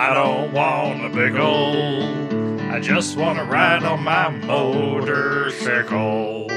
I 0.00 0.14
don't 0.14 0.52
want 0.54 1.04
a 1.04 1.10
big 1.10 1.36
old. 1.36 2.32
I 2.72 2.80
just 2.80 3.18
want 3.18 3.38
to 3.38 3.44
ride 3.44 3.84
on 3.84 4.02
my 4.02 4.30
motorcycle. 4.30 6.50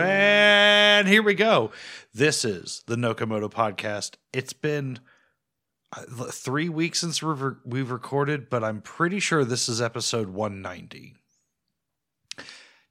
And 0.00 1.06
here 1.06 1.22
we 1.22 1.34
go. 1.34 1.72
This 2.14 2.46
is 2.46 2.82
the 2.86 2.96
Nocomoto 2.96 3.52
podcast. 3.52 4.14
It's 4.32 4.54
been 4.54 5.00
uh, 5.94 6.04
three 6.30 6.70
weeks 6.70 7.00
since 7.00 7.22
we've, 7.22 7.42
re- 7.42 7.56
we've 7.66 7.90
recorded, 7.90 8.48
but 8.48 8.64
I'm 8.64 8.80
pretty 8.80 9.20
sure 9.20 9.44
this 9.44 9.68
is 9.68 9.82
episode 9.82 10.30
190. 10.30 11.16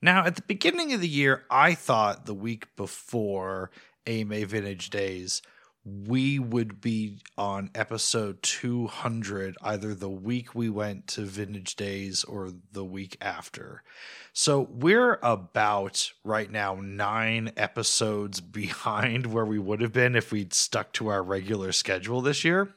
Now, 0.04 0.26
at 0.26 0.36
the 0.36 0.44
beginning 0.44 0.94
of 0.94 1.02
the 1.02 1.10
year, 1.10 1.46
I 1.50 1.74
thought 1.74 2.28
the 2.28 2.36
week 2.36 2.76
before 2.76 3.72
AMA 4.06 4.46
Vintage 4.46 4.92
Days, 4.92 5.42
we 5.84 6.38
would 6.38 6.80
be 6.80 7.18
on 7.38 7.72
episode 7.74 8.42
200 8.44 9.58
either 9.62 9.96
the 9.96 10.10
week 10.10 10.54
we 10.54 10.70
went 10.70 11.08
to 11.08 11.22
Vintage 11.22 11.76
Days 11.76 12.24
or 12.24 12.52
the 12.72 12.86
week 12.86 13.18
after. 13.20 13.82
So 14.32 14.68
we're 14.72 15.20
about 15.24 16.12
right 16.24 16.52
now 16.52 16.76
nine 16.76 17.52
episodes 17.58 18.42
behind 18.42 19.28
where 19.28 19.46
we 19.46 19.58
would 19.58 19.82
have 19.82 19.94
been 19.94 20.16
if 20.16 20.32
we'd 20.32 20.54
stuck 20.54 20.94
to 20.94 21.08
our 21.08 21.24
regular 21.24 21.72
schedule 21.72 22.22
this 22.22 22.46
year. 22.46 22.74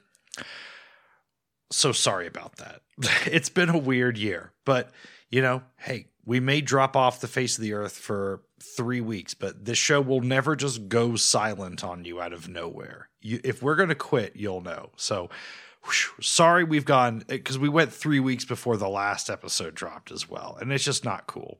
So 1.70 1.92
sorry 1.92 2.26
about 2.26 2.56
that. 2.56 2.80
It's 3.26 3.48
been 3.48 3.68
a 3.68 3.78
weird 3.78 4.16
year, 4.16 4.52
but 4.64 4.90
you 5.28 5.42
know, 5.42 5.62
hey, 5.78 6.06
we 6.26 6.40
may 6.40 6.60
drop 6.60 6.96
off 6.96 7.20
the 7.20 7.28
face 7.28 7.58
of 7.58 7.62
the 7.62 7.74
earth 7.74 7.96
for 7.96 8.42
three 8.60 9.00
weeks, 9.00 9.34
but 9.34 9.64
this 9.64 9.78
show 9.78 10.00
will 10.00 10.20
never 10.20 10.56
just 10.56 10.88
go 10.88 11.16
silent 11.16 11.84
on 11.84 12.04
you 12.04 12.20
out 12.20 12.32
of 12.32 12.48
nowhere. 12.48 13.08
You, 13.20 13.40
if 13.44 13.62
we're 13.62 13.76
going 13.76 13.90
to 13.90 13.94
quit, 13.94 14.34
you'll 14.34 14.62
know. 14.62 14.90
So, 14.96 15.28
sorry 16.20 16.64
we've 16.64 16.84
gone 16.84 17.24
because 17.26 17.58
we 17.58 17.68
went 17.68 17.92
three 17.92 18.20
weeks 18.20 18.44
before 18.44 18.76
the 18.76 18.88
last 18.88 19.28
episode 19.28 19.74
dropped 19.74 20.10
as 20.10 20.28
well, 20.28 20.56
and 20.60 20.72
it's 20.72 20.84
just 20.84 21.04
not 21.04 21.26
cool. 21.26 21.58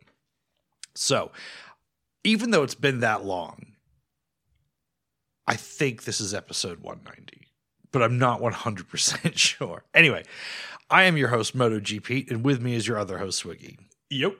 So, 0.95 1.31
even 2.23 2.51
though 2.51 2.63
it's 2.63 2.75
been 2.75 3.01
that 3.01 3.25
long, 3.25 3.75
I 5.47 5.57
think 5.57 6.05
this 6.05 6.21
is 6.21 6.33
episode 6.33 6.81
190, 6.81 7.49
but 7.93 8.03
I'm 8.03 8.19
not 8.19 8.41
100% 8.41 9.37
sure. 9.37 9.85
Anyway, 9.93 10.25
I 10.89 11.05
am 11.05 11.19
your 11.19 11.29
host, 11.29 11.57
MotoGP, 11.57 12.31
and 12.31 12.45
with 12.45 12.63
me 12.63 12.75
is 12.75 12.89
your 12.89 12.99
other 12.99 13.19
host, 13.19 13.45
Swiggy. 13.45 13.77
Yep. 14.11 14.37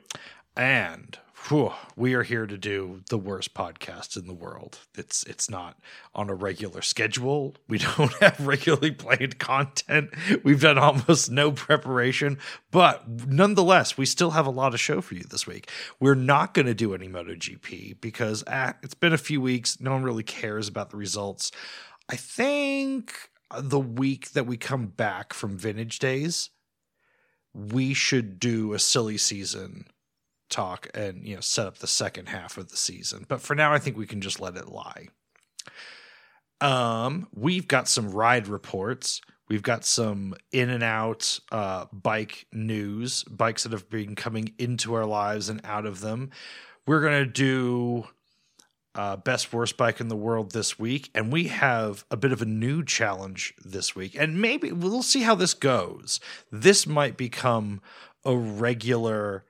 And 0.55 1.17
whew, 1.47 1.73
we 1.95 2.13
are 2.13 2.23
here 2.23 2.47
to 2.47 2.57
do 2.57 3.01
the 3.09 3.17
worst 3.17 3.53
podcast 3.53 4.17
in 4.17 4.25
the 4.25 4.33
world. 4.33 4.79
It's 4.97 5.23
it's 5.23 5.49
not 5.49 5.77
on 6.13 6.29
a 6.29 6.35
regular 6.35 6.81
schedule. 6.81 7.55
We 7.67 7.77
don't 7.97 8.13
have 8.21 8.45
regularly 8.45 8.91
planned 8.91 9.39
content. 9.39 10.11
We've 10.43 10.61
done 10.61 10.77
almost 10.77 11.29
no 11.29 11.51
preparation, 11.51 12.37
but 12.71 13.27
nonetheless, 13.27 13.97
we 13.97 14.05
still 14.05 14.31
have 14.31 14.47
a 14.47 14.51
lot 14.51 14.73
of 14.73 14.79
show 14.79 15.01
for 15.01 15.15
you 15.15 15.23
this 15.23 15.45
week. 15.45 15.69
We're 15.99 16.15
not 16.15 16.53
going 16.53 16.67
to 16.67 16.73
do 16.73 16.93
any 16.93 17.07
MotoGP 17.07 17.99
because 18.01 18.43
ah, 18.47 18.75
it's 18.81 18.93
been 18.93 19.13
a 19.13 19.17
few 19.17 19.41
weeks. 19.41 19.79
No 19.79 19.91
one 19.91 20.03
really 20.03 20.23
cares 20.23 20.67
about 20.67 20.89
the 20.89 20.97
results. 20.97 21.51
I 22.09 22.15
think 22.15 23.13
the 23.57 23.79
week 23.79 24.31
that 24.31 24.45
we 24.45 24.57
come 24.57 24.87
back 24.87 25.33
from 25.33 25.57
Vintage 25.57 25.99
Days, 25.99 26.49
we 27.55 27.93
should 27.93 28.39
do 28.39 28.73
a 28.73 28.79
silly 28.79 29.17
season 29.17 29.87
talk 30.49 30.87
and 30.93 31.25
you 31.27 31.35
know 31.35 31.41
set 31.41 31.65
up 31.65 31.77
the 31.77 31.87
second 31.87 32.27
half 32.27 32.57
of 32.57 32.69
the 32.69 32.77
season. 32.77 33.25
But 33.27 33.41
for 33.41 33.55
now, 33.55 33.73
I 33.73 33.79
think 33.79 33.97
we 33.97 34.05
can 34.05 34.21
just 34.21 34.39
let 34.39 34.57
it 34.57 34.67
lie. 34.67 35.07
Um, 36.61 37.27
we've 37.33 37.67
got 37.67 37.87
some 37.87 38.11
ride 38.11 38.47
reports. 38.47 39.21
We've 39.47 39.63
got 39.63 39.85
some 39.85 40.35
in 40.51 40.69
and 40.69 40.83
out 40.83 41.39
uh, 41.51 41.85
bike 41.93 42.47
news, 42.51 43.23
bikes 43.25 43.63
that 43.63 43.71
have 43.71 43.89
been 43.89 44.15
coming 44.15 44.53
into 44.57 44.93
our 44.93 45.05
lives 45.05 45.49
and 45.49 45.61
out 45.63 45.85
of 45.85 46.01
them. 46.01 46.31
We're 46.85 47.01
gonna 47.01 47.25
do 47.25 48.07
uh, 48.95 49.17
best 49.17 49.51
worst 49.51 49.77
bike 49.77 49.99
in 49.99 50.07
the 50.07 50.15
world 50.15 50.51
this 50.51 50.79
week, 50.79 51.09
and 51.13 51.31
we 51.31 51.45
have 51.45 52.05
a 52.09 52.17
bit 52.17 52.31
of 52.31 52.41
a 52.41 52.45
new 52.45 52.83
challenge 52.83 53.53
this 53.63 53.95
week, 53.95 54.15
and 54.17 54.41
maybe 54.41 54.71
we'll 54.71 55.03
see 55.03 55.21
how 55.21 55.35
this 55.35 55.53
goes. 55.53 56.19
This 56.51 56.87
might 56.87 57.17
become 57.17 57.81
a 58.23 58.35
regular 58.35 59.45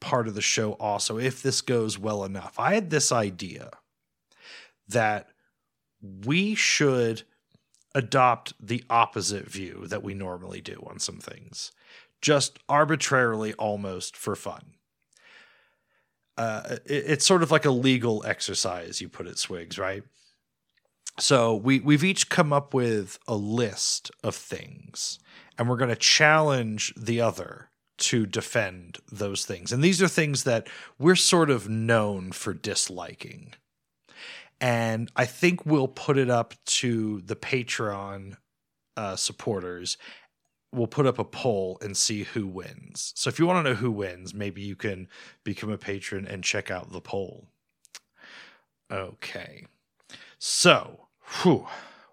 part 0.00 0.28
of 0.28 0.34
the 0.34 0.42
show 0.42 0.72
also 0.72 1.18
if 1.18 1.42
this 1.42 1.60
goes 1.60 1.98
well 1.98 2.24
enough. 2.24 2.58
I 2.58 2.74
had 2.74 2.90
this 2.90 3.10
idea 3.10 3.70
that 4.88 5.28
we 6.24 6.54
should 6.54 7.22
adopt 7.94 8.54
the 8.64 8.84
opposite 8.88 9.48
view 9.48 9.86
that 9.86 10.02
we 10.02 10.14
normally 10.14 10.60
do 10.60 10.84
on 10.88 10.98
some 10.98 11.18
things, 11.18 11.72
just 12.20 12.58
arbitrarily 12.68 13.54
almost 13.54 14.16
for 14.16 14.36
fun. 14.36 14.74
Uh, 16.38 16.76
it, 16.86 17.04
it's 17.06 17.26
sort 17.26 17.42
of 17.42 17.50
like 17.50 17.64
a 17.66 17.70
legal 17.70 18.24
exercise, 18.24 19.00
you 19.00 19.08
put 19.08 19.26
it, 19.26 19.38
Swigs, 19.38 19.78
right? 19.78 20.04
So 21.18 21.56
we 21.56 21.80
we've 21.80 22.04
each 22.04 22.28
come 22.28 22.52
up 22.52 22.72
with 22.72 23.18
a 23.26 23.34
list 23.34 24.10
of 24.22 24.36
things, 24.36 25.18
and 25.58 25.68
we're 25.68 25.76
going 25.76 25.90
to 25.90 25.96
challenge 25.96 26.94
the 26.96 27.20
other 27.20 27.70
to 27.98 28.24
defend 28.24 28.98
those 29.10 29.44
things. 29.44 29.72
And 29.72 29.82
these 29.82 30.00
are 30.00 30.08
things 30.08 30.44
that 30.44 30.68
we're 30.98 31.16
sort 31.16 31.50
of 31.50 31.68
known 31.68 32.30
for 32.30 32.54
disliking. 32.54 33.54
And 34.60 35.10
I 35.16 35.24
think 35.24 35.66
we'll 35.66 35.88
put 35.88 36.16
it 36.18 36.30
up 36.30 36.54
to 36.66 37.20
the 37.22 37.36
Patreon 37.36 38.36
uh, 38.96 39.16
supporters. 39.16 39.96
We'll 40.72 40.86
put 40.86 41.06
up 41.06 41.18
a 41.18 41.24
poll 41.24 41.78
and 41.80 41.96
see 41.96 42.24
who 42.24 42.46
wins. 42.46 43.12
So 43.16 43.28
if 43.28 43.38
you 43.38 43.46
want 43.46 43.64
to 43.64 43.70
know 43.70 43.76
who 43.76 43.90
wins, 43.90 44.34
maybe 44.34 44.60
you 44.60 44.76
can 44.76 45.08
become 45.42 45.70
a 45.70 45.78
patron 45.78 46.26
and 46.26 46.44
check 46.44 46.70
out 46.70 46.92
the 46.92 47.00
poll. 47.00 47.48
Okay. 48.90 49.66
So, 50.38 51.08
whew, 51.42 51.66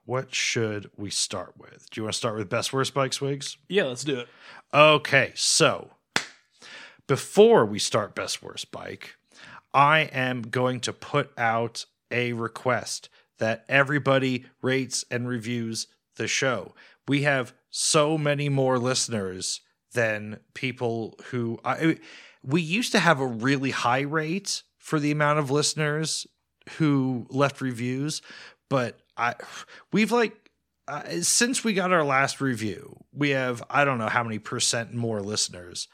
what 0.06 0.34
should 0.34 0.90
we 0.96 1.10
start 1.10 1.54
with? 1.58 1.90
Do 1.90 2.00
you 2.00 2.04
want 2.04 2.14
to 2.14 2.18
start 2.18 2.38
with 2.38 2.50
best 2.50 2.72
worst 2.72 2.94
bike 2.94 3.14
swigs? 3.14 3.58
Yeah, 3.68 3.84
let's 3.84 4.04
do 4.04 4.20
it. 4.20 4.28
Okay, 4.74 5.32
so 5.36 5.92
before 7.08 7.66
we 7.66 7.80
start 7.80 8.16
best 8.16 8.42
worst 8.42 8.72
bike, 8.72 9.16
I 9.74 10.02
am 10.12 10.42
going 10.44 10.80
to 10.82 10.94
put 10.94 11.32
out 11.38 11.86
a 12.12 12.34
request 12.34 13.10
that 13.38 13.66
everybody 13.68 14.46
rates 14.62 15.06
and 15.12 15.28
reviews 15.28 15.88
the 16.16 16.28
show. 16.28 16.74
We 17.08 17.24
have 17.24 17.54
so 17.70 18.18
many 18.18 18.50
more 18.50 18.80
listeners 18.80 19.62
than 19.94 20.40
people 20.54 21.18
who 21.26 21.60
I, 21.64 21.98
we 22.44 22.62
used 22.62 22.92
to 22.92 23.00
have 23.00 23.20
a 23.20 23.26
really 23.26 23.72
high 23.72 24.02
rate 24.02 24.64
for 24.78 25.00
the 25.00 25.12
amount 25.12 25.40
of 25.40 25.50
listeners 25.50 26.28
who 26.78 27.26
left 27.30 27.62
reviews, 27.62 28.22
but 28.70 29.00
I 29.18 29.36
we've 29.92 30.12
like 30.12 30.46
uh, 30.88 31.22
since 31.22 31.64
we 31.64 31.74
got 31.74 31.92
our 31.92 32.04
last 32.04 32.40
review, 32.42 32.98
we 33.12 33.32
have 33.32 33.64
I 33.70 33.86
don't 33.86 33.98
know 33.98 34.10
how 34.10 34.24
many 34.24 34.40
percent 34.40 34.94
more 34.94 35.22
listeners, 35.22 35.88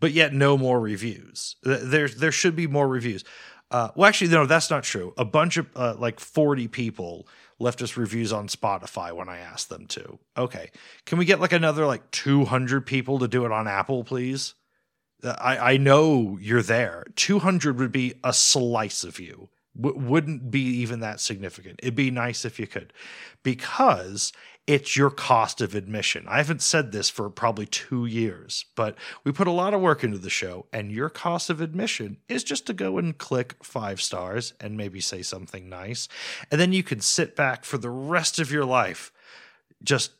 but 0.00 0.12
yet 0.12 0.32
no 0.32 0.56
more 0.56 0.80
reviews. 0.80 1.56
There 1.62 2.08
there 2.08 2.32
should 2.32 2.54
be 2.54 2.66
more 2.66 2.88
reviews. 2.88 3.24
Uh, 3.70 3.90
well, 3.94 4.08
actually, 4.08 4.30
no, 4.30 4.46
that's 4.46 4.70
not 4.70 4.82
true. 4.82 5.12
A 5.18 5.24
bunch 5.24 5.58
of 5.58 5.66
uh, 5.76 5.94
like 5.98 6.20
forty 6.20 6.68
people 6.68 7.28
left 7.58 7.82
us 7.82 7.96
reviews 7.96 8.32
on 8.32 8.48
Spotify 8.48 9.12
when 9.12 9.28
I 9.28 9.38
asked 9.38 9.68
them 9.68 9.86
to. 9.88 10.18
Okay, 10.36 10.70
can 11.04 11.18
we 11.18 11.24
get 11.26 11.40
like 11.40 11.52
another 11.52 11.86
like 11.86 12.10
two 12.10 12.46
hundred 12.46 12.86
people 12.86 13.18
to 13.18 13.28
do 13.28 13.44
it 13.44 13.52
on 13.52 13.68
Apple, 13.68 14.04
please? 14.04 14.54
Uh, 15.22 15.34
I 15.38 15.72
I 15.72 15.76
know 15.76 16.38
you're 16.40 16.62
there. 16.62 17.04
Two 17.14 17.40
hundred 17.40 17.78
would 17.78 17.92
be 17.92 18.14
a 18.24 18.32
slice 18.32 19.04
of 19.04 19.20
you 19.20 19.50
w- 19.78 19.98
wouldn't 19.98 20.50
be 20.50 20.62
even 20.62 21.00
that 21.00 21.20
significant. 21.20 21.80
It'd 21.82 21.94
be 21.94 22.10
nice 22.10 22.44
if 22.44 22.58
you 22.58 22.66
could, 22.66 22.92
because 23.42 24.32
it's 24.68 24.98
your 24.98 25.08
cost 25.08 25.62
of 25.62 25.74
admission. 25.74 26.26
I 26.28 26.36
haven't 26.36 26.60
said 26.60 26.92
this 26.92 27.08
for 27.08 27.30
probably 27.30 27.64
two 27.64 28.04
years, 28.04 28.66
but 28.76 28.96
we 29.24 29.32
put 29.32 29.46
a 29.46 29.50
lot 29.50 29.72
of 29.72 29.80
work 29.80 30.04
into 30.04 30.18
the 30.18 30.28
show, 30.28 30.66
and 30.74 30.92
your 30.92 31.08
cost 31.08 31.48
of 31.48 31.62
admission 31.62 32.18
is 32.28 32.44
just 32.44 32.66
to 32.66 32.74
go 32.74 32.98
and 32.98 33.16
click 33.16 33.56
five 33.62 34.02
stars 34.02 34.52
and 34.60 34.76
maybe 34.76 35.00
say 35.00 35.22
something 35.22 35.70
nice. 35.70 36.06
And 36.50 36.60
then 36.60 36.74
you 36.74 36.82
can 36.82 37.00
sit 37.00 37.34
back 37.34 37.64
for 37.64 37.78
the 37.78 37.88
rest 37.88 38.38
of 38.38 38.52
your 38.52 38.66
life 38.66 39.10
just 39.82 40.12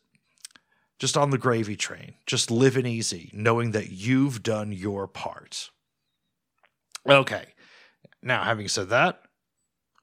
just 0.99 1.17
on 1.17 1.31
the 1.31 1.39
gravy 1.39 1.77
train, 1.77 2.15
just 2.27 2.51
living 2.51 2.87
easy, 2.87 3.31
knowing 3.33 3.71
that 3.71 3.91
you've 3.91 4.43
done 4.43 4.73
your 4.73 5.07
part. 5.07 5.71
Okay. 7.09 7.45
Now, 8.21 8.43
having 8.43 8.67
said 8.67 8.89
that, 8.89 9.23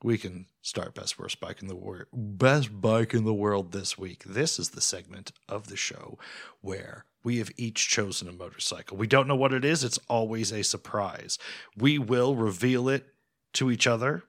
we 0.02 0.18
can 0.18 0.46
start 0.66 0.96
best 0.96 1.20
worst 1.20 1.40
bike 1.40 1.62
in 1.62 1.68
the 1.68 1.76
world 1.76 2.08
best 2.14 2.82
bike 2.82 3.14
in 3.14 3.24
the 3.24 3.34
world 3.34 3.72
this 3.72 3.98
week 3.98 4.24
this 4.26 4.58
is 4.58 4.70
the 4.70 4.82
segment 4.82 5.32
of 5.48 5.68
the 5.68 5.78
show 5.78 6.18
where 6.62 7.06
we 7.24 7.38
have 7.38 7.52
each 7.58 7.88
chosen 7.88 8.28
a 8.28 8.32
motorcycle 8.32 8.98
we 8.98 9.08
don't 9.08 9.28
know 9.28 9.36
what 9.36 9.54
it 9.54 9.64
is 9.64 9.84
it's 9.84 10.00
always 10.10 10.52
a 10.52 10.64
surprise 10.64 11.38
we 11.78 11.98
will 11.98 12.36
reveal 12.36 12.90
it 12.90 13.14
to 13.54 13.70
each 13.70 13.88
other 13.88 14.24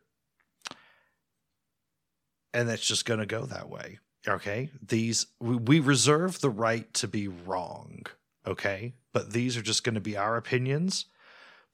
and 2.52 2.68
it's 2.68 2.86
just 2.86 3.04
going 3.04 3.20
to 3.20 3.26
go 3.26 3.44
that 3.46 3.68
way 3.68 3.98
Okay. 4.28 4.70
These, 4.86 5.26
we, 5.40 5.56
we 5.56 5.80
reserve 5.80 6.40
the 6.40 6.50
right 6.50 6.92
to 6.94 7.08
be 7.08 7.28
wrong. 7.28 8.06
Okay. 8.46 8.94
But 9.12 9.32
these 9.32 9.56
are 9.56 9.62
just 9.62 9.84
going 9.84 9.94
to 9.94 10.00
be 10.00 10.16
our 10.16 10.36
opinions. 10.36 11.06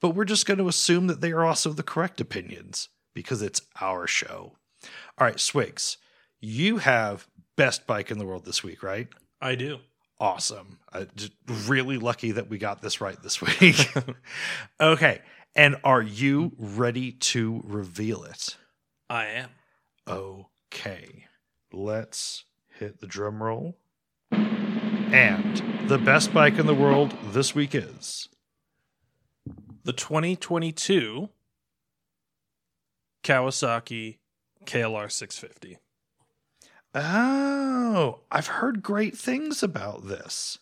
But 0.00 0.11
we're 0.11 0.25
just 0.25 0.47
going 0.47 0.59
to 0.59 0.69
assume 0.69 1.06
that 1.06 1.20
they 1.20 1.32
are 1.32 1.44
also 1.44 1.73
the 1.73 1.82
correct 1.82 2.20
opinions 2.20 2.88
because 3.14 3.43
it's 3.43 3.62
our 3.81 4.06
show. 4.06 4.53
All 5.19 5.26
right, 5.26 5.38
Swigs, 5.38 5.99
you 6.41 6.79
have 6.79 7.26
best 7.56 7.87
bike 7.87 8.11
in 8.11 8.19
the 8.19 8.26
world 8.26 8.44
this 8.44 8.62
week, 8.64 8.82
right? 8.82 9.09
I 9.41 9.55
do. 9.55 9.79
Awesome. 10.19 10.79
Uh, 10.93 11.05
just 11.17 11.32
really 11.67 11.99
lucky 11.99 12.32
that 12.32 12.49
we 12.49 12.59
got 12.59 12.81
this 12.82 13.00
right 13.00 13.20
this 13.23 13.41
week. 13.61 13.93
okay. 14.81 15.20
And 15.55 15.76
are 15.85 16.03
you 16.03 16.53
ready 16.59 17.12
to 17.12 17.61
reveal 17.64 18.25
it? 18.25 18.56
I 19.11 19.26
am. 19.26 19.50
Okay. 20.09 21.26
Let's 21.73 22.44
hit 22.79 23.00
the 23.00 23.06
drum 23.06 23.43
roll. 23.43 23.76
And 24.31 25.88
the 25.88 25.99
best 25.99 26.32
bike 26.32 26.59
in 26.59 26.67
the 26.67 26.75
world 26.75 27.14
this 27.32 27.55
week 27.55 27.75
is 27.75 28.29
The 29.85 29.93
2022 29.93 31.29
Kawasaki 33.22 34.19
KLR 34.64 35.10
650. 35.10 35.78
Oh, 36.94 38.20
I've 38.30 38.46
heard 38.48 38.82
great 38.82 39.16
things 39.16 39.62
about 39.62 40.06
this. 40.06 40.58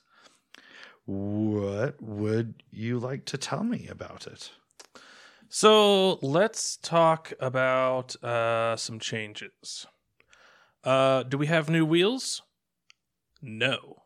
What 1.06 2.00
would 2.00 2.62
you 2.70 2.98
like 2.98 3.24
to 3.26 3.38
tell 3.38 3.64
me 3.64 3.88
about 3.88 4.26
it? 4.26 4.52
So 5.48 6.20
let's 6.22 6.76
talk 6.76 7.32
about 7.40 8.14
uh, 8.22 8.76
some 8.76 9.00
changes. 9.00 9.86
Uh, 10.84 11.24
do 11.24 11.36
we 11.36 11.48
have 11.48 11.68
new 11.68 11.84
wheels? 11.84 12.42
No. 13.42 14.02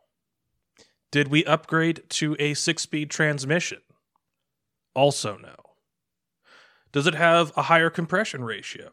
Did 1.10 1.28
we 1.28 1.44
upgrade 1.44 2.02
to 2.10 2.34
a 2.38 2.54
six 2.54 2.82
speed 2.82 3.10
transmission? 3.10 3.82
Also, 4.94 5.36
no. 5.36 5.54
Does 6.94 7.08
it 7.08 7.17
have 7.17 7.52
a 7.56 7.62
higher 7.62 7.91
compression 7.91 8.44
ratio? 8.44 8.93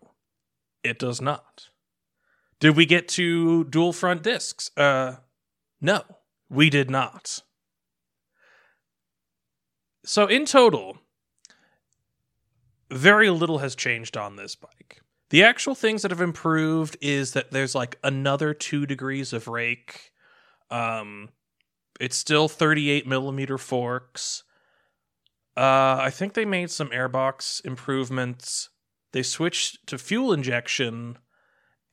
It 0.83 0.97
does 0.97 1.21
not. 1.21 1.69
Did 2.59 2.75
we 2.75 2.87
get 2.87 3.07
to 3.09 3.63
dual 3.65 3.93
front 3.93 4.23
discs? 4.23 4.71
Uh, 4.75 5.17
no, 5.79 6.01
we 6.49 6.71
did 6.71 6.89
not. 6.89 7.43
So, 10.03 10.25
in 10.25 10.45
total, 10.45 10.97
very 12.89 13.29
little 13.29 13.59
has 13.59 13.75
changed 13.75 14.17
on 14.17 14.35
this 14.35 14.55
bike. 14.55 15.01
The 15.29 15.43
actual 15.43 15.75
things 15.75 16.01
that 16.01 16.09
have 16.09 16.21
improved 16.21 16.97
is 17.01 17.33
that 17.33 17.51
there's 17.51 17.75
like 17.75 17.99
another 18.03 18.55
two 18.55 18.87
degrees 18.87 19.31
of 19.31 19.47
rake. 19.47 20.11
Um, 20.71 21.29
it's 21.99 22.17
still 22.17 22.47
38 22.47 23.05
millimeter 23.05 23.59
forks. 23.59 24.43
Uh, 25.57 25.97
I 25.99 26.09
think 26.09 26.33
they 26.33 26.45
made 26.45 26.71
some 26.71 26.89
airbox 26.89 27.63
improvements. 27.65 28.69
They 29.11 29.23
switched 29.23 29.85
to 29.87 29.97
fuel 29.97 30.31
injection 30.31 31.17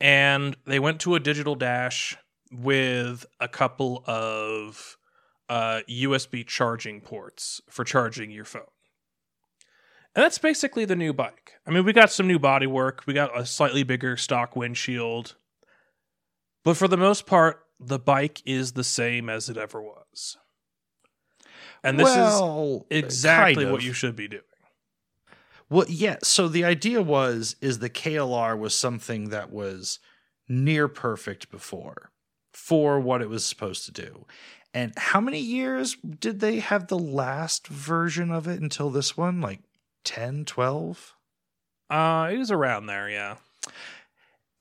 and 0.01 0.57
they 0.65 0.79
went 0.79 1.01
to 1.01 1.17
a 1.17 1.21
digital 1.21 1.57
dash 1.57 2.17
with 2.53 3.27
a 3.41 3.49
couple 3.49 4.05
of 4.07 4.97
uh, 5.49 5.81
USB 5.89 6.47
charging 6.47 7.01
ports 7.01 7.61
for 7.69 7.85
charging 7.85 8.31
your 8.31 8.45
phone. 8.45 8.63
And 10.15 10.25
that's 10.25 10.39
basically 10.39 10.85
the 10.85 10.97
new 10.97 11.13
bike. 11.13 11.55
I 11.67 11.71
mean, 11.71 11.85
we 11.85 11.93
got 11.93 12.11
some 12.11 12.27
new 12.27 12.39
bodywork, 12.39 13.07
we 13.07 13.15
got 13.15 13.39
a 13.39 13.45
slightly 13.45 13.83
bigger 13.83 14.17
stock 14.17 14.57
windshield. 14.57 15.37
But 16.65 16.77
for 16.77 16.89
the 16.89 16.97
most 16.97 17.27
part, 17.27 17.65
the 17.81 17.99
bike 17.99 18.43
is 18.45 18.73
the 18.73 18.85
same 18.85 19.29
as 19.29 19.49
it 19.49 19.57
ever 19.57 19.81
was. 19.81 20.37
And 21.83 21.99
this 21.99 22.05
well, 22.05 22.87
is 22.91 23.05
exactly 23.05 23.65
kind 23.65 23.73
what 23.73 23.83
you 23.83 23.93
should 23.93 24.17
be 24.17 24.29
doing. 24.29 24.43
Well, 25.71 25.87
yeah. 25.89 26.17
So 26.23 26.49
the 26.49 26.65
idea 26.65 27.03
was 27.03 27.57
is 27.61 27.79
the 27.79 27.91
KLR 27.91 28.59
was 28.59 28.75
something 28.75 29.31
that 29.31 29.53
was 29.53 29.99
near 30.49 30.89
perfect 30.89 31.51
before 31.51 32.11
for 32.53 32.99
what 32.99 33.23
it 33.23 33.29
was 33.29 33.45
supposed 33.45 33.85
to 33.87 33.93
do. 33.93 34.27
And 34.75 34.93
how 34.97 35.21
many 35.21 35.41
years 35.41 35.97
did 35.97 36.41
they 36.41 36.61
have 36.61 36.89
the 36.89 36.99
last 36.99 37.67
version 37.69 38.31
of 38.31 38.47
it 38.47 38.61
until 38.61 38.91
this 38.91 39.17
one? 39.17 39.41
Like 39.41 39.61
10, 40.05 40.45
12? 40.45 41.15
Uh, 41.91 42.31
it 42.33 42.39
was 42.39 42.51
around 42.51 42.87
there, 42.87 43.09
yeah. 43.09 43.37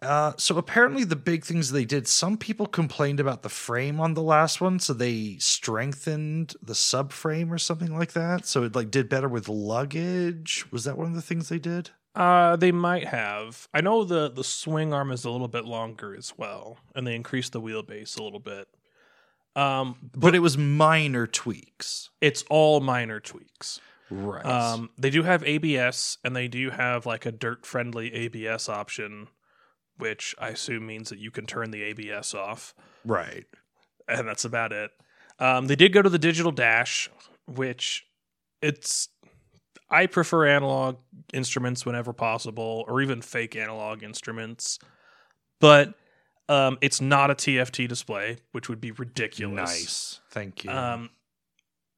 Uh, 0.01 0.33
so 0.37 0.57
apparently 0.57 1.03
the 1.03 1.15
big 1.15 1.43
things 1.43 1.71
they 1.71 1.85
did, 1.85 2.07
some 2.07 2.37
people 2.37 2.67
complained 2.67 3.19
about 3.19 3.41
the 3.41 3.49
frame 3.49 3.99
on 3.99 4.13
the 4.13 4.21
last 4.21 4.61
one, 4.61 4.79
so 4.79 4.93
they 4.93 5.37
strengthened 5.39 6.53
the 6.61 6.73
subframe 6.73 7.49
or 7.49 7.57
something 7.57 7.97
like 7.97 8.13
that. 8.13 8.45
So 8.45 8.63
it 8.63 8.75
like 8.75 8.91
did 8.91 9.09
better 9.09 9.27
with 9.27 9.49
luggage. 9.49 10.65
Was 10.71 10.83
that 10.83 10.97
one 10.97 11.07
of 11.07 11.15
the 11.15 11.21
things 11.21 11.49
they 11.49 11.57
did? 11.59 11.89
Uh, 12.13 12.55
they 12.55 12.71
might 12.71 13.07
have. 13.07 13.67
I 13.73 13.81
know 13.81 14.03
the 14.03 14.29
the 14.29 14.43
swing 14.43 14.93
arm 14.93 15.11
is 15.11 15.25
a 15.25 15.29
little 15.31 15.47
bit 15.47 15.65
longer 15.65 16.15
as 16.15 16.33
well, 16.37 16.77
and 16.95 17.05
they 17.05 17.15
increased 17.15 17.53
the 17.53 17.61
wheelbase 17.61 18.19
a 18.19 18.23
little 18.23 18.39
bit. 18.39 18.67
Um, 19.55 20.11
But 20.15 20.35
it 20.35 20.39
was 20.39 20.57
minor 20.57 21.25
tweaks. 21.25 22.11
it's 22.21 22.43
all 22.49 22.79
minor 22.79 23.19
tweaks. 23.19 23.79
Right. 24.09 24.45
Um, 24.45 24.91
they 24.97 25.09
do 25.09 25.23
have 25.23 25.43
ABS, 25.43 26.19
and 26.23 26.35
they 26.35 26.47
do 26.47 26.69
have 26.69 27.05
like 27.07 27.25
a 27.25 27.31
dirt 27.31 27.65
friendly 27.65 28.13
ABS 28.13 28.69
option, 28.69 29.27
which 29.97 30.35
I 30.39 30.49
assume 30.49 30.85
means 30.85 31.09
that 31.09 31.19
you 31.19 31.31
can 31.31 31.45
turn 31.45 31.71
the 31.71 31.83
ABS 31.83 32.33
off, 32.33 32.73
right. 33.05 33.45
and 34.07 34.27
that's 34.27 34.45
about 34.45 34.71
it. 34.71 34.91
Um, 35.39 35.67
they 35.67 35.75
did 35.75 35.93
go 35.93 36.01
to 36.01 36.09
the 36.09 36.19
digital 36.19 36.51
dash, 36.51 37.09
which 37.45 38.05
it's 38.61 39.09
I 39.89 40.07
prefer 40.07 40.47
analog 40.47 40.97
instruments 41.33 41.85
whenever 41.85 42.13
possible, 42.13 42.85
or 42.87 43.01
even 43.01 43.21
fake 43.21 43.55
analog 43.55 44.03
instruments, 44.03 44.79
but 45.59 45.93
um, 46.49 46.77
it's 46.81 47.01
not 47.01 47.31
a 47.31 47.35
TFT 47.35 47.87
display, 47.87 48.37
which 48.51 48.69
would 48.69 48.81
be 48.81 48.91
ridiculous. 48.91 49.55
Nice. 49.55 50.21
Thank 50.31 50.63
you. 50.63 50.71
Um, 50.71 51.09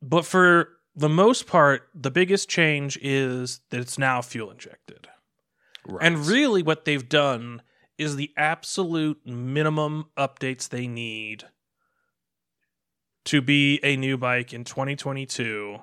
but 0.01 0.25
for 0.25 0.69
the 0.95 1.09
most 1.09 1.47
part, 1.47 1.89
the 1.93 2.11
biggest 2.11 2.49
change 2.49 2.97
is 3.01 3.61
that 3.69 3.79
it's 3.79 3.97
now 3.97 4.21
fuel 4.21 4.51
injected. 4.51 5.07
right. 5.87 6.05
And 6.05 6.25
really, 6.25 6.61
what 6.63 6.85
they've 6.85 7.07
done 7.07 7.61
is 7.99 8.15
the 8.15 8.31
absolute 8.37 9.19
minimum 9.25 10.05
updates 10.17 10.69
they 10.69 10.87
need 10.87 11.43
to 13.25 13.41
be 13.41 13.79
a 13.83 13.97
new 13.97 14.17
bike 14.17 14.53
in 14.53 14.63
2022 14.63 15.77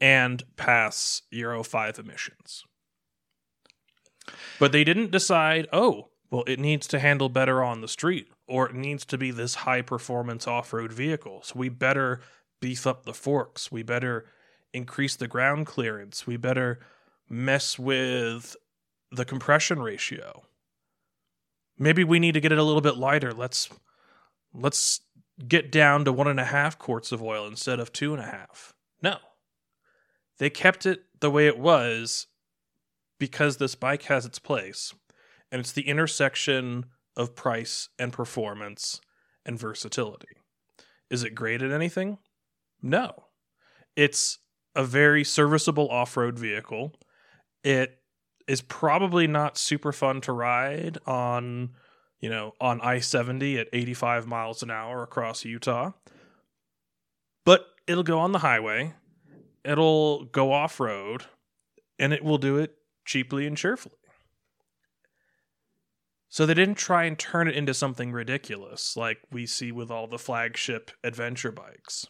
and 0.00 0.44
pass 0.56 1.22
Euro 1.30 1.64
5 1.64 1.98
emissions. 1.98 2.64
But 4.60 4.72
they 4.72 4.84
didn't 4.84 5.10
decide, 5.10 5.66
oh, 5.72 6.08
well, 6.30 6.44
it 6.46 6.60
needs 6.60 6.86
to 6.88 7.00
handle 7.00 7.28
better 7.28 7.62
on 7.62 7.80
the 7.80 7.88
street, 7.88 8.28
or 8.46 8.68
it 8.68 8.74
needs 8.74 9.04
to 9.06 9.18
be 9.18 9.30
this 9.30 9.56
high 9.56 9.82
performance 9.82 10.46
off 10.46 10.72
road 10.72 10.92
vehicle. 10.92 11.42
So 11.42 11.54
we 11.56 11.68
better 11.68 12.20
beef 12.60 12.86
up 12.86 13.04
the 13.04 13.14
forks. 13.14 13.72
We 13.72 13.82
better 13.82 14.26
increase 14.72 15.16
the 15.16 15.28
ground 15.28 15.66
clearance. 15.66 16.26
We 16.26 16.36
better 16.36 16.78
mess 17.28 17.78
with 17.78 18.54
the 19.10 19.24
compression 19.24 19.80
ratio. 19.80 20.44
Maybe 21.78 22.04
we 22.04 22.18
need 22.18 22.32
to 22.32 22.40
get 22.40 22.52
it 22.52 22.58
a 22.58 22.62
little 22.62 22.80
bit 22.80 22.96
lighter. 22.96 23.32
Let's 23.32 23.68
let's 24.52 25.00
get 25.46 25.70
down 25.70 26.04
to 26.04 26.12
one 26.12 26.26
and 26.26 26.40
a 26.40 26.44
half 26.44 26.78
quarts 26.78 27.12
of 27.12 27.22
oil 27.22 27.46
instead 27.46 27.78
of 27.78 27.92
two 27.92 28.12
and 28.12 28.22
a 28.22 28.26
half. 28.26 28.74
No. 29.02 29.18
They 30.38 30.50
kept 30.50 30.86
it 30.86 31.04
the 31.20 31.30
way 31.30 31.46
it 31.46 31.58
was 31.58 32.26
because 33.18 33.56
this 33.56 33.74
bike 33.74 34.04
has 34.04 34.26
its 34.26 34.38
place. 34.38 34.94
And 35.50 35.60
it's 35.60 35.72
the 35.72 35.88
intersection 35.88 36.86
of 37.16 37.34
price 37.34 37.88
and 37.98 38.12
performance 38.12 39.00
and 39.44 39.58
versatility. 39.58 40.36
Is 41.10 41.22
it 41.22 41.34
great 41.34 41.62
at 41.62 41.72
anything? 41.72 42.18
No. 42.82 43.24
It's 43.96 44.38
a 44.74 44.84
very 44.84 45.24
serviceable 45.24 45.88
off 45.88 46.16
road 46.16 46.38
vehicle. 46.38 46.94
It 47.64 47.97
is 48.48 48.62
probably 48.62 49.26
not 49.26 49.58
super 49.58 49.92
fun 49.92 50.20
to 50.22 50.32
ride 50.32 50.98
on, 51.06 51.70
you 52.18 52.30
know, 52.30 52.54
on 52.60 52.80
I 52.80 52.98
70 52.98 53.58
at 53.58 53.68
85 53.72 54.26
miles 54.26 54.62
an 54.62 54.70
hour 54.70 55.02
across 55.02 55.44
Utah. 55.44 55.92
But 57.44 57.66
it'll 57.86 58.02
go 58.02 58.18
on 58.18 58.32
the 58.32 58.38
highway, 58.40 58.94
it'll 59.64 60.24
go 60.24 60.52
off 60.52 60.80
road, 60.80 61.24
and 61.98 62.12
it 62.12 62.24
will 62.24 62.38
do 62.38 62.56
it 62.56 62.76
cheaply 63.04 63.46
and 63.46 63.56
cheerfully. 63.56 63.94
So 66.30 66.44
they 66.44 66.54
didn't 66.54 66.76
try 66.76 67.04
and 67.04 67.18
turn 67.18 67.48
it 67.48 67.54
into 67.54 67.72
something 67.72 68.12
ridiculous 68.12 68.96
like 68.96 69.18
we 69.30 69.46
see 69.46 69.72
with 69.72 69.90
all 69.90 70.06
the 70.06 70.18
flagship 70.18 70.90
adventure 71.02 71.52
bikes. 71.52 72.06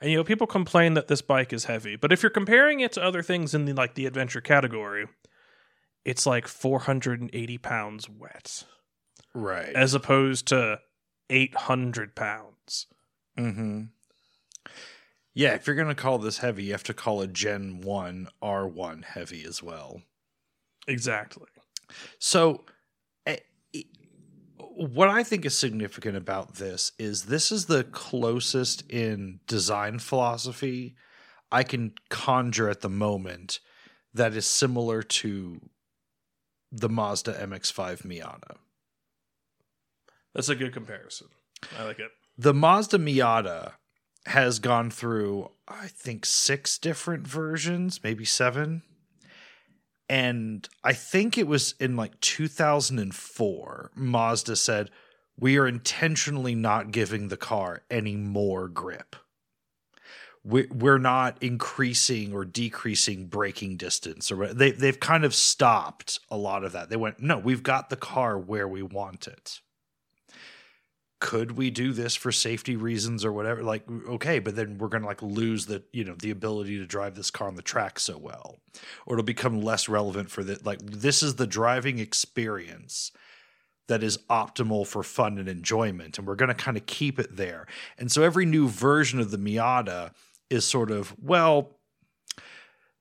And 0.00 0.10
you 0.10 0.16
know, 0.16 0.24
people 0.24 0.46
complain 0.46 0.94
that 0.94 1.08
this 1.08 1.20
bike 1.20 1.52
is 1.52 1.66
heavy, 1.66 1.94
but 1.96 2.10
if 2.10 2.22
you're 2.22 2.30
comparing 2.30 2.80
it 2.80 2.92
to 2.92 3.04
other 3.04 3.22
things 3.22 3.54
in 3.54 3.66
the 3.66 3.74
like 3.74 3.94
the 3.94 4.06
adventure 4.06 4.40
category, 4.40 5.06
it's 6.04 6.26
like 6.26 6.46
480 6.46 7.58
pounds 7.58 8.08
wet, 8.08 8.64
right. 9.34 9.74
as 9.74 9.94
opposed 9.94 10.46
to 10.48 10.80
800 11.28 12.14
pounds. 12.14 12.86
Mm-hmm. 13.38 13.82
Yeah, 15.32 15.54
if 15.54 15.66
you're 15.66 15.76
going 15.76 15.88
to 15.88 15.94
call 15.94 16.18
this 16.18 16.38
heavy, 16.38 16.64
you 16.64 16.72
have 16.72 16.82
to 16.84 16.94
call 16.94 17.20
a 17.20 17.26
Gen 17.26 17.80
1 17.82 18.28
R1 18.42 19.04
heavy 19.04 19.44
as 19.44 19.62
well. 19.62 20.02
Exactly. 20.88 21.46
So, 22.18 22.64
eh, 23.26 23.36
what 24.56 25.08
I 25.08 25.22
think 25.22 25.44
is 25.44 25.56
significant 25.56 26.16
about 26.16 26.56
this 26.56 26.92
is 26.98 27.24
this 27.24 27.52
is 27.52 27.66
the 27.66 27.84
closest 27.84 28.90
in 28.90 29.40
design 29.46 29.98
philosophy 29.98 30.96
I 31.52 31.64
can 31.64 31.92
conjure 32.08 32.68
at 32.68 32.80
the 32.80 32.88
moment 32.88 33.60
that 34.14 34.34
is 34.34 34.46
similar 34.46 35.02
to 35.02 35.60
the 36.72 36.88
Mazda 36.88 37.34
MX5 37.34 38.02
Miata. 38.02 38.56
That's 40.34 40.48
a 40.48 40.54
good 40.54 40.72
comparison. 40.72 41.28
I 41.78 41.84
like 41.84 41.98
it. 41.98 42.10
The 42.38 42.54
Mazda 42.54 42.98
Miata 42.98 43.72
has 44.26 44.58
gone 44.58 44.90
through, 44.90 45.50
I 45.66 45.88
think, 45.88 46.24
six 46.24 46.78
different 46.78 47.26
versions, 47.26 48.00
maybe 48.02 48.24
seven. 48.24 48.82
And 50.08 50.68
I 50.82 50.92
think 50.92 51.38
it 51.38 51.46
was 51.46 51.74
in 51.78 51.96
like 51.96 52.18
2004, 52.20 53.92
Mazda 53.94 54.56
said, 54.56 54.90
We 55.38 55.58
are 55.58 55.66
intentionally 55.66 56.54
not 56.54 56.90
giving 56.90 57.28
the 57.28 57.36
car 57.36 57.82
any 57.90 58.16
more 58.16 58.68
grip. 58.68 59.16
We're 60.42 60.98
not 60.98 61.36
increasing 61.42 62.32
or 62.32 62.46
decreasing 62.46 63.26
braking 63.26 63.76
distance, 63.76 64.32
or 64.32 64.54
they, 64.54 64.70
they've 64.70 64.98
kind 64.98 65.24
of 65.24 65.34
stopped 65.34 66.18
a 66.30 66.36
lot 66.36 66.64
of 66.64 66.72
that. 66.72 66.88
They 66.88 66.96
went, 66.96 67.20
No, 67.20 67.38
we've 67.38 67.62
got 67.62 67.90
the 67.90 67.96
car 67.96 68.38
where 68.38 68.66
we 68.66 68.82
want 68.82 69.28
it. 69.28 69.60
Could 71.20 71.52
we 71.52 71.68
do 71.68 71.92
this 71.92 72.16
for 72.16 72.32
safety 72.32 72.76
reasons 72.76 73.26
or 73.26 73.32
whatever? 73.34 73.62
Like 73.62 73.84
okay 74.08 74.38
but 74.38 74.56
then 74.56 74.78
we're 74.78 74.88
going 74.88 75.02
to 75.02 75.08
like 75.08 75.20
lose 75.20 75.66
the 75.66 75.82
you 75.92 76.04
know 76.04 76.14
the 76.14 76.30
ability 76.30 76.78
to 76.78 76.86
drive 76.86 77.14
this 77.14 77.30
car 77.30 77.48
on 77.48 77.56
the 77.56 77.62
track 77.62 78.00
so 78.00 78.16
well 78.16 78.60
or 79.04 79.16
it'll 79.16 79.24
become 79.24 79.60
less 79.60 79.86
relevant 79.86 80.30
for 80.30 80.42
the 80.42 80.58
like 80.64 80.80
this 80.80 81.22
is 81.22 81.34
the 81.34 81.46
driving 81.46 81.98
experience 81.98 83.12
that 83.90 84.02
is 84.04 84.18
optimal 84.30 84.86
for 84.86 85.02
fun 85.02 85.36
and 85.36 85.48
enjoyment 85.48 86.16
and 86.16 86.26
we're 86.26 86.36
going 86.36 86.48
to 86.48 86.54
kind 86.54 86.76
of 86.76 86.86
keep 86.86 87.18
it 87.18 87.36
there. 87.36 87.66
And 87.98 88.10
so 88.10 88.22
every 88.22 88.46
new 88.46 88.68
version 88.68 89.18
of 89.18 89.32
the 89.32 89.36
miata 89.36 90.12
is 90.50 90.64
sort 90.64 90.90
of 90.90 91.14
well 91.22 91.78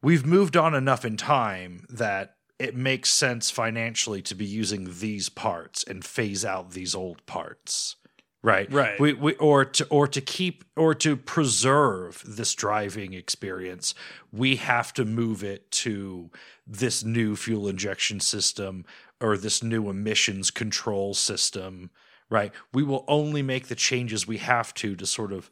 we've 0.01 0.25
moved 0.25 0.56
on 0.56 0.74
enough 0.74 1.03
in 1.03 1.18
time 1.18 1.86
that 1.89 2.36
it 2.58 2.75
makes 2.75 3.10
sense 3.10 3.50
financially 3.50 4.22
to 4.22 4.36
be 4.36 4.46
using 4.46 5.00
these 5.00 5.29
parts 5.29 5.84
and 5.84 6.03
phase 6.06 6.44
out 6.46 6.72
these 6.72 6.94
old 6.96 7.25
parts 7.25 7.96
right 8.41 8.72
Right. 8.72 9.00
we, 9.00 9.13
we 9.13 9.34
or 9.36 9.65
to 9.65 9.86
or 9.88 10.08
to 10.08 10.22
keep 10.22 10.63
or 10.77 10.94
to 10.96 11.18
preserve 11.18 12.24
this 12.25 12.53
driving 12.56 13.13
experience 13.13 13.94
we 14.32 14.56
have 14.58 14.94
to 14.94 15.03
move 15.06 15.44
it 15.44 15.70
to 15.72 16.29
this 16.65 17.03
new 17.03 17.36
fuel 17.36 17.68
injection 17.68 18.20
system 18.20 18.86
or 19.20 19.36
this 19.38 19.62
new 19.62 19.89
emissions 19.89 20.51
control 20.51 21.13
system 21.13 21.89
right 22.29 22.53
we 22.74 22.84
will 22.84 23.03
only 23.08 23.41
make 23.41 23.68
the 23.68 23.75
changes 23.75 24.25
we 24.27 24.38
have 24.38 24.74
to 24.75 24.96
to 24.96 25.06
sort 25.06 25.34
of 25.34 25.50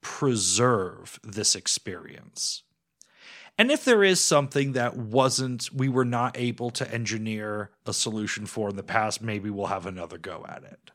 preserve 0.00 1.18
this 1.22 1.54
experience 1.54 2.62
and 3.60 3.72
if 3.72 3.84
there 3.84 4.04
is 4.04 4.20
something 4.20 4.72
that 4.72 4.96
wasn't 4.96 5.68
we 5.72 5.88
were 5.88 6.04
not 6.04 6.36
able 6.38 6.70
to 6.70 6.90
engineer 6.92 7.70
a 7.86 7.92
solution 7.92 8.46
for 8.46 8.70
in 8.70 8.76
the 8.76 8.82
past 8.82 9.20
maybe 9.22 9.50
we'll 9.50 9.66
have 9.66 9.86
another 9.86 10.18
go 10.18 10.44
at 10.48 10.62
it 10.62 10.90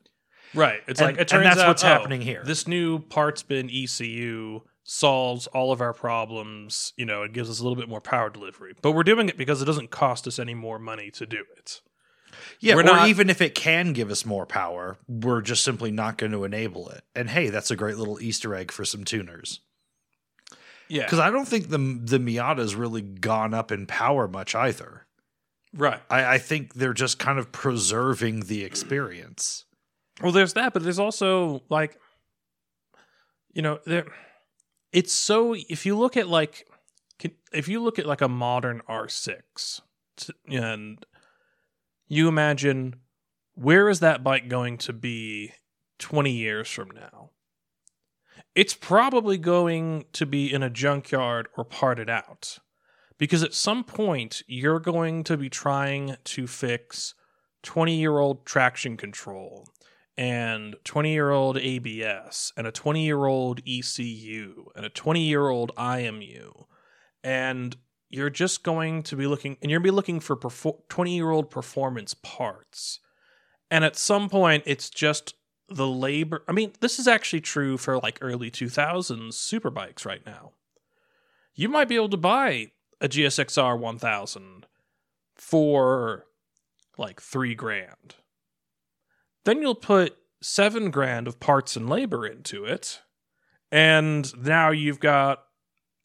Right. 0.54 0.82
It's 0.88 1.00
And- 1.00 1.08
like 1.08 1.16
it 1.16 1.22
and 1.22 1.30
turns 1.30 1.44
that's 1.46 1.60
out 1.62 1.68
what's 1.68 1.84
oh, 1.84 1.88
happening 1.88 2.22
here. 2.22 2.44
This 2.46 2.68
new 2.68 3.00
parts 3.00 3.42
bin 3.44 3.70
ECU 3.72 4.62
solves 4.84 5.48
all 5.48 5.72
of 5.72 5.82
our 5.82 5.94
problems. 5.94 6.94
You 6.98 7.06
know, 7.06 7.24
it 7.24 7.34
gives 7.34 7.50
us 7.50 7.60
a 7.60 7.64
little 7.64 7.76
bit 7.76 7.90
more 7.90 8.02
power 8.02 8.30
delivery, 8.30 8.74
but 8.82 8.92
we're 8.92 9.04
doing 9.04 9.30
it 9.30 9.38
because 9.38 9.62
it 9.62 9.66
doesn't 9.66 9.90
cost 9.90 10.28
us 10.28 10.40
any 10.40 10.54
more 10.54 10.78
money 10.78 11.10
to 11.12 11.26
do 11.26 11.44
it. 11.58 11.82
Yeah, 12.60 12.76
We're 12.76 12.82
or 12.82 12.86
not- 12.86 13.10
even 13.10 13.30
if 13.30 13.42
it 13.42 13.56
can 13.56 13.94
give 13.94 14.10
us 14.12 14.26
more 14.26 14.46
power, 14.46 14.98
we're 15.08 15.42
just 15.42 15.64
simply 15.64 15.92
not 15.92 16.18
going 16.18 16.32
to 16.32 16.44
enable 16.44 16.90
it. 16.90 17.04
And 17.16 17.30
hey, 17.30 17.50
that's 17.50 17.72
a 17.72 17.76
great 17.76 17.98
little 17.98 18.22
Easter 18.22 18.56
egg 18.56 18.72
for 18.72 18.86
some 18.86 19.04
tuners. 19.04 19.60
Yeah. 20.88 21.04
Because 21.04 21.20
I 21.20 21.30
don't 21.32 21.48
think 21.48 21.70
the 21.70 21.78
the 21.78 22.20
Miata's 22.20 22.76
really 22.76 23.02
gone 23.02 23.54
up 23.54 23.72
in 23.72 23.86
power 23.88 24.28
much 24.28 24.54
either. 24.54 25.06
Right. 25.76 26.02
I, 26.10 26.36
I 26.36 26.38
think 26.38 26.76
they're 26.76 26.94
just 26.94 27.18
kind 27.20 27.40
of 27.40 27.52
preserving 27.52 28.42
the 28.42 28.64
experience. 28.64 29.66
Well, 30.22 30.32
there's 30.32 30.54
that, 30.54 30.74
but 30.74 30.84
there's 30.84 31.00
also 31.00 31.64
like, 31.70 31.98
you 33.54 33.62
know, 33.62 33.80
there. 33.86 34.06
It's 34.92 35.12
so 35.14 35.56
if 35.56 35.86
you 35.88 35.98
look 35.98 36.16
at 36.18 36.28
like, 36.28 36.68
can- 37.18 37.32
if 37.52 37.68
you 37.68 37.82
look 37.82 37.98
at 37.98 38.06
like 38.06 38.22
a 38.22 38.28
modern 38.30 38.82
R6, 38.88 39.82
and 40.48 41.04
you 42.14 42.28
imagine 42.28 42.96
where 43.56 43.90
is 43.90 44.00
that 44.00 44.24
bike 44.24 44.48
going 44.48 44.78
to 44.80 44.94
be 44.94 45.52
20 46.00 46.32
years 46.32 46.70
from 46.70 46.92
now? 46.92 47.32
It's 48.56 48.74
probably 48.74 49.38
going 49.38 50.06
to 50.14 50.26
be 50.26 50.52
in 50.52 50.64
a 50.64 50.70
junkyard 50.70 51.48
or 51.58 51.64
parted 51.64 52.10
out. 52.10 52.60
Because 53.18 53.44
at 53.44 53.54
some 53.54 53.84
point, 53.84 54.42
you're 54.48 54.80
going 54.80 55.24
to 55.26 55.38
be 55.38 55.50
trying 55.50 56.18
to 56.24 56.48
fix 56.48 57.14
20 57.64 57.96
year 57.96 58.18
old 58.18 58.46
traction 58.46 58.98
control 58.98 59.68
and 60.18 60.76
20 60.84 61.12
year 61.12 61.32
old 61.32 61.58
ABS 61.58 62.52
and 62.58 62.68
a 62.68 62.72
20 62.72 63.04
year 63.04 63.26
old 63.26 63.62
ECU 63.68 64.66
and 64.76 64.86
a 64.86 64.90
20 64.90 65.22
year 65.22 65.48
old 65.48 65.72
IMU. 65.76 66.66
And 67.24 67.78
you're 68.14 68.30
just 68.30 68.62
going 68.62 69.02
to 69.02 69.16
be 69.16 69.26
looking, 69.26 69.58
and 69.62 69.72
you're 69.72 69.80
be 69.80 69.90
looking 69.90 70.20
for 70.20 70.36
20 70.36 71.16
year 71.16 71.32
old 71.32 71.50
performance 71.50 72.14
parts. 72.14 73.00
And 73.72 73.84
at 73.84 73.96
some 73.96 74.30
point, 74.30 74.64
it's 74.68 74.92
just 74.92 75.34
the 75.68 75.88
labor. 75.88 76.44
I 76.48 76.52
mean, 76.52 76.74
this 76.80 77.00
is 77.00 77.08
actually 77.08 77.42
true 77.42 77.76
for 77.76 77.98
like 77.98 78.20
early 78.22 78.52
2000s 78.52 79.30
superbikes 79.30 80.06
right 80.06 80.24
now. 80.28 80.52
You 81.56 81.70
might 81.70 81.88
be 81.88 81.96
able 81.96 82.10
to 82.10 82.18
buy 82.18 82.72
a 83.02 83.10
GSXR 83.10 83.80
1000 83.80 84.68
for 85.36 86.26
like 86.96 87.20
three 87.20 87.56
grand. 87.56 88.16
Then 89.44 89.60
you'll 89.60 89.74
put 89.74 90.16
seven 90.40 90.92
grand 90.92 91.28
of 91.28 91.40
parts 91.40 91.76
and 91.76 91.90
labor 91.90 92.28
into 92.28 92.64
it, 92.64 93.02
and 93.72 94.32
now 94.38 94.70
you've 94.70 95.00
got 95.00 95.46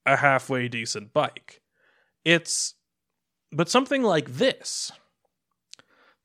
a 0.06 0.16
halfway 0.16 0.68
decent 0.68 1.12
bike. 1.12 1.60
It's, 2.28 2.74
but 3.50 3.70
something 3.70 4.02
like 4.02 4.34
this 4.34 4.92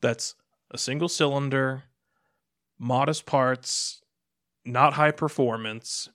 that's 0.01 0.35
a 0.69 0.77
single 0.77 1.07
cylinder, 1.07 1.83
modest 2.77 3.25
parts, 3.25 4.01
not 4.65 4.95
high 4.95 5.11
performance. 5.11 6.09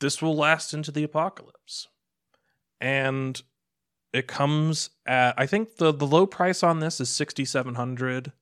This 0.00 0.20
will 0.20 0.34
last 0.34 0.74
into 0.74 0.90
the 0.90 1.04
apocalypse. 1.04 1.86
And 2.80 3.40
it 4.12 4.26
comes 4.26 4.90
at 5.06 5.36
I 5.38 5.46
think 5.46 5.76
the 5.76 5.92
the 5.92 6.06
low 6.06 6.26
price 6.26 6.64
on 6.64 6.80
this 6.80 7.00
is 7.00 7.10
6700 7.10 8.32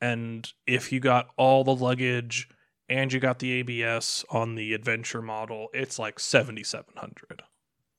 and 0.00 0.52
if 0.66 0.90
you 0.90 0.98
got 0.98 1.28
all 1.36 1.62
the 1.62 1.76
luggage 1.76 2.48
and 2.88 3.12
you 3.12 3.20
got 3.20 3.38
the 3.38 3.52
ABS 3.52 4.24
on 4.30 4.56
the 4.56 4.74
adventure 4.74 5.22
model, 5.22 5.68
it's 5.72 5.96
like 5.96 6.18
7700. 6.18 7.42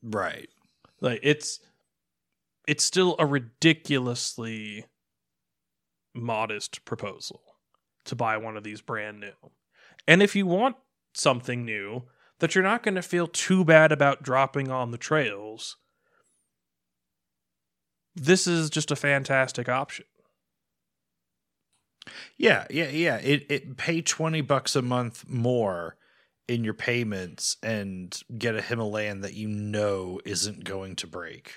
Right. 0.03 0.49
Like 1.01 1.19
it's 1.23 1.59
it's 2.67 2.83
still 2.83 3.15
a 3.17 3.25
ridiculously 3.25 4.85
modest 6.13 6.85
proposal 6.85 7.41
to 8.05 8.15
buy 8.15 8.37
one 8.37 8.57
of 8.57 8.63
these 8.63 8.81
brand 8.81 9.19
new. 9.19 9.51
And 10.07 10.21
if 10.21 10.35
you 10.35 10.45
want 10.45 10.75
something 11.13 11.65
new 11.65 12.03
that 12.39 12.55
you're 12.55 12.63
not 12.63 12.83
going 12.83 12.95
to 12.95 13.01
feel 13.01 13.27
too 13.27 13.63
bad 13.65 13.91
about 13.91 14.23
dropping 14.23 14.69
on 14.69 14.91
the 14.91 14.97
trails, 14.97 15.77
this 18.15 18.47
is 18.47 18.69
just 18.69 18.91
a 18.91 18.95
fantastic 18.95 19.69
option. 19.69 20.05
Yeah, 22.37 22.65
yeah, 22.69 22.89
yeah. 22.89 23.17
It 23.17 23.45
it 23.49 23.77
pay 23.77 24.01
twenty 24.01 24.41
bucks 24.41 24.75
a 24.75 24.81
month 24.81 25.27
more 25.27 25.95
in 26.49 26.63
your 26.63 26.73
payments 26.73 27.57
and 27.61 28.21
get 28.37 28.55
a 28.55 28.61
Himalayan 28.61 29.21
that 29.21 29.35
you 29.35 29.47
know 29.47 30.19
isn't 30.25 30.63
going 30.63 30.95
to 30.97 31.07
break. 31.07 31.53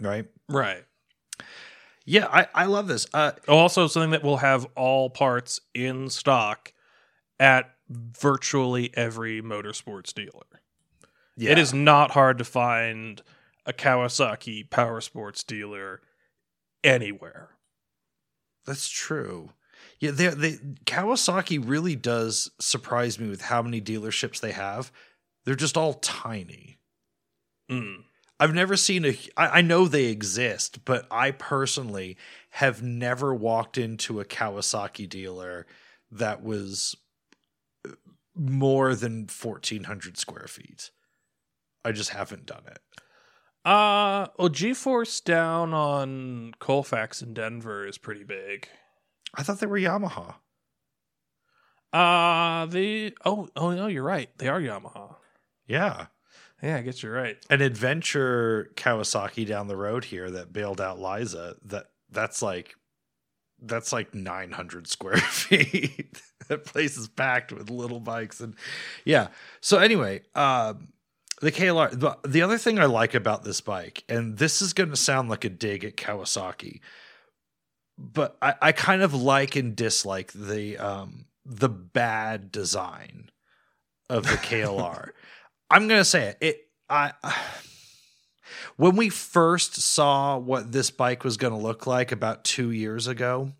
Right? 0.00 0.26
Right. 0.48 0.84
Yeah, 2.04 2.26
I, 2.30 2.46
I 2.54 2.64
love 2.66 2.86
this. 2.86 3.06
Uh 3.14 3.32
Also, 3.48 3.86
something 3.86 4.10
that 4.10 4.22
will 4.22 4.36
have 4.36 4.66
all 4.76 5.08
parts 5.08 5.60
in 5.72 6.10
stock 6.10 6.72
at 7.40 7.70
virtually 7.88 8.90
every 8.94 9.40
motorsports 9.40 10.12
dealer. 10.12 10.60
yeah. 11.36 11.52
It 11.52 11.58
is 11.58 11.72
not 11.72 12.10
hard 12.10 12.38
to 12.38 12.44
find 12.44 13.22
a 13.64 13.72
Kawasaki 13.72 14.68
power 14.68 15.00
sports 15.00 15.42
dealer 15.42 16.02
anywhere. 16.82 17.50
That's 18.66 18.88
true. 18.90 19.50
Yeah, 20.12 20.30
they 20.30 20.52
Kawasaki 20.86 21.62
really 21.64 21.96
does 21.96 22.50
surprise 22.60 23.18
me 23.18 23.28
with 23.28 23.42
how 23.42 23.62
many 23.62 23.80
dealerships 23.80 24.40
they 24.40 24.52
have. 24.52 24.92
They're 25.44 25.54
just 25.54 25.76
all 25.76 25.94
tiny. 25.94 26.78
Mm. 27.70 28.04
I've 28.40 28.54
never 28.54 28.76
seen 28.76 29.04
a. 29.04 29.16
I, 29.36 29.58
I 29.58 29.60
know 29.62 29.86
they 29.86 30.06
exist, 30.06 30.84
but 30.84 31.06
I 31.10 31.30
personally 31.30 32.16
have 32.50 32.82
never 32.82 33.34
walked 33.34 33.78
into 33.78 34.20
a 34.20 34.24
Kawasaki 34.24 35.08
dealer 35.08 35.66
that 36.10 36.42
was 36.42 36.96
more 38.34 38.94
than 38.94 39.28
fourteen 39.28 39.84
hundred 39.84 40.18
square 40.18 40.46
feet. 40.48 40.90
I 41.84 41.92
just 41.92 42.10
haven't 42.10 42.46
done 42.46 42.64
it. 42.66 42.80
Uh, 43.64 44.26
well, 44.38 44.50
G-Force 44.50 45.20
down 45.20 45.72
on 45.72 46.52
Colfax 46.58 47.22
in 47.22 47.32
Denver 47.32 47.86
is 47.86 47.96
pretty 47.96 48.24
big. 48.24 48.68
I 49.34 49.42
thought 49.42 49.60
they 49.60 49.66
were 49.66 49.78
Yamaha. 49.78 50.34
Uh, 51.92 52.66
the 52.66 53.16
oh 53.24 53.48
oh 53.56 53.70
no, 53.72 53.86
you're 53.86 54.02
right. 54.02 54.28
They 54.38 54.48
are 54.48 54.60
Yamaha. 54.60 55.14
Yeah, 55.66 56.06
Yeah, 56.62 56.76
I 56.76 56.82
guess 56.82 57.02
you're 57.02 57.12
right. 57.14 57.36
an 57.50 57.60
adventure 57.62 58.70
Kawasaki 58.74 59.46
down 59.46 59.68
the 59.68 59.76
road 59.76 60.04
here 60.04 60.30
that 60.30 60.52
bailed 60.52 60.80
out 60.80 61.00
Liza. 61.00 61.56
That 61.64 61.86
that's 62.10 62.42
like 62.42 62.74
that's 63.62 63.92
like 63.92 64.14
900 64.14 64.86
square 64.88 65.16
feet. 65.18 66.20
that 66.48 66.64
place 66.64 66.96
is 66.96 67.08
packed 67.08 67.52
with 67.52 67.70
little 67.70 68.00
bikes 68.00 68.40
and 68.40 68.56
yeah. 69.04 69.28
So 69.60 69.78
anyway, 69.78 70.22
um, 70.34 70.88
the 71.40 71.52
KLR. 71.52 71.98
The, 71.98 72.18
the 72.28 72.42
other 72.42 72.58
thing 72.58 72.78
I 72.78 72.86
like 72.86 73.14
about 73.14 73.44
this 73.44 73.60
bike, 73.60 74.04
and 74.08 74.36
this 74.36 74.60
is 74.60 74.72
going 74.72 74.90
to 74.90 74.96
sound 74.96 75.28
like 75.30 75.44
a 75.44 75.48
dig 75.48 75.84
at 75.84 75.96
Kawasaki, 75.96 76.80
but 77.98 78.36
I, 78.42 78.54
I 78.60 78.72
kind 78.72 79.02
of 79.02 79.14
like 79.14 79.56
and 79.56 79.74
dislike 79.76 80.32
the 80.32 80.78
um, 80.78 81.26
the 81.44 81.68
bad 81.68 82.50
design 82.50 83.30
of 84.08 84.24
the 84.24 84.36
KLR. 84.36 85.10
I'm 85.70 85.88
gonna 85.88 86.04
say 86.04 86.28
it. 86.28 86.38
It 86.40 86.68
I 86.88 87.12
when 88.76 88.96
we 88.96 89.08
first 89.08 89.76
saw 89.76 90.38
what 90.38 90.72
this 90.72 90.90
bike 90.90 91.24
was 91.24 91.36
gonna 91.36 91.58
look 91.58 91.86
like 91.86 92.12
about 92.12 92.44
two 92.44 92.70
years 92.70 93.06
ago, 93.06 93.52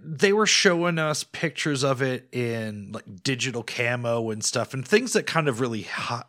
they 0.00 0.32
were 0.32 0.46
showing 0.46 0.98
us 0.98 1.24
pictures 1.24 1.82
of 1.82 2.02
it 2.02 2.28
in 2.32 2.92
like 2.92 3.22
digital 3.22 3.62
camo 3.62 4.30
and 4.30 4.44
stuff, 4.44 4.74
and 4.74 4.86
things 4.86 5.12
that 5.14 5.26
kind 5.26 5.48
of 5.48 5.60
really 5.60 5.82
hi- 5.82 6.24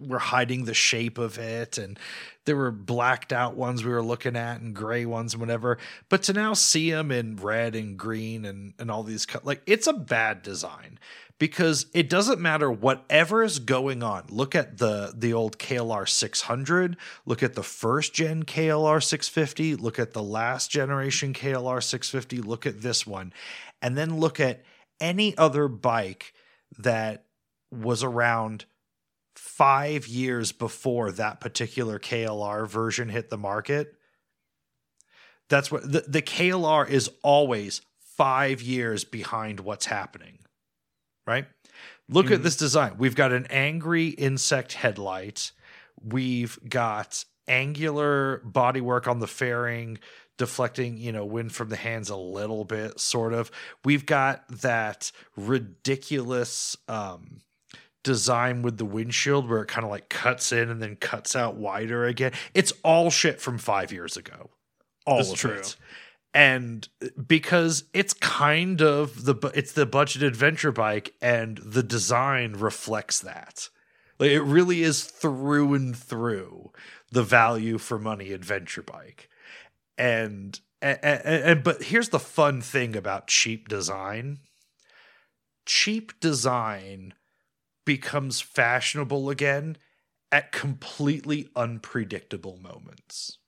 were 0.00 0.18
hiding 0.18 0.64
the 0.64 0.74
shape 0.74 1.18
of 1.18 1.38
it, 1.38 1.76
and 1.76 1.98
there 2.44 2.56
were 2.56 2.70
blacked 2.70 3.32
out 3.32 3.56
ones 3.56 3.84
we 3.84 3.90
were 3.90 4.02
looking 4.02 4.36
at 4.36 4.60
and 4.60 4.74
gray 4.74 5.04
ones 5.04 5.34
and 5.34 5.40
whatever. 5.40 5.78
But 6.08 6.22
to 6.24 6.32
now 6.32 6.54
see 6.54 6.90
them 6.90 7.10
in 7.10 7.36
red 7.36 7.74
and 7.74 7.98
green 7.98 8.44
and 8.44 8.72
and 8.78 8.90
all 8.90 9.02
these 9.02 9.26
co- 9.26 9.40
like 9.42 9.62
it's 9.66 9.86
a 9.86 9.92
bad 9.92 10.42
design 10.42 10.98
because 11.38 11.86
it 11.92 12.08
doesn't 12.08 12.40
matter 12.40 12.70
whatever 12.70 13.42
is 13.42 13.58
going 13.58 14.02
on. 14.02 14.24
Look 14.30 14.54
at 14.54 14.78
the 14.78 15.12
the 15.14 15.32
old 15.32 15.58
KLR 15.58 16.08
600, 16.08 16.96
look 17.26 17.42
at 17.42 17.54
the 17.54 17.62
first 17.62 18.14
gen 18.14 18.44
KLR 18.44 19.02
650, 19.02 19.76
look 19.76 19.98
at 19.98 20.12
the 20.12 20.22
last 20.22 20.70
generation 20.70 21.32
KLR 21.32 21.82
650, 21.82 22.42
look 22.42 22.66
at 22.66 22.80
this 22.80 23.06
one, 23.06 23.32
and 23.82 23.96
then 23.96 24.18
look 24.18 24.40
at 24.40 24.64
any 25.00 25.36
other 25.36 25.68
bike 25.68 26.32
that 26.78 27.24
was 27.70 28.02
around 28.02 28.64
5 29.34 30.06
years 30.06 30.52
before 30.52 31.12
that 31.12 31.40
particular 31.40 31.98
KLR 31.98 32.66
version 32.66 33.10
hit 33.10 33.28
the 33.28 33.36
market. 33.36 33.94
That's 35.48 35.70
what 35.70 35.82
the, 35.82 36.04
the 36.08 36.22
KLR 36.22 36.88
is 36.88 37.10
always 37.22 37.82
5 38.16 38.62
years 38.62 39.04
behind 39.04 39.60
what's 39.60 39.86
happening 39.86 40.38
right? 41.26 41.46
Look 42.08 42.30
at 42.30 42.40
Mhm. 42.40 42.42
this 42.44 42.56
design. 42.56 42.96
We've 42.98 43.16
got 43.16 43.32
an 43.32 43.46
angry 43.50 44.08
insect 44.08 44.74
headlight. 44.74 45.52
We've 46.02 46.58
got 46.68 47.24
angular 47.48 48.40
bodywork 48.46 49.06
on 49.08 49.18
the 49.18 49.26
fairing, 49.26 49.98
deflecting, 50.38 50.98
you 50.98 51.12
know, 51.12 51.24
wind 51.24 51.52
from 51.54 51.68
the 51.68 51.76
hands 51.76 52.10
a 52.10 52.16
little 52.16 52.64
bit, 52.64 53.00
sort 53.00 53.32
of. 53.32 53.50
We've 53.84 54.04
got 54.06 54.46
that 54.48 55.10
ridiculous 55.36 56.76
um 56.88 57.40
design 58.02 58.62
with 58.62 58.76
the 58.78 58.84
windshield 58.84 59.48
where 59.48 59.62
it 59.62 59.66
kind 59.66 59.84
of 59.84 59.90
like 59.90 60.08
cuts 60.08 60.52
in 60.52 60.70
and 60.70 60.80
then 60.80 60.94
cuts 60.94 61.34
out 61.34 61.56
wider 61.56 62.04
again. 62.04 62.30
It's 62.54 62.72
all 62.84 63.10
shit 63.10 63.40
from 63.40 63.58
five 63.58 63.90
years 63.90 64.16
ago. 64.16 64.50
All 65.06 65.16
That's 65.18 65.32
of 65.32 65.38
true. 65.38 65.50
it 65.54 65.76
and 66.36 66.86
because 67.26 67.84
it's 67.94 68.12
kind 68.12 68.82
of 68.82 69.24
the 69.24 69.34
it's 69.54 69.72
the 69.72 69.86
budget 69.86 70.22
adventure 70.22 70.70
bike 70.70 71.14
and 71.22 71.56
the 71.56 71.82
design 71.82 72.52
reflects 72.52 73.20
that. 73.20 73.70
Like 74.18 74.32
it 74.32 74.42
really 74.42 74.82
is 74.82 75.04
through 75.04 75.72
and 75.72 75.96
through 75.96 76.72
the 77.10 77.22
value 77.22 77.78
for 77.78 77.98
money 77.98 78.32
adventure 78.32 78.82
bike. 78.82 79.30
And 79.96 80.60
and, 80.82 80.98
and 81.02 81.64
but 81.64 81.84
here's 81.84 82.10
the 82.10 82.18
fun 82.18 82.60
thing 82.60 82.96
about 82.96 83.28
cheap 83.28 83.66
design. 83.66 84.40
Cheap 85.64 86.20
design 86.20 87.14
becomes 87.86 88.42
fashionable 88.42 89.30
again 89.30 89.78
at 90.30 90.52
completely 90.52 91.48
unpredictable 91.56 92.58
moments 92.58 93.38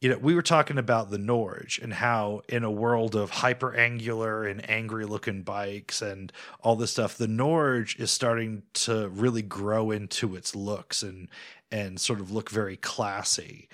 you 0.00 0.08
know, 0.08 0.16
we 0.16 0.34
were 0.34 0.42
talking 0.42 0.78
about 0.78 1.10
the 1.10 1.18
Norge 1.18 1.78
and 1.78 1.92
how 1.92 2.40
in 2.48 2.64
a 2.64 2.70
world 2.70 3.14
of 3.14 3.30
hyper 3.30 3.74
angular 3.74 4.44
and 4.44 4.68
angry 4.68 5.04
looking 5.04 5.42
bikes 5.42 6.00
and 6.00 6.32
all 6.60 6.74
this 6.74 6.92
stuff, 6.92 7.18
the 7.18 7.28
Norge 7.28 7.98
is 8.00 8.10
starting 8.10 8.62
to 8.72 9.08
really 9.10 9.42
grow 9.42 9.90
into 9.90 10.36
its 10.36 10.56
looks 10.56 11.02
and 11.02 11.28
and 11.70 12.00
sort 12.00 12.20
of 12.20 12.32
look 12.32 12.50
very 12.50 12.76
classy 12.76 13.68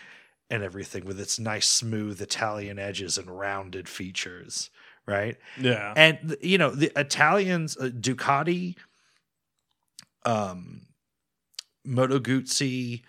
and 0.51 0.63
everything 0.63 1.05
with 1.05 1.19
its 1.19 1.39
nice 1.39 1.67
smooth 1.67 2.21
Italian 2.21 2.79
edges 2.79 3.19
and 3.19 3.31
rounded 3.31 3.89
features, 3.89 4.71
right? 5.07 5.37
Yeah. 5.61 5.95
And 5.97 6.37
you 6.41 6.59
know, 6.59 6.71
the 6.71 6.91
Italians, 6.99 7.77
uh, 7.77 7.85
Ducati, 7.85 8.75
um, 10.25 10.83
Moto 11.85 12.19
Guzzi, 12.19 13.03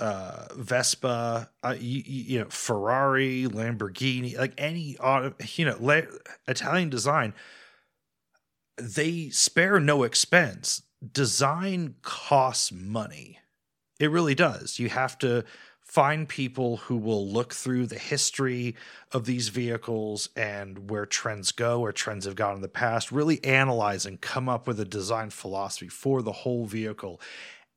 uh, 0.00 0.46
Vespa, 0.56 1.50
uh, 1.62 1.74
you, 1.78 2.02
you 2.04 2.38
know, 2.40 2.46
Ferrari, 2.48 3.44
Lamborghini, 3.44 4.36
like 4.36 4.54
any 4.58 4.96
auto, 4.98 5.34
you 5.54 5.64
know, 5.64 6.06
Italian 6.48 6.90
design, 6.90 7.34
they 8.78 9.28
spare 9.30 9.78
no 9.78 10.02
expense. 10.02 10.82
Design 11.12 11.96
costs 12.02 12.72
money. 12.72 13.38
It 14.00 14.10
really 14.10 14.34
does. 14.34 14.78
You 14.78 14.88
have 14.88 15.18
to 15.18 15.44
find 15.92 16.28
people 16.28 16.78
who 16.78 16.96
will 16.96 17.28
look 17.28 17.52
through 17.52 17.86
the 17.86 17.98
history 17.98 18.74
of 19.12 19.26
these 19.26 19.50
vehicles 19.50 20.30
and 20.34 20.90
where 20.90 21.04
trends 21.04 21.52
go 21.52 21.80
or 21.80 21.92
trends 21.92 22.24
have 22.24 22.34
gone 22.34 22.56
in 22.56 22.62
the 22.62 22.68
past, 22.68 23.12
really 23.12 23.44
analyze 23.44 24.06
and 24.06 24.20
come 24.20 24.48
up 24.48 24.66
with 24.66 24.80
a 24.80 24.86
design 24.86 25.28
philosophy 25.28 25.88
for 25.88 26.22
the 26.22 26.32
whole 26.32 26.64
vehicle. 26.64 27.20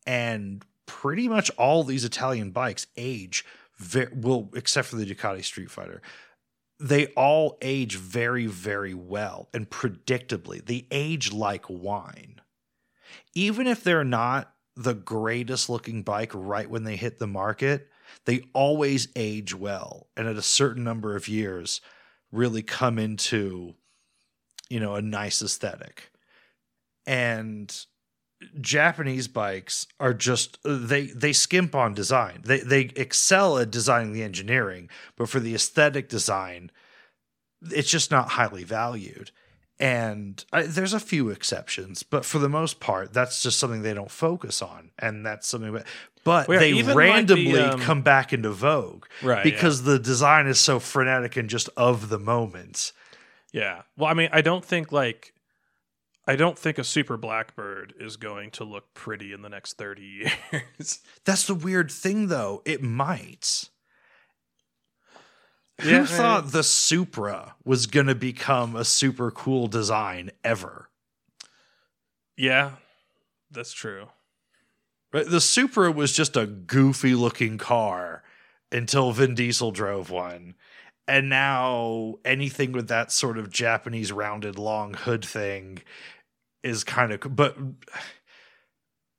And 0.07 0.63
pretty 0.85 1.27
much 1.27 1.49
all 1.51 1.83
these 1.83 2.05
Italian 2.05 2.51
bikes 2.51 2.87
age 2.97 3.45
very 3.77 4.11
well, 4.13 4.49
except 4.55 4.87
for 4.87 4.95
the 4.95 5.05
Ducati 5.05 5.43
Street 5.43 5.69
Fighter. 5.69 6.01
They 6.79 7.07
all 7.07 7.57
age 7.61 7.95
very, 7.97 8.47
very 8.47 8.93
well 8.93 9.49
and 9.53 9.69
predictably. 9.69 10.65
They 10.65 10.87
age 10.91 11.31
like 11.31 11.65
wine. 11.69 12.41
Even 13.33 13.67
if 13.67 13.83
they're 13.83 14.03
not 14.03 14.53
the 14.75 14.93
greatest 14.93 15.69
looking 15.69 16.03
bike 16.03 16.31
right 16.33 16.69
when 16.69 16.83
they 16.83 16.97
hit 16.97 17.17
the 17.19 17.27
market, 17.27 17.89
they 18.25 18.43
always 18.53 19.07
age 19.15 19.55
well. 19.55 20.07
And 20.17 20.27
at 20.27 20.35
a 20.35 20.41
certain 20.41 20.83
number 20.83 21.15
of 21.15 21.27
years, 21.27 21.81
really 22.31 22.61
come 22.61 22.99
into, 22.99 23.75
you 24.69 24.79
know, 24.79 24.95
a 24.95 25.01
nice 25.01 25.41
aesthetic. 25.41 26.11
And 27.07 27.73
Japanese 28.59 29.27
bikes 29.27 29.87
are 29.99 30.13
just 30.13 30.57
they 30.63 31.07
they 31.07 31.33
skimp 31.33 31.73
on 31.75 31.93
design. 31.93 32.41
They 32.43 32.59
they 32.59 32.81
excel 32.95 33.57
at 33.57 33.71
designing 33.71 34.13
the 34.13 34.23
engineering, 34.23 34.89
but 35.15 35.29
for 35.29 35.39
the 35.39 35.55
aesthetic 35.55 36.09
design, 36.09 36.71
it's 37.71 37.89
just 37.89 38.11
not 38.11 38.29
highly 38.29 38.63
valued. 38.63 39.31
And 39.77 40.43
I, 40.53 40.63
there's 40.63 40.93
a 40.93 41.01
few 41.01 41.29
exceptions, 41.29 42.01
but 42.03 42.23
for 42.23 42.39
the 42.39 42.47
most 42.47 42.79
part, 42.79 43.11
that's 43.11 43.43
just 43.43 43.59
something 43.59 43.81
they 43.81 43.93
don't 43.93 44.11
focus 44.11 44.61
on, 44.61 44.91
and 44.99 45.25
that's 45.25 45.47
something. 45.47 45.73
But, 45.73 45.85
but 46.23 46.47
Well, 46.47 46.55
yeah, 46.55 46.59
they 46.61 46.69
even 46.71 46.95
like 46.95 47.27
the, 47.27 47.33
randomly 47.35 47.59
um, 47.59 47.79
come 47.81 48.01
back 48.01 48.31
into 48.31 48.51
vogue 48.51 49.05
Right. 49.21 49.43
because 49.43 49.83
the 49.83 49.99
design 49.99 50.47
is 50.47 50.59
so 50.59 50.79
frenetic 50.79 51.35
and 51.35 51.49
just 51.49 51.67
of 51.75 52.07
the 52.09 52.19
moment. 52.19 52.93
yeah. 53.51 53.61
yeah. 53.61 53.81
Well, 53.97 54.09
I 54.09 54.13
mean, 54.13 54.29
I 54.31 54.39
don't 54.41 54.63
think 54.63 54.93
like 54.93 55.33
I 56.27 56.35
don't 56.35 56.57
think 56.57 56.77
a 56.77 56.83
Super 56.83 57.17
Blackbird 57.17 57.93
is 57.99 58.17
going 58.17 58.51
to 58.51 58.63
look 58.63 58.93
pretty 58.93 59.31
in 59.31 59.41
the 59.41 59.49
next 59.49 59.77
30 59.77 60.01
years. 60.01 60.99
That's 61.25 61.45
the 61.45 61.53
weird 61.53 61.91
thing, 61.91 62.27
though. 62.27 62.63
It 62.65 62.81
might. 62.81 63.69
Who 65.81 66.05
thought 66.05 66.51
the 66.51 66.63
Supra 66.63 67.55
was 67.65 67.85
going 67.85 68.07
to 68.07 68.15
become 68.15 68.75
a 68.75 68.85
super 68.85 69.29
cool 69.29 69.67
design 69.67 70.31
ever? 70.41 70.89
Yeah, 72.37 72.71
that's 73.51 73.73
true. 73.73 74.07
Right? 75.11 75.29
The 75.29 75.41
Supra 75.41 75.91
was 75.91 76.13
just 76.13 76.37
a 76.37 76.45
goofy 76.45 77.13
looking 77.13 77.57
car 77.57 78.23
until 78.71 79.11
Vin 79.11 79.35
Diesel 79.35 79.71
drove 79.71 80.09
one. 80.09 80.55
And 81.07 81.29
now 81.29 82.15
anything 82.25 82.71
with 82.71 82.87
that 82.87 83.11
sort 83.11 83.37
of 83.37 83.51
Japanese 83.51 84.11
rounded 84.11 84.57
long 84.57 84.93
hood 84.93 85.23
thing 85.23 85.79
is 86.65 86.83
kind 86.83 87.11
of 87.13 87.19
but 87.35 87.55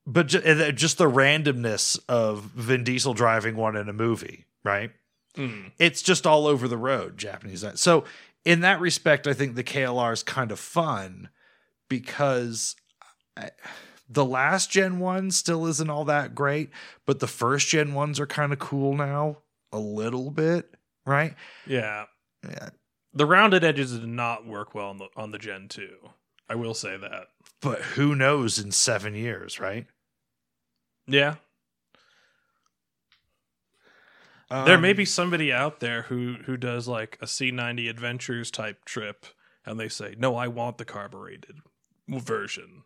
but 0.05 0.27
ju- 0.27 0.71
just 0.71 0.97
the 0.97 1.09
randomness 1.09 1.99
of 2.07 2.41
Vin 2.43 2.83
Diesel 2.83 3.13
driving 3.13 3.55
one 3.55 3.75
in 3.75 3.89
a 3.89 3.93
movie, 3.93 4.45
right? 4.63 4.91
Mm. 5.35 5.71
it's 5.77 6.01
just 6.01 6.25
all 6.25 6.47
over 6.47 6.67
the 6.67 6.79
road 6.79 7.15
japanese 7.19 7.63
so 7.75 8.05
in 8.43 8.61
that 8.61 8.79
respect 8.79 9.27
i 9.27 9.33
think 9.33 9.53
the 9.53 9.63
klr 9.63 10.11
is 10.11 10.23
kind 10.23 10.51
of 10.51 10.59
fun 10.59 11.29
because 11.89 12.75
I, 13.37 13.51
the 14.09 14.25
last 14.25 14.71
gen 14.71 14.97
one 14.97 15.29
still 15.29 15.67
isn't 15.67 15.91
all 15.91 16.05
that 16.05 16.33
great 16.33 16.71
but 17.05 17.19
the 17.19 17.27
first 17.27 17.67
gen 17.69 17.93
ones 17.93 18.19
are 18.19 18.25
kind 18.25 18.51
of 18.51 18.57
cool 18.57 18.95
now 18.95 19.37
a 19.71 19.77
little 19.77 20.31
bit 20.31 20.73
right 21.05 21.35
Yeah. 21.67 22.05
yeah. 22.43 22.69
The 23.13 23.27
rounded 23.27 23.63
edges 23.63 23.91
did 23.91 24.09
not 24.09 24.47
work 24.47 24.73
well 24.73 24.89
on 24.89 24.97
the 24.97 25.07
on 25.15 25.29
the 25.29 25.37
Gen 25.39 25.67
2. 25.69 25.87
I 26.49 26.55
will 26.55 26.73
say 26.73 26.97
that. 26.97 27.27
But 27.61 27.81
who 27.81 28.15
knows 28.15 28.59
in 28.59 28.71
seven 28.71 29.13
years 29.15 29.59
right 29.59 29.87
Yeah. 31.07 31.35
there 34.49 34.75
Um, 34.75 34.81
may 34.81 34.93
be 34.93 35.05
somebody 35.05 35.51
out 35.51 35.79
there 35.81 36.03
who 36.03 36.35
who 36.45 36.55
does 36.57 36.87
like 36.87 37.17
a 37.21 37.25
C90 37.25 37.89
adventures 37.89 38.49
type 38.49 38.85
trip 38.85 39.25
and 39.65 39.77
they 39.79 39.89
say, 39.89 40.15
"No, 40.17 40.35
I 40.37 40.47
want 40.47 40.77
the 40.77 40.85
carbureted 40.85 41.59
version." 42.07 42.83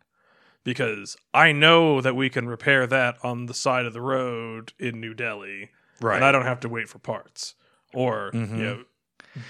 Because 0.64 1.16
I 1.34 1.50
know 1.52 2.00
that 2.00 2.14
we 2.16 2.30
can 2.30 2.48
repair 2.48 2.86
that 2.88 3.16
on 3.24 3.46
the 3.46 3.54
side 3.54 3.84
of 3.86 3.92
the 3.92 4.00
road 4.00 4.72
in 4.78 5.00
New 5.00 5.14
Delhi, 5.14 5.70
right 6.00 6.16
and 6.16 6.24
I 6.24 6.30
don't 6.32 6.44
have 6.44 6.60
to 6.60 6.68
wait 6.68 6.88
for 6.88 6.98
parts. 6.98 7.54
Or 7.92 8.30
Mhm. 8.32 8.56
you 8.56 8.62
know, 8.64 8.84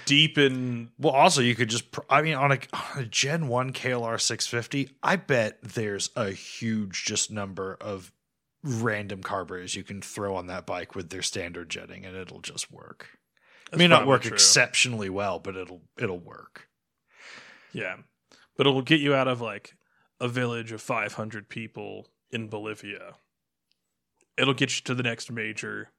deep 0.05 0.37
in 0.37 0.89
Well, 0.97 1.13
also 1.13 1.41
you 1.41 1.55
could 1.55 1.69
just. 1.69 1.85
I 2.09 2.21
mean, 2.21 2.35
on 2.35 2.51
a, 2.51 2.59
on 2.73 2.99
a 2.99 3.05
Gen 3.05 3.47
One 3.47 3.73
KLR 3.73 4.19
650, 4.19 4.95
I 5.01 5.15
bet 5.15 5.59
there's 5.61 6.09
a 6.15 6.31
huge 6.31 7.05
just 7.05 7.31
number 7.31 7.77
of 7.79 8.11
random 8.63 9.21
carburetors 9.21 9.75
you 9.75 9.83
can 9.83 10.01
throw 10.01 10.35
on 10.35 10.47
that 10.47 10.65
bike 10.65 10.95
with 10.95 11.09
their 11.09 11.21
standard 11.21 11.69
jetting, 11.69 12.05
and 12.05 12.15
it'll 12.15 12.41
just 12.41 12.71
work. 12.71 13.09
It 13.71 13.79
may 13.79 13.87
not 13.87 14.05
work 14.05 14.21
true. 14.21 14.33
exceptionally 14.33 15.09
well, 15.09 15.39
but 15.39 15.55
it'll 15.55 15.81
it'll 15.97 16.19
work. 16.19 16.69
Yeah. 17.73 17.97
But 18.55 18.67
it'll 18.67 18.83
get 18.83 18.99
you 18.99 19.15
out 19.15 19.27
of 19.27 19.41
like 19.41 19.75
a 20.19 20.27
village 20.27 20.71
of 20.71 20.81
500 20.81 21.49
people 21.49 22.07
in 22.31 22.47
Bolivia. 22.47 23.15
It'll 24.37 24.53
get 24.53 24.75
you 24.75 24.83
to 24.85 24.95
the 24.95 25.03
next 25.03 25.31
major 25.31 25.89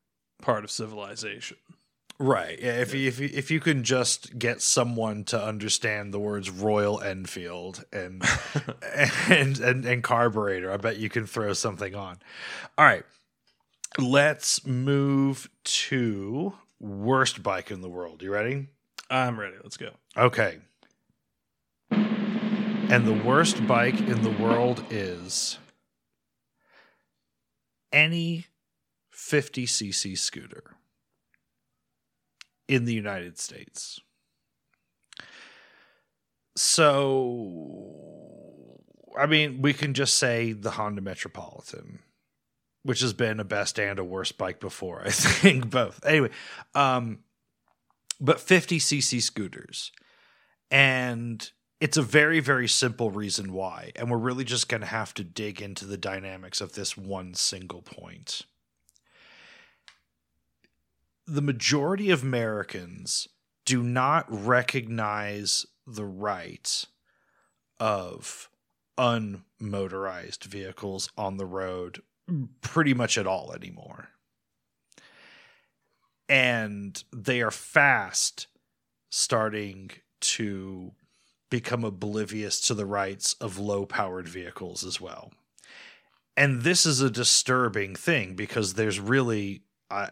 part 0.40 0.64
of 0.64 0.70
civilization. 0.70 1.57
Right. 2.18 2.61
Yeah. 2.61 2.74
If 2.74 2.94
you, 2.94 3.09
if 3.09 3.18
you, 3.18 3.29
if 3.33 3.50
you 3.50 3.59
can 3.59 3.83
just 3.83 4.38
get 4.38 4.62
someone 4.62 5.24
to 5.24 5.42
understand 5.42 6.14
the 6.14 6.20
words 6.20 6.48
Royal 6.48 7.00
Enfield 7.00 7.85
and 7.92 8.22
and, 9.29 9.59
and 9.59 9.85
and 9.85 10.03
carburetor, 10.03 10.70
I 10.70 10.77
bet 10.77 10.98
you 10.98 11.09
can 11.09 11.27
throw 11.27 11.53
something 11.55 11.94
on. 11.94 12.18
All 12.79 12.85
right. 12.85 13.05
Let's 13.98 14.64
move 14.64 15.48
to 15.64 16.55
worst 16.81 17.42
bike 17.42 17.70
in 17.70 17.81
the 17.81 17.88
world. 17.88 18.22
You 18.22 18.33
ready? 18.33 18.68
I'm 19.11 19.38
ready. 19.38 19.57
Let's 19.62 19.77
go. 19.77 19.90
Okay. 20.16 20.59
And 21.90 23.07
the 23.07 23.22
worst 23.24 23.66
bike 23.66 23.98
in 23.98 24.22
the 24.22 24.31
world 24.31 24.85
is 24.90 25.59
any 27.92 28.46
50cc 29.12 30.18
scooter 30.18 30.74
in 32.68 32.85
the 32.85 32.94
United 32.94 33.38
States. 33.38 34.00
So, 36.57 37.90
I 39.18 39.27
mean, 39.27 39.61
we 39.61 39.72
can 39.72 39.94
just 39.94 40.18
say 40.18 40.53
the 40.53 40.72
Honda 40.72 41.00
Metropolitan, 41.00 41.98
which 42.85 43.00
has 43.00 43.12
been 43.12 43.40
a 43.40 43.44
best 43.44 43.79
and 43.81 43.98
a 43.98 44.05
worst 44.05 44.38
bike 44.38 44.61
before, 44.61 45.03
I 45.05 45.11
think, 45.12 45.68
both. 45.70 46.05
Anyway, 46.07 46.31
um, 46.74 47.20
but 48.20 48.38
50cc 48.38 49.20
scooters. 49.20 49.90
And 50.70 51.50
it's 51.81 51.96
a 51.96 52.03
very, 52.03 52.40
very 52.40 52.68
simple 52.68 53.11
reason 53.11 53.53
why. 53.53 53.92
And 53.96 54.11
we're 54.11 54.16
really 54.18 54.44
just 54.44 54.68
going 54.68 54.81
to 54.81 54.87
have 54.87 55.12
to 55.14 55.24
dig 55.24 55.61
into 55.61 55.85
the 55.87 55.96
dynamics 55.96 56.61
of 56.61 56.74
this 56.74 56.96
one 56.96 57.35
single 57.35 57.83
point. 57.83 58.42
The 61.26 61.42
majority 61.42 62.10
of 62.10 62.22
Americans 62.22 63.28
do 63.64 63.82
not 63.82 64.26
recognize 64.28 65.66
the 65.87 66.04
right 66.04 66.84
of 67.80 68.50
unmotorized 68.98 70.44
vehicles 70.44 71.08
on 71.16 71.37
the 71.37 71.46
road 71.46 72.02
pretty 72.60 72.94
much 72.94 73.18
at 73.18 73.26
all 73.26 73.52
anymore. 73.52 74.08
And 76.28 77.02
they 77.12 77.42
are 77.42 77.50
fast 77.50 78.46
starting 79.10 79.90
to 80.20 80.92
become 81.50 81.84
oblivious 81.84 82.60
to 82.60 82.74
the 82.74 82.87
rights 82.87 83.34
of 83.34 83.58
low 83.58 83.84
powered 83.84 84.26
vehicles 84.26 84.84
as 84.84 85.00
well. 85.00 85.32
And 86.37 86.62
this 86.62 86.87
is 86.87 87.00
a 87.00 87.10
disturbing 87.10 87.94
thing 87.94 88.34
because 88.34 88.74
there's 88.74 88.98
really 88.98 89.62
uh, 89.90 90.08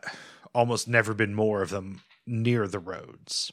almost 0.54 0.88
never 0.88 1.14
been 1.14 1.34
more 1.34 1.62
of 1.62 1.70
them 1.70 2.02
near 2.26 2.68
the 2.68 2.78
roads. 2.78 3.52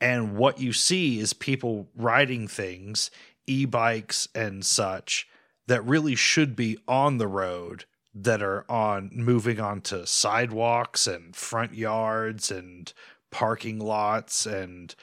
And 0.00 0.36
what 0.36 0.60
you 0.60 0.72
see 0.72 1.18
is 1.20 1.32
people 1.32 1.88
riding 1.96 2.48
things, 2.48 3.10
e 3.46 3.64
bikes 3.64 4.28
and 4.34 4.64
such, 4.64 5.26
that 5.66 5.84
really 5.84 6.14
should 6.14 6.54
be 6.54 6.78
on 6.86 7.18
the 7.18 7.26
road 7.26 7.84
that 8.14 8.42
are 8.42 8.64
on 8.70 9.10
moving 9.12 9.60
onto 9.60 10.06
sidewalks 10.06 11.06
and 11.06 11.36
front 11.36 11.74
yards 11.74 12.50
and 12.50 12.92
parking 13.30 13.78
lots 13.78 14.46
and 14.46 14.94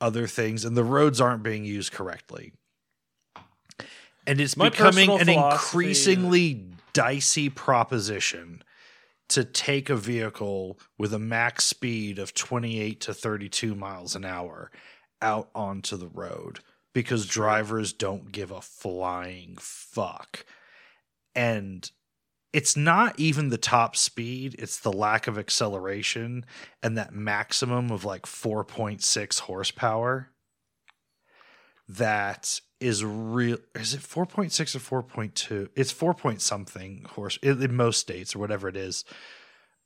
other 0.00 0.26
things 0.26 0.64
and 0.64 0.76
the 0.76 0.84
roads 0.84 1.20
aren't 1.20 1.42
being 1.42 1.64
used 1.64 1.92
correctly 1.92 2.52
and 4.26 4.40
it's 4.40 4.56
My 4.56 4.68
becoming 4.68 5.10
an 5.18 5.28
increasingly 5.28 6.66
dicey 6.92 7.48
proposition 7.48 8.62
to 9.30 9.44
take 9.44 9.88
a 9.88 9.96
vehicle 9.96 10.78
with 10.98 11.14
a 11.14 11.18
max 11.18 11.64
speed 11.64 12.18
of 12.18 12.34
28 12.34 13.00
to 13.00 13.14
32 13.14 13.74
miles 13.74 14.14
an 14.14 14.24
hour 14.24 14.70
out 15.22 15.50
onto 15.54 15.96
the 15.96 16.08
road 16.08 16.60
because 16.92 17.26
drivers 17.26 17.92
don't 17.92 18.32
give 18.32 18.50
a 18.50 18.60
flying 18.60 19.56
fuck. 19.58 20.44
And 21.34 21.90
it's 22.52 22.76
not 22.76 23.18
even 23.18 23.48
the 23.48 23.58
top 23.58 23.94
speed 23.94 24.56
it's 24.58 24.80
the 24.80 24.92
lack 24.92 25.28
of 25.28 25.38
acceleration 25.38 26.44
and 26.82 26.98
that 26.98 27.14
maximum 27.14 27.92
of 27.92 28.04
like 28.04 28.22
4.6 28.22 29.40
horsepower 29.40 30.30
that 31.88 32.60
is 32.80 33.04
real 33.04 33.58
is 33.74 33.94
it 33.94 34.00
4.6 34.00 34.90
or 34.90 35.02
4.2 35.02 35.68
it's 35.76 35.90
4 35.92 36.14
point 36.14 36.40
something 36.40 37.04
horse 37.10 37.38
in, 37.42 37.74
most 37.76 38.00
states 38.00 38.34
or 38.34 38.38
whatever 38.38 38.68
it 38.68 38.76
is. 38.76 39.04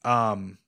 Um 0.04 0.58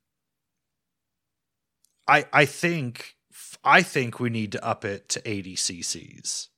i 2.08 2.26
i 2.32 2.44
think 2.44 3.16
i 3.64 3.82
think 3.82 4.18
we 4.18 4.30
need 4.30 4.52
to 4.52 4.64
up 4.64 4.84
it 4.84 5.08
to 5.10 5.22
80 5.28 5.56
cc's 5.56 6.48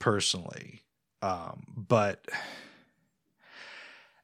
personally. 0.00 0.82
Um 1.22 1.64
but 1.76 2.26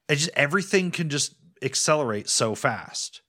it 0.09 0.15
just 0.15 0.31
everything 0.35 0.91
can 0.91 1.09
just 1.09 1.33
accelerate 1.61 2.29
so 2.29 2.55
fast 2.55 3.21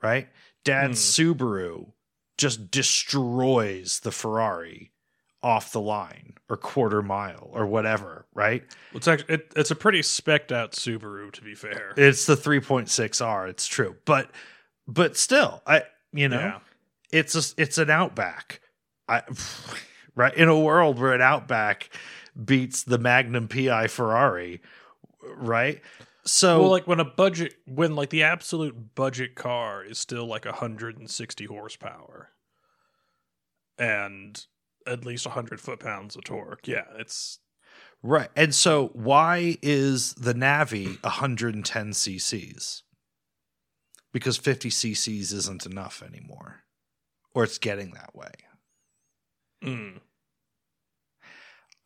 right? 0.00 0.28
Dad's 0.64 1.00
subaru 1.00 1.92
just 2.36 2.70
destroys 2.70 4.00
the 4.00 4.12
ferrari 4.12 4.92
off 5.42 5.72
the 5.72 5.80
line 5.80 6.34
or 6.50 6.56
quarter 6.56 7.02
mile 7.02 7.48
or 7.52 7.66
whatever 7.66 8.26
right? 8.34 8.64
It's 8.92 9.06
actually 9.08 9.34
it, 9.34 9.52
it's 9.56 9.70
a 9.70 9.76
pretty 9.76 10.02
specked 10.02 10.50
out 10.52 10.72
Subaru 10.72 11.30
to 11.32 11.42
be 11.42 11.54
fair. 11.54 11.94
it's 11.96 12.26
the 12.26 12.34
3.6r 12.36 13.48
it's 13.48 13.66
true. 13.66 13.96
But 14.04 14.30
but 14.86 15.16
still 15.16 15.62
i 15.66 15.82
you 16.12 16.28
know 16.28 16.40
Yeah. 16.40 16.58
it's 17.12 17.34
a, 17.34 17.62
it's 17.62 17.78
an 17.78 17.90
outback. 17.90 18.60
I 19.08 19.22
right? 20.16 20.34
In 20.34 20.48
a 20.48 20.58
world 20.58 20.98
where 20.98 21.12
an 21.12 21.22
outback 21.22 21.90
beats 22.44 22.82
the 22.82 22.98
magnum 22.98 23.46
pi 23.48 23.86
ferrari 23.86 24.60
right? 25.36 25.80
So 26.24 26.60
well, 26.62 26.70
like 26.70 26.86
when 26.86 27.00
a 27.00 27.04
budget, 27.06 27.54
when 27.66 27.94
like 27.96 28.10
the 28.10 28.22
absolute 28.24 28.94
budget 28.94 29.34
car 29.34 29.82
is 29.84 29.98
still 29.98 30.26
like 30.26 30.44
160 30.44 31.44
horsepower 31.46 32.30
and 33.78 34.44
at 34.88 35.04
least 35.04 35.26
100 35.26 35.60
foot 35.60 35.80
pounds 35.80 36.16
of 36.16 36.24
torque. 36.24 36.66
Yeah, 36.66 36.84
it's 36.98 37.38
right. 38.02 38.30
And 38.34 38.54
so 38.54 38.88
why 38.94 39.58
is 39.62 40.14
the 40.14 40.34
Navi 40.34 41.02
110 41.02 41.90
cc's? 41.90 42.82
Because 44.12 44.36
50 44.36 44.70
cc's 44.70 45.32
isn't 45.32 45.66
enough 45.66 46.02
anymore. 46.02 46.62
Or 47.34 47.44
it's 47.44 47.58
getting 47.58 47.90
that 47.92 48.16
way. 48.16 48.32
mm, 49.62 50.00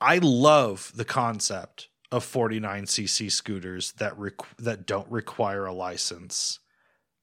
I 0.01 0.19
love 0.19 0.93
the 0.95 1.05
concept 1.05 1.88
of 2.11 2.25
49cc 2.25 3.31
scooters 3.31 3.93
that 3.93 4.17
requ- 4.19 4.57
that 4.59 4.87
don't 4.87 5.11
require 5.11 5.65
a 5.67 5.73
license. 5.73 6.61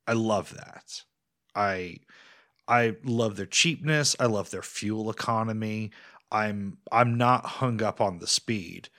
I 0.08 0.14
love 0.14 0.54
that. 0.56 1.04
I 1.56 1.98
I 2.70 2.96
love 3.04 3.36
their 3.36 3.48
cheapness, 3.48 4.16
I 4.20 4.28
love 4.28 4.52
their 4.52 4.62
fuel 4.62 5.10
economy. 5.10 5.92
I'm 6.32 6.78
I'm 6.92 7.18
not 7.18 7.46
hung 7.46 7.82
up 7.82 8.00
on 8.00 8.20
the 8.20 8.28
speed, 8.28 8.90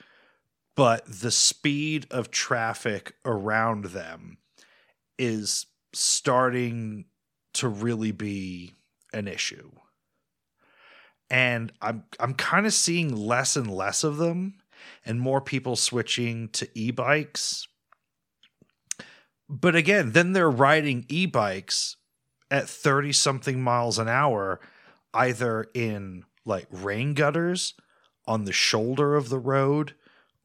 but 0.75 1.05
the 1.07 1.31
speed 1.31 2.05
of 2.11 2.29
traffic 2.29 3.13
around 3.23 3.85
them 3.85 4.37
is 5.17 5.67
starting 5.93 7.05
to 7.53 7.69
really 7.69 8.11
be 8.11 8.73
an 9.13 9.29
issue. 9.29 9.71
And 11.29 11.71
I'm 11.81 12.03
I'm 12.19 12.33
kind 12.33 12.65
of 12.65 12.73
seeing 12.73 13.15
less 13.15 13.55
and 13.55 13.71
less 13.71 14.03
of 14.03 14.17
them 14.17 14.55
and 15.05 15.21
more 15.21 15.39
people 15.39 15.77
switching 15.77 16.49
to 16.49 16.67
e-bikes. 16.77 17.67
But 19.47 19.75
again, 19.75 20.11
then 20.11 20.33
they're 20.33 20.51
riding 20.51 21.05
e-bikes 21.07 21.95
at 22.51 22.69
30 22.69 23.13
something 23.13 23.61
miles 23.61 23.97
an 23.97 24.07
hour 24.07 24.59
either 25.13 25.67
in 25.73 26.23
like 26.45 26.67
rain 26.69 27.13
gutters 27.13 27.73
on 28.27 28.43
the 28.43 28.53
shoulder 28.53 29.15
of 29.15 29.29
the 29.29 29.39
road 29.39 29.93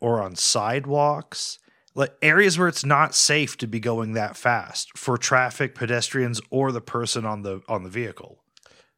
or 0.00 0.22
on 0.22 0.34
sidewalks 0.34 1.58
like 1.94 2.14
areas 2.22 2.58
where 2.58 2.68
it's 2.68 2.84
not 2.84 3.14
safe 3.14 3.56
to 3.56 3.66
be 3.66 3.80
going 3.80 4.12
that 4.12 4.36
fast 4.36 4.96
for 4.96 5.18
traffic 5.18 5.74
pedestrians 5.74 6.40
or 6.50 6.72
the 6.72 6.80
person 6.80 7.26
on 7.26 7.42
the 7.42 7.60
on 7.68 7.82
the 7.82 7.90
vehicle 7.90 8.38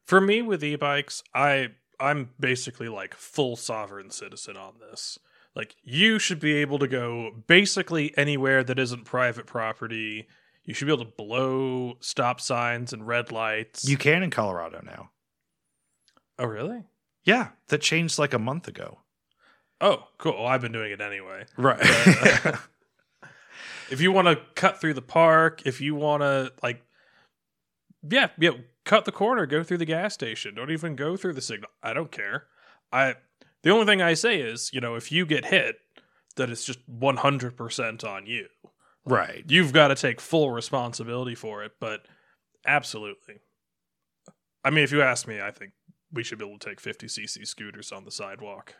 for 0.09 0.19
me 0.19 0.41
with 0.41 0.63
e-bikes, 0.63 1.21
I 1.35 1.67
I'm 1.99 2.31
basically 2.39 2.89
like 2.89 3.13
full 3.13 3.55
sovereign 3.55 4.09
citizen 4.09 4.57
on 4.57 4.79
this. 4.79 5.19
Like 5.55 5.75
you 5.83 6.17
should 6.17 6.39
be 6.39 6.55
able 6.55 6.79
to 6.79 6.87
go 6.87 7.29
basically 7.45 8.17
anywhere 8.17 8.63
that 8.63 8.79
isn't 8.79 9.05
private 9.05 9.45
property. 9.45 10.27
You 10.65 10.73
should 10.73 10.85
be 10.85 10.93
able 10.93 11.05
to 11.05 11.11
blow 11.17 11.95
stop 11.99 12.39
signs 12.39 12.93
and 12.93 13.05
red 13.07 13.31
lights. 13.31 13.87
you 13.87 13.97
can 13.97 14.21
in 14.23 14.29
colorado 14.29 14.81
now 14.83 15.09
oh 16.37 16.45
really? 16.45 16.83
yeah 17.23 17.49
that 17.69 17.81
changed 17.81 18.19
like 18.19 18.33
a 18.33 18.39
month 18.39 18.67
ago 18.67 18.99
Oh, 19.81 20.09
cool. 20.17 20.33
Well, 20.33 20.45
I've 20.45 20.59
been 20.59 20.73
doing 20.73 20.91
it 20.91 20.99
anyway. 20.99 21.45
right 21.55 21.79
If 23.89 24.01
you 24.01 24.11
want 24.11 24.27
to 24.27 24.35
cut 24.53 24.79
through 24.79 24.93
the 24.93 25.01
park, 25.01 25.63
if 25.65 25.81
you 25.81 25.95
want 25.95 26.21
to 26.21 26.51
like, 26.61 26.83
yeah, 28.07 28.27
yeah, 28.37 28.51
cut 28.85 29.05
the 29.05 29.11
corner, 29.11 29.45
go 29.45 29.63
through 29.63 29.77
the 29.79 29.85
gas 29.85 30.13
station. 30.13 30.53
Don't 30.55 30.69
even 30.69 30.95
go 30.95 31.17
through 31.17 31.33
the 31.33 31.41
signal. 31.41 31.69
I 31.81 31.93
don't 31.93 32.11
care. 32.11 32.45
I 32.91 33.15
the 33.63 33.71
only 33.71 33.85
thing 33.85 34.01
I 34.01 34.13
say 34.13 34.39
is, 34.41 34.69
you 34.73 34.79
know, 34.81 34.95
if 34.95 35.11
you 35.11 35.25
get 35.25 35.45
hit, 35.45 35.77
that 36.35 36.49
it's 36.49 36.65
just 36.65 36.79
one 36.87 37.17
hundred 37.17 37.57
percent 37.57 38.03
on 38.03 38.25
you. 38.27 38.47
Right 39.09 39.43
You've 39.47 39.73
got 39.73 39.89
to 39.89 39.95
take 39.95 40.21
full 40.21 40.51
responsibility 40.51 41.35
for 41.35 41.63
it. 41.63 41.73
But 41.79 42.05
absolutely, 42.65 43.35
I 44.63 44.69
mean, 44.69 44.83
if 44.83 44.91
you 44.91 45.01
ask 45.01 45.27
me, 45.27 45.41
I 45.41 45.51
think 45.51 45.71
we 46.11 46.23
should 46.23 46.39
be 46.39 46.45
able 46.45 46.57
to 46.59 46.69
take 46.69 46.79
fifty 46.79 47.07
cc 47.07 47.45
scooters 47.47 47.91
on 47.91 48.05
the 48.05 48.11
sidewalk. 48.11 48.75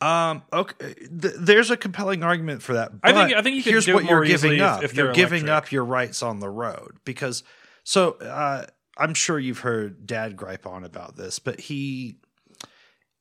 Um. 0.00 0.42
Okay. 0.52 0.94
Th- 0.94 1.34
there's 1.38 1.70
a 1.70 1.76
compelling 1.76 2.22
argument 2.22 2.62
for 2.62 2.72
that. 2.74 2.90
I 3.02 3.12
think- 3.12 3.36
I 3.36 3.42
think 3.42 3.56
you 3.56 3.62
can 3.62 3.72
here's 3.72 3.84
do 3.84 3.90
it 3.92 3.94
what 3.94 4.04
you're 4.04 4.14
more 4.16 4.24
easily 4.24 4.56
giving 4.56 4.60
if- 4.60 4.78
up. 4.78 4.82
if 4.84 4.94
you're 4.94 5.06
they're 5.06 5.14
giving 5.14 5.42
electric. 5.42 5.66
up 5.68 5.72
your 5.72 5.84
rights 5.84 6.22
on 6.22 6.40
the 6.40 6.48
road 6.48 6.96
because. 7.04 7.42
So 7.82 8.12
uh, 8.12 8.64
I'm 8.98 9.14
sure 9.14 9.38
you've 9.38 9.60
heard 9.60 10.06
Dad 10.06 10.36
gripe 10.36 10.66
on 10.66 10.84
about 10.84 11.16
this, 11.16 11.38
but 11.38 11.58
he, 11.60 12.18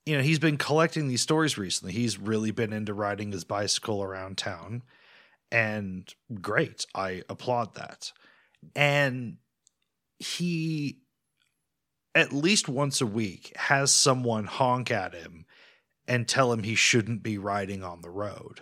you 0.06 0.16
know, 0.18 0.22
he's 0.22 0.38
been 0.40 0.58
collecting 0.58 1.08
these 1.08 1.22
stories 1.22 1.58
recently. 1.58 1.94
He's 1.94 2.18
really 2.20 2.52
been 2.52 2.74
into 2.74 2.94
riding 2.94 3.32
his 3.32 3.46
bicycle 3.46 4.04
around 4.04 4.38
town, 4.38 4.84
and 5.52 6.14
great. 6.42 6.86
I 6.94 7.24
applaud 7.30 7.76
that. 7.76 8.12
And 8.76 9.38
he, 10.18 11.00
at 12.14 12.34
least 12.34 12.68
once 12.68 13.02
a 13.02 13.06
week, 13.06 13.54
has 13.56 13.94
someone 13.94 14.46
honk 14.46 14.92
at 14.92 15.14
him 15.14 15.46
and 16.08 16.28
tell 16.28 16.52
him 16.52 16.64
he 16.64 16.76
shouldn't 16.76 17.24
be 17.24 17.38
riding 17.38 17.84
on 17.84 18.02
the 18.02 18.10
road. 18.10 18.62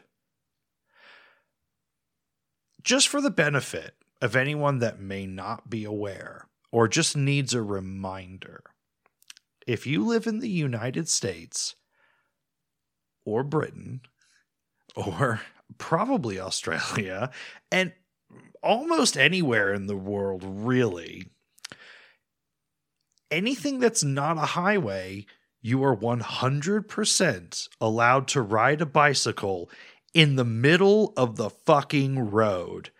Just 2.81 3.07
for 3.07 3.21
the 3.21 3.29
benefit 3.29 3.95
of 4.21 4.35
anyone 4.35 4.79
that 4.79 4.99
may 4.99 5.25
not 5.25 5.69
be 5.69 5.83
aware 5.83 6.47
or 6.71 6.87
just 6.87 7.17
needs 7.17 7.53
a 7.53 7.61
reminder, 7.61 8.63
if 9.65 9.87
you 9.87 10.05
live 10.05 10.27
in 10.27 10.39
the 10.39 10.49
United 10.49 11.09
States 11.09 11.75
or 13.25 13.43
Britain 13.43 14.01
or 14.95 15.41
probably 15.77 16.39
Australia 16.39 17.31
and 17.71 17.93
almost 18.63 19.17
anywhere 19.17 19.73
in 19.73 19.87
the 19.87 19.97
world, 19.97 20.43
really, 20.45 21.27
anything 23.31 23.79
that's 23.79 24.03
not 24.03 24.37
a 24.37 24.41
highway 24.41 25.25
you 25.61 25.83
are 25.83 25.95
100% 25.95 27.67
allowed 27.81 28.27
to 28.29 28.41
ride 28.41 28.81
a 28.81 28.85
bicycle 28.85 29.69
in 30.13 30.35
the 30.35 30.45
middle 30.45 31.13
of 31.17 31.35
the 31.35 31.49
fucking 31.49 32.31
road. 32.31 32.91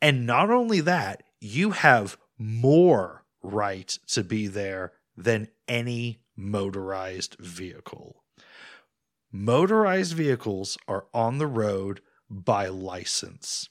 And 0.00 0.26
not 0.26 0.50
only 0.50 0.80
that, 0.80 1.22
you 1.40 1.72
have 1.72 2.16
more 2.38 3.24
right 3.42 3.98
to 4.08 4.24
be 4.24 4.46
there 4.46 4.92
than 5.16 5.48
any 5.68 6.22
motorized 6.36 7.36
vehicle. 7.38 8.21
Motorized 9.32 10.14
vehicles 10.14 10.76
are 10.86 11.06
on 11.14 11.38
the 11.38 11.46
road 11.46 12.00
by 12.28 12.68
license. 12.68 13.68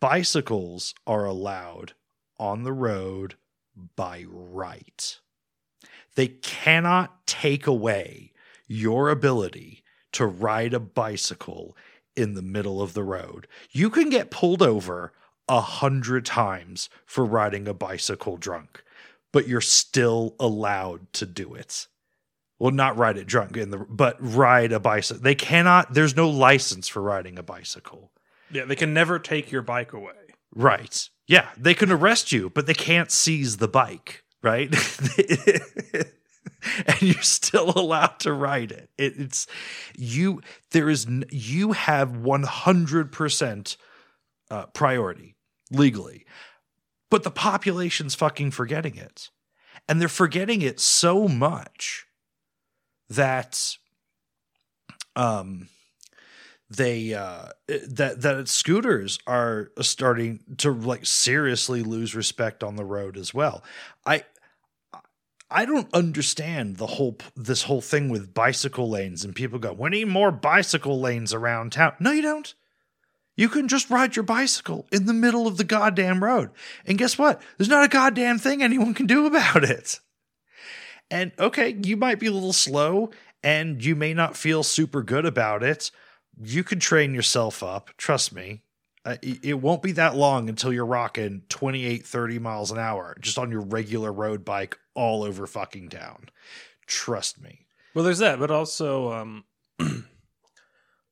Bicycles 0.00 0.94
are 1.06 1.24
allowed 1.24 1.94
on 2.38 2.62
the 2.62 2.72
road 2.72 3.34
by 3.96 4.24
right 4.28 5.20
they 6.16 6.28
cannot 6.28 7.26
take 7.26 7.66
away 7.66 8.32
your 8.66 9.10
ability 9.10 9.84
to 10.12 10.26
ride 10.26 10.74
a 10.74 10.80
bicycle 10.80 11.76
in 12.16 12.34
the 12.34 12.42
middle 12.42 12.82
of 12.82 12.94
the 12.94 13.04
road. 13.04 13.46
You 13.70 13.90
can 13.90 14.08
get 14.10 14.30
pulled 14.30 14.62
over 14.62 15.12
a 15.46 15.60
hundred 15.60 16.24
times 16.24 16.88
for 17.04 17.24
riding 17.24 17.68
a 17.68 17.74
bicycle 17.74 18.38
drunk, 18.38 18.82
but 19.32 19.46
you're 19.46 19.60
still 19.60 20.34
allowed 20.40 21.12
to 21.12 21.26
do 21.26 21.54
it. 21.54 21.86
Well, 22.58 22.72
not 22.72 22.96
ride 22.96 23.18
it 23.18 23.26
drunk 23.26 23.56
in 23.56 23.70
the, 23.70 23.78
but 23.78 24.16
ride 24.18 24.72
a 24.72 24.80
bicycle. 24.80 25.22
They 25.22 25.34
cannot. 25.34 25.92
There's 25.92 26.16
no 26.16 26.28
license 26.28 26.88
for 26.88 27.02
riding 27.02 27.38
a 27.38 27.42
bicycle. 27.42 28.12
Yeah, 28.50 28.64
they 28.64 28.76
can 28.76 28.94
never 28.94 29.18
take 29.18 29.52
your 29.52 29.62
bike 29.62 29.92
away. 29.92 30.12
Right. 30.54 31.08
Yeah, 31.26 31.48
they 31.56 31.74
can 31.74 31.92
arrest 31.92 32.32
you, 32.32 32.50
but 32.50 32.66
they 32.66 32.74
can't 32.74 33.10
seize 33.10 33.58
the 33.58 33.68
bike, 33.68 34.24
right? 34.42 34.68
and 36.86 37.02
you're 37.02 37.20
still 37.22 37.70
allowed 37.70 38.20
to 38.20 38.32
ride 38.32 38.72
it. 38.72 38.88
it. 38.96 39.14
It's 39.18 39.46
you 39.96 40.40
there 40.70 40.88
is 40.88 41.06
you 41.30 41.72
have 41.72 42.10
100% 42.10 43.76
uh, 44.50 44.66
priority 44.66 45.36
legally. 45.70 46.24
But 47.10 47.22
the 47.22 47.30
population's 47.30 48.14
fucking 48.14 48.50
forgetting 48.52 48.96
it. 48.96 49.30
And 49.88 50.00
they're 50.00 50.08
forgetting 50.08 50.62
it 50.62 50.80
so 50.80 51.28
much 51.28 52.05
that 53.10 53.76
um 55.14 55.68
they 56.68 57.14
uh 57.14 57.48
that 57.68 58.20
that 58.22 58.48
scooters 58.48 59.18
are 59.26 59.70
starting 59.80 60.40
to 60.58 60.72
like 60.72 61.06
seriously 61.06 61.82
lose 61.82 62.14
respect 62.14 62.64
on 62.64 62.76
the 62.76 62.84
road 62.84 63.16
as 63.16 63.32
well. 63.32 63.62
I 64.04 64.24
i 65.48 65.64
don't 65.64 65.92
understand 65.94 66.76
the 66.76 66.86
whole 66.86 67.16
this 67.36 67.62
whole 67.62 67.80
thing 67.80 68.08
with 68.08 68.34
bicycle 68.34 68.90
lanes 68.90 69.24
and 69.24 69.32
people 69.32 69.60
go 69.60 69.72
we 69.72 69.88
need 69.90 70.08
more 70.08 70.32
bicycle 70.32 71.00
lanes 71.00 71.32
around 71.32 71.72
town. 71.72 71.94
No 72.00 72.10
you 72.10 72.22
don't. 72.22 72.54
You 73.36 73.50
can 73.50 73.68
just 73.68 73.90
ride 73.90 74.16
your 74.16 74.22
bicycle 74.22 74.86
in 74.90 75.04
the 75.04 75.12
middle 75.12 75.46
of 75.46 75.58
the 75.58 75.64
goddamn 75.64 76.24
road. 76.24 76.50
And 76.86 76.96
guess 76.96 77.18
what? 77.18 77.42
There's 77.58 77.68
not 77.68 77.84
a 77.84 77.88
goddamn 77.88 78.38
thing 78.38 78.62
anyone 78.62 78.94
can 78.94 79.06
do 79.06 79.26
about 79.26 79.62
it 79.62 80.00
and 81.10 81.32
okay 81.38 81.76
you 81.82 81.96
might 81.96 82.18
be 82.18 82.26
a 82.26 82.32
little 82.32 82.52
slow 82.52 83.10
and 83.42 83.84
you 83.84 83.94
may 83.94 84.12
not 84.12 84.36
feel 84.36 84.62
super 84.62 85.02
good 85.02 85.24
about 85.24 85.62
it 85.62 85.90
you 86.40 86.62
can 86.62 86.80
train 86.80 87.14
yourself 87.14 87.62
up. 87.62 87.90
Trust 87.96 88.34
me. 88.34 88.62
Uh, 89.04 89.16
it, 89.22 89.60
won't 89.60 89.82
be 89.82 89.92
that 89.92 90.16
long 90.16 90.48
until 90.48 90.72
you're 90.72 90.84
rocking 90.84 91.42
28, 91.48 92.04
30 92.04 92.38
miles 92.40 92.72
an 92.72 92.78
hour 92.78 93.16
just 93.20 93.38
on 93.38 93.52
your 93.52 93.60
regular 93.60 94.12
road 94.12 94.44
bike 94.44 94.76
all 94.94 95.22
over 95.22 95.46
fucking 95.46 95.88
town. 95.88 96.28
Trust 96.86 97.40
me. 97.40 97.66
Well, 97.94 98.04
there's 98.04 98.18
that, 98.18 98.40
but 98.40 98.50
also, 98.50 99.12
um, 99.12 99.44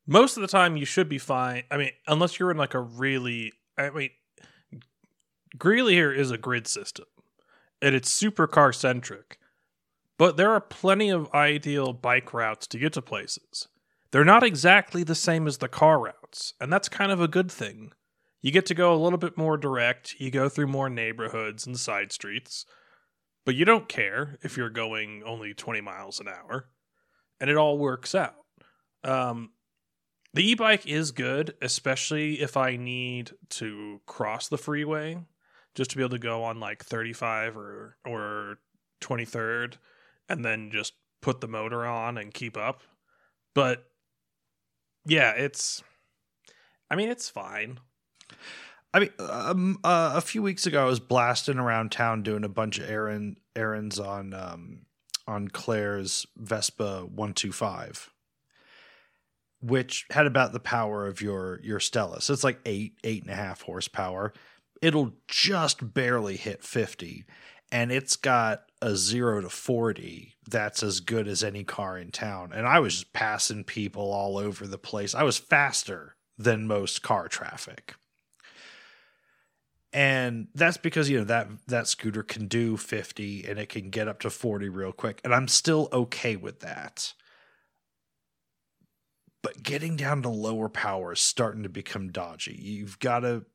most 0.09 0.37
of 0.37 0.41
the 0.41 0.49
time 0.49 0.77
you 0.77 0.85
should 0.85 1.09
be 1.09 1.19
fine. 1.19 1.63
I 1.71 1.77
mean, 1.77 1.91
unless 2.09 2.41
you're 2.41 2.51
in 2.51 2.57
like 2.57 2.75
a 2.75 2.81
really, 2.81 3.53
I 3.79 3.91
mean, 3.91 4.11
Greeley 5.57 5.95
here 5.95 6.13
is 6.13 6.33
a 6.33 6.39
grid 6.39 6.67
system, 6.67 7.07
and 7.81 7.95
it's 7.95 8.11
super 8.11 8.49
car 8.49 8.73
centric. 8.73 9.39
But 10.17 10.37
there 10.37 10.53
are 10.53 10.61
plenty 10.61 11.11
of 11.11 11.33
ideal 11.35 11.93
bike 11.93 12.33
routes 12.33 12.67
to 12.69 12.79
get 12.79 12.93
to 12.93 13.03
places. 13.03 13.69
They're 14.13 14.25
not 14.25 14.45
exactly 14.45 15.03
the 15.03 15.15
same 15.15 15.49
as 15.49 15.59
the 15.59 15.69
car 15.69 15.99
routes, 15.99 16.55
and 16.61 16.73
that's 16.73 16.89
kind 16.89 17.11
of 17.11 17.21
a 17.21 17.27
good 17.27 17.51
thing. 17.51 17.91
You 18.41 18.53
get 18.53 18.67
to 18.67 18.75
go 18.75 18.95
a 18.95 19.03
little 19.03 19.19
bit 19.19 19.37
more 19.37 19.57
direct, 19.57 20.21
you 20.21 20.31
go 20.31 20.49
through 20.49 20.69
more 20.69 20.89
neighborhoods 20.89 21.67
and 21.67 21.79
side 21.79 22.13
streets, 22.13 22.65
but 23.45 23.57
you 23.57 23.65
don't 23.65 23.89
care 23.89 24.39
if 24.43 24.57
you're 24.57 24.71
going 24.71 25.23
only 25.25 25.53
20 25.53 25.81
miles 25.81 26.21
an 26.21 26.29
hour, 26.29 26.69
and 27.41 27.51
it 27.51 27.57
all 27.57 27.77
works 27.77 28.15
out. 28.15 28.37
Um, 29.03 29.51
the 30.33 30.49
e 30.49 30.55
bike 30.55 30.87
is 30.87 31.11
good, 31.11 31.55
especially 31.61 32.41
if 32.41 32.57
I 32.57 32.77
need 32.77 33.33
to 33.51 34.01
cross 34.07 34.47
the 34.47 34.59
freeway 34.59 35.19
just 35.75 35.91
to 35.91 35.97
be 35.97 36.03
able 36.05 36.11
to 36.11 36.19
go 36.19 36.45
on 36.45 36.61
like 36.61 36.85
35 36.85 37.57
or, 37.57 37.97
or 38.07 38.59
23rd 39.01 39.75
and 40.29 40.45
then 40.45 40.71
just 40.71 40.95
put 41.21 41.41
the 41.41 41.49
motor 41.49 41.85
on 41.85 42.19
and 42.19 42.35
keep 42.35 42.57
up. 42.57 42.83
But 43.55 43.87
yeah, 45.07 45.33
it's. 45.33 45.83
I 46.91 46.97
mean, 46.97 47.09
it's 47.09 47.29
fine. 47.29 47.81
I 48.93 49.01
mean, 49.01 49.11
um, 49.19 49.79
uh, 49.83 50.13
a 50.15 50.21
few 50.21 50.43
weeks 50.43 50.67
ago, 50.67 50.83
I 50.83 50.89
was 50.89 51.01
blasting 51.01 51.59
around 51.59 51.91
town 51.91 52.23
doing 52.23 52.45
a 52.45 52.49
bunch 52.49 52.79
of 52.79 52.89
errand 52.89 53.39
errands 53.57 53.99
on 53.99 54.33
um, 54.33 54.87
on 55.27 55.49
Claire's 55.49 56.27
Vespa 56.37 57.01
one 57.01 57.35
two 57.35 57.53
five, 57.53 58.11
which 59.61 60.07
had 60.11 60.27
about 60.27 60.53
the 60.53 60.61
power 60.61 61.07
of 61.07 61.21
your 61.21 61.61
your 61.63 61.81
Stella. 61.81 62.21
So 62.21 62.33
it's 62.33 62.45
like 62.45 62.61
eight 62.65 62.95
eight 63.03 63.23
and 63.23 63.33
a 63.33 63.37
half 63.37 63.63
horsepower. 63.63 64.33
It'll 64.81 65.15
just 65.27 65.95
barely 65.95 66.37
hit 66.37 66.63
fifty, 66.63 67.25
and 67.73 67.91
it's 67.91 68.17
got 68.17 68.65
a 68.85 68.97
zero 68.97 69.41
to 69.41 69.49
40 69.49 70.35
that's 70.47 70.83
as 70.83 71.01
good 71.01 71.27
as 71.27 71.43
any 71.43 71.65
car 71.65 71.97
in 71.97 72.11
town. 72.11 72.53
And 72.55 72.67
I 72.67 72.81
was 72.81 72.93
just 72.93 73.15
passing 73.15 73.65
people 73.65 74.13
all 74.13 74.37
over 74.37 74.67
the 74.67 74.77
place. 74.77 75.15
I 75.15 75.23
was 75.23 75.39
faster 75.39 76.17
than 76.37 76.67
most 76.67 77.03
car 77.03 77.27
traffic. 77.27 77.95
And 79.91 80.49
that's 80.55 80.77
because 80.77 81.09
you 81.09 81.19
know 81.19 81.25
that 81.25 81.49
that 81.67 81.89
scooter 81.89 82.23
can 82.23 82.47
do 82.47 82.77
50 82.77 83.47
and 83.49 83.59
it 83.59 83.71
can 83.71 83.89
get 83.89 84.07
up 84.07 84.21
to 84.21 84.29
40 84.29 84.69
real 84.69 84.93
quick 84.93 85.19
and 85.25 85.35
I'm 85.35 85.49
still 85.49 85.89
okay 85.91 86.37
with 86.37 86.61
that. 86.61 87.15
But 89.41 89.63
getting 89.63 89.97
down 89.97 90.21
to 90.23 90.29
lower 90.29 90.69
power 90.69 91.13
is 91.13 91.21
starting 91.21 91.63
to 91.63 91.69
become 91.71 92.13
dodgy. 92.13 92.59
You've 92.61 92.99
got 92.99 93.21
to 93.21 93.47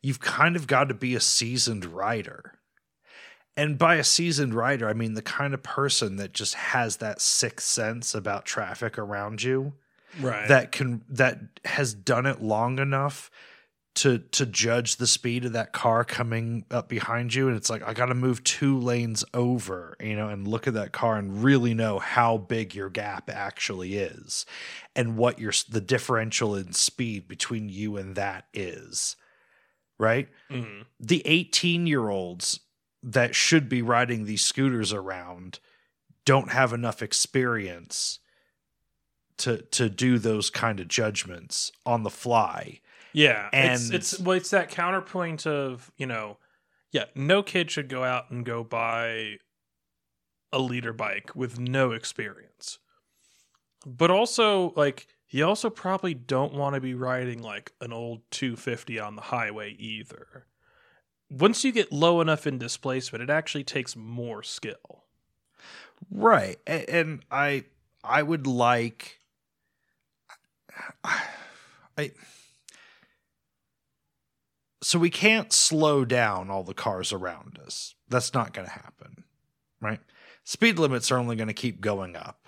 you've 0.00 0.20
kind 0.20 0.56
of 0.56 0.66
got 0.66 0.88
to 0.88 0.94
be 0.94 1.14
a 1.14 1.20
seasoned 1.20 1.84
rider 1.84 2.57
and 3.58 3.76
by 3.76 3.96
a 3.96 4.04
seasoned 4.04 4.54
rider, 4.54 4.88
I 4.88 4.94
mean 4.94 5.14
the 5.14 5.22
kind 5.22 5.52
of 5.52 5.62
person 5.62 6.16
that 6.16 6.32
just 6.32 6.54
has 6.54 6.98
that 6.98 7.20
sixth 7.20 7.66
sense 7.66 8.14
about 8.14 8.46
traffic 8.46 8.96
around 8.96 9.42
you. 9.42 9.74
Right. 10.20 10.48
That 10.48 10.72
can 10.72 11.04
that 11.10 11.40
has 11.66 11.92
done 11.92 12.24
it 12.24 12.40
long 12.40 12.78
enough 12.78 13.30
to 13.96 14.20
to 14.20 14.46
judge 14.46 14.96
the 14.96 15.08
speed 15.08 15.44
of 15.44 15.52
that 15.54 15.72
car 15.72 16.04
coming 16.04 16.64
up 16.70 16.88
behind 16.88 17.34
you 17.34 17.48
and 17.48 17.56
it's 17.56 17.68
like 17.68 17.82
I 17.82 17.94
got 17.94 18.06
to 18.06 18.14
move 18.14 18.44
two 18.44 18.78
lanes 18.78 19.24
over, 19.34 19.96
you 20.00 20.14
know, 20.14 20.28
and 20.28 20.46
look 20.46 20.68
at 20.68 20.74
that 20.74 20.92
car 20.92 21.16
and 21.16 21.42
really 21.42 21.74
know 21.74 21.98
how 21.98 22.38
big 22.38 22.76
your 22.76 22.90
gap 22.90 23.28
actually 23.28 23.96
is 23.96 24.46
and 24.94 25.16
what 25.16 25.40
your 25.40 25.52
the 25.68 25.80
differential 25.80 26.54
in 26.54 26.72
speed 26.72 27.26
between 27.26 27.68
you 27.68 27.96
and 27.96 28.14
that 28.14 28.46
is. 28.54 29.16
Right? 29.98 30.28
Mhm. 30.48 30.84
The 31.00 31.22
18-year-olds 31.26 32.60
that 33.02 33.34
should 33.34 33.68
be 33.68 33.82
riding 33.82 34.24
these 34.24 34.44
scooters 34.44 34.92
around 34.92 35.60
don't 36.24 36.50
have 36.50 36.72
enough 36.72 37.00
experience 37.02 38.18
to 39.38 39.62
to 39.62 39.88
do 39.88 40.18
those 40.18 40.50
kind 40.50 40.80
of 40.80 40.88
judgments 40.88 41.72
on 41.86 42.02
the 42.02 42.10
fly. 42.10 42.80
Yeah, 43.12 43.48
it's 43.52 43.86
And- 43.86 43.94
it's 43.94 44.18
well, 44.20 44.36
it's 44.36 44.50
that 44.50 44.68
counterpoint 44.68 45.46
of 45.46 45.90
you 45.96 46.06
know, 46.06 46.38
yeah, 46.90 47.04
no 47.14 47.42
kid 47.42 47.70
should 47.70 47.88
go 47.88 48.04
out 48.04 48.30
and 48.30 48.44
go 48.44 48.64
buy 48.64 49.38
a 50.52 50.58
liter 50.58 50.92
bike 50.92 51.34
with 51.36 51.58
no 51.58 51.92
experience, 51.92 52.78
but 53.86 54.10
also 54.10 54.72
like 54.76 55.06
you 55.28 55.46
also 55.46 55.70
probably 55.70 56.14
don't 56.14 56.54
want 56.54 56.74
to 56.74 56.80
be 56.80 56.94
riding 56.94 57.42
like 57.42 57.72
an 57.80 57.92
old 57.92 58.22
250 58.30 58.98
on 58.98 59.14
the 59.14 59.22
highway 59.22 59.72
either. 59.78 60.46
Once 61.30 61.64
you 61.64 61.72
get 61.72 61.92
low 61.92 62.20
enough 62.20 62.46
in 62.46 62.58
displacement, 62.58 63.22
it 63.22 63.30
actually 63.30 63.64
takes 63.64 63.94
more 63.94 64.42
skill. 64.42 65.04
Right. 66.10 66.58
And 66.66 67.22
I 67.30 67.64
I 68.02 68.22
would 68.22 68.46
like 68.46 69.20
I 71.04 72.12
so 74.80 74.98
we 74.98 75.10
can't 75.10 75.52
slow 75.52 76.04
down 76.04 76.50
all 76.50 76.62
the 76.62 76.74
cars 76.74 77.12
around 77.12 77.58
us. 77.64 77.94
That's 78.08 78.32
not 78.32 78.52
going 78.52 78.66
to 78.66 78.72
happen. 78.72 79.24
Right? 79.80 80.00
Speed 80.44 80.78
limits 80.78 81.10
are 81.10 81.18
only 81.18 81.36
going 81.36 81.48
to 81.48 81.54
keep 81.54 81.80
going 81.80 82.16
up. 82.16 82.46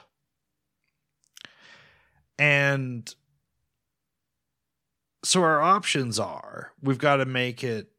And 2.39 3.15
so 5.23 5.43
our 5.43 5.61
options 5.61 6.19
are 6.19 6.73
we've 6.81 6.99
got 6.99 7.17
to 7.17 7.27
make 7.27 7.63
it 7.63 7.91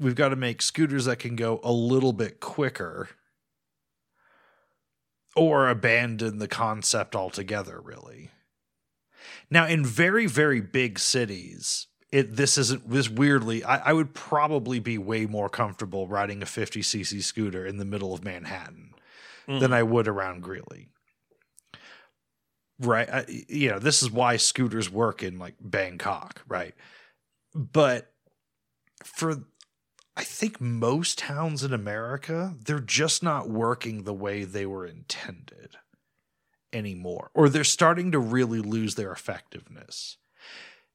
we've 0.00 0.14
got 0.14 0.30
to 0.30 0.36
make 0.36 0.62
scooters 0.62 1.04
that 1.04 1.18
can 1.18 1.36
go 1.36 1.60
a 1.62 1.70
little 1.70 2.12
bit 2.12 2.40
quicker 2.40 3.10
or 5.36 5.68
abandon 5.68 6.38
the 6.38 6.48
concept 6.48 7.14
altogether 7.14 7.80
really. 7.80 8.30
Now 9.50 9.66
in 9.66 9.84
very 9.84 10.26
very 10.26 10.60
big 10.60 10.98
cities 10.98 11.86
it 12.10 12.36
this 12.36 12.58
isn't 12.58 12.88
this 12.88 13.08
weirdly 13.08 13.62
I, 13.62 13.90
I 13.90 13.92
would 13.92 14.14
probably 14.14 14.80
be 14.80 14.98
way 14.98 15.26
more 15.26 15.48
comfortable 15.48 16.08
riding 16.08 16.42
a 16.42 16.46
50cc 16.46 17.22
scooter 17.22 17.64
in 17.66 17.76
the 17.76 17.84
middle 17.84 18.12
of 18.12 18.24
manhattan 18.24 18.94
mm. 19.46 19.60
than 19.60 19.72
i 19.72 19.82
would 19.82 20.08
around 20.08 20.42
greeley. 20.42 20.88
Right 22.80 23.08
I, 23.10 23.26
you 23.28 23.70
know 23.70 23.78
this 23.78 24.02
is 24.02 24.10
why 24.10 24.36
scooters 24.36 24.90
work 24.90 25.22
in 25.22 25.38
like 25.38 25.54
bangkok 25.60 26.42
right? 26.48 26.74
But 27.54 28.10
for 29.04 29.44
I 30.20 30.22
think 30.22 30.60
most 30.60 31.16
towns 31.16 31.64
in 31.64 31.72
America, 31.72 32.54
they're 32.62 32.78
just 32.78 33.22
not 33.22 33.48
working 33.48 34.04
the 34.04 34.12
way 34.12 34.44
they 34.44 34.66
were 34.66 34.84
intended 34.84 35.76
anymore, 36.74 37.30
or 37.32 37.48
they're 37.48 37.64
starting 37.64 38.12
to 38.12 38.18
really 38.18 38.60
lose 38.60 38.96
their 38.96 39.12
effectiveness. 39.12 40.18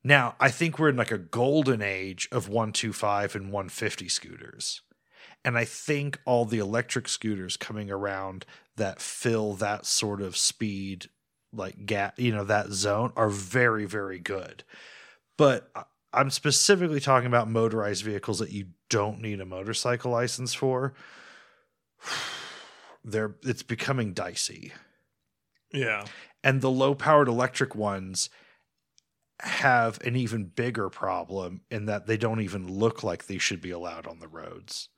Now, 0.03 0.35
I 0.39 0.51
think 0.51 0.77
we're 0.77 0.89
in 0.89 0.95
like 0.95 1.09
a 1.09 1.17
golden 1.17 1.81
age 1.81 2.29
of 2.31 2.49
125 2.49 3.35
and 3.35 3.45
150 3.45 4.07
scooters. 4.09 4.81
And 5.43 5.57
I 5.57 5.65
think 5.65 6.19
all 6.25 6.45
the 6.45 6.59
electric 6.59 7.07
scooters 7.07 7.57
coming 7.57 7.89
around 7.89 8.45
that 8.77 9.01
fill 9.01 9.53
that 9.53 9.87
sort 9.87 10.21
of 10.21 10.37
speed, 10.37 11.09
like 11.51 11.87
gap, 11.87 12.19
you 12.19 12.31
know, 12.31 12.43
that 12.43 12.69
zone 12.69 13.11
are 13.15 13.29
very, 13.29 13.85
very 13.85 14.19
good. 14.19 14.63
But 15.35 15.71
I- 15.73 15.85
I'm 16.15 16.29
specifically 16.29 16.99
talking 16.99 17.27
about 17.27 17.49
motorized 17.49 18.03
vehicles 18.03 18.39
that 18.39 18.51
you 18.51 18.67
don't 18.89 19.21
need 19.21 19.41
a 19.41 19.45
motorcycle 19.45 20.11
license 20.11 20.53
for. 20.53 20.93
They're 23.03 23.35
it's 23.43 23.63
becoming 23.63 24.13
dicey. 24.13 24.73
Yeah. 25.71 26.05
And 26.43 26.61
the 26.61 26.71
low 26.71 26.95
powered 26.95 27.27
electric 27.27 27.75
ones 27.75 28.29
have 29.41 29.99
an 30.01 30.15
even 30.15 30.45
bigger 30.45 30.89
problem 30.89 31.61
in 31.69 31.85
that 31.85 32.07
they 32.07 32.17
don't 32.17 32.41
even 32.41 32.71
look 32.71 33.03
like 33.03 33.25
they 33.25 33.37
should 33.37 33.61
be 33.61 33.71
allowed 33.71 34.07
on 34.07 34.19
the 34.19 34.27
roads. 34.27 34.89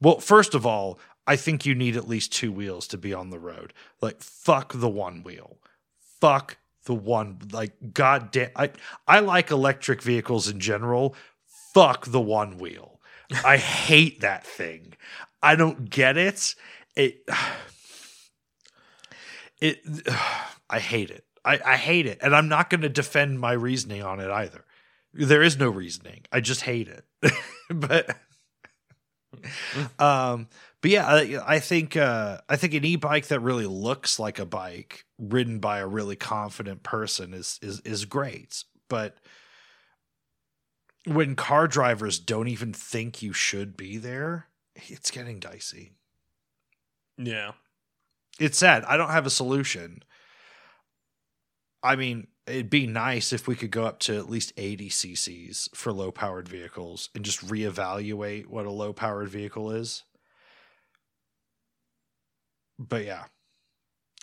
Well, 0.00 0.20
first 0.20 0.54
of 0.54 0.64
all, 0.64 0.98
I 1.26 1.36
think 1.36 1.66
you 1.66 1.74
need 1.74 1.96
at 1.96 2.08
least 2.08 2.32
two 2.32 2.52
wheels 2.52 2.86
to 2.88 2.98
be 2.98 3.12
on 3.12 3.30
the 3.30 3.38
road. 3.38 3.72
Like 4.00 4.22
fuck 4.22 4.72
the 4.74 4.88
one 4.88 5.22
wheel. 5.22 5.58
Fuck 6.20 6.58
the 6.84 6.94
one 6.94 7.38
like 7.52 7.72
goddamn 7.92 8.50
I 8.56 8.70
I 9.06 9.20
like 9.20 9.50
electric 9.50 10.02
vehicles 10.02 10.48
in 10.48 10.60
general. 10.60 11.14
Fuck 11.72 12.06
the 12.06 12.20
one 12.20 12.58
wheel. 12.58 13.00
I 13.44 13.56
hate 13.56 14.20
that 14.20 14.46
thing. 14.46 14.94
I 15.42 15.56
don't 15.56 15.90
get 15.90 16.16
it. 16.16 16.54
It 16.96 17.28
it 19.60 19.80
I 20.70 20.78
hate 20.78 21.10
it. 21.10 21.24
I, 21.44 21.60
I 21.64 21.76
hate 21.76 22.06
it, 22.06 22.18
and 22.22 22.34
I'm 22.34 22.48
not 22.48 22.70
going 22.70 22.80
to 22.80 22.88
defend 22.88 23.38
my 23.38 23.52
reasoning 23.52 24.02
on 24.02 24.18
it 24.18 24.30
either. 24.30 24.64
There 25.12 25.42
is 25.42 25.58
no 25.58 25.68
reasoning. 25.68 26.22
I 26.32 26.40
just 26.40 26.62
hate 26.62 26.88
it. 26.88 27.04
but 27.70 28.16
um, 29.98 30.48
but 30.84 30.90
yeah, 30.90 31.06
I, 31.06 31.54
I 31.54 31.58
think 31.60 31.96
uh, 31.96 32.42
I 32.46 32.56
think 32.56 32.74
an 32.74 32.84
e-bike 32.84 33.28
that 33.28 33.40
really 33.40 33.64
looks 33.64 34.18
like 34.18 34.38
a 34.38 34.44
bike 34.44 35.06
ridden 35.18 35.58
by 35.58 35.78
a 35.78 35.86
really 35.86 36.14
confident 36.14 36.82
person 36.82 37.32
is 37.32 37.58
is 37.62 37.80
is 37.86 38.04
great. 38.04 38.64
But 38.90 39.16
when 41.06 41.36
car 41.36 41.68
drivers 41.68 42.18
don't 42.18 42.48
even 42.48 42.74
think 42.74 43.22
you 43.22 43.32
should 43.32 43.78
be 43.78 43.96
there, 43.96 44.48
it's 44.74 45.10
getting 45.10 45.40
dicey. 45.40 45.92
Yeah. 47.16 47.52
It's 48.38 48.58
sad. 48.58 48.84
I 48.84 48.98
don't 48.98 49.08
have 49.08 49.24
a 49.24 49.30
solution. 49.30 50.02
I 51.82 51.96
mean, 51.96 52.26
it'd 52.46 52.68
be 52.68 52.86
nice 52.86 53.32
if 53.32 53.48
we 53.48 53.56
could 53.56 53.70
go 53.70 53.86
up 53.86 54.00
to 54.00 54.18
at 54.18 54.28
least 54.28 54.52
80 54.58 54.90
cc's 54.90 55.70
for 55.72 55.94
low 55.94 56.12
powered 56.12 56.46
vehicles 56.46 57.08
and 57.14 57.24
just 57.24 57.40
reevaluate 57.40 58.48
what 58.48 58.66
a 58.66 58.70
low 58.70 58.92
powered 58.92 59.30
vehicle 59.30 59.70
is. 59.70 60.04
But 62.78 63.04
yeah, 63.04 63.24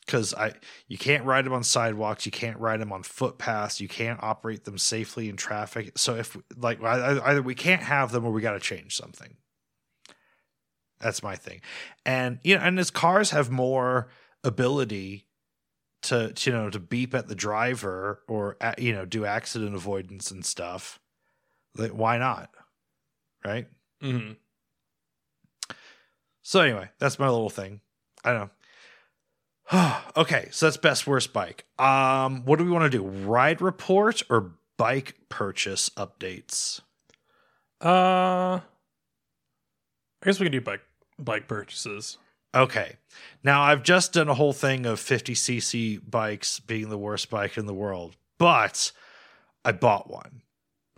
because 0.05 0.33
I 0.33 0.53
you 0.87 0.97
can't 0.97 1.23
ride 1.25 1.45
them 1.45 1.53
on 1.53 1.63
sidewalks, 1.63 2.25
you 2.25 2.31
can't 2.31 2.59
ride 2.59 2.81
them 2.81 2.91
on 2.91 3.03
footpaths, 3.03 3.79
you 3.79 3.87
can't 3.87 4.21
operate 4.21 4.65
them 4.65 4.77
safely 4.77 5.29
in 5.29 5.37
traffic. 5.37 5.97
So 5.97 6.15
if 6.15 6.37
like 6.57 6.83
either 6.83 7.41
we 7.41 7.55
can't 7.55 7.83
have 7.83 8.11
them 8.11 8.25
or 8.25 8.31
we 8.31 8.41
got 8.41 8.53
to 8.53 8.59
change 8.59 8.95
something. 8.95 9.37
That's 10.99 11.23
my 11.23 11.35
thing, 11.35 11.61
and 12.05 12.39
you 12.43 12.55
know, 12.55 12.61
and 12.61 12.77
as 12.77 12.91
cars 12.91 13.31
have 13.31 13.49
more 13.49 14.09
ability 14.43 15.25
to, 16.03 16.31
to 16.33 16.49
you 16.49 16.55
know 16.55 16.69
to 16.69 16.79
beep 16.79 17.15
at 17.15 17.27
the 17.27 17.35
driver 17.35 18.21
or 18.27 18.57
you 18.77 18.93
know 18.93 19.05
do 19.05 19.25
accident 19.25 19.73
avoidance 19.73 20.29
and 20.29 20.45
stuff, 20.45 20.99
like 21.75 21.91
why 21.91 22.17
not, 22.17 22.51
right? 23.43 23.67
Mm-hmm. 24.03 24.33
So 26.43 26.61
anyway, 26.61 26.89
that's 26.99 27.17
my 27.17 27.29
little 27.29 27.49
thing. 27.49 27.81
I 28.23 28.33
don't 28.33 28.41
know. 28.41 28.49
okay, 30.17 30.49
so 30.51 30.65
that's 30.65 30.77
best 30.77 31.07
worst 31.07 31.33
bike. 31.33 31.65
Um, 31.79 32.43
what 32.45 32.59
do 32.59 32.65
we 32.65 32.71
want 32.71 32.91
to 32.91 32.97
do? 32.97 33.03
Ride 33.03 33.61
report 33.61 34.21
or 34.29 34.51
bike 34.77 35.15
purchase 35.29 35.89
updates? 35.91 36.81
Uh, 37.83 38.59
I 38.59 38.61
guess 40.25 40.39
we 40.39 40.45
can 40.45 40.51
do 40.51 40.61
bike 40.61 40.81
bike 41.17 41.47
purchases. 41.47 42.17
Okay. 42.53 42.97
Now 43.43 43.61
I've 43.61 43.83
just 43.83 44.13
done 44.13 44.27
a 44.27 44.33
whole 44.33 44.53
thing 44.53 44.85
of 44.85 44.99
50cc 44.99 46.01
bikes 46.09 46.59
being 46.59 46.89
the 46.89 46.97
worst 46.97 47.29
bike 47.29 47.57
in 47.57 47.65
the 47.65 47.73
world, 47.73 48.17
but 48.37 48.91
I 49.63 49.71
bought 49.71 50.09
one. 50.09 50.41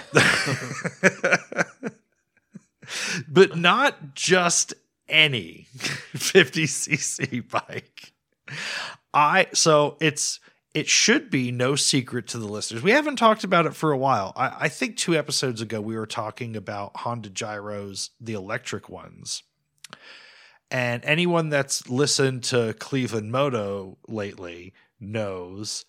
but 3.29 3.57
not 3.57 4.15
just 4.15 4.75
any 5.09 5.67
50cc 6.15 7.49
bike. 7.49 8.13
I 9.13 9.47
so 9.53 9.97
it's 10.01 10.41
it 10.75 10.89
should 10.89 11.31
be 11.31 11.51
no 11.51 11.75
secret 11.75 12.29
to 12.29 12.39
the 12.39 12.47
listeners. 12.47 12.83
We 12.83 12.91
haven't 12.91 13.17
talked 13.17 13.43
about 13.43 13.67
it 13.67 13.75
for 13.75 13.91
a 13.91 13.99
while. 13.99 14.33
I, 14.37 14.57
I 14.61 14.69
think 14.69 14.97
two 14.97 15.17
episodes 15.17 15.61
ago 15.61 15.81
we 15.81 15.97
were 15.97 16.07
talking 16.07 16.57
about 16.57 16.99
Honda 16.99 17.31
gyros, 17.31 18.11
the 18.21 18.35
electric 18.35 18.89
ones. 18.89 19.43
And 20.71 21.03
anyone 21.05 21.49
that's 21.49 21.89
listened 21.89 22.45
to 22.45 22.75
Cleveland 22.79 23.33
Moto 23.33 23.97
lately 24.07 24.75
knows 25.01 25.87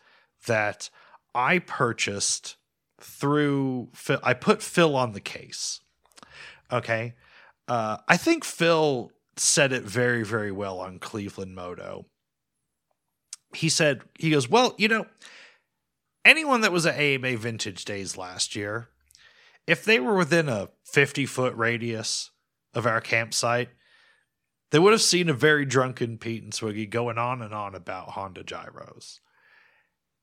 that 0.48 0.90
I 1.36 1.60
purchased 1.60 2.56
through 3.02 3.90
Phil. 3.94 4.20
I 4.24 4.34
put 4.34 4.62
Phil 4.62 4.96
on 4.96 5.12
the 5.12 5.20
case. 5.20 5.82
Okay. 6.72 7.16
Uh, 7.70 7.98
I 8.08 8.18
think 8.18 8.44
Phil 8.44 9.12
said 9.38 9.72
it 9.72 9.84
very, 9.84 10.26
very 10.26 10.52
well 10.52 10.80
on 10.80 10.98
Cleveland 10.98 11.54
Moto. 11.54 12.08
He 13.54 13.70
said, 13.70 14.02
he 14.18 14.32
goes, 14.32 14.50
Well, 14.50 14.74
you 14.78 14.88
know, 14.88 15.06
anyone 16.26 16.62
that 16.62 16.72
was 16.72 16.86
at 16.86 17.00
AMA 17.00 17.38
Vintage 17.38 17.86
Days 17.86 18.18
last 18.18 18.56
year, 18.56 18.90
if 19.68 19.86
they 19.86 20.00
were 20.00 20.16
within 20.16 20.50
a 20.50 20.70
50 20.86 21.28
foot 21.28 21.56
radius 21.56 22.32
of 22.74 22.88
our 22.88 23.02
campsite, 23.02 23.70
they 24.72 24.80
would 24.80 24.94
have 24.94 25.02
seen 25.02 25.30
a 25.30 25.34
very 25.34 25.66
drunken 25.66 26.18
Pete 26.18 26.44
and 26.44 26.54
Swiggy 26.54 26.90
going 26.90 27.18
on 27.18 27.42
and 27.42 27.54
on 27.54 27.76
about 27.76 28.10
Honda 28.10 28.44
gyros. 28.44 29.20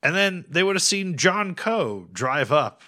And 0.02 0.14
then 0.14 0.44
they 0.48 0.62
would 0.62 0.76
have 0.76 0.82
seen 0.82 1.16
John 1.16 1.54
Coe 1.54 2.08
drive 2.12 2.52
up 2.52 2.82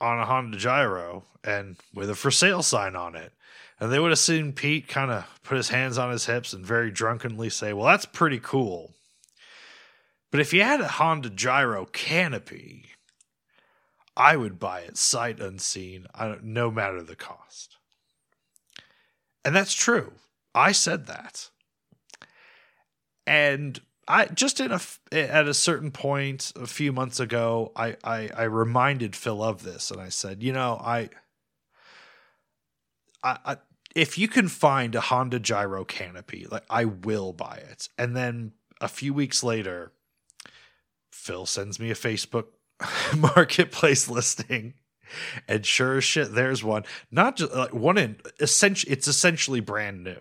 on 0.00 0.18
a 0.18 0.26
Honda 0.26 0.58
gyro 0.58 1.24
and 1.44 1.76
with 1.94 2.10
a 2.10 2.14
for 2.14 2.30
sale 2.30 2.62
sign 2.62 2.96
on 2.96 3.14
it. 3.14 3.32
And 3.78 3.92
they 3.92 3.98
would 3.98 4.10
have 4.10 4.18
seen 4.18 4.52
Pete 4.52 4.88
kind 4.88 5.10
of 5.10 5.40
put 5.42 5.56
his 5.56 5.68
hands 5.68 5.98
on 5.98 6.10
his 6.10 6.26
hips 6.26 6.52
and 6.52 6.64
very 6.64 6.90
drunkenly 6.90 7.50
say, 7.50 7.72
Well, 7.72 7.86
that's 7.86 8.06
pretty 8.06 8.40
cool. 8.42 8.92
But 10.30 10.40
if 10.40 10.52
you 10.52 10.62
had 10.62 10.80
a 10.80 10.88
Honda 10.88 11.30
gyro 11.30 11.86
canopy, 11.86 12.86
I 14.16 14.36
would 14.36 14.58
buy 14.58 14.80
it 14.80 14.96
sight 14.96 15.40
unseen, 15.40 16.06
no 16.42 16.70
matter 16.70 17.02
the 17.02 17.16
cost. 17.16 17.76
And 19.44 19.54
that's 19.54 19.74
true. 19.74 20.12
I 20.54 20.72
said 20.72 21.06
that. 21.06 21.50
And 23.26 23.80
I 24.08 24.26
just 24.26 24.60
in 24.60 24.72
a 24.72 24.80
at 25.12 25.48
a 25.48 25.54
certain 25.54 25.90
point 25.90 26.52
a 26.56 26.66
few 26.66 26.92
months 26.92 27.20
ago, 27.20 27.72
I, 27.76 27.96
I 28.02 28.30
I 28.36 28.42
reminded 28.44 29.16
Phil 29.16 29.42
of 29.42 29.62
this, 29.62 29.90
and 29.90 30.00
I 30.00 30.08
said, 30.08 30.42
you 30.42 30.52
know, 30.52 30.80
I, 30.82 31.10
I, 33.22 33.38
I 33.44 33.56
if 33.96 34.18
you 34.18 34.28
can 34.28 34.48
find 34.48 34.94
a 34.94 35.00
Honda 35.00 35.40
gyro 35.40 35.84
canopy, 35.84 36.46
like 36.50 36.64
I 36.70 36.84
will 36.84 37.32
buy 37.32 37.56
it. 37.56 37.88
And 37.98 38.16
then 38.16 38.52
a 38.80 38.88
few 38.88 39.14
weeks 39.14 39.42
later, 39.42 39.92
Phil 41.10 41.46
sends 41.46 41.80
me 41.80 41.90
a 41.90 41.94
Facebook 41.94 42.46
marketplace 43.16 44.08
listing 44.08 44.74
and 45.46 45.64
sure 45.64 45.98
as 45.98 46.04
shit 46.04 46.34
there's 46.34 46.64
one 46.64 46.82
not 47.12 47.36
just 47.36 47.54
like 47.54 47.72
one 47.72 47.96
in 47.96 48.16
essentially 48.40 48.92
it's 48.92 49.06
essentially 49.06 49.60
brand 49.60 50.02
new 50.02 50.20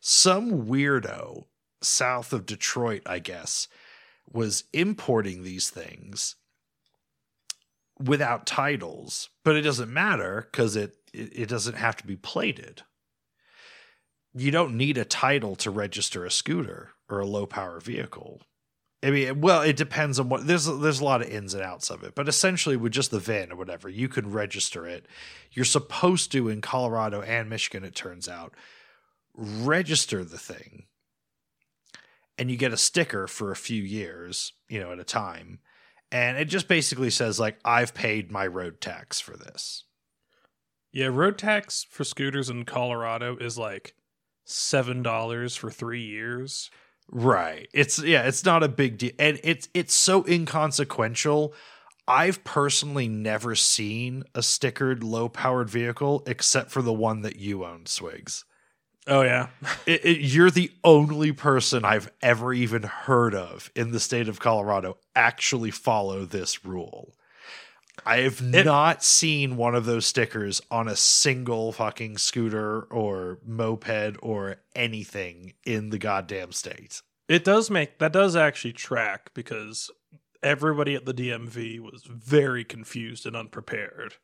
some 0.00 0.66
weirdo 0.66 1.44
south 1.82 2.32
of 2.32 2.46
Detroit, 2.46 3.02
I 3.06 3.18
guess, 3.18 3.68
was 4.30 4.64
importing 4.72 5.42
these 5.42 5.70
things 5.70 6.36
without 7.98 8.46
titles, 8.46 9.30
but 9.44 9.56
it 9.56 9.62
doesn't 9.62 9.92
matter 9.92 10.48
because 10.50 10.76
it, 10.76 10.96
it, 11.12 11.32
it 11.34 11.48
doesn't 11.48 11.76
have 11.76 11.96
to 11.96 12.06
be 12.06 12.16
plated. 12.16 12.82
You 14.36 14.50
don't 14.50 14.76
need 14.76 14.98
a 14.98 15.04
title 15.04 15.56
to 15.56 15.70
register 15.70 16.24
a 16.24 16.30
scooter 16.30 16.90
or 17.08 17.20
a 17.20 17.26
low 17.26 17.46
power 17.46 17.80
vehicle. 17.80 18.42
I 19.02 19.10
mean, 19.10 19.40
well, 19.40 19.62
it 19.62 19.76
depends 19.76 20.18
on 20.18 20.28
what 20.28 20.46
there's 20.46 20.66
there's 20.66 21.00
a 21.00 21.04
lot 21.04 21.22
of 21.22 21.28
ins 21.28 21.54
and 21.54 21.62
outs 21.62 21.90
of 21.90 22.02
it, 22.02 22.14
but 22.14 22.28
essentially 22.28 22.76
with 22.76 22.92
just 22.92 23.10
the 23.10 23.18
VIN 23.18 23.52
or 23.52 23.56
whatever, 23.56 23.88
you 23.88 24.08
can 24.08 24.32
register 24.32 24.86
it. 24.86 25.06
You're 25.52 25.64
supposed 25.64 26.32
to 26.32 26.48
in 26.48 26.60
Colorado 26.60 27.22
and 27.22 27.48
Michigan, 27.48 27.84
it 27.84 27.94
turns 27.94 28.28
out, 28.28 28.54
register 29.34 30.24
the 30.24 30.38
thing 30.38 30.84
and 32.38 32.50
you 32.50 32.56
get 32.56 32.72
a 32.72 32.76
sticker 32.76 33.26
for 33.26 33.50
a 33.50 33.56
few 33.56 33.82
years, 33.82 34.52
you 34.68 34.80
know, 34.80 34.92
at 34.92 34.98
a 34.98 35.04
time. 35.04 35.60
And 36.12 36.38
it 36.38 36.46
just 36.46 36.68
basically 36.68 37.10
says 37.10 37.40
like 37.40 37.58
I've 37.64 37.94
paid 37.94 38.30
my 38.30 38.46
road 38.46 38.80
tax 38.80 39.20
for 39.20 39.36
this. 39.36 39.84
Yeah, 40.92 41.06
road 41.06 41.36
tax 41.38 41.86
for 41.90 42.04
scooters 42.04 42.48
in 42.48 42.64
Colorado 42.64 43.36
is 43.36 43.58
like 43.58 43.94
$7 44.46 45.58
for 45.58 45.70
3 45.70 46.00
years. 46.00 46.70
Right. 47.10 47.68
It's 47.72 48.02
yeah, 48.02 48.22
it's 48.22 48.44
not 48.44 48.62
a 48.62 48.68
big 48.68 48.98
deal. 48.98 49.12
And 49.18 49.38
it's 49.44 49.68
it's 49.74 49.94
so 49.94 50.24
inconsequential. 50.26 51.54
I've 52.08 52.44
personally 52.44 53.08
never 53.08 53.54
seen 53.54 54.24
a 54.34 54.40
stickered 54.40 55.02
low 55.02 55.28
powered 55.28 55.70
vehicle 55.70 56.22
except 56.26 56.70
for 56.70 56.82
the 56.82 56.92
one 56.92 57.22
that 57.22 57.36
you 57.36 57.64
own, 57.64 57.86
Swigs. 57.86 58.44
Oh 59.06 59.22
yeah, 59.22 59.48
it, 59.86 60.04
it, 60.04 60.20
you're 60.20 60.50
the 60.50 60.72
only 60.82 61.32
person 61.32 61.84
I've 61.84 62.10
ever 62.22 62.52
even 62.52 62.82
heard 62.82 63.34
of 63.34 63.70
in 63.76 63.92
the 63.92 64.00
state 64.00 64.28
of 64.28 64.40
Colorado 64.40 64.98
actually 65.14 65.70
follow 65.70 66.24
this 66.24 66.64
rule. 66.64 67.14
I 68.04 68.18
have 68.18 68.40
it, 68.40 68.64
not 68.64 69.02
seen 69.02 69.56
one 69.56 69.74
of 69.74 69.84
those 69.84 70.06
stickers 70.06 70.60
on 70.70 70.88
a 70.88 70.96
single 70.96 71.72
fucking 71.72 72.18
scooter 72.18 72.82
or 72.82 73.38
moped 73.44 74.16
or 74.22 74.56
anything 74.74 75.54
in 75.64 75.90
the 75.90 75.98
goddamn 75.98 76.52
state. 76.52 77.02
It 77.28 77.44
does 77.44 77.70
make 77.70 77.98
that 77.98 78.12
does 78.12 78.36
actually 78.36 78.74
track 78.74 79.30
because 79.34 79.90
everybody 80.42 80.94
at 80.94 81.06
the 81.06 81.14
DMV 81.14 81.80
was 81.80 82.04
very 82.06 82.64
confused 82.64 83.26
and 83.26 83.34
unprepared 83.34 84.14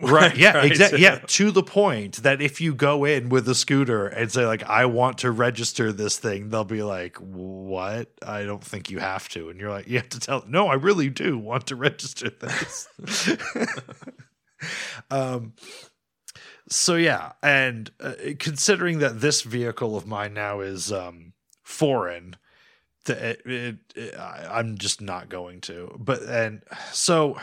Right. 0.00 0.36
Yeah. 0.36 0.56
Right. 0.56 0.70
Exactly. 0.70 1.00
Yeah. 1.02 1.18
To 1.26 1.50
the 1.50 1.62
point 1.62 2.22
that 2.22 2.42
if 2.42 2.60
you 2.60 2.74
go 2.74 3.04
in 3.04 3.28
with 3.28 3.48
a 3.48 3.54
scooter 3.54 4.06
and 4.06 4.30
say 4.32 4.46
like, 4.46 4.64
"I 4.64 4.86
want 4.86 5.18
to 5.18 5.30
register 5.30 5.92
this 5.92 6.18
thing," 6.18 6.48
they'll 6.48 6.64
be 6.64 6.82
like, 6.82 7.16
"What? 7.18 8.10
I 8.26 8.42
don't 8.44 8.64
think 8.64 8.90
you 8.90 8.98
have 8.98 9.28
to." 9.30 9.48
And 9.48 9.60
you're 9.60 9.70
like, 9.70 9.86
you 9.88 9.98
have 9.98 10.08
to 10.10 10.20
tell, 10.20 10.44
"No, 10.48 10.66
I 10.68 10.74
really 10.74 11.08
do 11.08 11.38
want 11.38 11.66
to 11.68 11.76
register 11.88 12.30
this." 12.30 12.88
um. 15.10 15.52
So 16.68 16.94
yeah, 16.94 17.32
and 17.42 17.90
uh, 18.00 18.14
considering 18.38 18.98
that 19.00 19.20
this 19.20 19.42
vehicle 19.42 19.96
of 19.96 20.06
mine 20.06 20.32
now 20.34 20.60
is 20.60 20.90
um 20.92 21.32
foreign, 21.62 22.36
the, 23.04 23.30
it, 23.30 23.42
it, 23.46 23.76
it, 23.96 24.14
I, 24.18 24.48
I'm 24.58 24.78
just 24.78 25.00
not 25.00 25.28
going 25.28 25.60
to. 25.62 25.94
But 25.98 26.22
and 26.22 26.62
so 26.92 27.38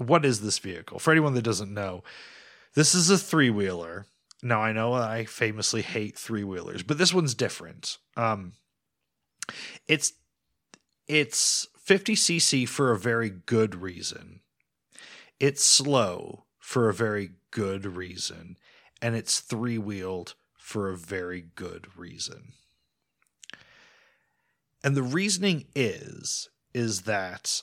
what 0.00 0.24
is 0.24 0.40
this 0.40 0.58
vehicle? 0.58 0.98
For 0.98 1.10
anyone 1.10 1.34
that 1.34 1.42
doesn't 1.42 1.72
know, 1.72 2.02
this 2.74 2.94
is 2.94 3.10
a 3.10 3.18
three 3.18 3.50
wheeler. 3.50 4.06
Now 4.42 4.62
I 4.62 4.72
know 4.72 4.94
I 4.94 5.26
famously 5.26 5.82
hate 5.82 6.16
three 6.16 6.44
wheelers, 6.44 6.82
but 6.82 6.96
this 6.96 7.12
one's 7.12 7.34
different. 7.34 7.98
Um, 8.16 8.52
it's 9.86 10.14
it's 11.06 11.68
50 11.76 12.14
cc 12.14 12.68
for 12.68 12.92
a 12.92 12.98
very 12.98 13.28
good 13.28 13.74
reason. 13.74 14.40
It's 15.38 15.64
slow 15.64 16.44
for 16.58 16.88
a 16.88 16.94
very 16.94 17.32
good 17.50 17.84
reason, 17.84 18.56
and 19.02 19.14
it's 19.14 19.40
three 19.40 19.76
wheeled 19.76 20.34
for 20.54 20.88
a 20.88 20.96
very 20.96 21.46
good 21.56 21.88
reason. 21.98 22.52
And 24.82 24.96
the 24.96 25.02
reasoning 25.02 25.66
is 25.74 26.48
is 26.72 27.02
that 27.02 27.62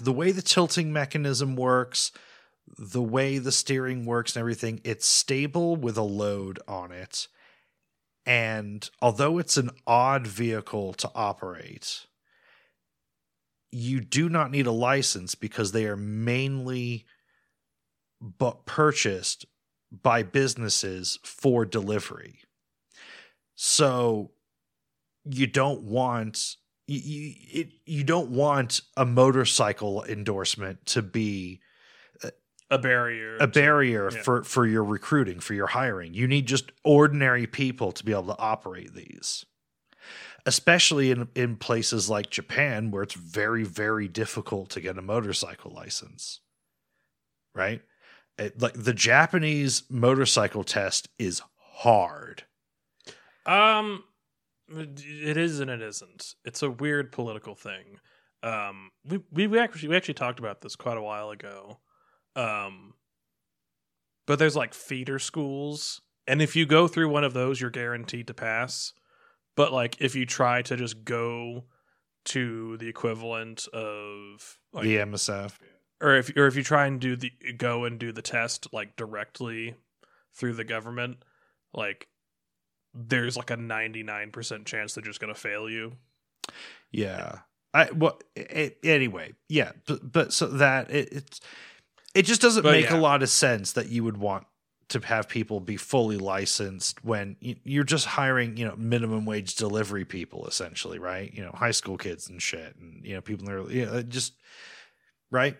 the 0.00 0.12
way 0.12 0.32
the 0.32 0.42
tilting 0.42 0.92
mechanism 0.92 1.56
works, 1.56 2.12
the 2.78 3.02
way 3.02 3.38
the 3.38 3.52
steering 3.52 4.04
works 4.04 4.34
and 4.34 4.40
everything, 4.40 4.80
it's 4.84 5.06
stable 5.06 5.76
with 5.76 5.96
a 5.96 6.02
load 6.02 6.58
on 6.68 6.92
it. 6.92 7.28
And 8.26 8.88
although 9.00 9.38
it's 9.38 9.56
an 9.56 9.70
odd 9.86 10.26
vehicle 10.26 10.92
to 10.94 11.10
operate, 11.14 12.06
you 13.70 14.00
do 14.00 14.28
not 14.28 14.50
need 14.50 14.66
a 14.66 14.72
license 14.72 15.34
because 15.34 15.72
they 15.72 15.86
are 15.86 15.96
mainly 15.96 17.06
but 18.20 18.66
purchased 18.66 19.46
by 19.90 20.22
businesses 20.22 21.18
for 21.22 21.64
delivery. 21.64 22.40
So 23.54 24.32
you 25.24 25.46
don't 25.46 25.82
want 25.82 26.56
you 26.88 26.98
you, 26.98 27.34
it, 27.52 27.68
you 27.86 28.02
don't 28.04 28.30
want 28.30 28.80
a 28.96 29.04
motorcycle 29.04 30.04
endorsement 30.04 30.84
to 30.86 31.02
be 31.02 31.60
a 32.70 32.78
barrier. 32.78 33.36
a 33.38 33.46
barrier 33.46 34.10
for 34.10 34.42
for 34.42 34.66
your 34.66 34.84
recruiting 34.84 35.40
for 35.40 35.54
your 35.54 35.68
hiring. 35.68 36.14
You 36.14 36.26
need 36.26 36.46
just 36.46 36.72
ordinary 36.84 37.46
people 37.46 37.92
to 37.92 38.04
be 38.04 38.12
able 38.12 38.26
to 38.34 38.38
operate 38.38 38.94
these 38.94 39.44
especially 40.46 41.10
in 41.10 41.28
in 41.34 41.56
places 41.56 42.08
like 42.08 42.30
Japan 42.30 42.90
where 42.90 43.02
it's 43.02 43.14
very 43.14 43.64
very 43.64 44.08
difficult 44.08 44.70
to 44.70 44.80
get 44.80 44.96
a 44.98 45.02
motorcycle 45.02 45.72
license 45.72 46.40
right? 47.54 47.82
It- 48.38 48.60
like 48.60 48.74
the 48.74 48.94
Japanese 48.94 49.82
motorcycle 49.90 50.64
test 50.64 51.08
is 51.18 51.42
hard. 51.56 52.44
Um, 53.46 54.04
it 54.70 55.36
is 55.36 55.60
and 55.60 55.70
it 55.70 55.82
isn't. 55.82 56.34
It's 56.44 56.62
a 56.62 56.70
weird 56.70 57.12
political 57.12 57.54
thing. 57.54 57.98
Um, 58.42 58.90
we 59.04 59.20
we, 59.32 59.46
we 59.46 59.58
actually 59.58 59.88
we 59.88 59.96
actually 59.96 60.14
talked 60.14 60.38
about 60.38 60.60
this 60.60 60.76
quite 60.76 60.96
a 60.96 61.02
while 61.02 61.30
ago. 61.30 61.78
Um, 62.36 62.94
but 64.26 64.38
there's 64.38 64.56
like 64.56 64.74
feeder 64.74 65.18
schools, 65.18 66.00
and 66.26 66.40
if 66.40 66.54
you 66.54 66.66
go 66.66 66.86
through 66.86 67.08
one 67.08 67.24
of 67.24 67.34
those, 67.34 67.60
you're 67.60 67.70
guaranteed 67.70 68.26
to 68.28 68.34
pass. 68.34 68.92
But 69.56 69.72
like 69.72 70.00
if 70.00 70.14
you 70.14 70.24
try 70.24 70.62
to 70.62 70.76
just 70.76 71.04
go 71.04 71.64
to 72.26 72.76
the 72.76 72.88
equivalent 72.88 73.66
of 73.68 74.58
like 74.72 74.84
the 74.84 74.96
MSF 74.98 75.52
or 76.00 76.16
if 76.16 76.30
or 76.36 76.46
if 76.46 76.56
you 76.56 76.62
try 76.62 76.86
and 76.86 77.00
do 77.00 77.16
the 77.16 77.32
go 77.56 77.84
and 77.84 77.98
do 77.98 78.12
the 78.12 78.22
test 78.22 78.68
like 78.72 78.96
directly 78.96 79.74
through 80.34 80.54
the 80.54 80.64
government, 80.64 81.24
like 81.74 82.08
there's 83.06 83.36
like 83.36 83.50
a 83.50 83.56
99% 83.56 84.64
chance 84.64 84.94
they're 84.94 85.04
just 85.04 85.20
going 85.20 85.32
to 85.32 85.38
fail 85.40 85.70
you. 85.70 85.92
Yeah. 86.90 87.40
I 87.74 87.90
well 87.92 88.18
a- 88.36 88.74
anyway, 88.82 89.34
yeah, 89.48 89.72
but, 89.86 90.10
but 90.10 90.32
so 90.32 90.46
that 90.46 90.90
it 90.90 91.08
it's 91.12 91.40
it 92.14 92.22
just 92.24 92.40
doesn't 92.40 92.62
But 92.62 92.72
make 92.72 92.86
yeah. 92.90 92.96
a 92.96 93.00
lot 93.00 93.22
of 93.22 93.28
sense 93.28 93.72
that 93.72 93.88
you 93.90 94.02
would 94.04 94.16
want 94.16 94.46
to 94.88 95.00
have 95.00 95.28
people 95.28 95.60
be 95.60 95.76
fully 95.76 96.16
licensed 96.16 97.04
when 97.04 97.36
you- 97.40 97.56
you're 97.64 97.84
just 97.84 98.06
hiring, 98.06 98.56
you 98.56 98.66
know, 98.66 98.74
minimum 98.76 99.26
wage 99.26 99.54
delivery 99.54 100.06
people 100.06 100.46
essentially, 100.46 100.98
right? 100.98 101.32
You 101.34 101.42
know, 101.44 101.52
high 101.52 101.72
school 101.72 101.98
kids 101.98 102.28
and 102.30 102.40
shit 102.40 102.74
and 102.76 103.04
you 103.04 103.14
know, 103.14 103.20
people 103.20 103.46
in 103.46 103.54
their 103.54 103.70
you 103.70 103.84
know, 103.86 104.02
just 104.02 104.32
right? 105.30 105.56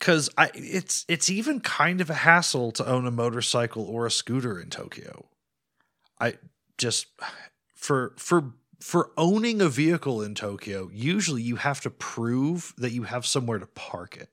Cuz 0.00 0.30
I 0.36 0.50
it's 0.54 1.04
it's 1.08 1.28
even 1.30 1.60
kind 1.60 2.00
of 2.00 2.08
a 2.10 2.14
hassle 2.14 2.72
to 2.72 2.86
own 2.86 3.06
a 3.06 3.10
motorcycle 3.10 3.84
or 3.84 4.06
a 4.06 4.10
scooter 4.10 4.58
in 4.58 4.70
Tokyo. 4.70 5.28
I 6.20 6.34
just 6.78 7.06
for 7.74 8.14
for 8.16 8.52
for 8.80 9.10
owning 9.16 9.60
a 9.60 9.68
vehicle 9.68 10.22
in 10.22 10.34
Tokyo, 10.34 10.90
usually 10.92 11.42
you 11.42 11.56
have 11.56 11.80
to 11.82 11.90
prove 11.90 12.74
that 12.76 12.92
you 12.92 13.04
have 13.04 13.26
somewhere 13.26 13.58
to 13.58 13.66
park 13.66 14.16
it. 14.16 14.30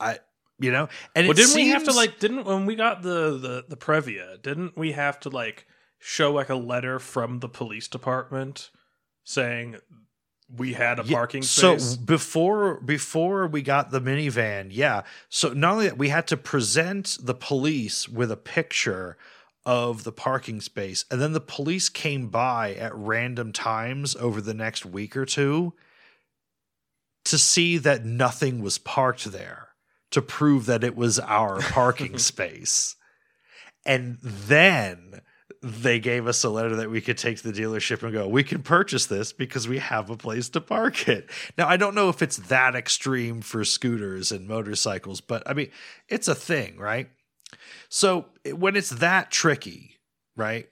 I 0.00 0.18
you 0.58 0.70
know, 0.70 0.88
and 1.14 1.26
well, 1.26 1.34
didn't 1.34 1.54
we 1.54 1.68
have 1.68 1.84
to 1.84 1.92
like 1.92 2.18
didn't 2.20 2.44
when 2.44 2.66
we 2.66 2.76
got 2.76 3.02
the 3.02 3.38
the 3.38 3.64
the 3.68 3.76
Previa, 3.76 4.40
didn't 4.40 4.76
we 4.76 4.92
have 4.92 5.18
to 5.20 5.28
like 5.28 5.66
show 5.98 6.32
like 6.32 6.48
a 6.48 6.54
letter 6.54 6.98
from 6.98 7.40
the 7.40 7.48
police 7.48 7.88
department 7.88 8.70
saying 9.24 9.76
we 10.48 10.74
had 10.74 10.98
a 11.00 11.02
Yeah, 11.02 11.16
parking 11.16 11.42
so 11.42 11.78
space? 11.78 11.96
before 11.96 12.80
before 12.80 13.46
we 13.46 13.62
got 13.62 13.90
the 13.90 14.00
minivan, 14.00 14.68
yeah. 14.70 15.02
So 15.28 15.52
not 15.52 15.72
only 15.72 15.88
that, 15.88 15.98
we 15.98 16.10
had 16.10 16.26
to 16.28 16.36
present 16.36 17.18
the 17.20 17.34
police 17.34 18.08
with 18.08 18.30
a 18.30 18.36
picture 18.36 19.16
of 19.66 20.04
the 20.04 20.12
parking 20.12 20.60
space, 20.60 21.04
and 21.10 21.20
then 21.20 21.32
the 21.32 21.40
police 21.40 21.88
came 21.88 22.28
by 22.28 22.74
at 22.74 22.94
random 22.94 23.52
times 23.52 24.14
over 24.16 24.40
the 24.40 24.54
next 24.54 24.84
week 24.84 25.16
or 25.16 25.24
two 25.24 25.72
to 27.24 27.38
see 27.38 27.78
that 27.78 28.04
nothing 28.04 28.60
was 28.60 28.78
parked 28.78 29.24
there 29.24 29.68
to 30.10 30.22
prove 30.22 30.66
that 30.66 30.84
it 30.84 30.96
was 30.96 31.18
our 31.18 31.60
parking 31.60 32.18
space. 32.18 32.96
And 33.86 34.18
then 34.22 35.20
they 35.62 35.98
gave 35.98 36.26
us 36.26 36.44
a 36.44 36.50
letter 36.50 36.76
that 36.76 36.90
we 36.90 37.00
could 37.00 37.16
take 37.16 37.38
to 37.38 37.50
the 37.50 37.62
dealership 37.62 38.02
and 38.02 38.12
go, 38.12 38.28
we 38.28 38.44
can 38.44 38.62
purchase 38.62 39.06
this 39.06 39.32
because 39.32 39.66
we 39.66 39.78
have 39.78 40.10
a 40.10 40.16
place 40.16 40.50
to 40.50 40.60
park 40.60 41.08
it. 41.08 41.30
Now, 41.56 41.68
I 41.68 41.76
don't 41.76 41.94
know 41.94 42.10
if 42.10 42.20
it's 42.20 42.36
that 42.36 42.74
extreme 42.74 43.40
for 43.40 43.64
scooters 43.64 44.30
and 44.30 44.46
motorcycles, 44.46 45.22
but 45.22 45.42
I 45.46 45.54
mean, 45.54 45.70
it's 46.08 46.28
a 46.28 46.34
thing, 46.34 46.76
right? 46.76 47.08
So 47.88 48.26
when 48.54 48.76
it's 48.76 48.90
that 48.90 49.30
tricky, 49.30 49.96
right? 50.36 50.68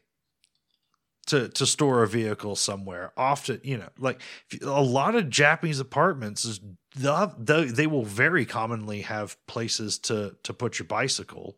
To, 1.28 1.48
to 1.48 1.66
store 1.66 2.02
a 2.02 2.08
vehicle 2.08 2.56
somewhere 2.56 3.12
often 3.16 3.60
you 3.62 3.78
know 3.78 3.88
like 3.96 4.20
a 4.60 4.82
lot 4.82 5.14
of 5.14 5.30
japanese 5.30 5.78
apartments 5.78 6.44
is 6.44 6.60
they'll 6.96 7.32
they, 7.38 7.66
they 7.66 7.86
will 7.86 8.04
very 8.04 8.44
commonly 8.44 9.02
have 9.02 9.36
places 9.46 9.98
to 10.00 10.34
to 10.42 10.52
put 10.52 10.80
your 10.80 10.86
bicycle 10.86 11.56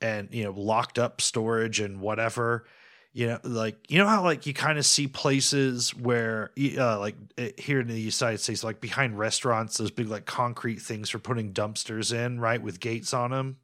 and 0.00 0.28
you 0.32 0.44
know 0.44 0.50
locked 0.50 0.98
up 0.98 1.20
storage 1.20 1.80
and 1.80 2.00
whatever 2.00 2.66
you 3.12 3.26
know 3.26 3.38
like 3.44 3.78
you 3.88 3.98
know 3.98 4.06
how 4.06 4.22
like 4.22 4.46
you 4.46 4.52
kind 4.52 4.78
of 4.78 4.84
see 4.84 5.08
places 5.08 5.94
where 5.94 6.50
uh, 6.76 6.98
like 6.98 7.16
eh, 7.38 7.50
here 7.56 7.80
in 7.80 7.88
the 7.88 7.98
united 7.98 8.38
states 8.38 8.62
like 8.62 8.80
behind 8.80 9.18
restaurants 9.18 9.78
those 9.78 9.90
big 9.90 10.08
like 10.08 10.26
concrete 10.26 10.80
things 10.80 11.08
for 11.08 11.18
putting 11.18 11.52
dumpsters 11.52 12.12
in 12.12 12.38
right 12.38 12.62
with 12.62 12.78
gates 12.78 13.14
on 13.14 13.30
them 13.30 13.56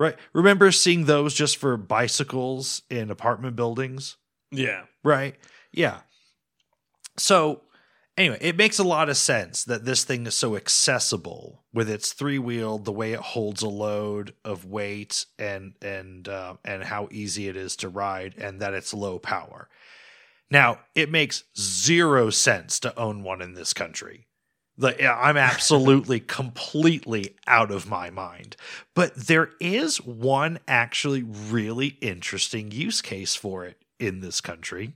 right 0.00 0.16
remember 0.32 0.72
seeing 0.72 1.04
those 1.04 1.32
just 1.34 1.56
for 1.56 1.76
bicycles 1.76 2.82
in 2.90 3.08
apartment 3.08 3.54
buildings 3.54 4.16
yeah. 4.50 4.82
Right. 5.02 5.36
Yeah. 5.72 6.00
So 7.16 7.62
anyway, 8.16 8.38
it 8.40 8.56
makes 8.56 8.78
a 8.78 8.84
lot 8.84 9.08
of 9.08 9.16
sense 9.16 9.64
that 9.64 9.84
this 9.84 10.04
thing 10.04 10.26
is 10.26 10.34
so 10.34 10.56
accessible 10.56 11.64
with 11.72 11.88
its 11.88 12.12
three 12.12 12.38
wheel, 12.38 12.78
the 12.78 12.92
way 12.92 13.12
it 13.12 13.20
holds 13.20 13.62
a 13.62 13.68
load 13.68 14.34
of 14.44 14.64
weight 14.64 15.26
and 15.38 15.74
and 15.80 16.28
uh, 16.28 16.54
and 16.64 16.84
how 16.84 17.08
easy 17.10 17.48
it 17.48 17.56
is 17.56 17.76
to 17.76 17.88
ride, 17.88 18.34
and 18.38 18.60
that 18.60 18.74
it's 18.74 18.94
low 18.94 19.18
power. 19.18 19.68
Now, 20.50 20.80
it 20.96 21.12
makes 21.12 21.44
zero 21.56 22.30
sense 22.30 22.80
to 22.80 22.98
own 22.98 23.22
one 23.22 23.40
in 23.40 23.54
this 23.54 23.72
country. 23.72 24.26
Yeah, 24.80 25.18
I'm 25.18 25.36
absolutely 25.36 26.20
completely 26.38 27.36
out 27.46 27.70
of 27.70 27.88
my 27.88 28.10
mind. 28.10 28.56
But 28.94 29.14
there 29.14 29.50
is 29.60 29.98
one 29.98 30.58
actually 30.66 31.22
really 31.22 31.98
interesting 32.00 32.70
use 32.70 33.02
case 33.02 33.34
for 33.34 33.64
it 33.64 33.82
in 33.98 34.20
this 34.20 34.40
country. 34.40 34.94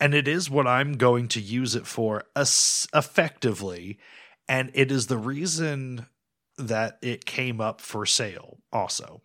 And 0.00 0.14
it 0.14 0.26
is 0.26 0.50
what 0.50 0.66
I'm 0.66 0.94
going 0.94 1.28
to 1.28 1.40
use 1.40 1.74
it 1.74 1.86
for 1.86 2.24
es- 2.34 2.88
effectively. 2.94 3.98
And 4.48 4.70
it 4.74 4.90
is 4.90 5.06
the 5.06 5.18
reason 5.18 6.06
that 6.58 6.98
it 7.02 7.26
came 7.26 7.60
up 7.60 7.80
for 7.80 8.06
sale 8.06 8.58
also. 8.72 9.22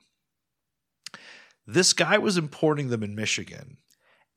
This 1.66 1.93
guy 1.93 2.18
was 2.18 2.38
importing 2.38 2.89
them 2.89 3.03
in 3.03 3.16
Michigan 3.16 3.78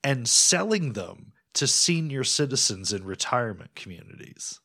and 0.03 0.27
selling 0.27 0.93
them 0.93 1.33
to 1.53 1.67
senior 1.67 2.23
citizens 2.23 2.91
in 2.91 3.03
retirement 3.03 3.75
communities. 3.75 4.59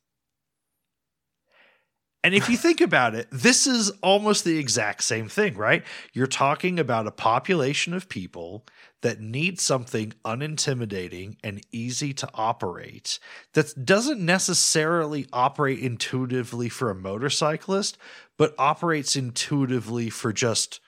And 2.25 2.35
if 2.35 2.49
you 2.49 2.57
think 2.57 2.81
about 2.81 3.15
it, 3.15 3.29
this 3.31 3.67
is 3.67 3.91
almost 4.03 4.45
the 4.45 4.59
exact 4.59 5.05
same 5.05 5.29
thing, 5.29 5.57
right? 5.57 5.85
You're 6.15 6.27
talking 6.27 6.81
about 6.81 7.07
a 7.07 7.11
population 7.11 7.93
of 7.93 8.09
people 8.09 8.65
that 9.03 9.21
need 9.21 9.61
something 9.61 10.15
unintimidating 10.25 11.37
and 11.45 11.61
easy 11.71 12.15
to 12.15 12.29
operate 12.33 13.19
that 13.53 13.85
doesn't 13.85 14.25
necessarily 14.25 15.27
operate 15.35 15.81
intuitively 15.81 16.71
for 16.71 16.91
a 16.91 16.95
motorcyclist, 16.95 17.99
but 18.39 18.55
operates 18.57 19.17
intuitively 19.17 20.09
for 20.09 20.33
just 20.33 20.81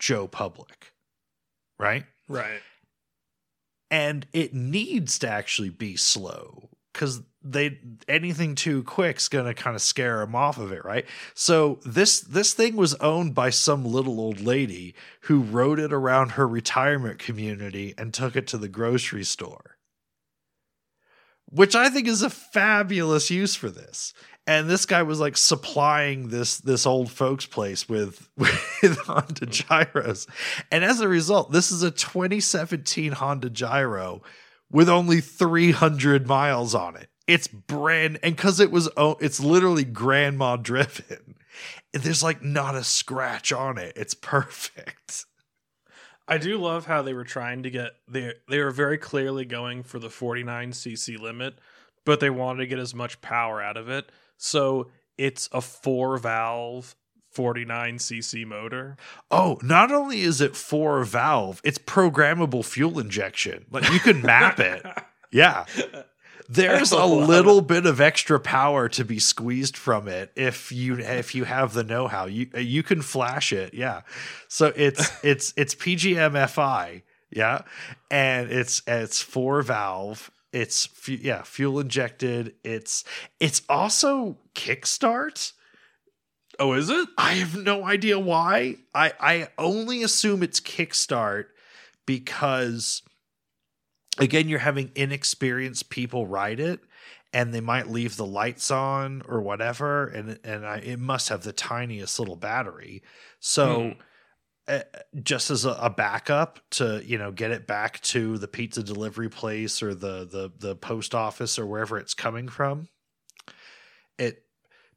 Joe 0.00 0.26
Public, 0.26 0.92
right? 1.78 2.06
Right. 2.28 2.60
And 3.88 4.26
it 4.32 4.52
needs 4.52 5.20
to 5.20 5.28
actually 5.28 5.70
be 5.70 5.96
slow 5.96 6.70
because 6.92 7.22
they 7.44 7.78
anything 8.08 8.54
too 8.54 8.82
quick's 8.82 9.28
gonna 9.28 9.54
kind 9.54 9.76
of 9.76 9.82
scare 9.82 10.18
them 10.18 10.34
off 10.34 10.58
of 10.58 10.72
it, 10.72 10.84
right? 10.84 11.06
So 11.34 11.80
this 11.84 12.20
this 12.20 12.54
thing 12.54 12.76
was 12.76 12.94
owned 12.96 13.34
by 13.34 13.50
some 13.50 13.84
little 13.84 14.20
old 14.20 14.40
lady 14.40 14.94
who 15.22 15.42
rode 15.42 15.78
it 15.78 15.92
around 15.92 16.32
her 16.32 16.46
retirement 16.46 17.18
community 17.18 17.94
and 17.98 18.12
took 18.12 18.36
it 18.36 18.46
to 18.48 18.58
the 18.58 18.68
grocery 18.68 19.24
store. 19.24 19.76
Which 21.50 21.74
I 21.74 21.90
think 21.90 22.08
is 22.08 22.22
a 22.22 22.30
fabulous 22.30 23.30
use 23.30 23.54
for 23.54 23.68
this. 23.68 24.14
And 24.46 24.68
this 24.68 24.86
guy 24.86 25.02
was 25.02 25.20
like 25.20 25.36
supplying 25.36 26.28
this 26.28 26.58
this 26.58 26.86
old 26.86 27.10
folks 27.10 27.46
place 27.46 27.88
with 27.88 28.28
with 28.36 28.98
Honda 28.98 29.46
gyros. 29.46 30.26
And 30.70 30.84
as 30.84 31.00
a 31.00 31.08
result, 31.08 31.52
this 31.52 31.70
is 31.70 31.82
a 31.82 31.90
2017 31.90 33.12
Honda 33.12 33.50
gyro 33.50 34.22
with 34.70 34.88
only 34.88 35.20
300 35.20 36.26
miles 36.26 36.74
on 36.74 36.96
it. 36.96 37.08
It's 37.32 37.48
brand 37.48 38.18
and 38.22 38.36
because 38.36 38.60
it 38.60 38.70
was 38.70 38.90
oh, 38.96 39.16
it's 39.20 39.40
literally 39.40 39.84
grandma 39.84 40.56
driven. 40.70 41.36
There's 41.92 42.22
like 42.22 42.42
not 42.42 42.74
a 42.74 42.84
scratch 42.84 43.52
on 43.52 43.78
it. 43.78 43.94
It's 43.96 44.12
perfect. 44.12 45.24
I 46.28 46.36
do 46.36 46.58
love 46.58 46.84
how 46.84 47.00
they 47.00 47.14
were 47.14 47.24
trying 47.24 47.62
to 47.62 47.70
get 47.70 47.92
they 48.06 48.34
they 48.48 48.58
were 48.58 48.70
very 48.70 48.98
clearly 48.98 49.46
going 49.46 49.82
for 49.82 49.98
the 49.98 50.10
49 50.10 50.72
cc 50.72 51.18
limit, 51.18 51.54
but 52.04 52.20
they 52.20 52.30
wanted 52.30 52.60
to 52.60 52.66
get 52.66 52.78
as 52.78 52.94
much 52.94 53.22
power 53.22 53.62
out 53.62 53.78
of 53.78 53.88
it. 53.88 54.12
So 54.36 54.90
it's 55.16 55.48
a 55.52 55.62
four 55.62 56.18
valve 56.18 56.94
49 57.30 57.96
cc 57.96 58.46
motor. 58.46 58.98
Oh, 59.30 59.58
not 59.62 59.90
only 59.90 60.20
is 60.20 60.42
it 60.42 60.54
four 60.54 61.02
valve, 61.04 61.62
it's 61.64 61.78
programmable 61.78 62.62
fuel 62.62 62.98
injection. 62.98 63.64
Like 63.70 63.90
you 63.90 64.00
can 64.00 64.20
map 64.20 64.60
it. 64.60 64.84
Yeah. 65.34 65.64
There's 66.48 66.92
a 66.92 67.04
little 67.04 67.60
bit 67.60 67.86
of 67.86 68.00
extra 68.00 68.38
power 68.40 68.88
to 68.90 69.04
be 69.04 69.18
squeezed 69.18 69.76
from 69.76 70.08
it 70.08 70.32
if 70.36 70.72
you 70.72 70.98
if 70.98 71.34
you 71.34 71.44
have 71.44 71.72
the 71.72 71.84
know-how. 71.84 72.26
You 72.26 72.48
you 72.56 72.82
can 72.82 73.02
flash 73.02 73.52
it. 73.52 73.74
Yeah. 73.74 74.02
So 74.48 74.72
it's 74.74 75.10
it's 75.24 75.54
it's 75.56 75.74
PGM-FI, 75.74 77.02
yeah. 77.30 77.62
And 78.10 78.50
it's 78.50 78.82
it's 78.86 79.22
four 79.22 79.62
valve. 79.62 80.30
It's 80.52 80.88
yeah, 81.08 81.42
fuel 81.42 81.80
injected. 81.80 82.54
It's 82.62 83.04
it's 83.40 83.62
also 83.68 84.36
kickstart. 84.54 85.52
Oh, 86.58 86.74
is 86.74 86.90
it? 86.90 87.08
I 87.16 87.34
have 87.34 87.56
no 87.56 87.84
idea 87.84 88.18
why. 88.18 88.76
I 88.94 89.12
I 89.18 89.48
only 89.56 90.02
assume 90.02 90.42
it's 90.42 90.60
kickstart 90.60 91.46
because 92.04 93.02
again 94.18 94.48
you're 94.48 94.58
having 94.58 94.90
inexperienced 94.94 95.90
people 95.90 96.26
ride 96.26 96.60
it 96.60 96.80
and 97.32 97.52
they 97.52 97.60
might 97.60 97.88
leave 97.88 98.16
the 98.16 98.26
lights 98.26 98.70
on 98.70 99.22
or 99.26 99.40
whatever 99.40 100.08
and 100.08 100.38
and 100.44 100.66
I, 100.66 100.78
it 100.78 100.98
must 100.98 101.28
have 101.30 101.42
the 101.42 101.52
tiniest 101.52 102.18
little 102.18 102.36
battery. 102.36 103.02
So 103.40 103.94
uh, 104.68 104.80
just 105.22 105.50
as 105.50 105.64
a, 105.64 105.72
a 105.72 105.90
backup 105.90 106.60
to 106.70 107.02
you 107.04 107.18
know 107.18 107.32
get 107.32 107.50
it 107.50 107.66
back 107.66 108.00
to 108.02 108.38
the 108.38 108.48
pizza 108.48 108.82
delivery 108.82 109.28
place 109.28 109.82
or 109.82 109.94
the 109.94 110.24
the 110.24 110.52
the 110.58 110.76
post 110.76 111.14
office 111.14 111.58
or 111.58 111.66
wherever 111.66 111.98
it's 111.98 112.14
coming 112.14 112.48
from 112.48 112.88
it 114.18 114.44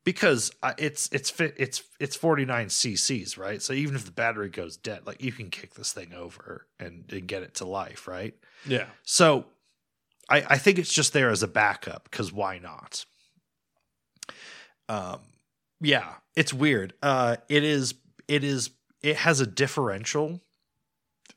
because 0.05 0.51
it's 0.77 1.09
it's 1.11 1.33
it's 1.41 1.83
it's 1.99 2.15
49 2.15 2.67
cc's 2.67 3.37
right 3.37 3.61
so 3.61 3.73
even 3.73 3.95
if 3.95 4.05
the 4.05 4.11
battery 4.11 4.49
goes 4.49 4.77
dead 4.77 5.05
like 5.05 5.21
you 5.21 5.33
can 5.33 5.49
kick 5.49 5.73
this 5.73 5.91
thing 5.91 6.13
over 6.13 6.65
and, 6.79 7.03
and 7.11 7.27
get 7.27 7.43
it 7.43 7.55
to 7.55 7.65
life 7.65 8.07
right 8.07 8.33
Yeah. 8.65 8.85
so 9.03 9.45
I, 10.29 10.43
I 10.51 10.57
think 10.57 10.79
it's 10.79 10.93
just 10.93 11.11
there 11.13 11.29
as 11.29 11.43
a 11.43 11.47
backup 11.47 12.05
because 12.09 12.31
why 12.33 12.57
not? 12.57 13.05
Um, 14.89 15.19
yeah, 15.81 16.13
it's 16.35 16.51
weird. 16.53 16.93
Uh, 17.03 17.35
it 17.49 17.63
is. 17.63 17.93
It 18.27 18.43
is. 18.43 18.71
It 19.03 19.17
has 19.17 19.39
a 19.39 19.45
differential, 19.45 20.41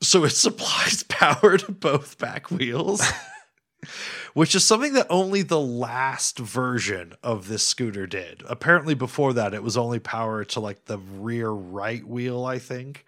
so 0.03 0.25
it 0.25 0.31
supplies 0.47 1.03
power 1.03 1.59
to 1.59 1.71
both 1.73 2.17
back 2.19 2.51
wheels, 2.51 3.03
which 4.35 4.55
is 4.55 4.65
something 4.65 4.93
that 4.95 5.07
only 5.11 5.43
the 5.43 5.61
last 5.61 6.39
version 6.39 7.15
of 7.23 7.49
this 7.49 7.63
scooter 7.63 8.07
did. 8.07 8.43
Apparently, 8.49 8.95
before 8.95 9.33
that, 9.35 9.55
it 9.55 9.63
was 9.63 9.77
only 9.77 9.99
power 9.99 10.45
to 10.45 10.61
like 10.61 10.87
the 10.87 10.99
rear 10.99 11.51
right 11.51 12.05
wheel, 12.05 12.45
I 12.45 12.59
think. 12.59 13.05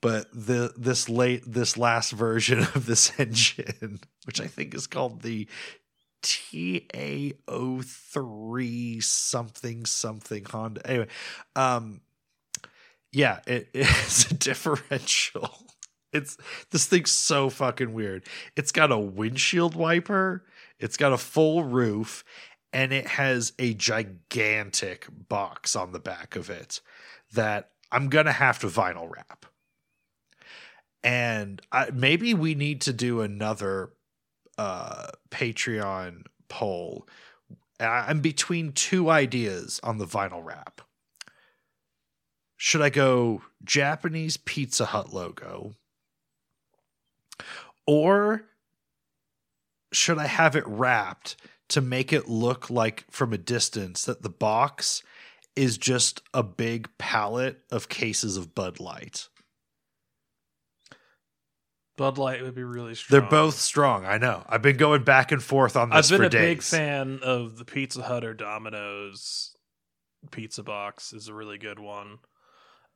But 0.00 0.28
the 0.32 0.72
this 0.76 1.08
late 1.08 1.42
this 1.46 1.76
last 1.76 2.12
version 2.12 2.60
of 2.60 2.86
this 2.86 3.12
engine, 3.18 4.00
which 4.24 4.40
I 4.40 4.46
think 4.46 4.74
is 4.74 4.86
called 4.86 5.22
the 5.22 5.48
TA03 6.22 9.02
something 9.02 9.86
something 9.86 10.44
Honda. 10.44 10.86
Anyway, 10.86 11.08
um 11.56 12.02
yeah, 13.12 13.40
it 13.46 13.68
is 13.74 14.30
a 14.30 14.34
differential. 14.34 15.66
It's 16.12 16.36
this 16.70 16.86
thing's 16.86 17.12
so 17.12 17.50
fucking 17.50 17.92
weird. 17.92 18.24
It's 18.56 18.72
got 18.72 18.90
a 18.90 18.98
windshield 18.98 19.76
wiper, 19.76 20.44
it's 20.80 20.96
got 20.96 21.12
a 21.12 21.18
full 21.18 21.62
roof, 21.64 22.24
and 22.72 22.92
it 22.92 23.06
has 23.06 23.52
a 23.58 23.74
gigantic 23.74 25.06
box 25.10 25.76
on 25.76 25.92
the 25.92 26.00
back 26.00 26.36
of 26.36 26.50
it 26.50 26.80
that 27.32 27.70
I'm 27.92 28.08
gonna 28.08 28.32
have 28.32 28.58
to 28.60 28.66
vinyl 28.66 29.08
wrap. 29.10 29.46
And 31.02 31.62
I, 31.72 31.90
maybe 31.90 32.34
we 32.34 32.54
need 32.54 32.80
to 32.82 32.92
do 32.92 33.20
another 33.20 33.90
uh, 34.58 35.08
Patreon 35.30 36.24
poll. 36.48 37.08
I- 37.78 38.06
I'm 38.08 38.20
between 38.20 38.72
two 38.72 39.08
ideas 39.08 39.80
on 39.82 39.98
the 39.98 40.06
vinyl 40.06 40.44
wrap. 40.44 40.82
Should 42.56 42.82
I 42.82 42.90
go 42.90 43.42
Japanese 43.64 44.36
Pizza 44.36 44.84
Hut 44.86 45.14
logo? 45.14 45.76
Or 47.86 48.44
should 49.92 50.18
I 50.18 50.26
have 50.26 50.56
it 50.56 50.66
wrapped 50.66 51.36
to 51.68 51.80
make 51.80 52.12
it 52.12 52.28
look 52.28 52.70
like 52.70 53.04
from 53.10 53.32
a 53.32 53.38
distance 53.38 54.04
that 54.04 54.22
the 54.22 54.30
box 54.30 55.02
is 55.56 55.78
just 55.78 56.22
a 56.32 56.42
big 56.42 56.88
pallet 56.98 57.60
of 57.70 57.88
cases 57.88 58.36
of 58.36 58.54
Bud 58.54 58.80
Light? 58.80 59.28
Bud 61.96 62.16
Light 62.18 62.42
would 62.42 62.54
be 62.54 62.64
really 62.64 62.94
strong. 62.94 63.20
They're 63.20 63.30
both 63.30 63.56
strong. 63.56 64.06
I 64.06 64.16
know. 64.16 64.42
I've 64.48 64.62
been 64.62 64.78
going 64.78 65.04
back 65.04 65.32
and 65.32 65.42
forth 65.42 65.76
on 65.76 65.90
this 65.90 66.10
I've 66.10 66.18
been 66.18 66.26
a 66.26 66.30
days. 66.30 66.40
big 66.40 66.62
fan 66.62 67.20
of 67.22 67.58
the 67.58 67.64
Pizza 67.64 68.02
Hut 68.02 68.24
or 68.24 68.32
Domino's 68.32 69.54
pizza 70.30 70.62
box 70.62 71.12
is 71.12 71.28
a 71.28 71.34
really 71.34 71.58
good 71.58 71.78
one. 71.78 72.18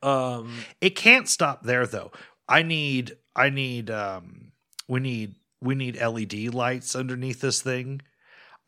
Um 0.03 0.55
It 0.80 0.90
can't 0.97 1.28
stop 1.28 1.64
there 1.64 1.86
though. 1.86 2.12
I 2.49 2.62
need 2.62 3.16
I 3.36 3.51
need 3.51 3.90
um 3.90 4.53
we 4.88 5.01
need 5.01 5.34
we 5.65 5.75
need 5.75 6.01
LED 6.01 6.55
lights 6.55 6.95
underneath 6.95 7.41
this 7.41 7.62
thing. 7.62 8.03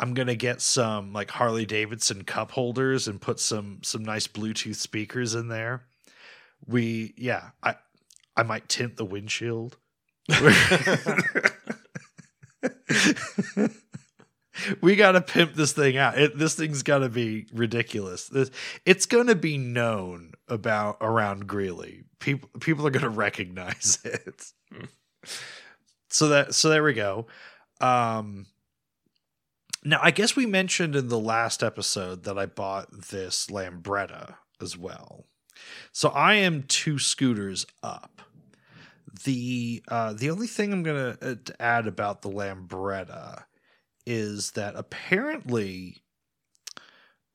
I'm 0.00 0.14
to 0.26 0.36
get 0.36 0.60
some 0.60 1.12
like 1.12 1.30
Harley 1.30 1.66
Davidson 1.66 2.24
cup 2.24 2.50
holders 2.50 3.06
and 3.06 3.20
put 3.20 3.38
some 3.38 3.80
some 3.82 4.02
nice 4.04 4.26
Bluetooth 4.26 4.76
speakers 4.76 5.34
in 5.34 5.48
there. 5.48 5.84
We 6.66 7.14
yeah, 7.16 7.50
I 7.62 7.76
I 8.36 8.42
might 8.42 8.68
tint 8.68 8.96
the 8.96 9.04
windshield. 9.04 9.76
we 14.80 14.96
got 14.96 15.12
to 15.12 15.20
pimp 15.20 15.54
this 15.54 15.72
thing 15.72 15.96
out. 15.96 16.18
It, 16.18 16.36
this 16.36 16.54
thing's 16.54 16.82
got 16.82 16.98
to 16.98 17.08
be 17.08 17.46
ridiculous. 17.52 18.28
This, 18.28 18.50
it's 18.84 19.06
to 19.28 19.34
be 19.34 19.56
known 19.56 20.32
about 20.48 20.98
around 21.00 21.46
Greeley. 21.46 22.04
People 22.18 22.50
people 22.60 22.86
are 22.86 22.90
to 23.02 23.08
recognize 23.08 23.98
it. 24.04 24.52
So 26.08 26.28
that 26.28 26.54
so 26.54 26.68
there 26.68 26.82
we 26.84 26.94
go. 26.94 27.26
Um 27.80 28.46
Now, 29.84 30.00
I 30.02 30.10
guess 30.10 30.34
we 30.34 30.46
mentioned 30.46 30.96
in 30.96 31.08
the 31.08 31.18
last 31.18 31.62
episode 31.62 32.24
that 32.24 32.38
I 32.38 32.46
bought 32.46 32.88
this 33.10 33.46
Lambretta 33.46 34.34
as 34.60 34.76
well. 34.76 35.26
So 35.92 36.08
I 36.10 36.34
am 36.34 36.64
two 36.64 36.98
scooters 36.98 37.66
up. 37.82 38.22
The 39.24 39.82
uh, 39.88 40.12
the 40.12 40.30
only 40.30 40.46
thing 40.46 40.72
I'm 40.72 40.82
gonna 40.82 41.16
uh, 41.22 41.34
to 41.44 41.62
add 41.62 41.86
about 41.86 42.22
the 42.22 42.28
Lambretta 42.30 43.44
is 44.06 44.52
that 44.52 44.74
apparently, 44.76 46.02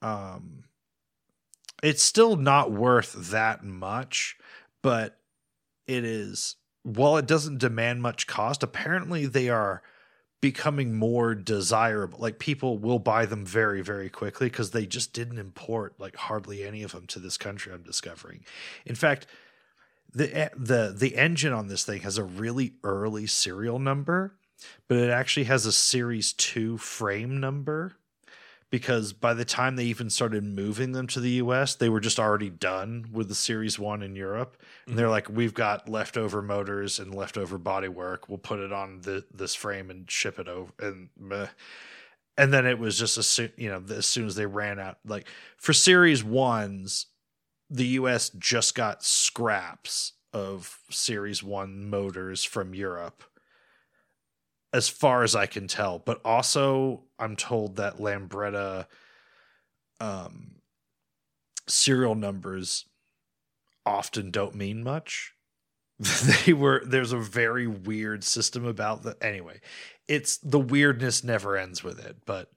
um, 0.01 0.63
it's 1.84 2.03
still 2.03 2.36
not 2.36 2.72
worth 2.72 3.13
that 3.32 3.63
much, 3.63 4.38
but 4.82 5.17
it 5.88 6.03
is. 6.05 6.55
While 6.84 7.17
it 7.17 7.27
doesn't 7.27 7.59
demand 7.59 8.01
much 8.01 8.27
cost, 8.27 8.63
apparently 8.63 9.25
they 9.25 9.49
are 9.49 9.84
becoming 10.41 10.95
more 10.95 11.36
desirable. 11.36 12.19
Like 12.19 12.39
people 12.39 12.79
will 12.79 12.99
buy 12.99 13.25
them 13.25 13.45
very, 13.45 13.82
very 13.82 14.09
quickly 14.09 14.47
because 14.47 14.71
they 14.71 14.88
just 14.88 15.13
didn't 15.13 15.38
import 15.38 15.93
like 15.99 16.15
hardly 16.15 16.63
any 16.63 16.82
of 16.82 16.91
them 16.91 17.05
to 17.07 17.19
this 17.19 17.38
country. 17.38 17.71
I'm 17.71 17.84
discovering. 17.84 18.43
In 18.86 18.95
fact, 18.95 19.27
the 20.13 20.36
eh, 20.36 20.49
the 20.57 20.93
the 20.97 21.15
engine 21.15 21.53
on 21.53 21.67
this 21.67 21.86
thing 21.86 22.01
has 22.01 22.17
a 22.17 22.23
really 22.23 22.73
early 22.84 23.27
serial 23.27 23.79
number, 23.79 24.36
but 24.88 24.97
it 24.97 25.09
actually 25.09 25.45
has 25.45 25.65
a 25.65 25.71
series 25.71 26.34
two 26.34 26.77
frame 26.77 27.39
number 27.39 27.95
because 28.72 29.11
by 29.11 29.34
the 29.34 29.45
time 29.45 29.76
they 29.76 29.84
even 29.84 30.09
started 30.09 30.43
moving 30.43 30.93
them 30.93 31.05
to 31.05 31.19
the 31.19 31.32
US, 31.32 31.76
they 31.76 31.89
were 31.89 31.99
just 31.99 32.19
already 32.19 32.49
done 32.49 33.05
with 33.11 33.28
the 33.28 33.36
Series 33.36 33.78
1 33.78 34.01
in 34.01 34.15
Europe. 34.15 34.57
And 34.88 34.97
they're 34.97 35.05
mm-hmm. 35.05 35.11
like, 35.11 35.30
we've 35.30 35.53
got 35.53 35.89
leftover 35.89 36.41
motors 36.41 36.97
and 36.97 37.13
leftover 37.13 37.59
bodywork. 37.59 38.30
We'll 38.30 38.38
put 38.38 38.59
it 38.59 38.72
on 38.72 39.01
the, 39.01 39.26
this 39.32 39.53
frame 39.53 39.91
and 39.91 40.09
ship 40.09 40.39
it 40.39 40.47
over. 40.47 40.72
And 40.80 41.09
meh. 41.19 41.47
and 42.38 42.53
then 42.53 42.65
it 42.65 42.80
was 42.80 42.97
just 42.97 43.17
as 43.17 43.28
soon, 43.28 43.51
you 43.57 43.69
know, 43.69 43.84
as 43.93 44.05
soon 44.05 44.26
as 44.26 44.36
they 44.36 44.45
ran 44.45 44.80
out, 44.80 44.97
like 45.05 45.28
for 45.57 45.74
Series 45.74 46.24
1s, 46.24 47.07
the 47.69 47.88
US 47.88 48.30
just 48.30 48.74
got 48.74 49.03
scraps 49.03 50.13
of 50.32 50.80
Series 50.89 51.43
1 51.43 51.89
motors 51.89 52.45
from 52.45 52.74
Europe 52.74 53.24
as 54.74 54.89
far 54.89 55.24
as 55.24 55.36
I 55.36 55.45
can 55.45 55.67
tell. 55.67 55.99
But 55.99 56.22
also, 56.24 57.03
I'm 57.19 57.36
told 57.36 57.76
that 57.76 57.97
Lambretta 57.97 58.86
um, 59.99 60.55
serial 61.67 62.15
numbers 62.15 62.86
often 63.86 64.32
don't 64.32 64.55
mean 64.55 64.84
much. 64.84 65.34
they 66.45 66.53
were 66.53 66.82
there's 66.84 67.11
a 67.11 67.17
very 67.17 67.67
weird 67.67 68.24
system 68.24 68.65
about 68.65 69.03
that. 69.03 69.24
Anyway, 69.24 69.61
it's 70.07 70.38
the 70.38 70.59
weirdness 70.59 71.24
never 71.24 71.55
ends 71.55 71.84
with 71.84 72.03
it. 72.03 72.17
But 72.26 72.51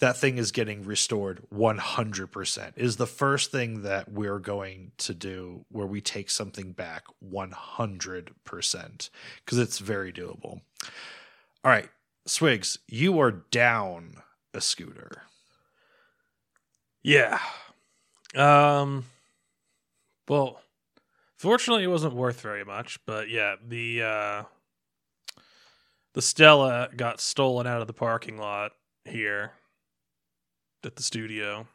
that 0.00 0.16
thing 0.18 0.36
is 0.38 0.52
getting 0.52 0.84
restored 0.84 1.42
100%. 1.52 2.72
Is 2.76 2.96
the 2.96 3.06
first 3.06 3.50
thing 3.50 3.82
that 3.82 4.10
we're 4.10 4.38
going 4.38 4.92
to 4.98 5.14
do 5.14 5.64
where 5.70 5.86
we 5.86 6.00
take 6.00 6.30
something 6.30 6.72
back 6.72 7.04
100% 7.24 9.10
because 9.44 9.58
it's 9.58 9.78
very 9.78 10.12
doable. 10.12 10.60
All 11.64 11.70
right, 11.70 11.88
Swigs, 12.26 12.78
you 12.88 13.18
are 13.20 13.30
down 13.30 14.14
a 14.54 14.60
scooter. 14.60 15.22
Yeah. 17.02 17.38
Um 18.34 19.04
well, 20.28 20.60
fortunately 21.36 21.84
it 21.84 21.88
wasn't 21.88 22.14
worth 22.14 22.40
very 22.40 22.64
much, 22.64 22.98
but 23.06 23.28
yeah, 23.28 23.56
the 23.66 24.02
uh 24.02 24.42
the 26.14 26.22
Stella 26.22 26.88
got 26.96 27.20
stolen 27.20 27.66
out 27.66 27.80
of 27.80 27.86
the 27.86 27.92
parking 27.92 28.38
lot 28.38 28.72
here 29.04 29.52
at 30.84 30.96
the 30.96 31.02
studio. 31.02 31.66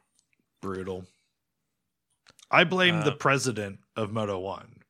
Brutal. 0.60 1.06
I 2.50 2.64
blame 2.64 3.00
Uh, 3.00 3.04
the 3.04 3.12
president 3.12 3.80
of 3.96 4.12
Moto 4.12 4.38
1. 4.38 4.82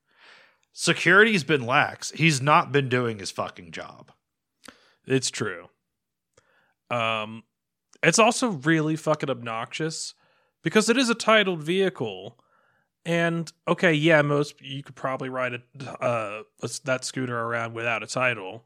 Security's 0.72 1.44
been 1.44 1.64
lax. 1.64 2.10
He's 2.10 2.42
not 2.42 2.70
been 2.72 2.88
doing 2.88 3.18
his 3.18 3.30
fucking 3.30 3.70
job. 3.72 4.10
It's 5.06 5.30
true. 5.30 5.68
Um 6.90 7.44
it's 8.02 8.18
also 8.18 8.48
really 8.48 8.96
fucking 8.96 9.30
obnoxious 9.30 10.14
because 10.62 10.88
it 10.88 10.96
is 10.96 11.08
a 11.08 11.14
titled 11.14 11.62
vehicle. 11.62 12.38
And 13.04 13.50
okay, 13.68 13.92
yeah, 13.92 14.22
most 14.22 14.60
you 14.60 14.82
could 14.82 14.96
probably 14.96 15.28
ride 15.28 15.54
a, 15.54 15.90
uh, 16.02 16.42
a 16.62 16.70
that 16.84 17.04
scooter 17.04 17.38
around 17.38 17.72
without 17.72 18.02
a 18.02 18.06
title. 18.06 18.64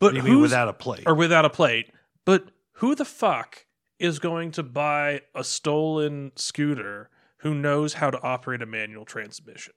But 0.00 0.06
What 0.06 0.10
do 0.12 0.16
you 0.16 0.22
mean 0.24 0.32
who's 0.32 0.42
without 0.50 0.68
a 0.68 0.72
plate? 0.72 1.02
or 1.06 1.14
without 1.14 1.44
a 1.44 1.50
plate. 1.50 1.92
But 2.24 2.50
who 2.76 2.94
the 2.94 3.04
fuck 3.04 3.66
is 3.98 4.18
going 4.18 4.50
to 4.52 4.62
buy 4.62 5.20
a 5.34 5.44
stolen 5.44 6.32
scooter 6.34 7.10
who 7.38 7.54
knows 7.54 7.94
how 7.94 8.10
to 8.10 8.20
operate 8.22 8.62
a 8.62 8.66
manual 8.66 9.04
transmission? 9.04 9.74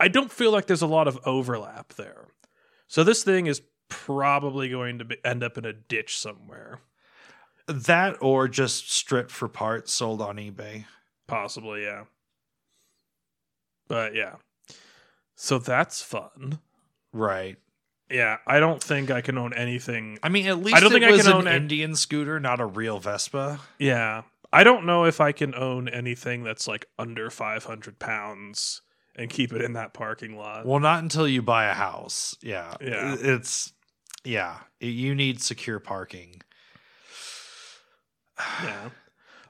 I 0.00 0.08
don't 0.08 0.30
feel 0.32 0.52
like 0.52 0.66
there's 0.66 0.82
a 0.82 0.86
lot 0.86 1.08
of 1.08 1.18
overlap 1.26 1.94
there. 1.94 2.28
So 2.88 3.04
this 3.04 3.22
thing 3.22 3.46
is 3.46 3.62
probably 3.88 4.68
going 4.68 4.98
to 4.98 5.04
be, 5.04 5.16
end 5.24 5.42
up 5.44 5.56
in 5.56 5.64
a 5.64 5.72
ditch 5.72 6.18
somewhere. 6.18 6.80
that 7.66 8.16
or 8.20 8.48
just 8.48 8.90
stripped 8.90 9.30
for 9.30 9.48
parts 9.48 9.92
sold 9.92 10.20
on 10.20 10.36
eBay. 10.36 10.86
Possibly, 11.26 11.84
yeah. 11.84 12.04
But 13.88 14.14
yeah. 14.14 14.36
So 15.36 15.58
that's 15.58 16.02
fun. 16.02 16.58
Right. 17.12 17.56
Yeah, 18.10 18.38
I 18.46 18.58
don't 18.58 18.82
think 18.82 19.10
I 19.10 19.20
can 19.20 19.36
own 19.36 19.52
anything 19.52 20.18
I 20.22 20.30
mean, 20.30 20.46
at 20.46 20.58
least 20.58 20.76
I 20.76 20.80
don't 20.80 20.90
think 20.90 21.04
I 21.04 21.10
can 21.16 21.26
an 21.26 21.32
own 21.32 21.46
an- 21.46 21.54
Indian 21.62 21.94
scooter, 21.94 22.40
not 22.40 22.58
a 22.58 22.66
real 22.66 22.98
Vespa. 22.98 23.60
Yeah. 23.78 24.22
I 24.50 24.64
don't 24.64 24.86
know 24.86 25.04
if 25.04 25.20
I 25.20 25.32
can 25.32 25.54
own 25.54 25.88
anything 25.90 26.42
that's 26.42 26.66
like 26.66 26.86
under 26.98 27.28
500 27.28 27.98
pounds 27.98 28.80
and 29.18 29.28
keep 29.28 29.52
it 29.52 29.60
in 29.60 29.72
that 29.74 29.92
parking 29.92 30.38
lot. 30.38 30.64
Well, 30.64 30.78
not 30.78 31.02
until 31.02 31.26
you 31.26 31.42
buy 31.42 31.66
a 31.66 31.74
house. 31.74 32.36
Yeah. 32.40 32.74
Yeah. 32.80 33.16
It's 33.18 33.72
yeah. 34.24 34.58
You 34.80 35.14
need 35.14 35.42
secure 35.42 35.80
parking. 35.80 36.40
yeah. 38.62 38.90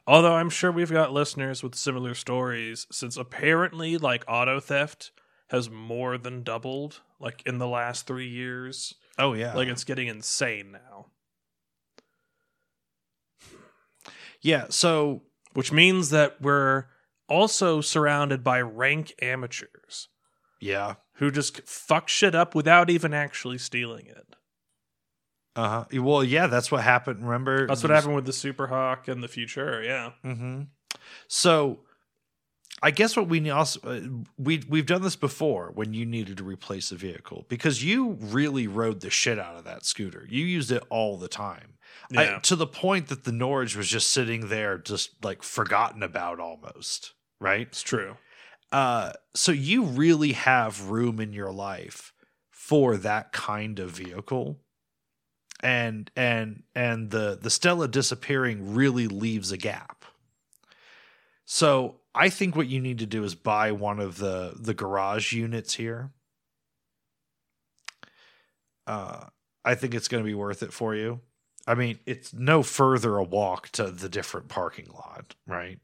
Although 0.06 0.34
I'm 0.34 0.48
sure 0.48 0.72
we've 0.72 0.90
got 0.90 1.12
listeners 1.12 1.62
with 1.62 1.74
similar 1.74 2.14
stories, 2.14 2.86
since 2.90 3.18
apparently, 3.18 3.98
like, 3.98 4.24
auto 4.26 4.58
theft 4.58 5.10
has 5.50 5.68
more 5.68 6.16
than 6.16 6.42
doubled, 6.42 7.02
like, 7.20 7.42
in 7.44 7.58
the 7.58 7.68
last 7.68 8.06
three 8.06 8.28
years. 8.28 8.94
Oh 9.18 9.34
yeah. 9.34 9.52
Like, 9.54 9.68
it's 9.68 9.84
getting 9.84 10.08
insane 10.08 10.72
now. 10.72 11.06
yeah, 14.40 14.66
so 14.70 15.22
Which 15.52 15.72
means 15.72 16.08
that 16.10 16.40
we're 16.40 16.86
also 17.28 17.80
surrounded 17.80 18.42
by 18.42 18.60
rank 18.60 19.14
amateurs 19.20 20.08
yeah. 20.60 20.94
who 21.14 21.30
just 21.30 21.62
fuck 21.66 22.08
shit 22.08 22.34
up 22.34 22.54
without 22.54 22.90
even 22.90 23.14
actually 23.14 23.58
stealing 23.58 24.06
it. 24.06 24.26
Uh-huh. 25.56 25.84
Well, 26.00 26.22
yeah, 26.22 26.46
that's 26.46 26.70
what 26.70 26.84
happened. 26.84 27.24
Remember? 27.24 27.66
That's 27.66 27.82
what 27.82 27.90
happened 27.90 28.14
with 28.14 28.26
the 28.26 28.32
Super 28.32 28.68
Hawk 28.68 29.08
and 29.08 29.22
the 29.22 29.28
Future, 29.28 29.82
yeah. 29.82 30.12
Mm-hmm. 30.24 30.62
So, 31.26 31.80
I 32.80 32.92
guess 32.92 33.16
what 33.16 33.28
we 33.28 33.50
also 33.50 33.80
uh, 33.82 34.00
we 34.38 34.62
we've 34.68 34.86
done 34.86 35.02
this 35.02 35.16
before 35.16 35.72
when 35.74 35.94
you 35.94 36.06
needed 36.06 36.36
to 36.36 36.44
replace 36.44 36.92
a 36.92 36.94
vehicle 36.94 37.44
because 37.48 37.82
you 37.82 38.16
really 38.20 38.68
rode 38.68 39.00
the 39.00 39.10
shit 39.10 39.36
out 39.36 39.56
of 39.56 39.64
that 39.64 39.84
scooter. 39.84 40.26
You 40.30 40.44
used 40.44 40.70
it 40.70 40.84
all 40.88 41.16
the 41.16 41.26
time, 41.26 41.74
I- 42.16 42.38
to 42.42 42.54
the 42.54 42.66
point 42.66 43.08
that 43.08 43.24
the 43.24 43.32
Norge 43.32 43.74
was 43.74 43.88
just 43.88 44.10
sitting 44.10 44.48
there, 44.48 44.78
just 44.78 45.24
like 45.24 45.42
forgotten 45.42 46.04
about 46.04 46.38
almost. 46.38 47.14
Right. 47.40 47.62
It's 47.68 47.82
true. 47.82 48.16
Uh, 48.72 49.12
so 49.34 49.52
you 49.52 49.84
really 49.84 50.32
have 50.32 50.90
room 50.90 51.20
in 51.20 51.32
your 51.32 51.52
life 51.52 52.12
for 52.50 52.96
that 52.98 53.32
kind 53.32 53.78
of 53.78 53.90
vehicle. 53.90 54.58
And 55.60 56.10
and 56.14 56.62
and 56.74 57.10
the 57.10 57.38
the 57.40 57.50
stella 57.50 57.88
disappearing 57.88 58.74
really 58.74 59.08
leaves 59.08 59.50
a 59.50 59.56
gap. 59.56 60.04
So 61.46 62.00
i 62.14 62.28
think 62.28 62.56
what 62.56 62.66
you 62.66 62.80
need 62.80 62.98
to 62.98 63.06
do 63.06 63.22
is 63.24 63.34
buy 63.34 63.72
one 63.72 64.00
of 64.00 64.18
the 64.18 64.54
the 64.58 64.74
garage 64.74 65.32
units 65.32 65.74
here. 65.74 66.12
Uh 68.86 69.26
i 69.64 69.74
think 69.74 69.94
it's 69.94 70.08
going 70.08 70.22
to 70.22 70.26
be 70.28 70.34
worth 70.34 70.62
it 70.62 70.72
for 70.72 70.94
you. 70.94 71.20
I 71.66 71.74
mean 71.74 71.98
it's 72.06 72.32
no 72.32 72.62
further 72.62 73.16
a 73.16 73.24
walk 73.24 73.68
to 73.70 73.90
the 73.90 74.08
different 74.08 74.48
parking 74.48 74.88
lot 74.92 75.34
right 75.46 75.78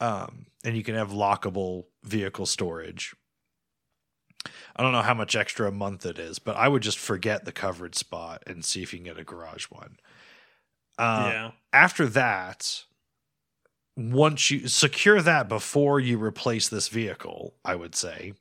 um 0.00 0.46
and 0.64 0.76
you 0.76 0.82
can 0.82 0.94
have 0.94 1.10
lockable 1.10 1.84
vehicle 2.04 2.46
storage 2.46 3.14
I 4.76 4.82
don't 4.82 4.92
know 4.92 5.02
how 5.02 5.14
much 5.14 5.34
extra 5.34 5.68
a 5.68 5.72
month 5.72 6.06
it 6.06 6.18
is, 6.18 6.38
but 6.38 6.56
I 6.56 6.68
would 6.68 6.82
just 6.82 6.98
forget 6.98 7.44
the 7.44 7.52
covered 7.52 7.96
spot 7.96 8.44
and 8.46 8.64
see 8.64 8.82
if 8.82 8.92
you 8.92 9.00
can 9.00 9.06
get 9.06 9.18
a 9.18 9.24
garage 9.24 9.64
one. 9.64 9.98
Uh, 10.96 11.30
yeah. 11.32 11.50
After 11.72 12.06
that, 12.06 12.84
once 13.96 14.50
you 14.50 14.68
secure 14.68 15.20
that 15.20 15.48
before 15.48 15.98
you 15.98 16.22
replace 16.22 16.68
this 16.68 16.86
vehicle, 16.88 17.54
I 17.64 17.74
would 17.74 17.96
say, 17.96 18.34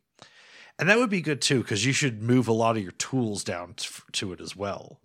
and 0.78 0.88
that 0.88 1.00
would 1.00 1.10
be 1.10 1.22
good 1.22 1.42
too 1.42 1.62
because 1.62 1.86
you 1.86 1.94
should 1.94 2.22
move 2.22 2.48
a 2.48 2.54
lot 2.54 2.78
of 2.78 2.84
your 2.84 2.92
tools 2.92 3.44
down 3.44 3.74
t- 3.74 3.90
to 4.14 4.32
it 4.34 4.40
as 4.40 4.56
well. 4.56 5.00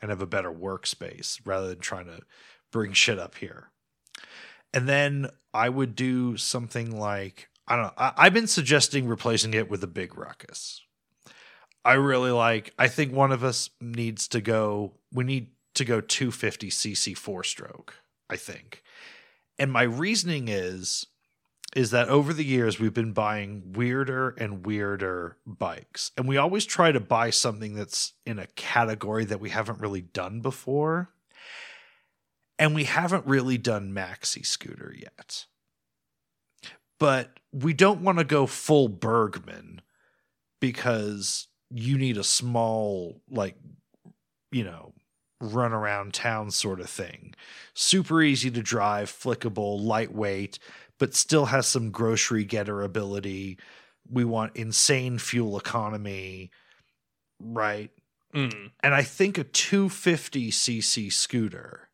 and 0.00 0.10
have 0.10 0.22
a 0.22 0.26
better 0.26 0.52
workspace 0.52 1.40
rather 1.44 1.68
than 1.68 1.78
trying 1.80 2.06
to 2.06 2.20
bring 2.72 2.92
shit 2.92 3.18
up 3.18 3.34
here. 3.36 3.70
And 4.72 4.88
then 4.88 5.28
I 5.52 5.68
would 5.68 5.94
do 5.94 6.36
something 6.36 6.98
like 6.98 7.48
I 7.66 7.76
don't 7.76 7.84
know. 7.84 7.92
I, 7.96 8.12
I've 8.16 8.34
been 8.34 8.48
suggesting 8.48 9.06
replacing 9.06 9.54
it 9.54 9.70
with 9.70 9.82
a 9.84 9.88
big 9.88 10.18
ruckus. 10.18 10.82
I 11.84 11.94
really 11.94 12.32
like. 12.32 12.74
I 12.78 12.88
think 12.88 13.12
one 13.12 13.32
of 13.32 13.44
us 13.44 13.70
needs 13.80 14.28
to 14.28 14.40
go. 14.40 14.94
We 15.12 15.24
need 15.24 15.48
to 15.74 15.84
go 15.84 16.00
250 16.00 16.68
cc 16.68 17.16
four 17.16 17.44
stroke. 17.44 17.94
I 18.28 18.36
think, 18.36 18.82
and 19.58 19.72
my 19.72 19.82
reasoning 19.82 20.48
is 20.48 21.06
is 21.76 21.92
that 21.92 22.08
over 22.08 22.32
the 22.32 22.44
years 22.44 22.80
we've 22.80 22.94
been 22.94 23.12
buying 23.12 23.72
weirder 23.72 24.30
and 24.30 24.66
weirder 24.66 25.36
bikes, 25.46 26.10
and 26.16 26.26
we 26.26 26.36
always 26.36 26.66
try 26.66 26.90
to 26.90 27.00
buy 27.00 27.30
something 27.30 27.74
that's 27.74 28.14
in 28.26 28.40
a 28.40 28.46
category 28.56 29.24
that 29.24 29.40
we 29.40 29.50
haven't 29.50 29.80
really 29.80 30.00
done 30.00 30.40
before, 30.40 31.10
and 32.60 32.74
we 32.74 32.84
haven't 32.84 33.26
really 33.26 33.56
done 33.56 33.92
maxi 33.92 34.44
scooter 34.44 34.94
yet. 34.96 35.46
But 37.00 37.40
we 37.52 37.72
don't 37.72 38.02
want 38.02 38.18
to 38.18 38.24
go 38.24 38.46
full 38.46 38.88
Burgman 38.88 39.80
because 40.60 41.48
you 41.70 41.96
need 41.96 42.18
a 42.18 42.22
small, 42.22 43.22
like, 43.30 43.56
you 44.52 44.62
know, 44.62 44.92
run 45.40 45.72
around 45.72 46.12
town 46.12 46.50
sort 46.50 46.80
of 46.80 46.90
thing. 46.90 47.34
Super 47.72 48.20
easy 48.20 48.50
to 48.50 48.62
drive, 48.62 49.10
flickable, 49.10 49.80
lightweight, 49.80 50.58
but 50.98 51.14
still 51.14 51.46
has 51.46 51.66
some 51.66 51.90
grocery 51.90 52.44
getter 52.44 52.82
ability. 52.82 53.58
We 54.06 54.26
want 54.26 54.54
insane 54.54 55.18
fuel 55.18 55.56
economy, 55.56 56.50
right? 57.40 57.90
Mm. 58.34 58.72
And 58.82 58.94
I 58.94 59.02
think 59.02 59.38
a 59.38 59.44
250cc 59.44 61.10
scooter 61.10 61.89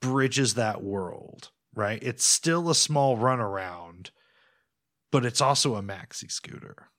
bridges 0.00 0.54
that 0.54 0.82
world, 0.82 1.50
right? 1.74 2.02
It's 2.02 2.24
still 2.24 2.70
a 2.70 2.74
small 2.74 3.16
runaround, 3.16 4.10
but 5.10 5.24
it's 5.24 5.40
also 5.40 5.76
a 5.76 5.82
maxi 5.82 6.30
scooter. 6.30 6.90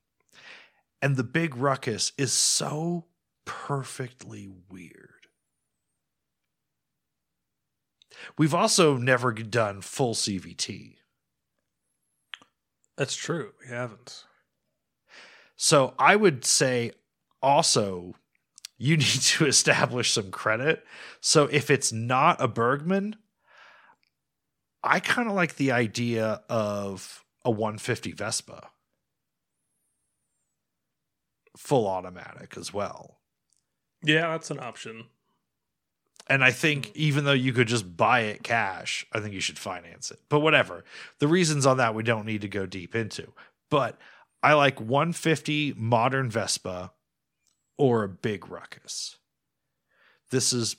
And 1.02 1.16
the 1.16 1.24
big 1.24 1.56
ruckus 1.56 2.12
is 2.18 2.32
so 2.32 3.06
perfectly 3.44 4.48
weird. 4.68 5.20
We've 8.36 8.54
also 8.54 8.96
never 8.96 9.32
done 9.32 9.80
full 9.80 10.14
CVT. 10.14 10.96
That's 12.96 13.16
true. 13.16 13.52
We 13.62 13.68
haven't. 13.68 14.24
So 15.56 15.94
I 15.98 16.16
would 16.16 16.44
say 16.44 16.92
also 17.42 18.14
you 18.80 18.96
need 18.96 19.04
to 19.06 19.46
establish 19.46 20.10
some 20.10 20.32
credit. 20.32 20.84
So 21.20 21.44
if 21.44 21.70
it's 21.70 21.92
not 21.92 22.40
a 22.40 22.48
Burgman, 22.48 23.14
I 24.82 24.98
kind 24.98 25.28
of 25.28 25.34
like 25.34 25.56
the 25.56 25.70
idea 25.70 26.40
of 26.48 27.22
a 27.44 27.50
150 27.50 28.12
Vespa. 28.12 28.70
Full 31.56 31.86
automatic 31.86 32.54
as 32.56 32.72
well. 32.72 33.18
Yeah, 34.02 34.30
that's 34.30 34.50
an 34.50 34.60
option. 34.60 35.04
And 36.26 36.42
I 36.42 36.52
think 36.52 36.90
even 36.94 37.24
though 37.24 37.32
you 37.32 37.52
could 37.52 37.68
just 37.68 37.96
buy 37.96 38.20
it 38.20 38.42
cash, 38.42 39.04
I 39.12 39.20
think 39.20 39.34
you 39.34 39.40
should 39.40 39.58
finance 39.58 40.10
it. 40.10 40.20
But 40.30 40.40
whatever. 40.40 40.84
The 41.18 41.28
reasons 41.28 41.66
on 41.66 41.76
that 41.76 41.94
we 41.94 42.02
don't 42.02 42.24
need 42.24 42.40
to 42.42 42.48
go 42.48 42.64
deep 42.64 42.94
into. 42.94 43.32
But 43.68 43.98
I 44.42 44.54
like 44.54 44.80
150 44.80 45.74
modern 45.76 46.30
Vespa 46.30 46.92
or 47.80 48.04
a 48.04 48.08
big 48.08 48.50
ruckus. 48.50 49.16
This 50.30 50.52
is 50.52 50.76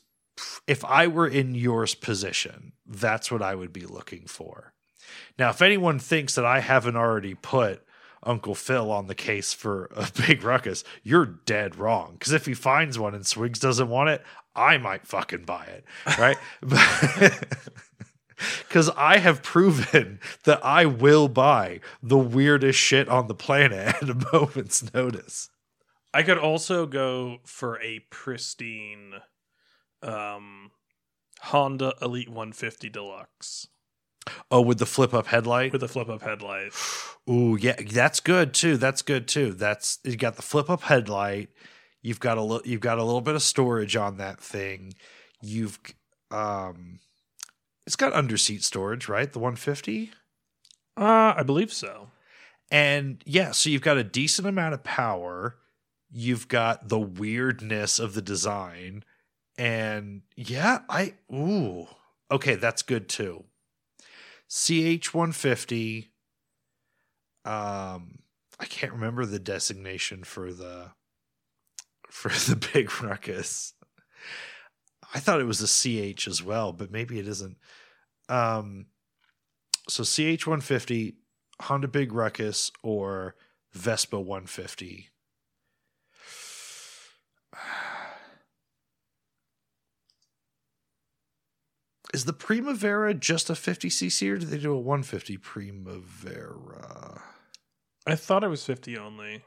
if 0.67 0.85
I 0.85 1.07
were 1.07 1.27
in 1.27 1.55
yours 1.55 1.95
position, 1.95 2.73
that's 2.85 3.31
what 3.31 3.41
I 3.41 3.55
would 3.55 3.73
be 3.73 3.85
looking 3.85 4.27
for. 4.27 4.73
Now, 5.37 5.49
if 5.49 5.61
anyone 5.61 5.97
thinks 5.97 6.35
that 6.35 6.45
I 6.45 6.59
haven't 6.59 6.95
already 6.95 7.33
put 7.33 7.83
Uncle 8.23 8.53
Phil 8.53 8.91
on 8.91 9.07
the 9.07 9.15
case 9.15 9.51
for 9.51 9.89
a 9.95 10.07
big 10.27 10.43
ruckus, 10.43 10.83
you're 11.03 11.25
dead 11.25 11.75
wrong. 11.75 12.13
Because 12.13 12.33
if 12.33 12.45
he 12.45 12.53
finds 12.53 12.99
one 12.99 13.15
and 13.15 13.25
Swigs 13.25 13.59
doesn't 13.59 13.89
want 13.89 14.09
it, 14.09 14.21
I 14.55 14.77
might 14.77 15.07
fucking 15.07 15.45
buy 15.45 15.65
it, 15.65 15.85
right? 16.19 16.37
Because 18.67 18.89
I 18.97 19.17
have 19.17 19.43
proven 19.43 20.19
that 20.45 20.65
I 20.65 20.85
will 20.85 21.27
buy 21.27 21.79
the 22.01 22.17
weirdest 22.17 22.79
shit 22.79 23.07
on 23.07 23.27
the 23.27 23.35
planet 23.35 23.95
at 24.01 24.09
a 24.09 24.27
moment's 24.33 24.93
notice. 24.93 25.49
I 26.13 26.23
could 26.23 26.37
also 26.37 26.85
go 26.85 27.39
for 27.45 27.79
a 27.81 27.99
pristine 28.09 29.13
um, 30.03 30.71
Honda 31.41 31.93
Elite 32.01 32.27
150 32.29 32.89
Deluxe 32.89 33.67
Oh, 34.51 34.61
with 34.61 34.77
the 34.77 34.85
flip 34.85 35.13
up 35.13 35.27
headlight? 35.27 35.71
with 35.71 35.81
the 35.81 35.87
flip 35.87 36.07
up 36.09 36.21
headlight. 36.21 36.73
Ooh, 37.29 37.57
yeah, 37.59 37.75
that's 37.91 38.19
good 38.19 38.53
too. 38.53 38.77
That's 38.77 39.01
good 39.01 39.27
too. 39.27 39.53
That's 39.53 39.99
you 40.03 40.15
got 40.15 40.35
the 40.35 40.41
flip 40.43 40.69
up 40.69 40.83
headlight. 40.83 41.49
You've 42.03 42.19
got 42.19 42.37
a 42.37 42.41
little. 42.41 42.67
You've 42.67 42.81
got 42.81 42.97
a 42.99 43.03
little 43.03 43.21
bit 43.21 43.35
of 43.35 43.41
storage 43.41 43.95
on 43.95 44.17
that 44.17 44.39
thing. 44.39 44.93
You've 45.41 45.79
um, 46.29 46.99
it's 47.87 47.95
got 47.95 48.13
under 48.13 48.37
seat 48.37 48.63
storage, 48.63 49.07
right? 49.09 49.31
The 49.31 49.39
150, 49.39 50.11
Uh, 50.97 51.33
I 51.37 51.43
believe 51.43 51.71
so. 51.73 52.09
and 52.71 53.21
yeah, 53.25 53.51
so 53.51 53.69
you've 53.69 53.81
got 53.81 53.97
a 53.97 54.03
decent 54.03 54.47
amount 54.47 54.73
of 54.75 54.83
power. 54.83 55.55
You've 56.11 56.47
got 56.47 56.89
the 56.89 56.99
weirdness 56.99 57.97
of 57.99 58.13
the 58.13 58.21
design, 58.21 59.03
and 59.57 60.23
yeah, 60.35 60.79
I 60.89 61.13
ooh, 61.33 61.87
okay, 62.29 62.55
that's 62.55 62.81
good 62.81 63.07
too. 63.07 63.45
CH 64.49 65.13
150. 65.13 66.11
Um, 67.45 68.19
I 68.59 68.65
can't 68.65 68.91
remember 68.91 69.25
the 69.25 69.39
designation 69.39 70.23
for 70.23 70.51
the 70.53 70.91
for 72.09 72.29
the 72.29 72.55
big 72.73 73.01
ruckus. 73.01 73.73
I 75.13 75.19
thought 75.19 75.41
it 75.41 75.45
was 75.45 75.61
a 75.61 75.67
CH 75.67 76.27
as 76.27 76.43
well, 76.43 76.73
but 76.73 76.91
maybe 76.91 77.19
it 77.19 77.27
isn't. 77.27 77.57
Um, 78.29 78.87
so 79.89 80.03
CH 80.03 80.45
150, 80.47 81.15
Honda 81.61 81.87
Big 81.87 82.13
Ruckus, 82.13 82.71
or 82.83 83.35
Vespa 83.73 84.19
150. 84.19 85.09
Is 92.13 92.25
the 92.25 92.33
Primavera 92.33 93.13
just 93.13 93.49
a 93.49 93.53
50cc 93.53 94.31
or 94.31 94.37
do 94.37 94.45
they 94.45 94.57
do 94.57 94.73
a 94.73 94.79
150 94.79 95.37
Primavera? 95.37 97.21
I 98.05 98.15
thought 98.15 98.43
it 98.43 98.49
was 98.49 98.65
50 98.65 98.97
only. 98.97 99.43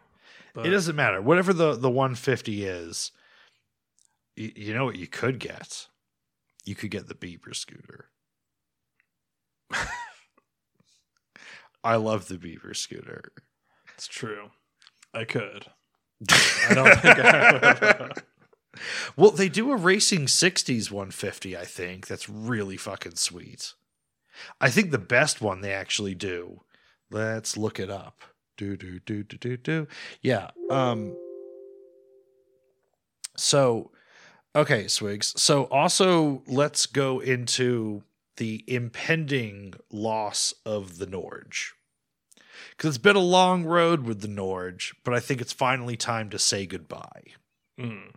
But 0.54 0.66
It 0.66 0.70
doesn't 0.70 0.96
matter. 0.96 1.20
Whatever 1.20 1.52
the, 1.52 1.74
the 1.74 1.90
150 1.90 2.64
is, 2.64 3.10
you, 4.36 4.52
you 4.56 4.72
know 4.74 4.84
what 4.84 4.96
you 4.96 5.06
could 5.06 5.38
get? 5.38 5.88
You 6.64 6.74
could 6.74 6.90
get 6.90 7.08
the 7.08 7.14
Bieber 7.14 7.54
scooter. 7.54 8.08
I 11.84 11.96
love 11.96 12.28
the 12.28 12.36
Bieber 12.36 12.74
scooter. 12.74 13.32
It's 13.94 14.06
true. 14.08 14.50
I 15.12 15.24
could. 15.24 15.66
I 16.30 16.74
don't 16.74 16.98
think 17.00 17.18
I 17.18 17.52
would. 17.52 18.22
Well, 19.16 19.30
they 19.30 19.48
do 19.48 19.70
a 19.72 19.76
racing 19.76 20.26
60s 20.26 20.90
150, 20.90 21.56
I 21.56 21.64
think. 21.64 22.06
That's 22.06 22.28
really 22.28 22.76
fucking 22.76 23.16
sweet. 23.16 23.74
I 24.60 24.70
think 24.70 24.90
the 24.90 24.98
best 24.98 25.40
one 25.40 25.60
they 25.60 25.72
actually 25.72 26.14
do. 26.14 26.62
Let's 27.10 27.56
look 27.56 27.78
it 27.78 27.90
up. 27.90 28.22
Do 28.56 28.76
do 28.76 29.00
do 29.00 29.22
do 29.22 29.36
do 29.36 29.56
do. 29.56 29.88
Yeah. 30.22 30.50
Um 30.70 31.16
so 33.36 33.90
okay, 34.54 34.88
Swigs. 34.88 35.40
So 35.40 35.64
also 35.64 36.42
let's 36.46 36.86
go 36.86 37.20
into 37.20 38.02
the 38.36 38.64
impending 38.66 39.74
loss 39.90 40.54
of 40.64 40.98
the 40.98 41.06
Norge. 41.06 41.74
Cuz 42.78 42.90
it's 42.90 42.98
been 42.98 43.16
a 43.16 43.20
long 43.20 43.64
road 43.64 44.04
with 44.04 44.20
the 44.20 44.28
Norge, 44.28 44.94
but 45.04 45.14
I 45.14 45.20
think 45.20 45.40
it's 45.40 45.52
finally 45.52 45.96
time 45.96 46.30
to 46.30 46.38
say 46.38 46.66
goodbye. 46.66 47.22
Mm. 47.78 48.12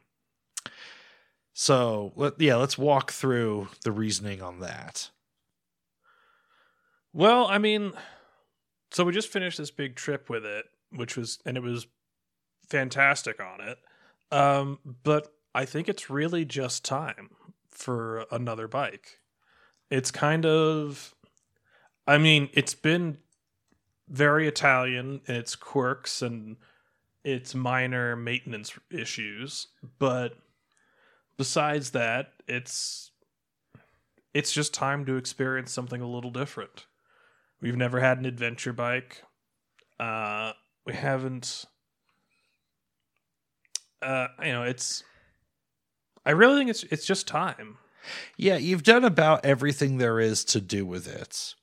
So 1.59 2.13
let, 2.15 2.39
yeah, 2.39 2.57
let's 2.57 2.77
walk 2.77 3.11
through 3.11 3.69
the 3.83 3.91
reasoning 3.91 4.43
on 4.43 4.59
that. 4.59 5.09
Well, 7.13 7.47
I 7.47 7.57
mean, 7.57 7.93
so 8.91 9.03
we 9.03 9.11
just 9.11 9.29
finished 9.29 9.57
this 9.57 9.71
big 9.71 9.95
trip 9.95 10.29
with 10.29 10.45
it, 10.45 10.65
which 10.91 11.17
was, 11.17 11.39
and 11.47 11.57
it 11.57 11.63
was 11.63 11.87
fantastic 12.69 13.41
on 13.41 13.61
it. 13.61 13.79
Um, 14.31 14.77
but 15.03 15.33
I 15.55 15.65
think 15.65 15.89
it's 15.89 16.11
really 16.11 16.45
just 16.45 16.85
time 16.85 17.31
for 17.71 18.27
another 18.31 18.67
bike. 18.67 19.17
It's 19.89 20.11
kind 20.11 20.45
of, 20.45 21.15
I 22.05 22.19
mean, 22.19 22.49
it's 22.53 22.75
been 22.75 23.17
very 24.07 24.47
Italian 24.47 25.21
in 25.25 25.35
its 25.35 25.55
quirks 25.55 26.21
and 26.21 26.57
its 27.23 27.55
minor 27.55 28.15
maintenance 28.15 28.77
issues, 28.91 29.69
but 29.97 30.37
besides 31.37 31.91
that, 31.91 32.33
it's 32.47 33.11
it's 34.33 34.51
just 34.51 34.73
time 34.73 35.05
to 35.05 35.17
experience 35.17 35.71
something 35.71 36.01
a 36.01 36.07
little 36.07 36.31
different. 36.31 36.85
We've 37.61 37.77
never 37.77 37.99
had 37.99 38.19
an 38.19 38.25
adventure 38.25 38.73
bike. 38.73 39.23
Uh, 39.99 40.53
we 40.85 40.93
haven't. 40.93 41.65
Uh, 44.01 44.27
you 44.43 44.51
know, 44.51 44.63
it's. 44.63 45.03
I 46.25 46.31
really 46.31 46.57
think 46.57 46.69
it's 46.69 46.83
it's 46.83 47.05
just 47.05 47.27
time. 47.27 47.77
Yeah, 48.37 48.57
you've 48.57 48.83
done 48.83 49.03
about 49.03 49.45
everything 49.45 49.97
there 49.97 50.19
is 50.19 50.45
to 50.45 50.61
do 50.61 50.85
with 50.85 51.07
it. 51.07 51.55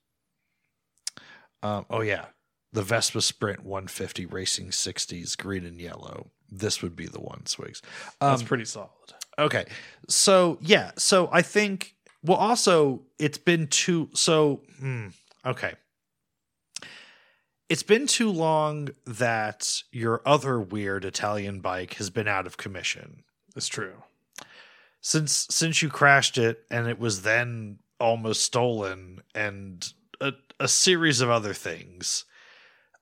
Um, 1.62 1.86
oh 1.88 2.00
yeah, 2.00 2.26
the 2.72 2.82
Vespa 2.82 3.22
Sprint 3.22 3.64
150 3.64 4.26
Racing 4.26 4.68
60s, 4.68 5.36
green 5.38 5.64
and 5.64 5.80
yellow. 5.80 6.30
This 6.50 6.82
would 6.82 6.94
be 6.94 7.06
the 7.06 7.20
one, 7.20 7.46
Swigs. 7.46 7.80
Um, 8.20 8.30
That's 8.30 8.42
pretty 8.42 8.66
solid. 8.66 8.90
Okay. 9.38 9.66
So, 10.08 10.58
yeah. 10.60 10.92
So 10.96 11.28
I 11.32 11.42
think, 11.42 11.94
well, 12.22 12.38
also, 12.38 13.02
it's 13.18 13.38
been 13.38 13.66
too, 13.68 14.08
so, 14.14 14.62
hmm, 14.78 15.08
okay. 15.44 15.74
It's 17.68 17.82
been 17.82 18.06
too 18.06 18.30
long 18.30 18.90
that 19.06 19.82
your 19.90 20.20
other 20.26 20.60
weird 20.60 21.04
Italian 21.04 21.60
bike 21.60 21.94
has 21.94 22.10
been 22.10 22.28
out 22.28 22.46
of 22.46 22.56
commission. 22.56 23.24
It's 23.56 23.68
true. 23.68 24.02
Since 25.00 25.48
since 25.50 25.82
you 25.82 25.88
crashed 25.88 26.38
it 26.38 26.64
and 26.70 26.86
it 26.88 26.98
was 26.98 27.22
then 27.22 27.78
almost 28.00 28.42
stolen 28.42 29.22
and 29.34 29.86
a, 30.20 30.32
a 30.60 30.68
series 30.68 31.20
of 31.20 31.30
other 31.30 31.54
things. 31.54 32.24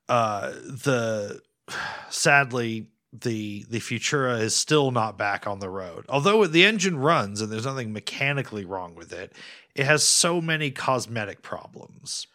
Uh 0.09 0.51
the 0.51 1.41
sadly 2.09 2.87
the 3.21 3.65
the 3.69 3.79
Futura 3.79 4.39
is 4.41 4.55
still 4.55 4.89
not 4.91 5.17
back 5.17 5.45
on 5.45 5.59
the 5.59 5.69
road. 5.69 6.05
Although 6.09 6.47
the 6.47 6.65
engine 6.65 6.97
runs 6.97 7.41
and 7.41 7.51
there's 7.51 7.65
nothing 7.65 7.93
mechanically 7.93 8.65
wrong 8.65 8.95
with 8.95 9.13
it, 9.13 9.33
it 9.75 9.85
has 9.85 10.03
so 10.03 10.41
many 10.41 10.71
cosmetic 10.71 11.41
problems 11.43 12.25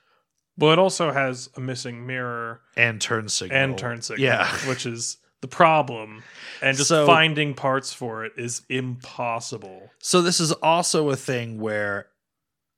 Well, 0.57 0.73
it 0.73 0.79
also 0.79 1.11
has 1.13 1.49
a 1.57 1.61
missing 1.61 2.07
mirror 2.07 2.61
and 2.77 3.01
turn 3.01 3.29
signal 3.29 3.59
and 3.59 3.77
turn 3.79 4.03
signal, 4.03 4.25
Yeah. 4.25 4.49
which 4.69 4.87
is 4.87 5.17
the 5.41 5.49
problem. 5.49 6.23
And 6.63 6.77
just 6.77 6.89
So- 6.89 7.07
finding 7.07 7.55
parts 7.55 7.93
for 7.93 8.25
it 8.25 8.33
is 8.37 8.63
impossible. 8.69 9.91
So 10.01 10.21
this 10.23 10.41
is 10.41 10.53
also 10.53 11.11
a 11.11 11.17
thing 11.17 11.59
where 11.61 12.07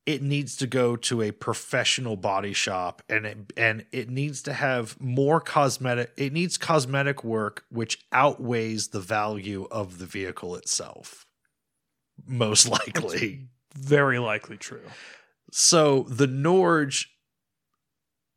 it 0.06 0.22
needs 0.22 0.56
to 0.56 0.66
go 0.66 0.96
to 0.96 1.22
a 1.22 1.30
professional 1.30 2.16
body 2.16 2.52
shop 2.52 3.02
and 3.08 3.26
it 3.26 3.38
and 3.56 3.84
it 3.92 4.08
needs 4.08 4.42
to 4.42 4.52
have 4.52 5.00
more 5.00 5.40
cosmetic 5.40 6.12
it 6.16 6.32
needs 6.32 6.56
cosmetic 6.56 7.22
work 7.22 7.64
which 7.70 8.04
outweighs 8.12 8.88
the 8.88 9.00
value 9.00 9.66
of 9.70 9.98
the 9.98 10.06
vehicle 10.06 10.56
itself. 10.56 11.26
Most 12.26 12.68
likely. 12.68 13.48
Very 13.74 14.18
likely 14.18 14.56
true. 14.56 14.82
so 15.52 16.02
the 16.08 16.26
norge 16.26 17.10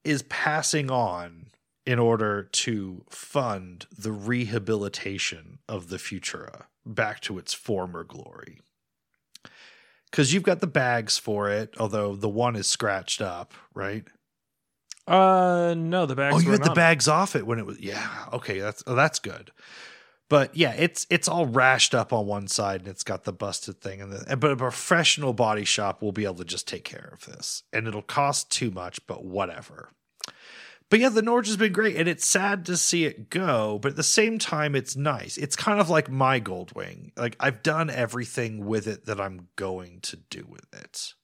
is 0.04 0.22
passing 0.24 0.92
on 0.92 1.48
in 1.86 2.00
order 2.00 2.44
to 2.44 3.04
fund 3.10 3.86
the 3.98 4.12
rehabilitation 4.12 5.60
of 5.68 5.90
the 5.90 5.98
futura 5.98 6.66
back 6.86 7.20
to 7.22 7.38
its 7.38 7.54
former 7.54 8.04
glory 8.04 8.60
because 10.14 10.32
you've 10.32 10.44
got 10.44 10.62
the 10.62 10.68
bags 10.68 11.18
for 11.18 11.50
it 11.50 11.74
although 11.80 12.16
the 12.16 12.30
one 12.30 12.56
is 12.56 12.68
scratched 12.68 13.22
up 13.22 13.54
right? 13.74 14.06
Uh, 15.06 15.74
no, 15.76 16.06
the 16.06 16.16
bags. 16.16 16.36
oh 16.36 16.40
you 16.40 16.52
had 16.52 16.64
the 16.64 16.72
bags 16.72 17.10
off 17.10 17.36
it 17.36 17.46
when 17.46 17.60
it 17.60 17.66
was 17.66 17.80
yeah 17.80 18.26
okay 18.32 18.60
that's 18.60 18.84
oh, 18.88 18.96
that's 18.96 19.20
good. 19.20 19.52
But 20.30 20.56
yeah 20.56 20.74
it's 20.78 21.06
it's 21.10 21.28
all 21.28 21.48
rashed 21.48 21.94
up 21.94 22.14
on 22.14 22.28
one 22.28 22.48
side 22.48 22.82
and 22.82 22.88
it's 22.88 23.04
got 23.04 23.24
the 23.24 23.34
busted 23.34 23.82
thing 23.82 24.02
and 24.02 24.14
the, 24.14 24.38
but 24.38 24.52
a 24.52 24.56
professional 24.56 25.34
body 25.34 25.66
shop 25.66 26.02
will 26.02 26.14
be 26.14 26.24
able 26.24 26.36
to 26.36 26.46
just 26.46 26.68
take 26.68 26.86
care 26.86 27.10
of 27.12 27.26
this. 27.26 27.64
And 27.74 27.88
it'll 27.88 28.02
cost 28.02 28.52
too 28.52 28.72
much 28.72 29.06
but 29.08 29.26
whatever 29.26 29.90
but 30.94 31.00
yeah 31.00 31.10
the 31.10 31.24
norge 31.24 31.48
has 31.48 31.58
been 31.58 31.74
great 31.74 31.96
and 31.96 32.08
it's 32.08 32.24
sad 32.24 32.68
to 32.68 32.78
see 32.78 33.04
it 33.04 33.32
go 33.32 33.80
but 33.82 33.90
at 33.90 33.96
the 33.96 34.04
same 34.04 34.38
time 34.38 34.76
it's 34.76 34.96
nice. 34.96 35.38
It's 35.38 35.56
kind 35.56 35.80
of 35.80 35.90
like 35.90 36.08
my 36.08 36.40
goldwing. 36.40 37.10
Like 37.18 37.36
i've 37.40 37.64
done 37.64 37.90
everything 37.90 38.68
with 38.68 38.86
it 38.86 39.08
that 39.08 39.20
i'm 39.20 39.48
going 39.56 40.02
to 40.02 40.18
do 40.18 40.46
with 40.48 40.72
it. 40.72 41.16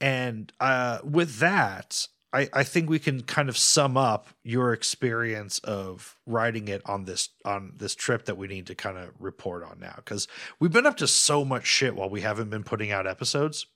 And 0.00 0.52
uh, 0.60 0.98
with 1.02 1.38
that, 1.38 2.06
I, 2.32 2.48
I 2.52 2.62
think 2.62 2.88
we 2.88 3.00
can 3.00 3.24
kind 3.24 3.48
of 3.48 3.58
sum 3.58 3.96
up 3.96 4.28
your 4.44 4.72
experience 4.72 5.58
of 5.60 6.16
riding 6.24 6.68
it 6.68 6.82
on 6.86 7.06
this 7.06 7.30
on 7.44 7.72
this 7.78 7.96
trip 7.96 8.26
that 8.26 8.36
we 8.36 8.46
need 8.46 8.68
to 8.68 8.76
kind 8.76 8.96
of 8.96 9.10
report 9.18 9.64
on 9.64 9.80
now 9.80 9.94
because 9.96 10.28
we've 10.60 10.72
been 10.72 10.86
up 10.86 10.98
to 10.98 11.08
so 11.08 11.44
much 11.44 11.66
shit 11.66 11.96
while 11.96 12.10
we 12.10 12.20
haven't 12.20 12.50
been 12.50 12.62
putting 12.62 12.92
out 12.92 13.08
episodes. 13.08 13.66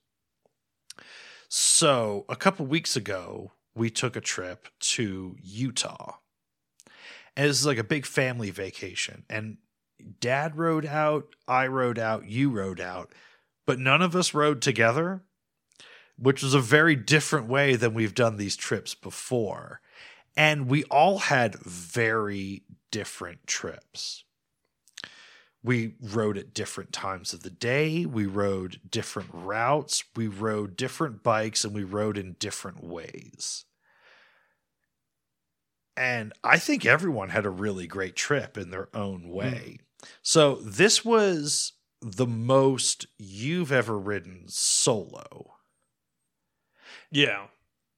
So 1.49 2.24
a 2.28 2.36
couple 2.36 2.66
weeks 2.66 2.95
ago, 2.95 3.51
we 3.78 3.90
took 3.90 4.16
a 4.16 4.20
trip 4.20 4.68
to 4.80 5.36
Utah, 5.42 6.16
and 7.36 7.48
this 7.48 7.60
is 7.60 7.66
like 7.66 7.78
a 7.78 7.84
big 7.84 8.04
family 8.04 8.50
vacation. 8.50 9.24
And 9.30 9.58
Dad 10.20 10.56
rode 10.56 10.86
out, 10.86 11.34
I 11.46 11.66
rode 11.66 11.98
out, 11.98 12.26
you 12.26 12.50
rode 12.50 12.80
out, 12.80 13.12
but 13.66 13.78
none 13.78 14.02
of 14.02 14.14
us 14.14 14.34
rode 14.34 14.60
together 14.60 15.22
which 16.18 16.42
was 16.42 16.54
a 16.54 16.60
very 16.60 16.96
different 16.96 17.46
way 17.46 17.76
than 17.76 17.94
we've 17.94 18.14
done 18.14 18.36
these 18.36 18.56
trips 18.56 18.94
before. 18.94 19.80
And 20.36 20.68
we 20.68 20.84
all 20.84 21.18
had 21.18 21.56
very 21.56 22.64
different 22.90 23.46
trips. 23.46 24.24
We 25.62 25.94
rode 26.00 26.38
at 26.38 26.54
different 26.54 26.92
times 26.92 27.32
of 27.32 27.42
the 27.42 27.50
day. 27.50 28.04
We 28.04 28.26
rode 28.26 28.80
different 28.88 29.30
routes. 29.32 30.04
We 30.16 30.26
rode 30.28 30.76
different 30.76 31.22
bikes 31.22 31.64
and 31.64 31.74
we 31.74 31.84
rode 31.84 32.18
in 32.18 32.36
different 32.38 32.82
ways. 32.84 33.64
And 35.99 36.32
I 36.44 36.59
think 36.59 36.86
everyone 36.86 37.30
had 37.30 37.44
a 37.44 37.51
really 37.51 37.88
great 37.88 38.14
trip 38.14 38.57
in 38.57 38.70
their 38.70 38.88
own 38.94 39.22
hmm. 39.22 39.30
way. 39.30 39.78
So 40.22 40.55
this 40.55 41.05
was 41.05 41.72
the 42.01 42.26
most 42.26 43.09
you've 43.18 43.72
ever 43.72 43.99
ridden 43.99 44.44
solo. 44.46 45.55
Yeah. 47.11 47.46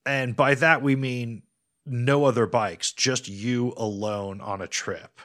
and 0.06 0.34
by 0.34 0.54
that 0.54 0.82
we 0.82 0.96
mean 0.96 1.42
no 1.84 2.24
other 2.24 2.46
bikes 2.46 2.92
just 2.92 3.28
you 3.28 3.74
alone 3.76 4.40
on 4.40 4.62
a 4.62 4.68
trip. 4.68 5.20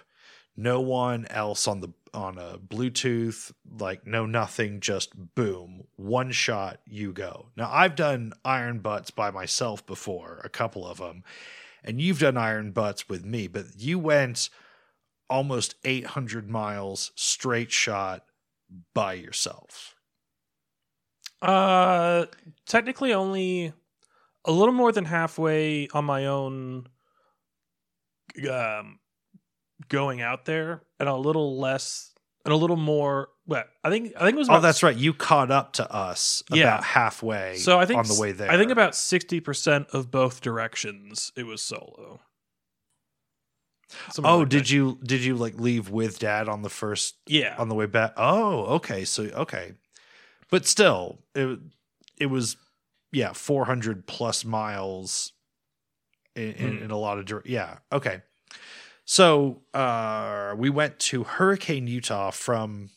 No 0.58 0.82
one 0.82 1.28
else 1.28 1.68
on 1.68 1.80
the 1.80 1.94
on 2.14 2.38
a 2.38 2.58
bluetooth 2.58 3.52
like 3.80 4.08
no 4.08 4.26
nothing 4.26 4.80
just 4.80 5.36
boom 5.36 5.84
one 5.96 6.32
shot 6.32 6.80
you 6.86 7.14
go. 7.14 7.48
Now 7.56 7.70
i've 7.72 7.96
done 7.96 8.34
iron 8.44 8.80
butts 8.80 9.12
by 9.12 9.32
myself 9.32 9.86
before 9.86 10.42
a 10.44 10.50
couple 10.50 10.86
of 10.86 10.98
them 10.98 11.24
and 11.86 12.02
you've 12.02 12.20
done 12.20 12.38
iron 12.38 12.74
butts 12.74 13.10
with 13.10 13.26
me 13.26 13.48
but 13.48 13.66
you 13.78 14.00
went 14.00 14.50
almost 15.30 15.76
800 15.86 16.50
miles 16.50 17.12
straight 17.16 17.72
shot 17.72 18.26
by 18.94 19.14
yourself 19.14 19.96
Uh, 21.42 22.26
technically 22.66 23.14
only 23.14 23.74
a 24.46 24.52
little 24.52 24.74
more 24.74 24.92
than 24.92 25.06
halfway 25.06 25.88
on 25.90 26.06
my 26.06 26.26
own. 26.28 26.88
Um, 28.50 29.00
going 29.90 30.22
out 30.22 30.46
there, 30.46 30.84
and 31.00 31.10
a 31.10 31.16
little 31.16 31.60
less, 31.60 32.14
and 32.46 32.54
a 32.54 32.58
little 32.58 32.78
more. 32.78 33.30
Well, 33.48 33.64
I 33.84 33.90
think 33.92 34.14
I 34.18 34.22
think 34.26 34.36
it 34.36 34.40
was. 34.40 34.50
oh 34.50 34.60
that's 34.60 34.82
right 34.82 34.96
you 34.98 35.14
caught 35.14 35.52
up 35.52 35.74
to 35.74 35.92
us 35.94 36.44
Yeah. 36.52 36.64
about 36.64 36.84
halfway 36.84 37.58
So 37.58 37.80
I 37.80 37.86
think 37.86 38.00
on 38.00 38.08
the 38.08 38.20
way 38.20 38.32
there 38.32 38.50
I 38.52 38.58
think 38.58 38.72
about 38.72 38.96
sixty 38.96 39.40
percent 39.40 39.88
of 39.94 40.10
both 40.10 40.42
directions 40.42 41.32
it 41.36 41.44
was 41.46 41.62
solo. 41.62 42.22
Something 44.12 44.26
Oh, 44.32 44.40
like 44.40 44.50
did 44.50 44.62
that. 44.64 44.72
you 44.72 44.98
did 45.04 45.24
you 45.24 45.36
like 45.36 45.60
leave 45.60 45.90
with 45.90 46.18
dad 46.20 46.50
on 46.50 46.64
the 46.64 46.70
first 46.70 47.16
Yeah. 47.28 47.56
on 47.58 47.70
the 47.70 47.76
way 47.76 47.86
back? 47.86 48.14
Oh, 48.18 48.66
okay. 48.78 49.06
So 49.06 49.24
okay. 49.26 49.74
But 50.50 50.66
still, 50.66 51.20
it 51.36 51.60
it 52.18 52.26
was 52.28 52.58
yeah, 53.12 53.32
400 53.34 54.08
plus 54.08 54.44
miles 54.44 55.34
in 56.36 56.52
in, 56.54 56.78
Hmm. 56.78 56.84
in 56.86 56.92
a 56.92 56.98
lot 56.98 57.20
of 57.20 57.46
yeah. 57.46 57.78
Okay. 57.92 58.22
So, 59.08 59.62
uh 59.76 60.56
we 60.58 60.72
went 60.72 60.98
to 61.12 61.24
Hurricane 61.24 61.86
Utah 61.86 62.32
from 62.32 62.90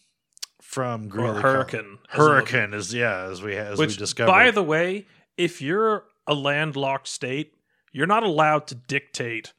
from 0.69 1.09
Greeley 1.09 1.41
hurricane. 1.41 1.97
Hurricane 2.11 2.75
is 2.75 2.93
yeah, 2.93 3.23
as 3.23 3.41
we 3.41 3.57
as 3.57 3.79
Which, 3.79 3.93
we 3.93 3.97
discovered. 3.97 4.31
by 4.31 4.51
the 4.51 4.63
way, 4.63 5.07
if 5.39 5.63
you're 5.63 6.05
a 6.27 6.35
landlocked 6.35 7.09
state, 7.09 7.55
you're 7.91 8.07
not 8.07 8.23
allowed 8.23 8.67
to 8.67 8.75
dictate 8.75 9.55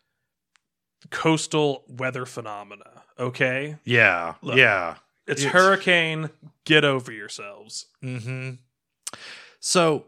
coastal 1.09 1.83
weather 1.87 2.27
phenomena. 2.27 3.01
Okay, 3.17 3.77
yeah. 3.83 4.35
Look. 4.43 4.57
yeah. 4.57 4.97
it's 5.25 5.41
It's- 5.41 5.51
hurricane. 5.53 6.29
Get 6.65 6.85
over 6.85 7.11
yourselves. 7.11 7.87
hmm 8.03 8.51
So 9.59 10.05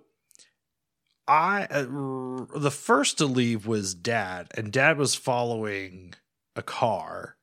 I 1.28 1.64
uh, 1.72 2.46
the 2.60 2.70
first 2.72 3.18
to 3.18 3.26
leave 3.26 3.66
was 3.66 3.96
dad, 3.96 4.50
and 4.56 4.72
dad 4.72 5.00
was 5.00 5.16
following 5.16 6.14
a 6.56 6.62
car, 6.62 7.38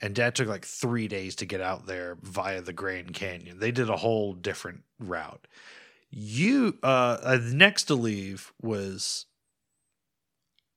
and 0.00 0.14
dad 0.14 0.34
took 0.34 0.48
like 0.48 0.64
three 0.64 1.08
days 1.08 1.36
to 1.36 1.46
get 1.46 1.60
out 1.60 1.86
there 1.86 2.16
via 2.22 2.60
the 2.60 2.72
Grand 2.72 3.12
Canyon. 3.12 3.58
They 3.58 3.70
did 3.70 3.90
a 3.90 3.96
whole 3.96 4.32
different 4.32 4.82
route. 4.98 5.46
You, 6.10 6.78
uh, 6.82 7.18
uh, 7.22 7.38
next 7.42 7.84
to 7.84 7.94
leave 7.94 8.52
was 8.60 9.26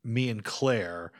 me 0.03 0.29
and 0.29 0.43
Claire 0.43 1.11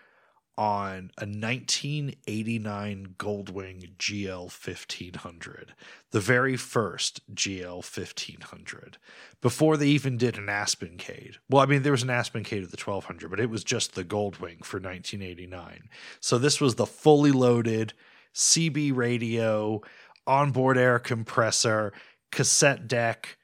on 0.58 1.12
a 1.18 1.26
1989 1.26 3.16
Goldwing 3.18 3.96
GL 3.98 4.42
1500, 4.42 5.74
the 6.12 6.20
very 6.20 6.56
first 6.56 7.22
GL 7.34 7.76
1500, 7.76 8.98
before 9.42 9.78
they 9.78 9.88
even 9.88 10.18
did 10.18 10.38
an 10.38 10.46
Aspencade. 10.48 11.38
Well, 11.50 11.64
I 11.64 11.66
mean, 11.66 11.82
there 11.82 11.92
was 11.92 12.04
an 12.04 12.10
Aspencade 12.10 12.64
of 12.64 12.72
the 12.72 12.82
1200, 12.84 13.30
but 13.30 13.40
it 13.40 13.50
was 13.50 13.64
just 13.64 13.96
the 13.96 14.04
Goldwing 14.04 14.64
for 14.64 14.80
1989. 14.80 15.90
So 16.20 16.38
this 16.38 16.62
was 16.62 16.76
the 16.76 16.86
fully 16.86 17.32
loaded 17.32 17.94
CB 18.36 18.96
radio, 18.96 19.82
onboard 20.28 20.78
air 20.78 21.00
compressor, 21.00 21.94
cassette 22.32 22.88
deck, 22.88 23.38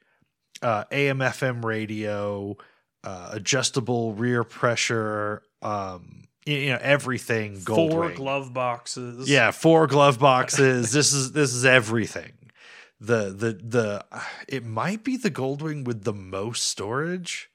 uh, 0.61 0.83
AM 0.91 1.19
FM 1.19 1.65
radio, 1.65 2.55
uh, 3.03 3.29
adjustable 3.31 4.13
rear 4.13 4.43
pressure, 4.43 5.41
um, 5.61 6.23
you 6.49 6.69
know 6.71 6.79
everything 6.81 7.61
gold 7.63 7.91
Four 7.91 8.11
glove 8.11 8.53
boxes. 8.53 9.29
yeah 9.29 9.51
four 9.51 9.87
glove 9.87 10.19
boxes. 10.19 10.91
This 10.93 11.13
is 11.13 11.31
this 11.31 11.53
is 11.53 11.65
everything. 11.65 12.33
The 12.99 13.29
the 13.29 13.53
the 13.53 14.05
uh, 14.11 14.21
it 14.47 14.65
might 14.65 15.03
be 15.03 15.15
the 15.17 15.31
goldwing 15.31 15.85
with 15.85 16.03
the 16.03 16.13
most 16.13 16.67
storage. 16.67 17.49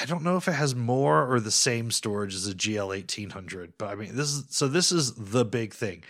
I 0.00 0.04
don't 0.04 0.22
know 0.22 0.36
if 0.36 0.48
it 0.48 0.52
has 0.52 0.74
more 0.74 1.30
or 1.32 1.40
the 1.40 1.50
same 1.50 1.90
storage 1.90 2.34
as 2.34 2.46
a 2.46 2.54
gl 2.54 2.88
1800 2.88 3.72
but 3.78 3.88
i 3.88 3.94
mean 3.94 4.14
this 4.16 4.28
is 4.28 4.44
so 4.50 4.68
this 4.68 4.92
is 4.92 5.14
the 5.14 5.44
big 5.44 5.72
thing. 5.72 6.02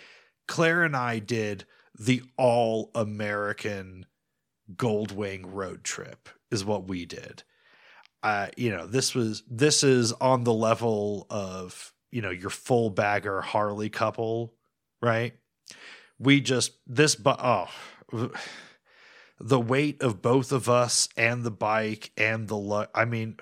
Claire 0.46 0.82
and 0.82 0.96
i 0.96 1.18
did 1.18 1.64
the 1.99 2.22
all 2.36 2.90
american 2.94 4.07
goldwing 4.74 5.42
road 5.46 5.84
trip 5.84 6.28
is 6.51 6.64
what 6.64 6.88
we 6.88 7.05
did 7.07 7.42
uh, 8.23 8.49
you 8.57 8.71
know, 8.71 8.87
this 8.87 9.14
was 9.14 9.43
this 9.49 9.85
is 9.85 10.12
on 10.12 10.45
the 10.45 10.53
level 10.53 11.27
of 11.31 11.93
you 12.11 12.23
know 12.23 12.31
your 12.31 12.51
full 12.51 12.91
bagger 12.91 13.41
Harley 13.41 13.89
couple, 13.89 14.55
right? 15.01 15.35
We 16.19 16.41
just 16.41 16.73
this 16.87 17.14
but 17.14 17.39
oh, 17.43 17.69
the 19.41 19.61
weight 19.61 20.03
of 20.03 20.21
both 20.21 20.51
of 20.51 20.69
us 20.69 21.09
and 21.16 21.45
the 21.45 21.51
bike 21.51 22.11
and 22.16 22.49
the 22.49 22.89
I 22.95 23.05
mean, 23.05 23.37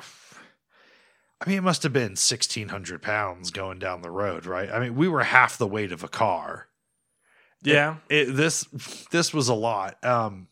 I 1.41 1.49
mean 1.49 1.59
it 1.59 1.63
must 1.65 1.83
have 1.83 1.93
been 1.93 2.17
sixteen 2.17 2.69
hundred 2.69 3.01
pounds 3.01 3.51
going 3.51 3.79
down 3.79 4.03
the 4.03 4.11
road, 4.11 4.45
right? 4.45 4.71
I 4.71 4.79
mean 4.79 4.95
we 4.95 5.09
were 5.09 5.25
half 5.25 5.57
the 5.57 5.67
weight 5.67 5.93
of 5.93 6.05
a 6.05 6.09
car. 6.09 6.67
Yeah. 7.63 7.97
It, 8.11 8.37
this 8.37 8.65
this 9.11 9.33
was 9.33 9.49
a 9.49 9.55
lot, 9.55 10.05
um, 10.05 10.49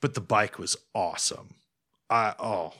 but 0.00 0.14
the 0.14 0.20
bike 0.20 0.56
was 0.56 0.76
awesome. 0.94 1.54
I 2.08 2.34
oh 2.38 2.72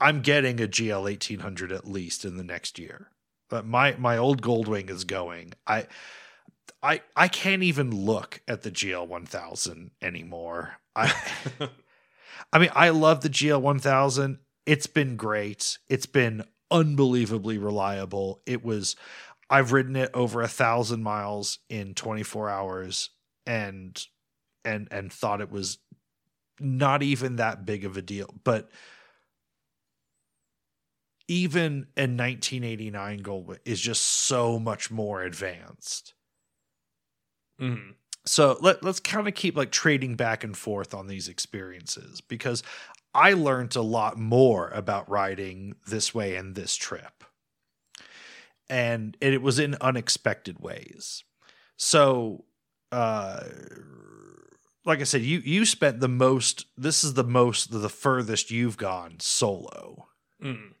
I'm 0.00 0.22
getting 0.22 0.60
a 0.60 0.68
GL 0.68 1.02
1800 1.02 1.72
at 1.72 1.88
least 1.88 2.24
in 2.24 2.36
the 2.36 2.44
next 2.44 2.78
year. 2.78 3.10
But 3.48 3.66
my 3.66 3.96
my 3.98 4.16
old 4.16 4.42
Goldwing 4.42 4.90
is 4.90 5.04
going. 5.04 5.54
I 5.66 5.86
I 6.82 7.02
I 7.16 7.28
can't 7.28 7.62
even 7.62 7.90
look 7.90 8.42
at 8.46 8.62
the 8.62 8.70
GL 8.70 9.06
1000 9.06 9.90
anymore. 10.02 10.76
I 10.94 11.12
I 12.52 12.58
mean 12.58 12.70
I 12.74 12.90
love 12.90 13.22
the 13.22 13.30
GL 13.30 13.60
1000. 13.60 14.38
It's 14.66 14.86
been 14.86 15.16
great. 15.16 15.78
It's 15.88 16.06
been 16.06 16.44
unbelievably 16.70 17.58
reliable. 17.58 18.42
It 18.46 18.64
was 18.64 18.96
I've 19.50 19.72
ridden 19.72 19.96
it 19.96 20.10
over 20.12 20.42
a 20.42 20.48
thousand 20.48 21.02
miles 21.02 21.58
in 21.70 21.94
24 21.94 22.50
hours 22.50 23.10
and 23.46 23.98
and 24.64 24.88
and 24.90 25.12
thought 25.12 25.40
it 25.40 25.50
was 25.50 25.78
not 26.60 27.02
even 27.02 27.36
that 27.36 27.64
big 27.64 27.84
of 27.84 27.96
a 27.96 28.02
deal. 28.02 28.34
But 28.44 28.70
even 31.28 31.86
a 31.96 32.06
1989 32.06 33.22
Goldwing 33.22 33.58
is 33.64 33.80
just 33.80 34.02
so 34.02 34.58
much 34.58 34.90
more 34.90 35.22
advanced. 35.22 36.14
Mhm. 37.60 37.94
So 38.26 38.58
let, 38.60 38.82
let's 38.84 39.00
kind 39.00 39.26
of 39.26 39.34
keep 39.34 39.56
like 39.56 39.70
trading 39.72 40.14
back 40.16 40.44
and 40.44 40.56
forth 40.56 40.94
on 40.94 41.06
these 41.06 41.28
experiences 41.28 42.20
because 42.20 42.62
I 43.14 43.32
learned 43.32 43.74
a 43.76 43.82
lot 43.82 44.18
more 44.18 44.68
about 44.68 45.08
riding 45.08 45.74
this 45.86 46.14
way 46.14 46.36
and 46.36 46.54
this 46.54 46.76
trip. 46.76 47.24
And 48.68 49.16
it 49.20 49.40
was 49.42 49.58
in 49.58 49.76
unexpected 49.80 50.58
ways. 50.60 51.24
So 51.76 52.44
uh 52.92 53.44
like 54.84 55.00
I 55.00 55.04
said, 55.04 55.22
you 55.22 55.38
you 55.40 55.64
spent 55.64 56.00
the 56.00 56.08
most 56.08 56.66
this 56.76 57.04
is 57.04 57.14
the 57.14 57.24
most 57.24 57.70
the 57.70 57.88
furthest 57.88 58.50
you've 58.50 58.76
gone 58.76 59.16
solo. 59.20 60.08
Mhm. 60.42 60.74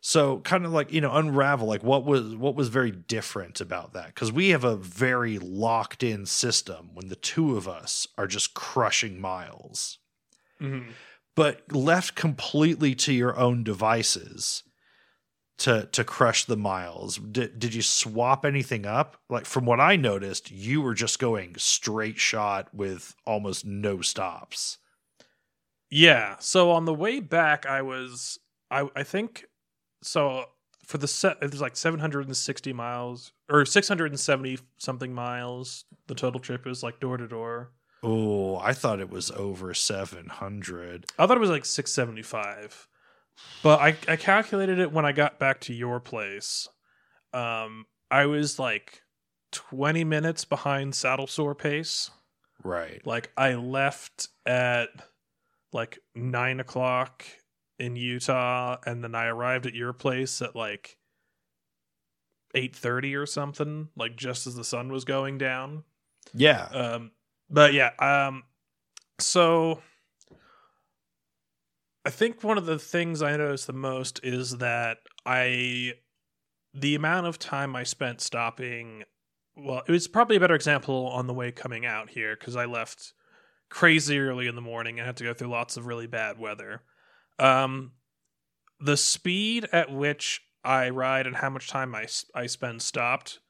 So 0.00 0.40
kind 0.40 0.64
of 0.64 0.72
like, 0.72 0.92
you 0.92 1.00
know, 1.00 1.14
unravel 1.14 1.66
like 1.66 1.82
what 1.82 2.04
was 2.04 2.34
what 2.36 2.54
was 2.54 2.68
very 2.68 2.92
different 2.92 3.60
about 3.60 3.92
that 3.94 4.14
cuz 4.14 4.30
we 4.32 4.50
have 4.50 4.64
a 4.64 4.76
very 4.76 5.38
locked 5.38 6.02
in 6.02 6.24
system 6.26 6.90
when 6.94 7.08
the 7.08 7.16
two 7.16 7.56
of 7.56 7.68
us 7.68 8.06
are 8.16 8.26
just 8.28 8.54
crushing 8.54 9.20
miles. 9.20 9.98
Mhm. 10.60 10.94
But 11.34 11.72
left 11.72 12.14
completely 12.16 12.94
to 12.96 13.12
your 13.12 13.36
own 13.38 13.64
devices 13.64 14.62
to 15.58 15.86
to 15.92 16.04
crush 16.04 16.44
the 16.44 16.56
miles. 16.56 17.16
Did 17.18 17.58
did 17.58 17.74
you 17.74 17.82
swap 17.82 18.44
anything 18.44 18.86
up? 18.86 19.20
Like 19.28 19.46
from 19.46 19.64
what 19.66 19.80
I 19.80 19.96
noticed, 19.96 20.50
you 20.50 20.80
were 20.80 20.94
just 20.94 21.18
going 21.18 21.56
straight 21.58 22.18
shot 22.18 22.72
with 22.74 23.14
almost 23.26 23.64
no 23.64 24.00
stops. 24.00 24.78
Yeah. 25.90 26.36
So 26.38 26.70
on 26.70 26.84
the 26.84 26.94
way 26.94 27.20
back, 27.20 27.66
I 27.66 27.82
was, 27.82 28.38
I, 28.70 28.88
I 28.94 29.02
think, 29.02 29.46
so 30.02 30.44
for 30.84 30.98
the 30.98 31.08
set, 31.08 31.36
it 31.42 31.50
was 31.50 31.60
like 31.60 31.76
760 31.76 32.72
miles 32.72 33.32
or 33.50 33.64
670 33.64 34.58
something 34.78 35.12
miles. 35.12 35.84
The 36.06 36.14
total 36.14 36.40
trip 36.40 36.66
is 36.66 36.82
like 36.82 37.00
door 37.00 37.16
to 37.16 37.28
door. 37.28 37.72
Oh, 38.02 38.56
I 38.56 38.72
thought 38.72 39.00
it 39.00 39.10
was 39.10 39.30
over 39.32 39.74
700. 39.74 41.06
I 41.18 41.26
thought 41.26 41.36
it 41.36 41.40
was 41.40 41.50
like 41.50 41.64
675. 41.64 42.88
But 43.62 43.80
I, 43.80 43.96
I 44.08 44.16
calculated 44.16 44.78
it 44.78 44.92
when 44.92 45.04
I 45.04 45.12
got 45.12 45.38
back 45.38 45.60
to 45.62 45.74
your 45.74 46.00
place. 46.00 46.68
Um, 47.32 47.86
I 48.10 48.26
was 48.26 48.58
like 48.58 49.02
20 49.52 50.04
minutes 50.04 50.44
behind 50.44 50.94
saddle 50.94 51.26
sore 51.26 51.54
pace. 51.54 52.10
Right. 52.64 53.04
Like 53.06 53.30
I 53.36 53.54
left 53.54 54.28
at 54.46 54.88
like 55.72 55.98
nine 56.14 56.60
o'clock 56.60 57.24
in 57.78 57.96
Utah, 57.96 58.78
and 58.84 59.02
then 59.02 59.14
I 59.14 59.26
arrived 59.26 59.66
at 59.66 59.74
your 59.74 59.92
place 59.92 60.42
at 60.42 60.56
like 60.56 60.96
eight 62.54 62.74
thirty 62.74 63.14
or 63.14 63.26
something, 63.26 63.88
like 63.96 64.16
just 64.16 64.46
as 64.46 64.54
the 64.54 64.64
sun 64.64 64.90
was 64.90 65.04
going 65.04 65.38
down. 65.38 65.84
Yeah. 66.34 66.64
Um, 66.64 67.12
but 67.50 67.72
yeah, 67.72 67.90
um, 67.98 68.44
so 69.18 69.80
I 72.04 72.10
think 72.10 72.42
one 72.42 72.58
of 72.58 72.66
the 72.66 72.78
things 72.78 73.22
I 73.22 73.36
noticed 73.36 73.66
the 73.66 73.72
most 73.72 74.20
is 74.22 74.58
that 74.58 74.98
I, 75.26 75.94
the 76.72 76.94
amount 76.94 77.26
of 77.26 77.38
time 77.38 77.76
I 77.76 77.82
spent 77.82 78.20
stopping, 78.20 79.04
well, 79.56 79.82
it 79.86 79.90
was 79.90 80.08
probably 80.08 80.36
a 80.36 80.40
better 80.40 80.54
example 80.54 81.08
on 81.08 81.26
the 81.26 81.34
way 81.34 81.52
coming 81.52 81.84
out 81.84 82.10
here 82.10 82.34
because 82.34 82.56
I 82.56 82.64
left 82.64 83.12
crazy 83.68 84.18
early 84.18 84.46
in 84.46 84.54
the 84.54 84.60
morning 84.60 84.98
and 84.98 85.06
had 85.06 85.16
to 85.18 85.24
go 85.24 85.34
through 85.34 85.48
lots 85.48 85.76
of 85.76 85.86
really 85.86 86.06
bad 86.06 86.38
weather. 86.38 86.82
Um, 87.38 87.92
the 88.80 88.96
speed 88.96 89.68
at 89.72 89.90
which 89.90 90.42
I 90.64 90.90
ride 90.90 91.26
and 91.26 91.36
how 91.36 91.50
much 91.50 91.68
time 91.68 91.94
I 91.94 92.06
I 92.34 92.46
spend 92.46 92.82
stopped 92.82 93.40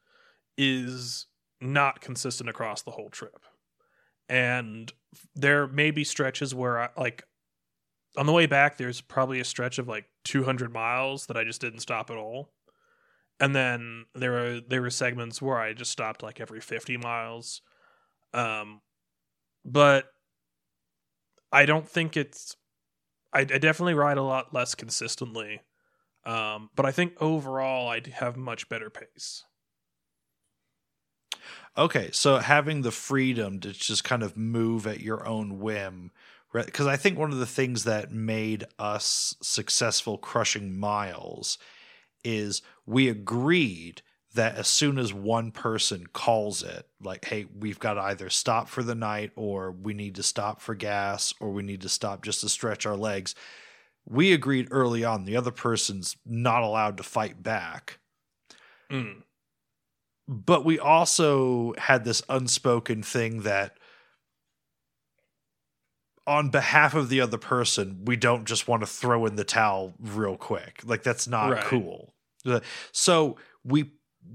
is 0.57 1.27
not 1.61 2.01
consistent 2.01 2.49
across 2.49 2.81
the 2.81 2.91
whole 2.91 3.09
trip. 3.09 3.43
And 4.27 4.91
there 5.35 5.67
may 5.67 5.91
be 5.91 6.03
stretches 6.03 6.53
where 6.53 6.79
I 6.79 6.89
like 6.97 7.23
on 8.17 8.25
the 8.25 8.31
way 8.31 8.45
back 8.45 8.77
there's 8.77 9.01
probably 9.01 9.39
a 9.39 9.45
stretch 9.45 9.79
of 9.79 9.87
like 9.87 10.05
200 10.25 10.71
miles 10.71 11.25
that 11.27 11.37
I 11.37 11.43
just 11.43 11.61
didn't 11.61 11.79
stop 11.79 12.09
at 12.09 12.17
all. 12.17 12.51
And 13.39 13.55
then 13.55 14.05
there 14.13 14.31
were 14.31 14.61
there 14.67 14.81
were 14.81 14.89
segments 14.89 15.41
where 15.41 15.57
I 15.57 15.73
just 15.73 15.91
stopped 15.91 16.23
like 16.23 16.39
every 16.39 16.61
50 16.61 16.97
miles. 16.97 17.61
Um 18.33 18.81
but 19.65 20.11
I 21.51 21.65
don't 21.65 21.87
think 21.87 22.15
it's 22.15 22.55
I, 23.33 23.41
I 23.41 23.43
definitely 23.43 23.93
ride 23.93 24.17
a 24.17 24.23
lot 24.23 24.53
less 24.53 24.75
consistently. 24.75 25.61
Um, 26.25 26.69
but 26.75 26.85
I 26.85 26.91
think 26.91 27.13
overall 27.21 27.87
I 27.87 28.01
have 28.13 28.35
much 28.35 28.69
better 28.69 28.89
pace. 28.89 29.45
Okay, 31.77 32.09
so 32.11 32.37
having 32.37 32.81
the 32.81 32.91
freedom 32.91 33.59
to 33.61 33.71
just 33.71 34.03
kind 34.03 34.23
of 34.23 34.35
move 34.35 34.85
at 34.85 34.99
your 34.99 35.25
own 35.25 35.59
whim, 35.59 36.11
because 36.51 36.87
I 36.87 36.97
think 36.97 37.17
one 37.17 37.31
of 37.31 37.37
the 37.37 37.45
things 37.45 37.83
that 37.85 38.11
made 38.11 38.65
us 38.77 39.35
successful 39.41 40.17
crushing 40.17 40.77
miles 40.77 41.57
is 42.23 42.61
we 42.85 43.07
agreed 43.07 44.01
that 44.35 44.55
as 44.55 44.67
soon 44.67 44.99
as 44.99 45.11
one 45.13 45.51
person 45.51 46.05
calls 46.13 46.61
it, 46.61 46.87
like, 47.01 47.25
hey, 47.25 47.47
we've 47.57 47.79
got 47.79 47.95
to 47.95 48.01
either 48.01 48.29
stop 48.29 48.69
for 48.69 48.83
the 48.83 48.95
night 48.95 49.31
or 49.35 49.71
we 49.71 49.93
need 49.93 50.15
to 50.15 50.23
stop 50.23 50.61
for 50.61 50.75
gas 50.75 51.33
or 51.39 51.51
we 51.51 51.63
need 51.63 51.81
to 51.81 51.89
stop 51.89 52.23
just 52.23 52.41
to 52.41 52.49
stretch 52.49 52.85
our 52.85 52.95
legs, 52.95 53.33
we 54.05 54.31
agreed 54.31 54.67
early 54.71 55.03
on 55.03 55.25
the 55.25 55.35
other 55.35 55.51
person's 55.51 56.15
not 56.25 56.61
allowed 56.61 56.97
to 56.97 57.03
fight 57.03 57.41
back. 57.41 57.99
Mm. 58.91 59.23
But 60.27 60.63
we 60.63 60.77
also 60.77 61.73
had 61.77 62.05
this 62.05 62.21
unspoken 62.29 63.01
thing 63.01 63.41
that 63.43 63.77
on 66.27 66.51
behalf 66.51 66.93
of 66.93 67.09
the 67.09 67.21
other 67.21 67.39
person, 67.39 68.05
we 68.05 68.15
don't 68.15 68.45
just 68.45 68.67
want 68.67 68.81
to 68.83 68.87
throw 68.87 69.25
in 69.25 69.35
the 69.35 69.43
towel 69.43 69.95
real 69.99 70.37
quick. 70.37 70.81
Like 70.85 71.01
that's 71.01 71.27
not 71.27 71.49
Right. 71.51 71.63
cool. 71.63 72.13
So 72.91 73.37
we 73.63 73.91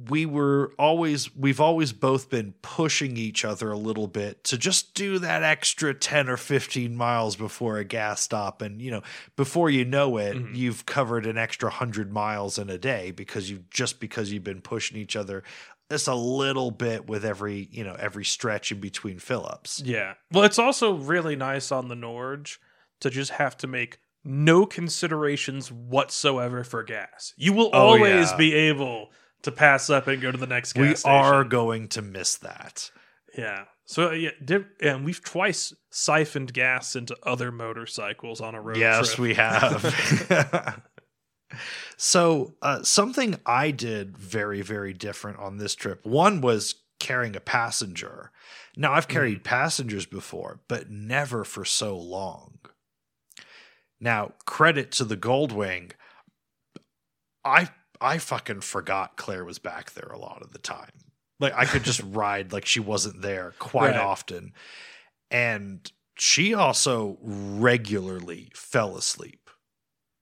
we 0.09 0.27
were 0.27 0.73
always 0.79 1.35
we've 1.37 1.61
always 1.61 1.93
both 1.93 2.29
been 2.29 2.53
pushing 2.63 3.17
each 3.17 3.45
other 3.45 3.71
a 3.71 3.77
little 3.79 4.07
bit 4.09 4.43
to 4.45 4.59
just 4.59 4.95
do 4.95 5.19
that 5.21 5.43
extra 5.43 5.95
10 5.95 6.29
or 6.29 6.37
15 6.37 6.97
miles 6.97 7.37
before 7.37 7.79
a 7.79 7.85
gas 7.85 8.21
stop 8.21 8.61
and 8.61 8.83
you 8.83 8.91
know 8.91 9.03
before 9.37 9.71
you 9.71 9.85
know 9.85 10.17
it 10.19 10.37
Mhm. 10.37 10.57
you've 10.57 10.85
covered 10.87 11.27
an 11.27 11.39
extra 11.39 11.69
100 11.71 12.13
miles 12.13 12.59
in 12.59 12.69
a 12.71 12.79
day 12.79 13.13
because 13.13 13.49
you 13.51 13.65
just 13.71 14.01
because 14.01 14.33
you've 14.33 14.45
been 14.45 14.61
pushing 14.61 14.97
each 14.99 15.17
other 15.17 15.43
just 15.91 16.09
a 16.09 16.15
little 16.15 16.71
bit 16.71 17.07
with 17.07 17.25
every 17.25 17.69
you 17.71 17.85
know 17.85 17.95
every 17.99 18.25
stretch 18.25 18.73
in 18.73 18.81
between 18.81 19.19
fill-ups 19.19 19.81
Yeah. 19.85 20.15
Well, 20.33 20.45
it's 20.45 20.59
also 20.59 20.95
really 20.95 21.37
nice 21.37 21.71
on 21.71 21.89
the 21.89 21.95
Norge 21.97 22.59
to 23.01 23.11
just 23.11 23.33
have 23.33 23.57
to 23.59 23.67
make 23.67 23.99
no 24.25 24.65
considerations 24.67 25.71
whatsoever 25.71 26.65
for 26.65 26.83
gas. 26.83 27.35
You 27.37 27.53
will 27.53 27.71
Oh, 27.73 27.79
always 27.89 28.31
yeah. 28.31 28.37
be 28.37 28.55
able 28.55 29.11
to 29.45 29.53
pass 29.53 29.89
up 29.91 30.07
and 30.09 30.21
go 30.21 30.31
to 30.31 30.39
the 30.39 30.47
next 30.47 30.73
gas 30.75 30.81
we 30.83 30.95
station. 30.97 31.11
are 31.11 31.45
going 31.45 31.89
to 31.89 32.03
miss 32.03 32.37
that 32.37 32.91
Yeah. 33.37 33.65
So 33.87 34.13
yeah, 34.13 34.31
did, 34.43 34.65
and 34.81 35.05
we've 35.05 35.23
twice 35.23 35.75
siphoned 35.91 36.53
gas 36.55 36.97
into 36.97 37.15
other 37.23 37.53
motorcycles 37.53 38.41
on 38.41 38.55
a 38.55 38.61
road 38.61 38.79
yes 38.79 39.09
trip. 39.15 39.19
we 39.21 39.35
have 39.35 40.83
so 41.97 42.55
uh, 42.63 42.83
something 42.83 43.37
i 43.47 43.71
did 43.71 44.17
very 44.19 44.61
very 44.63 44.93
different 44.93 45.39
on 45.39 45.59
this 45.59 45.75
trip 45.75 46.05
one 46.05 46.41
was 46.41 46.75
carrying 46.99 47.37
a 47.37 47.41
passenger 47.41 48.31
now 48.77 48.93
i've 48.93 49.07
carried 49.09 49.45
passengers 49.45 50.07
before 50.07 50.59
but 50.69 50.91
never 50.91 51.45
for 51.45 51.65
so 51.65 51.97
long 51.97 52.59
now 54.01 54.33
credit 54.47 54.91
to 54.91 55.05
the 55.05 55.17
goldwing 55.17 55.93
i 57.45 57.69
i 58.01 58.19
fucking 58.19 58.61
forgot 58.61 59.17
claire 59.17 59.45
was 59.45 59.59
back 59.59 59.93
there 59.93 60.09
a 60.13 60.19
lot 60.19 60.43
of 60.43 60.53
the 60.53 60.59
time. 60.59 60.91
Like 61.41 61.55
i 61.55 61.65
could 61.65 61.83
just 61.85 62.03
ride 62.07 62.53
like 62.53 62.67
she 62.67 62.81
wasn't 62.81 63.23
there 63.23 63.55
quite 63.59 63.93
Right. 63.93 63.97
often. 64.01 64.53
And 65.31 65.91
she 66.17 66.55
also 66.55 67.19
regularly 67.23 68.51
fell 68.55 68.97
asleep. 68.97 69.51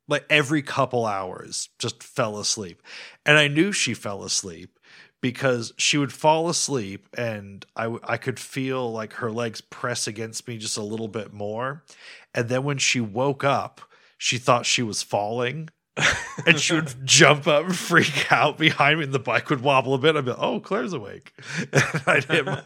Like 0.08 0.24
every 0.30 0.62
couple 0.62 1.04
hours 1.06 1.68
just 1.78 2.02
fell 2.02 2.38
asleep. 2.38 2.82
And 3.26 3.36
i 3.38 3.48
knew 3.48 3.72
she 3.72 3.94
fell 3.94 4.24
asleep 4.24 4.78
because 5.20 5.72
she 5.78 5.98
would 5.98 6.12
fall 6.12 6.48
asleep 6.48 7.08
and 7.16 7.64
I, 7.76 7.84
w- 7.84 8.00
I 8.02 8.16
could 8.16 8.40
feel 8.40 8.90
like 8.90 9.12
her 9.14 9.30
legs 9.30 9.60
press 9.60 10.08
against 10.08 10.48
me 10.48 10.58
just 10.58 10.76
a 10.76 10.82
little 10.82 11.06
bit 11.08 11.32
more. 11.32 11.84
And 12.34 12.48
then 12.48 12.64
when 12.64 12.78
she 12.78 13.00
woke 13.00 13.44
up 13.44 13.80
she 14.18 14.38
thought 14.38 14.66
she 14.66 14.82
was 14.82 15.02
falling 15.02 15.68
and 16.46 16.58
she 16.58 16.74
would 16.74 16.94
jump 17.04 17.46
up 17.46 17.64
and 17.66 17.76
freak 17.76 18.32
out 18.32 18.56
behind 18.58 18.98
me 18.98 19.04
and 19.04 19.12
the 19.12 19.18
bike 19.18 19.50
would 19.50 19.60
wobble 19.60 19.94
a 19.94 19.98
bit. 19.98 20.16
I'd 20.16 20.24
be 20.24 20.30
like 20.30 20.40
oh 20.40 20.60
claire's 20.60 20.92
awake. 20.92 21.32
And 21.72 22.02
i'd 22.06 22.24
hit 22.24 22.46
my 22.46 22.62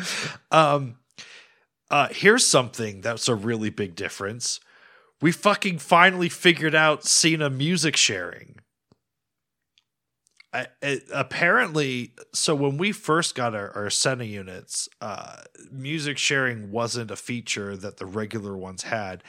um 0.50 0.96
uh 1.90 2.08
here's 2.10 2.46
something 2.46 3.00
that's 3.00 3.28
a 3.28 3.34
really 3.34 3.70
big 3.70 3.96
difference. 3.96 4.60
We 5.20 5.32
fucking 5.32 5.78
finally 5.78 6.28
figured 6.28 6.74
out 6.74 7.04
Sena 7.04 7.48
music 7.48 7.96
sharing. 7.96 8.56
I, 10.52 10.66
it, 10.80 11.04
apparently 11.12 12.12
so 12.32 12.54
when 12.54 12.78
we 12.78 12.92
first 12.92 13.34
got 13.34 13.54
our, 13.54 13.72
our 13.72 13.90
Sena 13.90 14.24
units 14.24 14.88
uh 15.00 15.38
music 15.72 16.18
sharing 16.18 16.70
wasn't 16.70 17.10
a 17.10 17.16
feature 17.16 17.76
that 17.76 17.96
the 17.96 18.06
regular 18.06 18.56
ones 18.56 18.84
had 18.84 19.24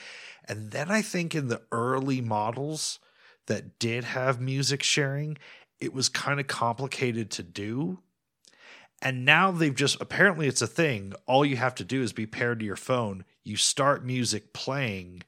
and 0.48 0.72
then 0.72 0.90
i 0.90 1.02
think 1.02 1.36
in 1.36 1.48
the 1.48 1.62
early 1.72 2.22
models 2.22 3.00
that 3.48 3.80
did 3.80 4.04
have 4.04 4.42
music 4.42 4.84
sharing 4.84 5.38
it 5.80 5.94
was 5.94 6.10
kind 6.10 6.40
of 6.40 6.48
complicated 6.48 7.30
to 7.32 7.44
do. 7.44 8.00
And 9.02 9.26
now 9.26 9.52
they've 9.52 9.76
just 9.76 10.02
apparently 10.02 10.48
it's 10.48 10.62
a 10.62 10.68
thing. 10.68 11.14
All 11.28 11.46
you 11.46 11.58
have 11.58 11.76
to 11.76 11.84
do 11.84 12.02
is 12.02 12.14
be 12.14 12.26
paired 12.26 12.60
to 12.60 12.66
your 12.66 12.76
phone. 12.76 13.26
You 13.44 13.56
start 13.56 14.04
music 14.04 14.54
playing. 14.54 15.24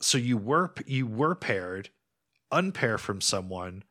So 0.00 0.18
you 0.18 0.36
were 0.36 0.74
you 0.86 1.06
were 1.06 1.36
paired 1.36 1.90
unpair 2.50 2.98
from 2.98 3.20
someone 3.20 3.82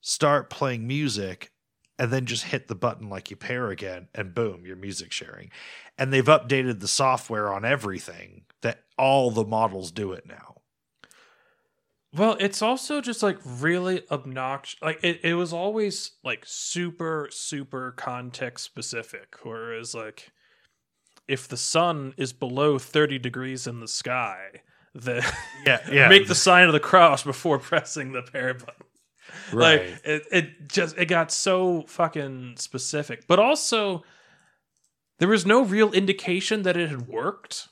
start 0.00 0.50
playing 0.50 0.86
music 0.86 1.50
and 1.98 2.12
then 2.12 2.26
just 2.26 2.44
hit 2.44 2.68
the 2.68 2.74
button 2.74 3.08
like 3.08 3.30
you 3.30 3.36
pair 3.36 3.70
again 3.70 4.08
and 4.14 4.34
boom 4.34 4.64
you're 4.66 4.76
music 4.76 5.12
sharing 5.12 5.50
and 5.98 6.12
they've 6.12 6.26
updated 6.26 6.80
the 6.80 6.88
software 6.88 7.52
on 7.52 7.64
everything 7.64 8.42
that 8.62 8.80
all 8.98 9.30
the 9.30 9.44
models 9.44 9.90
do 9.90 10.12
it 10.12 10.26
now 10.26 10.54
Well, 12.16 12.36
it's 12.38 12.62
also 12.62 13.00
just 13.00 13.22
like 13.24 13.38
really 13.44 14.02
obnoxious. 14.10 14.80
Like 14.80 15.00
it, 15.02 15.20
it 15.24 15.34
was 15.34 15.52
always 15.52 16.12
like 16.22 16.44
super, 16.46 17.28
super 17.32 17.90
context 17.92 18.64
specific. 18.64 19.34
Whereas 19.42 19.94
like 19.94 20.30
if 21.26 21.48
the 21.48 21.56
sun 21.56 22.14
is 22.16 22.32
below 22.32 22.78
30 22.78 23.18
degrees 23.18 23.66
in 23.66 23.80
the 23.80 23.88
sky, 23.88 24.62
then 24.94 25.22
yeah 25.66 25.80
yeah 25.90 26.08
make 26.14 26.28
the 26.28 26.34
sign 26.36 26.66
of 26.68 26.72
the 26.72 26.80
cross 26.80 27.24
before 27.24 27.58
pressing 27.70 28.12
the 28.12 28.22
pair 28.22 28.54
button. 28.54 28.86
right 29.52 29.90
Like 29.90 30.00
it, 30.04 30.22
it 30.30 30.68
just 30.68 30.96
it 30.98 31.06
got 31.06 31.32
so 31.32 31.84
fucking 31.86 32.54
specific. 32.58 33.26
But 33.26 33.38
also 33.38 34.04
there 35.18 35.28
was 35.28 35.46
no 35.46 35.64
real 35.64 35.92
indication 35.92 36.62
that 36.62 36.76
it 36.76 36.90
had 36.90 37.08
worked. 37.08 37.68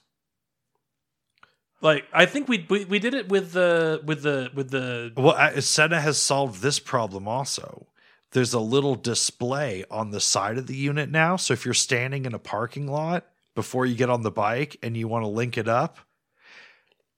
Like 1.81 2.05
I 2.13 2.27
think 2.27 2.49
we 2.49 2.67
we, 2.69 2.85
we 2.85 2.99
did 2.99 3.15
it 3.15 3.29
with 3.29 3.53
the 3.53 4.01
with 4.05 4.23
the 4.23 4.51
with 4.55 4.71
the 4.71 5.13
Well, 5.17 5.61
Sena 5.61 6.01
has 6.01 6.21
solved 6.21 6.63
this 6.63 6.79
problem 6.79 7.27
also. 7.27 7.89
There's 8.31 8.55
a 8.55 8.61
little 8.61 8.95
display 8.95 9.85
on 9.91 10.11
the 10.11 10.21
side 10.21 10.57
of 10.57 10.67
the 10.67 10.77
unit 10.77 11.11
now. 11.11 11.37
So 11.37 11.53
if 11.53 11.65
you're 11.65 11.75
standing 11.75 12.25
in 12.25 12.33
a 12.33 12.39
parking 12.39 12.87
lot 12.87 13.27
before 13.55 13.85
you 13.85 13.95
get 13.95 14.09
on 14.09 14.23
the 14.23 14.31
bike 14.31 14.77
and 14.83 14.97
you 14.97 15.07
want 15.07 15.25
to 15.25 15.29
link 15.29 15.59
it 15.59 15.69
up, 15.69 15.99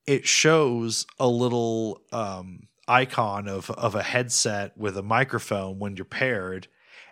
it 0.06 0.27
shows 0.27 1.06
a 1.20 1.28
little 1.28 2.01
um, 2.11 2.66
icon 2.89 3.48
of, 3.48 3.70
of 3.70 3.94
a 3.94 4.02
headset 4.02 4.77
with 4.77 4.97
a 4.97 5.02
microphone 5.02 5.78
when 5.78 5.97
you're 5.97 6.05
paired. 6.05 6.69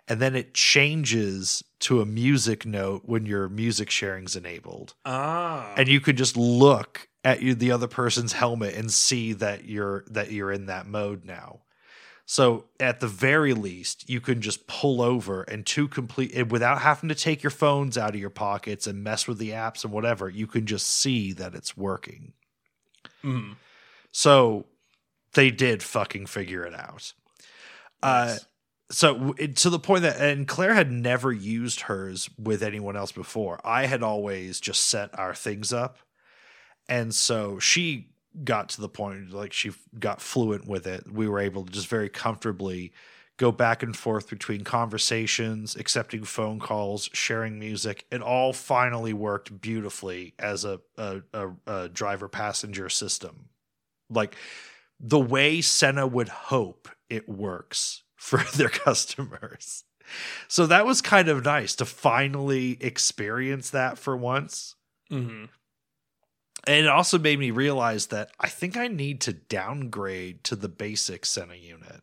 And 0.07 0.19
then 0.19 0.35
it 0.35 0.53
changes 0.53 1.63
to 1.79 2.01
a 2.01 2.05
music 2.05 2.65
note 2.65 3.03
when 3.05 3.25
your 3.25 3.47
music 3.47 3.89
sharing's 3.89 4.35
enabled 4.35 4.95
ah 5.05 5.73
and 5.77 5.87
you 5.87 6.01
could 6.01 6.17
just 6.17 6.35
look 6.35 7.07
at 7.23 7.41
you, 7.41 7.55
the 7.55 7.71
other 7.71 7.87
person's 7.87 8.33
helmet 8.33 8.75
and 8.75 8.91
see 8.91 9.33
that 9.33 9.65
you're 9.65 10.03
that 10.09 10.31
you're 10.31 10.51
in 10.51 10.65
that 10.67 10.87
mode 10.87 11.25
now. 11.25 11.59
So 12.25 12.65
at 12.79 12.99
the 12.99 13.07
very 13.07 13.53
least, 13.53 14.09
you 14.09 14.21
can 14.21 14.41
just 14.41 14.65
pull 14.65 15.01
over 15.01 15.43
and 15.43 15.65
to 15.67 15.87
complete 15.87 16.33
and 16.33 16.49
without 16.51 16.81
having 16.81 17.09
to 17.09 17.15
take 17.15 17.43
your 17.43 17.49
phones 17.49 17.97
out 17.97 18.13
of 18.13 18.19
your 18.19 18.29
pockets 18.29 18.87
and 18.87 19.03
mess 19.03 19.27
with 19.27 19.37
the 19.37 19.49
apps 19.49 19.83
and 19.83 19.91
whatever. 19.91 20.29
You 20.29 20.47
can 20.47 20.65
just 20.65 20.87
see 20.87 21.33
that 21.33 21.53
it's 21.53 21.75
working. 21.75 22.33
Mm. 23.23 23.55
So 24.11 24.65
they 25.33 25.51
did 25.51 25.83
fucking 25.83 26.25
figure 26.27 26.65
it 26.65 26.73
out. 26.73 27.13
Uh, 28.01 28.35
so 28.91 29.33
it- 29.37 29.55
to 29.57 29.69
the 29.69 29.79
point 29.79 30.03
that 30.03 30.19
and 30.19 30.47
Claire 30.47 30.73
had 30.73 30.91
never 30.91 31.31
used 31.31 31.81
hers 31.81 32.29
with 32.37 32.61
anyone 32.61 32.95
else 32.95 33.11
before. 33.11 33.59
I 33.63 33.85
had 33.85 34.03
always 34.03 34.59
just 34.59 34.87
set 34.87 35.17
our 35.17 35.33
things 35.33 35.73
up. 35.73 35.97
And 36.89 37.13
so 37.15 37.59
she 37.59 38.09
got 38.43 38.69
to 38.69 38.81
the 38.81 38.89
point 38.89 39.31
like 39.31 39.53
she 39.53 39.71
got 39.99 40.21
fluent 40.21 40.67
with 40.67 40.85
it. 40.87 41.11
We 41.11 41.27
were 41.27 41.39
able 41.39 41.65
to 41.65 41.71
just 41.71 41.87
very 41.87 42.09
comfortably 42.09 42.91
go 43.37 43.51
back 43.51 43.81
and 43.81 43.95
forth 43.95 44.29
between 44.29 44.63
conversations, 44.63 45.75
accepting 45.75 46.23
phone 46.23 46.59
calls, 46.59 47.09
sharing 47.13 47.57
music. 47.57 48.05
It 48.11 48.21
all 48.21 48.53
finally 48.53 49.13
worked 49.13 49.61
beautifully 49.61 50.33
as 50.37 50.65
a 50.65 50.81
a, 50.97 51.21
a, 51.33 51.49
a 51.67 51.89
driver 51.89 52.27
passenger 52.27 52.89
system. 52.89 53.49
Like 54.09 54.35
the 55.03 55.19
way 55.19 55.61
Sena 55.61 56.07
would 56.07 56.29
hope 56.29 56.89
it 57.09 57.29
works 57.29 58.03
for 58.15 58.39
their 58.55 58.69
customers. 58.69 59.83
So 60.47 60.65
that 60.67 60.85
was 60.85 61.01
kind 61.01 61.29
of 61.29 61.45
nice 61.45 61.75
to 61.75 61.85
finally 61.85 62.77
experience 62.81 63.69
that 63.71 63.97
for 63.99 64.17
once. 64.17 64.75
Mhm. 65.11 65.49
And 66.65 66.85
it 66.85 66.89
also 66.89 67.19
made 67.19 67.39
me 67.39 67.51
realize 67.51 68.07
that 68.07 68.31
I 68.39 68.47
think 68.47 68.77
I 68.77 68.87
need 68.87 69.21
to 69.21 69.33
downgrade 69.33 70.43
to 70.45 70.55
the 70.55 70.69
basic 70.69 71.25
Sena 71.25 71.55
unit. 71.55 72.01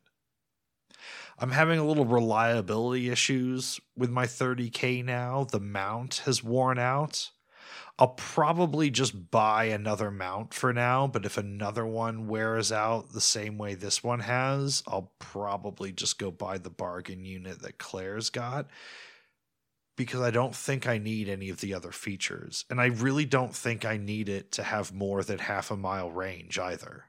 I'm 1.39 1.51
having 1.53 1.79
a 1.79 1.85
little 1.85 2.05
reliability 2.05 3.09
issues 3.09 3.81
with 3.97 4.11
my 4.11 4.27
30K 4.27 5.03
now. 5.03 5.45
The 5.45 5.61
mount 5.61 6.23
has 6.27 6.45
worn 6.45 6.79
out. 6.79 7.31
I'll 8.01 8.09
probably 8.09 8.89
just 8.89 9.31
buy 9.31 9.65
another 9.65 10.11
mount 10.11 10.55
for 10.55 10.73
now, 10.73 11.07
but 11.07 11.27
if 11.27 11.37
another 11.37 11.85
one 11.85 12.29
wears 12.29 12.73
out 12.73 13.13
the 13.13 13.21
same 13.21 13.59
way 13.59 13.75
this 13.75 14.03
one 14.03 14.21
has, 14.21 14.83
I'll 14.87 15.13
probably 15.19 15.93
just 15.93 16.19
go 16.19 16.31
buy 16.31 16.57
the 16.57 16.71
bargain 16.71 17.27
unit 17.27 17.61
that 17.61 17.77
Claire's 17.77 18.31
got 18.31 18.69
because 19.97 20.23
I 20.23 20.31
don't 20.31 20.57
think 20.57 20.89
I 20.89 20.97
need 20.97 21.29
any 21.29 21.51
of 21.51 21.61
the 21.61 21.75
other 21.75 21.93
features. 21.93 22.65
And 22.71 22.81
I 22.81 22.87
really 22.87 23.27
don't 23.27 23.55
think 23.55 23.85
I 23.85 23.99
need 23.99 24.31
it 24.31 24.51
to 24.53 24.63
have 24.63 24.95
more 24.95 25.23
than 25.23 25.39
half 25.39 25.71
a 25.71 25.77
mile 25.77 26.11
range 26.11 26.59
either. 26.59 27.05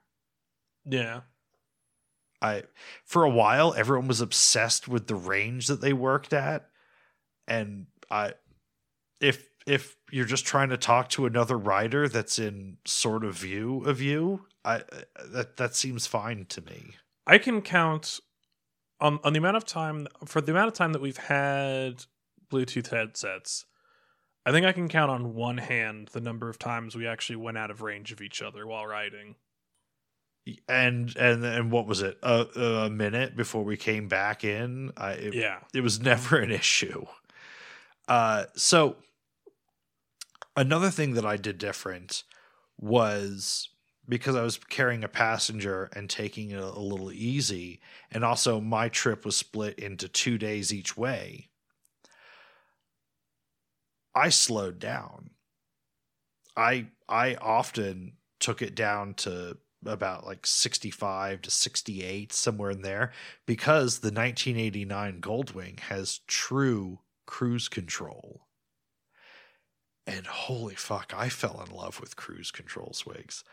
Yeah. 0.85 1.22
I 2.41 2.63
for 3.05 3.23
a 3.23 3.30
while 3.30 3.73
everyone 3.76 4.09
was 4.09 4.19
obsessed 4.19 4.89
with 4.89 5.07
the 5.07 5.15
range 5.15 5.68
that 5.68 5.80
they 5.80 5.93
worked 5.93 6.34
at 6.34 6.68
and 7.47 7.85
I 8.09 8.34
if 9.22 9.47
if 9.68 9.95
you're 10.12 10.26
just 10.26 10.46
trying 10.46 10.70
to 10.70 10.78
talk 10.78 11.10
to 11.10 11.26
another 11.26 11.58
rider 11.58 12.08
that's 12.08 12.38
in 12.38 12.78
sort 12.86 13.24
of 13.24 13.36
view 13.36 13.84
of 13.86 14.02
you, 14.02 14.46
I 14.64 14.84
that 15.26 15.58
that 15.58 15.76
seems 15.76 16.08
fine 16.08 16.46
to 16.50 16.62
me. 16.62 16.96
I 17.26 17.38
can 17.38 17.62
count 17.62 18.20
on 19.00 19.20
on 19.24 19.34
the 19.34 19.40
amount 19.40 19.58
of 19.58 19.66
time 19.66 20.08
for 20.26 20.42
the 20.42 20.52
amount 20.52 20.68
of 20.68 20.74
time 20.74 20.94
that 20.94 21.02
we've 21.02 21.18
had 21.18 22.06
Bluetooth 22.52 22.90
headsets. 22.90 23.66
I 24.46 24.52
think 24.52 24.66
I 24.66 24.72
can 24.72 24.90
count 24.90 25.12
on 25.12 25.36
one 25.36 25.60
hand 25.60 26.10
the 26.14 26.22
number 26.22 26.50
of 26.50 26.58
times 26.58 26.96
we 26.96 27.06
actually 27.08 27.36
went 27.36 27.58
out 27.58 27.70
of 27.72 27.82
range 27.82 28.12
of 28.12 28.22
each 28.22 28.42
other 28.42 28.66
while 28.66 28.86
riding. 28.88 29.36
And 30.68 31.16
and 31.16 31.46
and 31.46 31.72
what 31.72 31.86
was 31.86 32.02
it? 32.02 32.18
A, 32.24 32.48
a 32.86 32.90
minute 32.90 33.36
before 33.36 33.64
we 33.64 33.78
came 33.78 34.08
back 34.08 34.44
in. 34.44 34.92
I, 34.98 35.12
it, 35.12 35.36
Yeah. 35.36 35.60
it 35.74 35.82
was 35.82 36.02
never 36.02 36.40
an 36.40 36.50
issue. 36.52 37.06
Uh, 38.08 38.46
so 38.56 38.96
another 40.62 40.92
thing 40.92 41.14
that 41.14 41.26
I 41.26 41.38
did 41.38 41.58
different 41.58 42.24
was 42.78 43.70
because 44.08 44.36
I 44.36 44.44
was 44.44 44.58
carrying 44.58 45.04
a 45.04 45.10
passenger 45.10 45.90
and 45.94 46.10
taking 46.10 46.52
it 46.52 46.60
a 46.60 46.80
little 46.80 47.12
easy, 47.12 47.82
and 48.12 48.24
also 48.24 48.62
my 48.62 48.90
trip 48.90 49.26
was 49.26 49.36
split 49.36 49.80
into 49.80 50.08
two 50.08 50.38
days 50.38 50.72
each 50.74 50.96
way. 50.96 51.50
I 54.14 54.30
slowed 54.30 54.80
down. 54.80 55.32
I 56.56 56.88
I 57.10 57.36
often 57.36 58.14
took 58.40 58.62
it 58.62 58.76
down 58.76 59.14
to 59.16 59.58
about 59.86 60.26
like 60.26 60.46
65 60.46 61.42
to 61.42 61.50
68 61.50 62.32
somewhere 62.34 62.70
in 62.70 62.84
there 62.84 63.14
because 63.48 64.00
the 64.00 64.12
1989 64.12 65.22
Goldwing 65.22 65.80
has 65.80 66.20
true 66.28 67.00
cruise 67.26 67.68
control. 67.68 68.42
And 70.12 70.28
holy 70.28 70.76
fuck, 70.76 71.14
I 71.16 71.30
fell 71.30 71.64
in 71.66 71.74
love 71.74 72.02
with 72.02 72.18
cruise 72.18 72.52
control 72.52 72.92
swigs. 72.94 73.46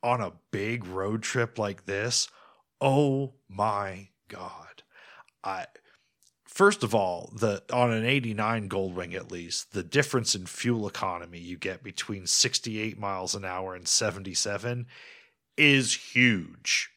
On 0.00 0.20
a 0.20 0.34
big 0.52 0.84
road 0.84 1.22
trip 1.22 1.58
like 1.58 1.86
this, 1.86 2.28
oh 2.80 3.34
my 3.48 4.08
god. 4.28 4.84
I 5.42 5.66
first 6.46 6.84
of 6.84 6.94
all, 6.94 7.32
the 7.34 7.62
on 7.72 7.92
an 7.92 8.04
89 8.04 8.68
Goldwing 8.68 9.14
at 9.14 9.32
least, 9.32 9.72
the 9.72 9.82
difference 9.82 10.36
in 10.36 10.46
fuel 10.46 10.86
economy 10.86 11.38
you 11.38 11.56
get 11.56 11.82
between 11.82 12.26
68 12.26 12.98
miles 12.98 13.34
an 13.34 13.44
hour 13.44 13.74
and 13.74 13.88
77 13.88 14.86
is 15.56 16.14
huge. 16.14 16.90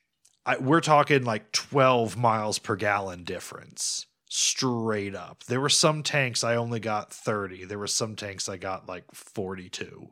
I, 0.46 0.58
we're 0.58 0.82
talking 0.82 1.24
like 1.24 1.52
12 1.52 2.16
miles 2.16 2.60
per 2.60 2.76
gallon 2.76 3.24
difference 3.24 4.06
straight 4.30 5.16
up. 5.16 5.44
There 5.46 5.62
were 5.62 5.70
some 5.70 6.04
tanks 6.04 6.44
I 6.44 6.56
only 6.56 6.80
got 6.80 7.14
30. 7.14 7.66
There 7.66 7.80
were 7.80 7.88
some 7.88 8.16
tanks 8.16 8.50
I 8.50 8.58
got 8.58 8.88
like 8.88 9.06
42. 9.14 10.10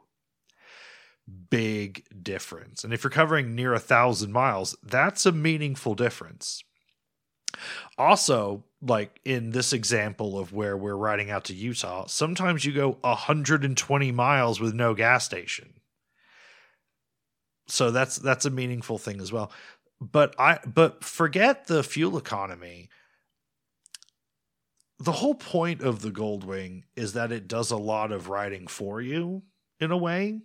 Big 1.50 2.06
difference. 2.22 2.84
And 2.84 2.94
if 2.94 3.04
you're 3.04 3.12
covering 3.12 3.56
near 3.56 3.74
a 3.74 3.80
thousand 3.80 4.32
miles, 4.32 4.76
that's 4.84 5.26
a 5.26 5.32
meaningful 5.32 5.96
difference. 5.96 6.64
Also, 7.98 8.64
like 8.82 9.20
in 9.24 9.52
this 9.52 9.74
example 9.74 10.38
of 10.38 10.54
where 10.54 10.76
we're 10.76 10.96
riding 10.96 11.30
out 11.32 11.46
to 11.46 11.56
Utah, 11.56 12.06
sometimes 12.08 12.66
you 12.66 12.74
go 12.74 12.98
120 13.02 14.12
miles 14.12 14.60
with 14.60 14.74
no 14.74 14.94
gas 14.94 15.24
station. 15.24 15.74
So 17.68 17.92
that's 17.92 18.18
that's 18.18 18.46
a 18.46 18.50
meaningful 18.50 18.98
thing 18.98 19.22
as 19.22 19.32
well. 19.32 19.52
But 20.02 20.36
I 20.38 20.60
but 20.66 21.04
forget 21.04 21.68
the 21.68 21.84
fuel 21.84 22.18
economy. 22.18 22.90
The 25.04 25.12
whole 25.12 25.36
point 25.36 25.82
of 25.82 26.02
the 26.02 26.12
Goldwing 26.12 26.84
is 26.96 27.14
that 27.14 27.32
it 27.32 27.48
does 27.48 27.72
a 27.72 27.78
lot 27.78 28.12
of 28.12 28.30
riding 28.30 28.68
for 28.68 29.02
you 29.02 29.44
in 29.80 29.92
a 29.92 29.98
way 29.98 30.40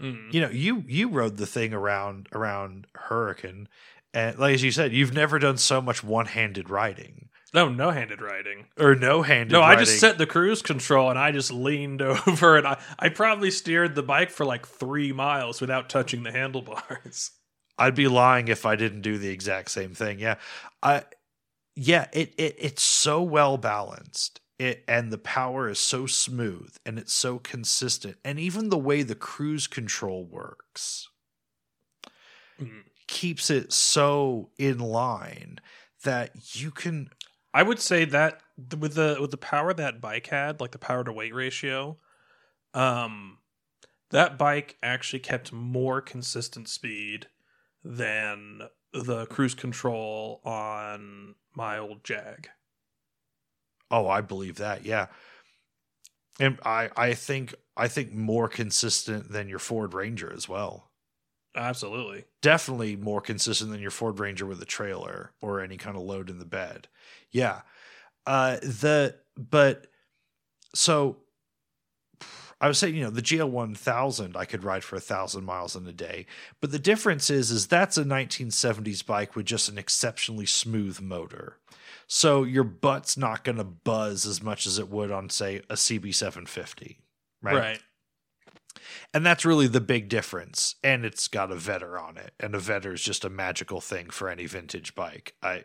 Mm. 0.00 0.32
you 0.32 0.40
know 0.40 0.48
you 0.48 0.82
you 0.86 1.10
rode 1.10 1.36
the 1.36 1.46
thing 1.46 1.74
around 1.74 2.26
around 2.32 2.86
hurricane 2.94 3.68
and 4.14 4.38
like 4.38 4.54
as 4.54 4.62
you 4.62 4.70
said 4.70 4.94
you've 4.94 5.12
never 5.12 5.38
done 5.38 5.58
so 5.58 5.82
much 5.82 6.02
one-handed 6.02 6.70
riding 6.70 7.28
No, 7.52 7.68
no 7.68 7.90
handed 7.90 8.22
riding. 8.22 8.64
or 8.78 8.94
no-handed 8.94 9.52
No, 9.52 9.60
I 9.60 9.70
riding. 9.72 9.84
just 9.84 10.00
set 10.00 10.16
the 10.16 10.24
cruise 10.24 10.62
control 10.62 11.10
and 11.10 11.18
I 11.18 11.32
just 11.32 11.52
leaned 11.52 12.00
over 12.26 12.56
and 12.56 12.66
I, 12.66 12.80
I 12.98 13.10
probably 13.10 13.50
steered 13.50 13.94
the 13.94 14.02
bike 14.02 14.30
for 14.30 14.46
like 14.46 14.66
three 14.66 15.12
miles 15.12 15.60
without 15.60 15.90
touching 15.90 16.22
the 16.22 16.32
handlebars. 16.32 17.32
i'd 17.78 17.94
be 17.94 18.08
lying 18.08 18.48
if 18.48 18.64
i 18.64 18.76
didn't 18.76 19.02
do 19.02 19.18
the 19.18 19.28
exact 19.28 19.70
same 19.70 19.92
thing 19.92 20.18
yeah 20.18 20.36
i 20.82 21.02
yeah 21.82 22.06
it, 22.12 22.34
it 22.36 22.54
it's 22.58 22.82
so 22.82 23.22
well 23.22 23.56
balanced 23.56 24.40
it 24.58 24.84
and 24.86 25.10
the 25.10 25.18
power 25.18 25.68
is 25.68 25.78
so 25.78 26.06
smooth 26.06 26.76
and 26.84 26.98
it's 26.98 27.12
so 27.12 27.38
consistent 27.38 28.16
and 28.24 28.38
even 28.38 28.68
the 28.68 28.78
way 28.78 29.02
the 29.02 29.14
cruise 29.14 29.66
control 29.66 30.24
works 30.26 31.08
Mm. 32.60 32.84
keeps 33.06 33.50
it 33.50 33.72
so 33.72 34.50
in 34.58 34.78
line 34.78 35.58
that 36.04 36.54
you 36.54 36.70
can 36.70 37.08
I 37.52 37.62
would 37.62 37.80
say 37.80 38.04
that 38.06 38.42
with 38.78 38.94
the 38.94 39.16
with 39.20 39.32
the 39.32 39.36
power 39.36 39.74
that 39.74 40.00
bike 40.00 40.28
had, 40.28 40.60
like 40.60 40.70
the 40.70 40.78
power 40.78 41.02
to 41.02 41.12
weight 41.12 41.34
ratio, 41.34 41.98
um, 42.74 43.38
that 44.10 44.38
bike 44.38 44.78
actually 44.82 45.20
kept 45.20 45.52
more 45.52 46.00
consistent 46.02 46.68
speed 46.68 47.28
than 47.84 48.62
the 48.92 49.26
cruise 49.26 49.54
control 49.54 50.42
on 50.44 51.36
my 51.54 51.78
old 51.78 52.04
Jag. 52.04 52.48
Oh, 53.90 54.08
I 54.08 54.20
believe 54.20 54.56
that. 54.56 54.84
Yeah. 54.84 55.06
And 56.38 56.58
I 56.64 56.90
I 56.96 57.14
think 57.14 57.54
I 57.76 57.88
think 57.88 58.12
more 58.12 58.48
consistent 58.48 59.30
than 59.30 59.48
your 59.48 59.58
Ford 59.58 59.94
Ranger 59.94 60.32
as 60.32 60.48
well. 60.48 60.90
Absolutely. 61.56 62.24
Definitely 62.42 62.96
more 62.96 63.20
consistent 63.20 63.70
than 63.70 63.80
your 63.80 63.90
Ford 63.90 64.20
Ranger 64.20 64.46
with 64.46 64.62
a 64.62 64.66
trailer 64.66 65.32
or 65.40 65.60
any 65.60 65.76
kind 65.76 65.96
of 65.96 66.02
load 66.02 66.30
in 66.30 66.38
the 66.38 66.44
bed. 66.44 66.88
Yeah. 67.30 67.62
Uh 68.26 68.56
the 68.56 69.16
but 69.36 69.86
so 70.74 71.18
I 72.60 72.68
was 72.68 72.78
saying, 72.78 72.94
you 72.94 73.04
know, 73.04 73.10
the 73.10 73.22
GL 73.22 73.48
one 73.48 73.74
thousand 73.74 74.36
I 74.36 74.44
could 74.44 74.64
ride 74.64 74.84
for 74.84 74.96
a 74.96 75.00
thousand 75.00 75.44
miles 75.44 75.74
in 75.76 75.86
a 75.86 75.92
day. 75.92 76.26
But 76.60 76.72
the 76.72 76.78
difference 76.78 77.30
is 77.30 77.50
is 77.50 77.66
that's 77.66 77.96
a 77.96 78.04
1970s 78.04 79.04
bike 79.04 79.34
with 79.34 79.46
just 79.46 79.68
an 79.68 79.78
exceptionally 79.78 80.46
smooth 80.46 81.00
motor. 81.00 81.56
So 82.06 82.42
your 82.42 82.64
butt's 82.64 83.16
not 83.16 83.44
gonna 83.44 83.64
buzz 83.64 84.26
as 84.26 84.42
much 84.42 84.66
as 84.66 84.78
it 84.78 84.90
would 84.90 85.10
on, 85.10 85.30
say, 85.30 85.62
a 85.70 85.74
CB 85.74 86.14
seven 86.14 86.46
fifty. 86.46 86.98
Right. 87.42 87.80
And 89.12 89.26
that's 89.26 89.44
really 89.44 89.66
the 89.66 89.80
big 89.80 90.08
difference. 90.08 90.76
And 90.84 91.04
it's 91.04 91.28
got 91.28 91.50
a 91.50 91.56
Vetter 91.56 92.00
on 92.00 92.16
it. 92.16 92.32
And 92.38 92.54
a 92.54 92.58
Vetter 92.58 92.94
is 92.94 93.02
just 93.02 93.24
a 93.24 93.30
magical 93.30 93.80
thing 93.80 94.10
for 94.10 94.28
any 94.28 94.46
vintage 94.46 94.94
bike. 94.94 95.34
I 95.42 95.64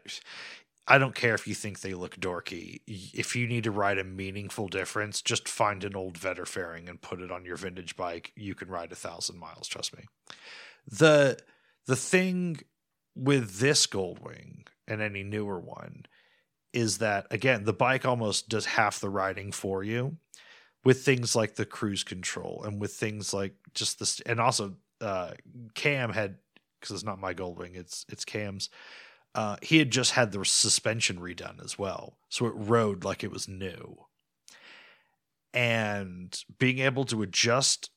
I 0.88 1.00
don't 1.00 1.16
care 1.16 1.34
if 1.34 1.48
you 1.48 1.56
think 1.56 1.80
they 1.80 1.94
look 1.96 2.16
dorky. 2.18 2.82
If 2.88 3.36
you 3.36 3.48
need 3.48 3.64
to 3.64 3.72
ride 3.72 3.98
a 3.98 4.04
meaningful 4.04 4.68
difference, 4.68 5.22
just 5.22 5.48
find 5.48 5.84
an 5.84 5.96
old 5.96 6.20
Vetter 6.20 6.48
fairing 6.48 6.88
and 6.88 7.02
put 7.02 7.22
it 7.22 7.32
on 7.32 7.44
your 7.44 7.56
vintage 7.56 7.96
bike. 7.96 8.32
You 8.36 8.54
can 8.54 8.68
ride 8.68 8.92
a 8.92 8.96
thousand 8.96 9.40
miles, 9.40 9.68
trust 9.68 9.96
me. 9.98 10.04
The 10.88 11.40
the 11.88 11.96
thing 11.96 12.60
with 13.16 13.60
this 13.60 13.88
Goldwing 13.88 14.68
and 14.88 15.02
any 15.02 15.24
newer 15.24 15.60
one 15.60 16.06
is 16.72 17.00
that 17.00 17.26
again, 17.32 17.64
the 17.64 17.74
bike 17.74 18.06
almost 18.06 18.50
does 18.50 18.66
half 18.66 19.00
the 19.00 19.10
riding 19.10 19.52
for 19.52 19.84
you 19.84 20.18
with 20.84 21.04
things 21.04 21.36
like 21.36 21.56
the 21.56 21.66
cruise 21.66 22.04
control 22.04 22.64
and 22.64 22.80
with 22.80 22.94
things 22.94 23.34
like 23.34 23.56
just 23.74 24.00
this 24.00 24.22
and 24.22 24.40
also 24.40 24.76
uh 25.02 25.32
cam 25.74 26.14
had 26.14 26.38
because 26.80 26.94
it's 26.94 27.04
not 27.04 27.20
my 27.20 27.34
goldwing 27.34 27.76
it's 27.76 28.06
it's 28.08 28.24
cam's 28.24 28.70
uh 29.36 29.58
he 29.62 29.78
had 29.78 29.92
just 29.92 30.12
had 30.14 30.32
the 30.32 30.44
suspension 30.44 31.20
redone 31.20 31.64
as 31.64 31.78
well 31.78 32.18
so 32.30 32.48
it 32.48 32.54
rode 32.56 33.04
like 33.04 33.24
it 33.24 33.32
was 33.32 33.48
new 33.48 34.06
and 35.56 36.44
being 36.60 36.80
able 36.80 37.06
to 37.06 37.22
adjust 37.22 37.90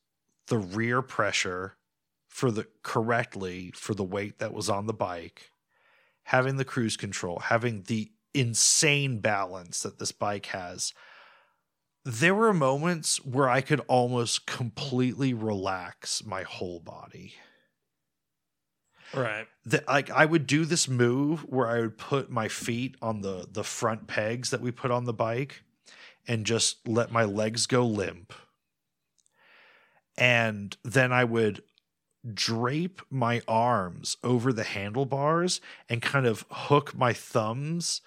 the 0.47 0.59
rear 0.59 1.02
pressure 1.02 1.77
for 2.28 2.51
the 2.52 2.66
correctly 2.82 3.73
for 3.74 3.94
the 3.94 4.05
weight 4.05 4.39
that 4.39 4.55
was 4.55 4.70
on 4.70 4.86
the 4.86 4.93
bike, 4.93 5.51
having 6.23 6.56
the 6.56 6.65
cruise 6.65 6.97
control, 6.97 7.40
having 7.40 7.82
the 7.82 8.12
insane 8.32 9.19
balance 9.19 9.82
that 9.82 9.98
this 9.98 10.12
bike 10.12 10.47
has. 10.47 10.94
There 12.05 12.35
were 12.35 12.55
moments 12.55 13.23
where 13.24 13.48
I 13.48 13.60
could 13.60 13.81
almost 13.89 14.47
completely 14.47 15.35
relax 15.35 16.24
my 16.24 16.44
whole 16.44 16.78
body 16.81 17.35
Right. 19.14 19.47
that 19.64 19.89
like 19.89 20.10
I 20.10 20.26
would 20.26 20.47
do 20.47 20.64
this 20.64 20.86
move 20.89 21.40
where 21.48 21.66
I 21.66 21.80
would 21.80 21.97
put 21.97 22.30
my 22.30 22.48
feet 22.48 22.97
on 23.01 23.22
the 23.22 23.48
the 23.51 23.64
front 23.64 24.06
pegs 24.06 24.51
that 24.51 24.60
we 24.60 24.70
put 24.70 24.90
on 24.90 25.05
the 25.05 25.14
bike 25.14 25.62
and 26.26 26.44
just 26.44 26.86
let 26.86 27.10
my 27.10 27.24
legs 27.24 27.66
go 27.66 27.86
limp. 27.86 28.35
And 30.18 30.76
then 30.85 31.12
I 31.12 31.24
would 31.24 31.62
drape 32.35 33.01
my 33.10 33.40
arms 33.48 34.16
over 34.22 34.52
the 34.52 34.64
handlebars 34.64 35.60
and 35.89 36.02
kind 36.02 36.26
of 36.26 36.44
hook 36.51 36.94
my 36.94 37.12
thumbs 37.12 38.02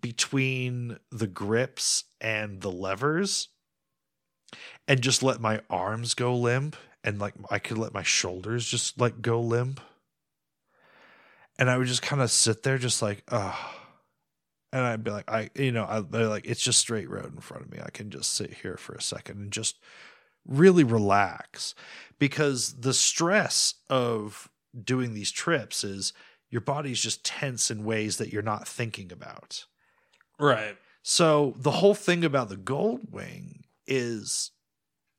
between 0.00 0.98
the 1.10 1.28
grips 1.28 2.04
and 2.20 2.60
the 2.60 2.70
levers 2.70 3.48
and 4.88 5.00
just 5.00 5.22
let 5.22 5.40
my 5.40 5.60
arms 5.70 6.14
go 6.14 6.34
limp 6.36 6.76
and 7.04 7.18
like 7.20 7.34
I 7.50 7.58
could 7.58 7.78
let 7.78 7.94
my 7.94 8.02
shoulders 8.02 8.66
just 8.66 9.00
like 9.00 9.22
go 9.22 9.40
limp 9.40 9.80
and 11.58 11.70
I 11.70 11.78
would 11.78 11.86
just 11.86 12.02
kind 12.02 12.22
of 12.22 12.30
sit 12.30 12.62
there, 12.62 12.78
just 12.78 13.02
like, 13.02 13.22
oh. 13.30 13.72
And 14.72 14.84
I'd 14.84 15.04
be 15.04 15.10
like, 15.10 15.30
I, 15.30 15.50
you 15.54 15.72
know, 15.72 15.86
I'd 15.88 16.10
be 16.10 16.24
like, 16.24 16.44
it's 16.46 16.60
just 16.60 16.80
straight 16.80 17.08
road 17.08 17.32
in 17.34 17.40
front 17.40 17.64
of 17.64 17.70
me. 17.70 17.78
I 17.82 17.90
can 17.90 18.10
just 18.10 18.34
sit 18.34 18.52
here 18.52 18.76
for 18.76 18.94
a 18.94 19.00
second 19.00 19.38
and 19.38 19.50
just 19.50 19.78
really 20.46 20.84
relax 20.84 21.74
because 22.18 22.80
the 22.80 22.92
stress 22.92 23.74
of 23.88 24.50
doing 24.84 25.14
these 25.14 25.30
trips 25.30 25.82
is 25.82 26.12
your 26.50 26.60
body's 26.60 27.00
just 27.00 27.24
tense 27.24 27.70
in 27.70 27.84
ways 27.84 28.18
that 28.18 28.32
you're 28.32 28.42
not 28.42 28.68
thinking 28.68 29.10
about. 29.10 29.64
Right. 30.38 30.76
So 31.02 31.54
the 31.56 31.70
whole 31.70 31.94
thing 31.94 32.24
about 32.24 32.48
the 32.48 32.56
gold 32.56 33.12
wing 33.12 33.64
is 33.86 34.50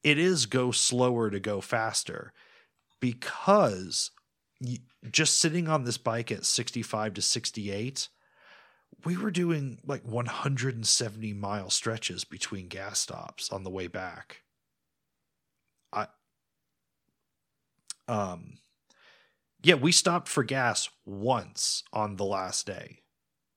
it 0.03 0.17
is 0.17 0.45
go 0.45 0.71
slower 0.71 1.29
to 1.29 1.39
go 1.39 1.61
faster 1.61 2.33
because 2.99 4.11
just 5.11 5.39
sitting 5.39 5.67
on 5.67 5.83
this 5.83 5.97
bike 5.97 6.31
at 6.31 6.45
65 6.45 7.15
to 7.15 7.21
68 7.21 8.09
we 9.05 9.17
were 9.17 9.31
doing 9.31 9.79
like 9.85 10.03
170 10.03 11.33
mile 11.33 11.69
stretches 11.69 12.23
between 12.23 12.67
gas 12.67 12.99
stops 12.99 13.51
on 13.51 13.63
the 13.63 13.69
way 13.69 13.87
back. 13.87 14.43
I 15.93 16.07
um 18.07 18.57
yeah 19.63 19.75
we 19.75 19.91
stopped 19.91 20.27
for 20.27 20.43
gas 20.43 20.89
once 21.05 21.83
on 21.93 22.15
the 22.15 22.25
last 22.25 22.65
day. 22.65 22.99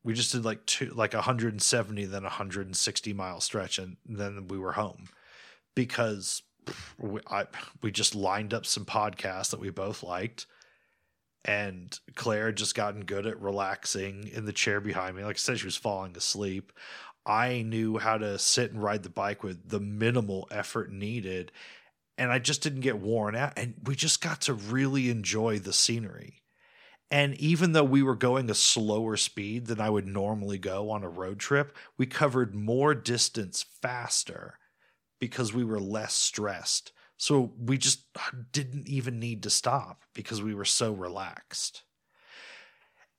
We 0.03 0.15
just 0.15 0.33
did 0.33 0.45
like 0.45 0.67
two 0.67 0.93
like 0.95 1.15
170 1.15 2.05
then 2.05 2.23
160 2.23 3.13
mile 3.13 3.41
stretch 3.41 3.79
and 3.79 3.97
then 4.07 4.49
we 4.49 4.59
were 4.59 4.73
home 4.73 5.09
because 5.75 6.43
we, 6.99 7.21
I, 7.29 7.47
we 7.83 7.91
just 7.91 8.15
lined 8.15 8.53
up 8.53 8.67
some 8.67 8.85
podcasts 8.85 9.51
that 9.51 9.61
we 9.61 9.71
both 9.71 10.03
liked 10.03 10.47
and 11.45 11.99
claire 12.15 12.47
had 12.47 12.57
just 12.57 12.75
gotten 12.75 13.05
good 13.05 13.27
at 13.27 13.41
relaxing 13.41 14.29
in 14.29 14.45
the 14.45 14.53
chair 14.53 14.81
behind 14.81 15.17
me. 15.17 15.25
Like 15.25 15.37
i 15.37 15.39
said 15.39 15.59
she 15.59 15.67
was 15.67 15.77
falling 15.77 16.17
asleep. 16.17 16.73
I 17.25 17.63
knew 17.63 17.99
how 17.99 18.19
to 18.19 18.39
sit 18.39 18.73
and 18.73 18.83
ride 18.83 19.03
the 19.03 19.11
bike 19.11 19.43
with 19.43 19.69
the 19.69 19.81
minimal 19.81 20.49
effort 20.51 20.91
needed 20.91 21.53
and 22.19 22.31
i 22.31 22.39
just 22.39 22.63
didn't 22.63 22.81
get 22.81 22.99
worn 22.99 23.35
out 23.35 23.53
and 23.57 23.75
we 23.85 23.95
just 23.95 24.21
got 24.21 24.43
to 24.43 24.55
really 24.55 25.11
enjoy 25.11 25.59
the 25.59 25.73
scenery. 25.73 26.41
And 27.11 27.35
even 27.41 27.73
though 27.73 27.85
we 27.85 28.03
were 28.05 28.15
going 28.15 28.49
a 28.51 28.55
slower 28.55 29.17
speed 29.17 29.67
than 29.67 29.81
I 29.81 29.91
would 29.91 30.07
normally 30.07 30.59
go 30.59 30.91
on 30.91 31.03
a 31.03 31.09
road 31.09 31.41
trip, 31.41 31.77
we 31.99 32.07
covered 32.07 32.55
more 32.55 32.95
distance 32.95 33.65
faster 33.83 34.59
because 35.19 35.53
we 35.53 35.65
were 35.65 35.81
less 35.81 36.15
stressed. 36.15 36.93
So 37.21 37.53
we 37.59 37.77
just 37.77 38.01
didn't 38.51 38.89
even 38.89 39.21
need 39.21 39.43
to 39.43 39.51
stop 39.51 40.05
because 40.15 40.41
we 40.41 40.55
were 40.55 40.65
so 40.65 40.91
relaxed. 40.91 41.83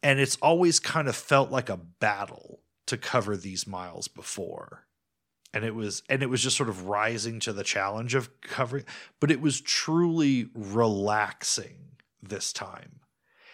And 0.01 0.19
it's 0.19 0.37
always 0.37 0.79
kind 0.79 1.07
of 1.07 1.15
felt 1.15 1.51
like 1.51 1.69
a 1.69 1.77
battle 1.77 2.61
to 2.87 2.97
cover 2.97 3.37
these 3.37 3.67
miles 3.67 4.07
before. 4.07 4.87
And 5.53 5.63
it 5.63 5.75
was 5.75 6.01
and 6.09 6.23
it 6.23 6.31
was 6.31 6.41
just 6.41 6.57
sort 6.57 6.67
of 6.69 6.87
rising 6.87 7.39
to 7.41 7.53
the 7.53 7.63
challenge 7.63 8.15
of 8.15 8.41
covering, 8.41 8.85
but 9.19 9.29
it 9.29 9.39
was 9.39 9.61
truly 9.61 10.49
relaxing 10.55 11.77
this 12.23 12.51
time 12.51 13.01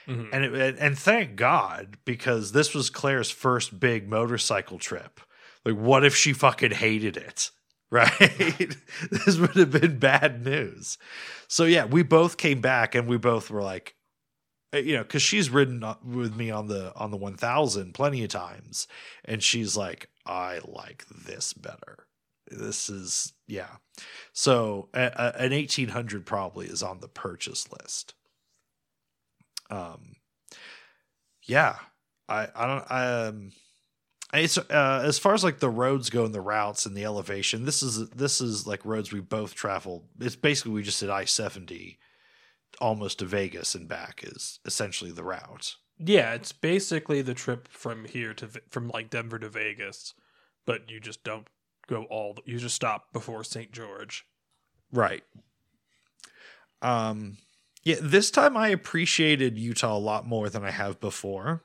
Mhm. 0.08 0.30
and 0.32 0.46
it, 0.46 0.78
and 0.80 0.98
thank 0.98 1.36
God 1.36 1.98
because 2.06 2.54
this 2.54 2.74
was 2.74 2.90
Claire's 2.90 3.30
first 3.32 3.82
big 3.82 4.08
motorcycle 4.08 4.80
trip. 4.80 5.20
Like, 5.66 5.76
what 5.76 6.06
if 6.06 6.16
she 6.16 6.32
fucking 6.32 6.72
hated 6.72 7.18
it? 7.18 7.52
Right? 7.90 8.20
this 9.12 9.38
would 9.38 9.56
have 9.56 9.72
been 9.72 9.98
bad 9.98 10.44
news. 10.44 10.98
So 11.48 11.64
yeah, 11.64 11.86
we 11.86 12.04
both 12.04 12.38
came 12.38 12.60
back 12.60 12.96
and 12.96 13.08
we 13.08 13.18
both 13.18 13.50
were 13.50 13.62
like, 13.62 13.96
uh, 14.74 14.80
you 14.80 14.96
know, 14.96 15.04
because 15.04 15.22
she's 15.22 15.50
ridden 15.50 15.84
with 16.04 16.36
me 16.36 16.52
on 16.52 16.68
the 16.68 16.94
on 16.96 17.12
the 17.12 17.18
one 17.18 17.38
thousand 17.38 17.94
plenty 17.94 18.24
of 18.24 18.30
times, 18.30 18.88
and 19.24 19.42
she's 19.42 19.78
like, 19.78 20.10
I 20.26 20.60
like 20.66 21.06
this 21.10 21.54
better. 21.54 22.08
This 22.52 22.90
is 22.90 23.34
yeah. 23.48 23.78
So 24.34 24.90
a, 24.94 25.12
a, 25.16 25.44
an 25.46 25.54
eighteen 25.54 25.90
hundred 25.90 26.26
probably 26.26 26.68
is 26.68 26.84
on 26.84 27.00
the 27.00 27.08
purchase 27.08 27.68
list 27.72 28.16
um 29.70 30.16
yeah 31.48 31.76
i 32.30 32.48
i 32.56 32.68
don't 32.68 32.92
I 32.92 33.26
um 33.28 33.52
it's 34.34 34.58
uh 34.58 35.02
as 35.06 35.18
far 35.18 35.34
as 35.34 35.44
like 35.44 35.60
the 35.60 35.70
roads 35.70 36.10
go 36.10 36.26
and 36.26 36.36
the 36.36 36.42
routes 36.42 36.86
and 36.86 36.96
the 36.96 37.06
elevation 37.06 37.66
this 37.66 37.82
is 37.82 38.10
this 38.10 38.42
is 38.42 38.68
like 38.68 38.84
roads 38.86 39.12
we 39.12 39.20
both 39.22 39.56
traveled 39.56 40.04
it's 40.20 40.36
basically 40.36 40.72
we 40.72 40.84
just 40.84 41.00
did 41.00 41.10
i-70 41.10 41.98
almost 42.82 43.20
to 43.20 43.26
vegas 43.26 43.74
and 43.74 43.88
back 43.88 44.22
is 44.24 44.60
essentially 44.66 45.12
the 45.12 45.24
route 45.24 45.76
Yeah, 46.00 46.34
it's 46.36 46.52
basically 46.52 47.24
the 47.24 47.34
trip 47.34 47.68
from 47.68 48.06
here 48.06 48.34
to 48.36 48.48
from 48.70 48.90
like 48.90 49.10
Denver 49.10 49.40
to 49.40 49.50
Vegas, 49.50 50.14
but 50.64 50.92
you 50.92 51.00
just 51.00 51.24
don't 51.24 51.48
go 51.88 52.04
all. 52.04 52.34
The, 52.36 52.44
you 52.46 52.60
just 52.60 52.76
stop 52.76 53.12
before 53.12 53.44
St. 53.44 53.72
George. 53.72 54.24
Right. 54.92 55.24
Um 56.84 57.38
yeah, 57.84 57.96
this 58.00 58.30
time 58.30 58.56
I 58.58 58.68
appreciated 58.68 59.58
Utah 59.58 59.96
a 59.96 59.98
lot 59.98 60.28
more 60.28 60.50
than 60.50 60.64
I 60.64 60.72
have 60.72 61.00
before. 61.00 61.64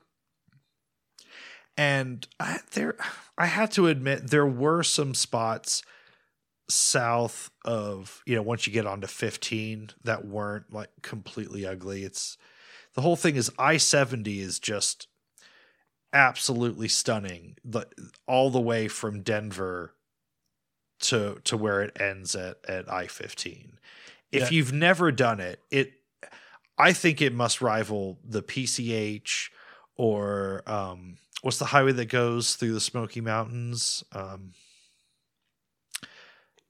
And 1.77 2.27
I, 2.39 2.59
there 2.73 2.95
I 3.37 3.47
had 3.47 3.71
to 3.73 3.87
admit 3.87 4.29
there 4.29 4.45
were 4.47 4.83
some 4.83 5.13
spots 5.15 5.81
south 6.69 7.51
of, 7.65 8.21
you 8.25 8.35
know, 8.35 8.41
once 8.41 8.67
you 8.67 8.73
get 8.73 8.87
onto 8.87 9.07
15 9.07 9.91
that 10.03 10.25
weren't 10.25 10.71
like 10.73 10.89
completely 11.01 11.65
ugly. 11.65 12.03
It's 12.03 12.37
the 12.93 13.01
whole 13.01 13.15
thing 13.15 13.35
is 13.35 13.51
I-70 13.59 14.39
is 14.39 14.59
just 14.59 15.07
absolutely 16.11 16.87
stunning. 16.87 17.57
The, 17.65 17.87
all 18.27 18.49
the 18.49 18.61
way 18.61 18.87
from 18.87 19.21
Denver 19.21 19.95
to 20.99 21.39
to 21.43 21.57
where 21.57 21.81
it 21.81 21.99
ends 21.99 22.35
at 22.35 22.57
at 22.67 22.91
I-15. 22.91 23.77
If 24.31 24.43
Yeah. 24.43 24.49
you've 24.51 24.73
never 24.73 25.11
done 25.11 25.39
it, 25.39 25.59
it 25.69 25.93
I 26.77 26.93
think 26.93 27.21
it 27.21 27.33
must 27.33 27.61
rival 27.61 28.19
the 28.23 28.41
PCH 28.41 29.51
or 29.95 30.63
um 30.67 31.17
what's 31.43 31.59
the 31.59 31.65
highway 31.65 31.91
that 31.91 32.05
goes 32.09 32.55
through 32.55 32.73
the 32.73 32.81
Smoky 32.81 33.21
Mountains? 33.21 34.03
Um 34.11 34.53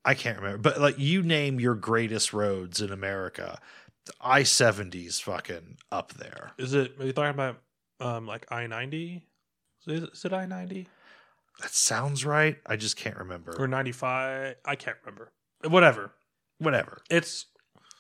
I 0.06 0.14
can't 0.16 0.38
remember, 0.38 0.58
but 0.58 0.82
like 0.82 1.00
you 1.00 1.24
name 1.24 1.60
your 1.62 1.76
greatest 1.76 2.34
roads 2.34 2.82
in 2.82 2.92
America, 2.92 3.60
I 4.20 4.42
70's 4.42 5.22
fucking 5.22 5.78
up 5.94 6.14
there. 6.16 6.52
Is 6.58 6.74
it? 6.74 6.96
Are 7.00 7.06
you 7.06 7.14
talking 7.14 7.30
about 7.34 7.60
um 8.02 8.28
like 8.28 8.52
I 8.52 8.68
ninety? 8.68 9.24
Is, 9.88 10.04
is 10.04 10.26
it 10.26 10.34
I 10.34 10.46
ninety 10.46 10.88
That 11.62 11.72
sounds 11.72 12.26
right. 12.26 12.58
I 12.66 12.76
just 12.76 12.98
can't 12.98 13.18
remember. 13.18 13.56
or 13.58 13.68
ninety 13.68 13.94
five? 13.94 14.56
I 14.66 14.76
can't 14.76 14.98
remember. 15.06 15.32
Whatever. 15.66 16.12
Whatever. 16.58 17.02
It's 17.10 17.46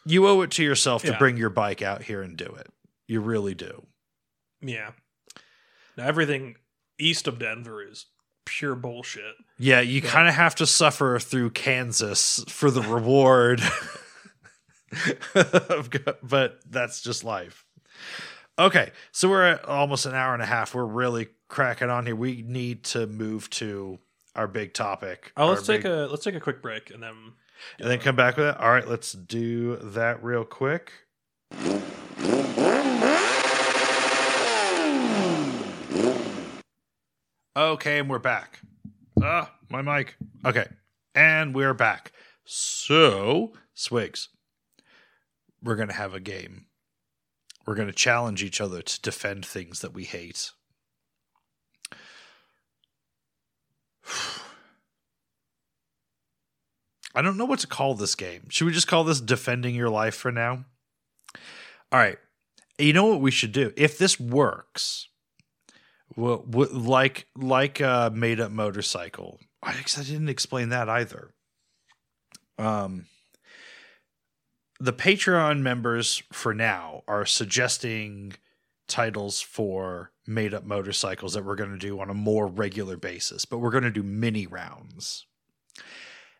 You 0.05 0.27
owe 0.27 0.41
it 0.41 0.51
to 0.51 0.63
yourself 0.63 1.03
to 1.03 1.11
Yeah. 1.11 1.17
bring 1.17 1.37
your 1.37 1.49
bike 1.49 1.81
out 1.81 2.03
here 2.03 2.21
and 2.21 2.35
do 2.35 2.45
it. 2.45 2.67
You 3.07 3.21
really 3.21 3.55
do. 3.55 3.85
yeah. 4.61 4.91
Now 5.95 6.05
everything 6.07 6.55
east 7.03 7.27
of 7.27 7.39
Denver 7.39 7.84
is 7.84 8.05
pure 8.45 8.75
bullshit. 8.75 9.35
Yeah, 9.57 9.80
you 9.81 10.01
Yeah. 10.01 10.09
kind 10.09 10.27
of 10.27 10.34
have 10.35 10.55
to 10.55 10.65
suffer 10.65 11.19
through 11.19 11.51
Kansas 11.51 12.43
for 12.47 12.69
the 12.71 12.81
reward. 12.81 13.61
but 16.23 16.59
that's 16.69 17.01
just 17.01 17.23
life. 17.23 17.65
Okay, 18.59 18.91
so 19.11 19.30
we're 19.30 19.43
at 19.43 19.65
almost 19.65 20.05
an 20.05 20.13
hour 20.13 20.34
and 20.34 20.43
a 20.43 20.45
half. 20.45 20.75
We're 20.75 20.85
really 20.85 21.30
cracking 21.47 21.89
on 21.89 22.05
here. 22.05 22.15
We 22.15 22.43
need 22.47 22.84
to 22.85 23.07
move 23.07 23.49
to 23.51 23.99
our 24.35 24.47
big 24.47 24.73
topic. 24.73 25.31
Oh, 25.38 25.47
let's 25.49 25.65
take 25.65 25.84
big- 25.84 25.91
a 25.91 26.07
let's 26.07 26.23
take 26.23 26.35
a 26.35 26.39
quick 26.39 26.61
break 26.61 26.89
and 26.91 27.01
then 27.01 27.34
and 27.80 27.89
then 27.89 27.99
uh, 27.99 28.01
come 28.03 28.15
back 28.15 28.38
with 28.38 28.47
it. 28.47 28.57
All 28.59 28.69
right, 28.69 28.88
let's 28.88 29.13
do 29.13 29.77
that 29.77 30.23
real 30.23 30.43
quick. 30.43 30.91
Okay, 37.55 37.99
and 37.99 38.09
we're 38.09 38.17
back. 38.17 38.61
Ah, 39.21 39.51
my 39.69 39.84
mic. 39.84 40.15
Okay, 40.43 40.65
and 41.13 41.53
we're 41.53 41.75
back. 41.75 42.11
So, 42.45 43.53
Swigs, 43.75 44.30
we're 45.61 45.75
going 45.75 45.89
to 45.89 45.93
have 45.93 46.15
a 46.15 46.19
game. 46.19 46.65
We're 47.67 47.75
going 47.75 47.89
to 47.89 47.93
challenge 47.93 48.41
each 48.41 48.59
other 48.59 48.81
to 48.81 49.01
defend 49.01 49.45
things 49.45 49.81
that 49.81 49.93
we 49.93 50.03
hate. 50.05 50.49
I 57.13 57.21
don't 57.21 57.38
know 57.38 57.45
what 57.45 57.59
to 57.59 57.67
call 57.67 57.93
this 57.93 58.15
game. 58.15 58.47
Should 58.49 58.65
we 58.65 58.73
just 58.73 58.88
call 58.88 59.03
this 59.03 59.21
defending 59.21 59.75
your 59.75 59.91
life 59.91 60.15
for 60.15 60.31
now? 60.31 60.65
All 61.91 61.99
right. 61.99 62.17
You 62.80 62.93
know 62.93 63.05
what 63.05 63.21
we 63.21 63.30
should 63.30 63.51
do? 63.51 63.71
If 63.77 63.99
this 63.99 64.19
works, 64.19 65.09
well, 66.15 66.44
like 66.48 67.27
like 67.35 67.80
a 67.80 68.11
made 68.14 68.40
up 68.40 68.52
motorcycle. 68.52 69.40
I 69.61 69.72
I 69.72 70.03
didn't 70.03 70.30
explain 70.30 70.69
that 70.69 70.90
either. 70.90 71.34
Um, 72.57 73.06
the 74.80 74.94
Patreon 74.94 75.61
members 75.61 76.22
for 76.31 76.53
now 76.53 77.03
are 77.07 77.26
suggesting 77.26 78.34
titles 78.88 79.41
for 79.41 80.11
made 80.27 80.53
up 80.53 80.65
motorcycles 80.65 81.34
that 81.34 81.45
we're 81.45 81.56
going 81.56 81.72
to 81.72 81.77
do 81.77 81.99
on 81.99 82.10
a 82.10 82.14
more 82.14 82.48
regular 82.48 82.98
basis, 82.98 83.45
but 83.45 83.60
we're 83.60 83.72
going 83.72 83.84
to 83.84 83.91
do 83.91 84.03
mini 84.03 84.45
rounds. 84.45 85.26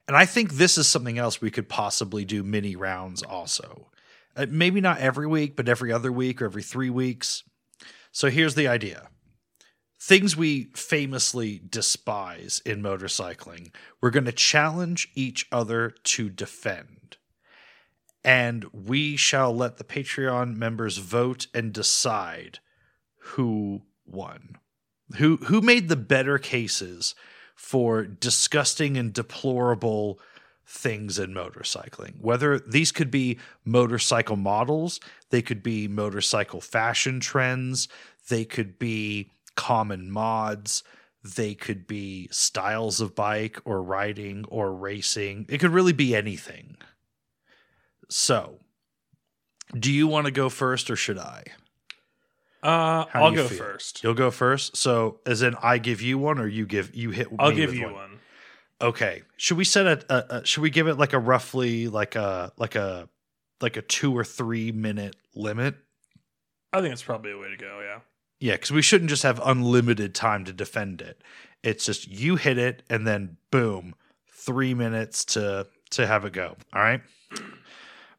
And 0.08 0.18
I 0.18 0.26
think 0.26 0.54
this 0.54 0.78
is 0.78 0.88
something 0.88 1.18
else 1.18 1.42
we 1.42 1.52
could 1.52 1.70
possibly 1.70 2.26
do 2.26 2.44
mini 2.44 2.76
rounds 2.76 3.24
also. 3.24 3.90
Uh, 4.36 4.46
maybe 4.50 4.82
not 4.82 5.00
every 5.00 5.28
week, 5.28 5.56
but 5.56 5.70
every 5.70 5.92
other 5.92 6.12
week 6.12 6.42
or 6.42 6.46
every 6.46 6.64
three 6.64 6.90
weeks. 6.90 7.44
So 8.12 8.30
here's 8.30 8.56
the 8.56 8.68
idea 8.68 9.08
things 10.04 10.36
we 10.36 10.66
famously 10.76 11.62
despise 11.70 12.62
in 12.66 12.84
motorcycling, 12.84 13.74
we're 14.02 14.10
going 14.10 14.26
to 14.26 14.34
challenge 14.34 15.10
each 15.16 15.48
other 15.50 15.94
to 16.04 16.30
defend. 16.30 17.16
And 18.22 18.66
we 18.74 19.16
shall 19.16 19.56
let 19.56 19.78
the 19.78 19.86
Patreon 19.86 20.58
members 20.58 20.98
vote 20.98 21.48
and 21.54 21.72
decide 21.72 22.60
who 23.18 23.84
won. 24.06 24.58
Who 25.18 25.38
who 25.38 25.62
made 25.62 25.88
the 25.88 25.96
better 25.96 26.38
cases 26.38 27.16
for 27.56 28.04
disgusting 28.04 28.98
and 28.98 29.14
deplorable 29.14 30.20
things 30.66 31.18
in 31.18 31.34
motorcycling. 31.34 32.20
Whether 32.20 32.60
these 32.60 32.92
could 32.92 33.12
be 33.12 33.38
motorcycle 33.64 34.38
models, 34.38 35.00
they 35.30 35.42
could 35.42 35.64
be 35.64 35.88
motorcycle 35.88 36.62
fashion 36.62 37.20
trends, 37.20 37.88
they 38.30 38.44
could 38.44 38.80
be 38.80 39.30
common 39.56 40.12
mods, 40.12 40.84
they 41.24 41.56
could 41.56 41.88
be 41.88 42.28
styles 42.32 43.00
of 43.00 43.16
bike 43.16 43.60
or 43.66 43.82
riding 43.82 44.46
or 44.50 44.74
racing. 44.74 45.46
It 45.50 45.60
could 45.60 45.72
really 45.72 45.94
be 45.94 46.16
anything. 46.16 46.78
So, 48.10 48.60
do 49.78 49.92
you 49.92 50.08
want 50.08 50.26
to 50.26 50.32
go 50.32 50.50
first 50.50 50.90
or 50.90 50.96
should 50.96 51.18
I? 51.18 51.44
Uh, 52.62 53.06
I'll 53.14 53.32
go 53.32 53.48
feel? 53.48 53.58
first. 53.58 54.04
You'll 54.04 54.14
go 54.14 54.32
first. 54.32 54.78
So, 54.78 55.20
as 55.26 55.42
in, 55.42 55.56
I 55.62 55.78
give 55.78 56.02
you 56.02 56.18
one, 56.18 56.40
or 56.40 56.48
you 56.48 56.66
give 56.66 56.96
you 56.96 57.12
hit. 57.12 57.28
I'll 57.38 57.52
give 57.52 57.74
you 57.74 57.86
one? 57.86 57.94
one. 57.94 58.20
Okay. 58.82 59.24
Should 59.36 59.58
we 59.58 59.66
set 59.66 59.86
a, 59.86 60.06
a, 60.10 60.38
a? 60.38 60.46
Should 60.46 60.62
we 60.62 60.70
give 60.70 60.88
it 60.88 60.98
like 60.98 61.12
a 61.12 61.20
roughly 61.20 61.90
like 61.90 62.16
a 62.16 62.54
like 62.58 62.76
a 62.76 63.10
like 63.60 63.76
a 63.76 63.82
two 63.82 64.16
or 64.16 64.24
three 64.24 64.72
minute 64.72 65.16
limit? 65.36 65.76
I 66.72 66.80
think 66.80 66.94
it's 66.94 67.04
probably 67.04 67.32
a 67.32 67.38
way 67.38 67.50
to 67.50 67.58
go. 67.58 67.82
Yeah. 67.82 68.00
Yeah, 68.44 68.56
because 68.56 68.72
we 68.72 68.82
shouldn't 68.82 69.10
just 69.10 69.24
have 69.24 69.40
unlimited 69.42 70.14
time 70.14 70.44
to 70.44 70.52
defend 70.52 71.00
it. 71.00 71.22
It's 71.64 71.86
just 71.86 72.10
you 72.10 72.36
hit 72.36 72.58
it 72.58 72.84
and 72.90 73.08
then 73.08 73.38
boom, 73.52 73.96
three 74.34 74.74
minutes 74.74 75.24
to 75.26 75.68
to 75.92 76.06
have 76.06 76.26
it 76.26 76.34
go. 76.34 76.58
All 76.74 76.82
right. 76.82 77.00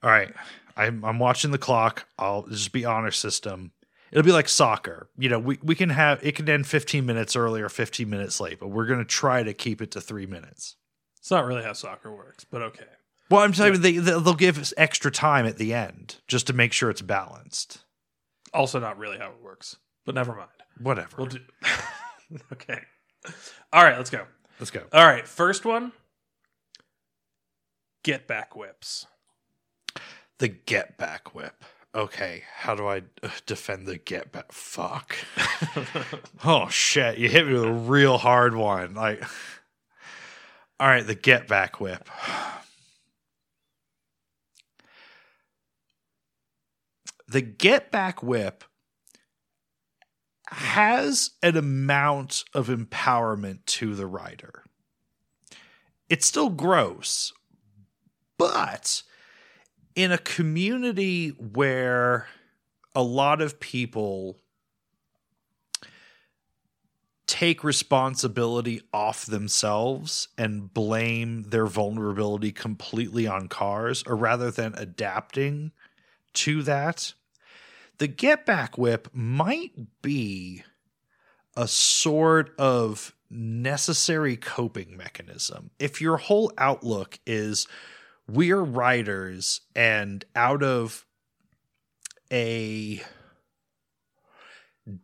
All 0.03 0.11
right. 0.11 0.33
I'm 0.79 1.05
I'm 1.05 1.19
watching 1.19 1.51
the 1.51 1.59
clock. 1.59 2.07
I'll 2.19 2.45
just 2.45 2.73
be 2.73 2.87
honor 2.87 3.11
system. 3.11 3.73
It'll 4.13 4.25
be 4.25 4.33
like 4.33 4.49
soccer. 4.49 5.11
You 5.19 5.29
know, 5.29 5.39
we, 5.39 5.59
we 5.63 5.75
can 5.75 5.91
have 5.91 6.25
it 6.25 6.37
can 6.37 6.49
end 6.49 6.67
15 6.67 7.05
minutes 7.05 7.37
early 7.37 7.61
or 7.61 7.69
15 7.69 8.09
minutes 8.09 8.41
late, 8.41 8.59
but 8.59 8.69
we're 8.69 8.87
gonna 8.87 9.05
try 9.05 9.43
to 9.43 9.53
keep 9.53 9.83
it 9.83 9.91
to 9.91 10.01
three 10.01 10.25
minutes. 10.25 10.77
It's 11.19 11.31
not 11.31 11.45
really 11.45 11.65
how 11.65 11.75
soccer 11.75 12.11
works, 12.11 12.45
but 12.45 12.63
okay. 12.63 12.87
Well, 13.31 13.43
I'm 13.43 13.53
telling 13.53 13.75
you, 13.75 13.79
they 13.79 13.99
they'll 13.99 14.23
they'll 14.23 14.33
give 14.33 14.59
us 14.59 14.73
extra 14.79 15.11
time 15.11 15.45
at 15.45 15.59
the 15.59 15.75
end 15.75 16.17
just 16.27 16.47
to 16.47 16.55
make 16.55 16.73
sure 16.73 16.89
it's 16.89 17.03
balanced. 17.03 17.85
Also, 18.55 18.81
not 18.81 18.97
really 18.97 19.19
how 19.19 19.29
it 19.29 19.43
works, 19.43 19.77
but 20.05 20.15
never 20.15 20.35
mind. 20.35 20.49
Whatever. 20.81 21.17
We'll 21.19 21.27
do. 21.27 21.41
okay. 22.53 22.81
All 23.73 23.83
right, 23.85 23.97
let's 23.97 24.11
go. 24.11 24.25
Let's 24.59 24.71
go. 24.71 24.83
All 24.93 25.05
right, 25.05 25.27
first 25.27 25.65
one. 25.65 25.93
Get 28.03 28.27
back 28.27 28.55
whips. 28.55 29.07
The 30.39 30.49
get 30.49 30.99
back 30.99 31.35
whip. 31.35 31.65
Okay, 31.95 32.43
how 32.57 32.75
do 32.75 32.87
I 32.87 33.03
uh, 33.23 33.31
defend 33.47 33.87
the 33.87 33.99
get 33.99 34.33
back? 34.33 34.51
Fuck. 34.53 35.17
oh 36.45 36.69
shit! 36.69 37.19
You 37.19 37.29
hit 37.29 37.47
me 37.47 37.55
with 37.55 37.65
a 37.65 37.73
real 37.73 38.19
hard 38.19 38.57
one. 38.57 38.95
Like, 38.95 39.23
all 40.81 40.89
right, 40.89 41.07
the 41.07 41.15
get 41.15 41.47
back 41.47 41.81
whip. 41.81 42.09
The 47.29 47.41
get 47.41 47.91
back 47.93 48.23
whip 48.23 48.65
has 50.55 51.31
an 51.43 51.57
amount 51.57 52.45
of 52.55 52.69
empowerment 52.69 53.59
to 53.67 53.95
the 53.95 54.07
rider. 54.07 54.65
It's 56.09 56.27
still 56.27 56.51
gross, 56.51 57.33
but 58.39 59.03
in 59.95 60.13
a 60.13 60.19
community 60.19 61.31
where 61.31 62.29
a 62.95 63.03
lot 63.03 63.41
of 63.41 63.59
people 63.59 64.37
take 67.27 67.65
responsibility 67.65 68.81
off 68.93 69.27
themselves 69.27 70.29
and 70.39 70.73
blame 70.73 71.43
their 71.45 71.67
vulnerability 71.67 72.53
completely 72.53 73.27
on 73.27 73.49
cars, 73.49 74.05
or 74.07 74.15
rather 74.15 74.51
than 74.51 74.75
adapting 74.77 75.73
to 76.33 76.63
that, 76.63 77.15
the 77.99 78.07
get 78.07 78.47
back 78.47 78.77
whip 78.77 79.09
might 79.13 79.73
be 80.03 80.63
a 81.57 81.69
sort 81.69 82.55
of 82.59 83.15
necessary 83.31 84.37
coping 84.37 84.97
mechanism. 84.97 85.71
If 85.79 86.01
your 86.01 86.17
whole 86.17 86.53
outlook 86.59 87.19
is 87.27 87.67
we're 88.29 88.63
writers 88.63 89.61
and 89.75 90.25
out 90.35 90.63
of 90.63 91.05
a 92.33 93.03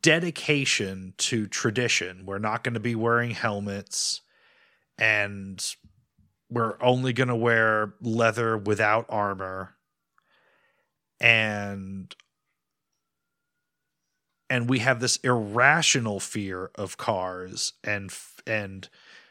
dedication 0.02 1.14
to 1.18 1.46
tradition, 1.46 2.24
we're 2.26 2.38
not 2.38 2.64
going 2.64 2.74
to 2.74 2.80
be 2.80 2.94
wearing 2.94 3.30
helmets 3.30 4.22
and 4.98 5.64
we're 6.50 6.80
only 6.82 7.12
going 7.12 7.28
to 7.28 7.36
wear 7.36 7.94
leather 8.00 8.58
without 8.58 9.06
armor 9.08 9.76
and 11.20 12.14
and 14.50 14.68
we 14.68 14.80
have 14.80 14.98
this 14.98 15.16
irrational 15.18 16.18
fear 16.18 16.70
of 16.74 16.96
cars 16.96 17.72
and 17.84 18.12
and 18.46 18.88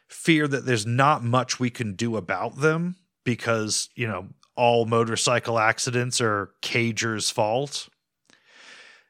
fear 0.08 0.48
that 0.48 0.66
there's 0.66 0.88
not 0.88 1.24
much 1.24 1.60
we 1.60 1.70
can 1.70 1.94
do 1.94 2.16
about 2.16 2.62
them 2.62 2.96
because 3.26 3.90
you 3.96 4.08
know 4.08 4.30
all 4.56 4.86
motorcycle 4.86 5.60
accidents 5.60 6.20
are 6.20 6.52
cager's 6.62 7.30
fault. 7.30 7.90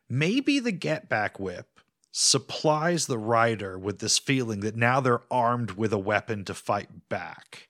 Maybe 0.10 0.60
the 0.60 0.72
get 0.72 1.07
back 1.07 1.40
whip 1.40 1.80
supplies 2.11 3.06
the 3.06 3.18
rider 3.18 3.77
with 3.77 3.99
this 3.99 4.18
feeling 4.18 4.61
that 4.61 4.76
now 4.76 4.99
they're 4.99 5.22
armed 5.31 5.72
with 5.72 5.94
a 5.94 5.98
weapon 5.98 6.44
to 6.45 6.53
fight 6.53 7.07
back. 7.07 7.69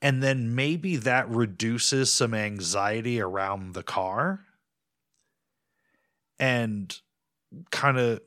And 0.00 0.20
then 0.20 0.54
maybe 0.56 0.96
that 0.96 1.28
reduces 1.28 2.12
some 2.12 2.34
anxiety 2.34 3.20
around 3.20 3.74
the 3.74 3.84
car. 3.84 4.40
And 6.40 6.96
kind 7.70 7.98
of 7.98 8.20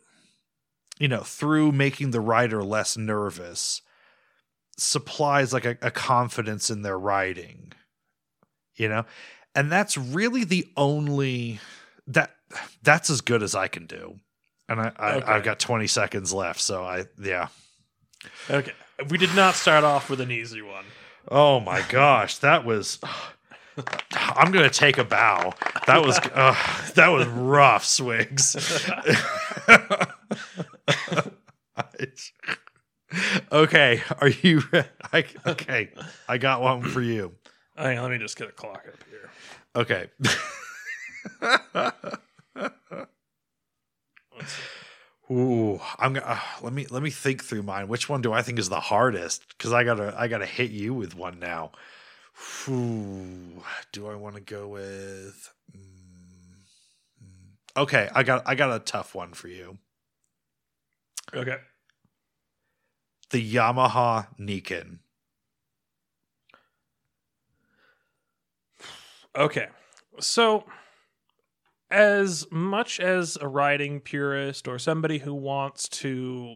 you 0.99 1.07
know 1.07 1.21
through 1.21 1.71
making 1.71 2.11
the 2.11 2.19
rider 2.21 2.63
less 2.63 2.97
nervous 2.97 3.81
supplies 4.77 5.53
like 5.53 5.65
a, 5.65 5.77
a 5.81 5.91
confidence 5.91 6.69
in 6.69 6.81
their 6.81 6.99
riding 6.99 7.71
you 8.75 8.89
know 8.89 9.05
and 9.55 9.71
that's 9.71 9.97
really 9.97 10.43
the 10.43 10.67
only 10.75 11.59
that 12.07 12.35
that's 12.83 13.09
as 13.09 13.21
good 13.21 13.41
as 13.41 13.55
i 13.55 13.67
can 13.67 13.85
do 13.85 14.19
and 14.67 14.79
i, 14.81 14.91
I 14.97 15.15
Okay. 15.15 15.31
i've 15.33 15.43
got 15.43 15.59
20 15.59 15.87
seconds 15.87 16.33
left 16.33 16.59
so 16.59 16.83
i 16.83 17.05
yeah 17.21 17.47
Okay. 18.49 18.73
We 19.09 19.17
did 19.17 19.35
not 19.35 19.55
start 19.55 19.83
off 19.83 20.09
with 20.09 20.21
an 20.21 20.31
easy 20.31 20.61
one. 20.61 20.85
Oh 21.29 21.59
my 21.59 21.81
gosh, 21.89 22.37
that 22.37 22.65
was. 22.65 22.99
I'm 24.11 24.51
gonna 24.51 24.69
take 24.69 24.97
a 24.97 25.03
bow. 25.03 25.53
That 25.87 26.05
was 26.05 26.17
uh, 26.33 26.55
that 26.95 27.09
was 27.09 27.27
rough, 27.27 27.85
Swigs. 27.85 28.55
okay, 33.51 34.01
are 34.19 34.29
you? 34.29 34.61
I, 35.11 35.25
okay, 35.45 35.89
I 36.27 36.37
got 36.37 36.61
one 36.61 36.83
for 36.83 37.01
you. 37.01 37.33
Hang 37.75 37.97
on, 37.97 38.03
let 38.03 38.11
me 38.11 38.17
just 38.17 38.37
get 38.37 38.47
a 38.47 38.51
clock 38.51 38.85
up 38.87 39.03
here. 39.09 39.29
Okay. 39.75 40.07
Ooh, 45.31 45.81
I'm 45.97 46.13
gonna 46.13 46.25
uh, 46.25 46.39
let 46.61 46.71
me 46.71 46.85
let 46.91 47.01
me 47.01 47.09
think 47.09 47.43
through 47.43 47.63
mine. 47.63 47.87
Which 47.87 48.07
one 48.07 48.21
do 48.21 48.31
I 48.31 48.43
think 48.43 48.59
is 48.59 48.69
the 48.69 48.79
hardest? 48.79 49.47
Because 49.49 49.73
I 49.73 49.83
gotta 49.83 50.13
I 50.17 50.27
gotta 50.27 50.45
hit 50.45 50.69
you 50.69 50.93
with 50.93 51.15
one 51.15 51.39
now. 51.39 51.71
Ooh, 52.67 53.63
do 53.91 54.07
I 54.07 54.15
want 54.15 54.35
to 54.35 54.41
go 54.41 54.67
with? 54.67 55.53
Mm, 55.75 56.63
mm. 57.23 57.81
Okay, 57.81 58.09
I 58.13 58.23
got 58.23 58.43
I 58.45 58.55
got 58.55 58.75
a 58.75 58.79
tough 58.79 59.15
one 59.15 59.33
for 59.33 59.47
you. 59.47 59.77
Okay. 61.33 61.57
The 63.31 63.55
Yamaha 63.55 64.27
Niken. 64.39 64.99
Okay. 69.35 69.67
So, 70.19 70.65
as 71.91 72.47
much 72.51 72.99
as 72.99 73.37
a 73.41 73.47
riding 73.47 73.99
purist 73.99 74.67
or 74.67 74.79
somebody 74.79 75.19
who 75.19 75.33
wants 75.33 75.89
to 75.89 76.55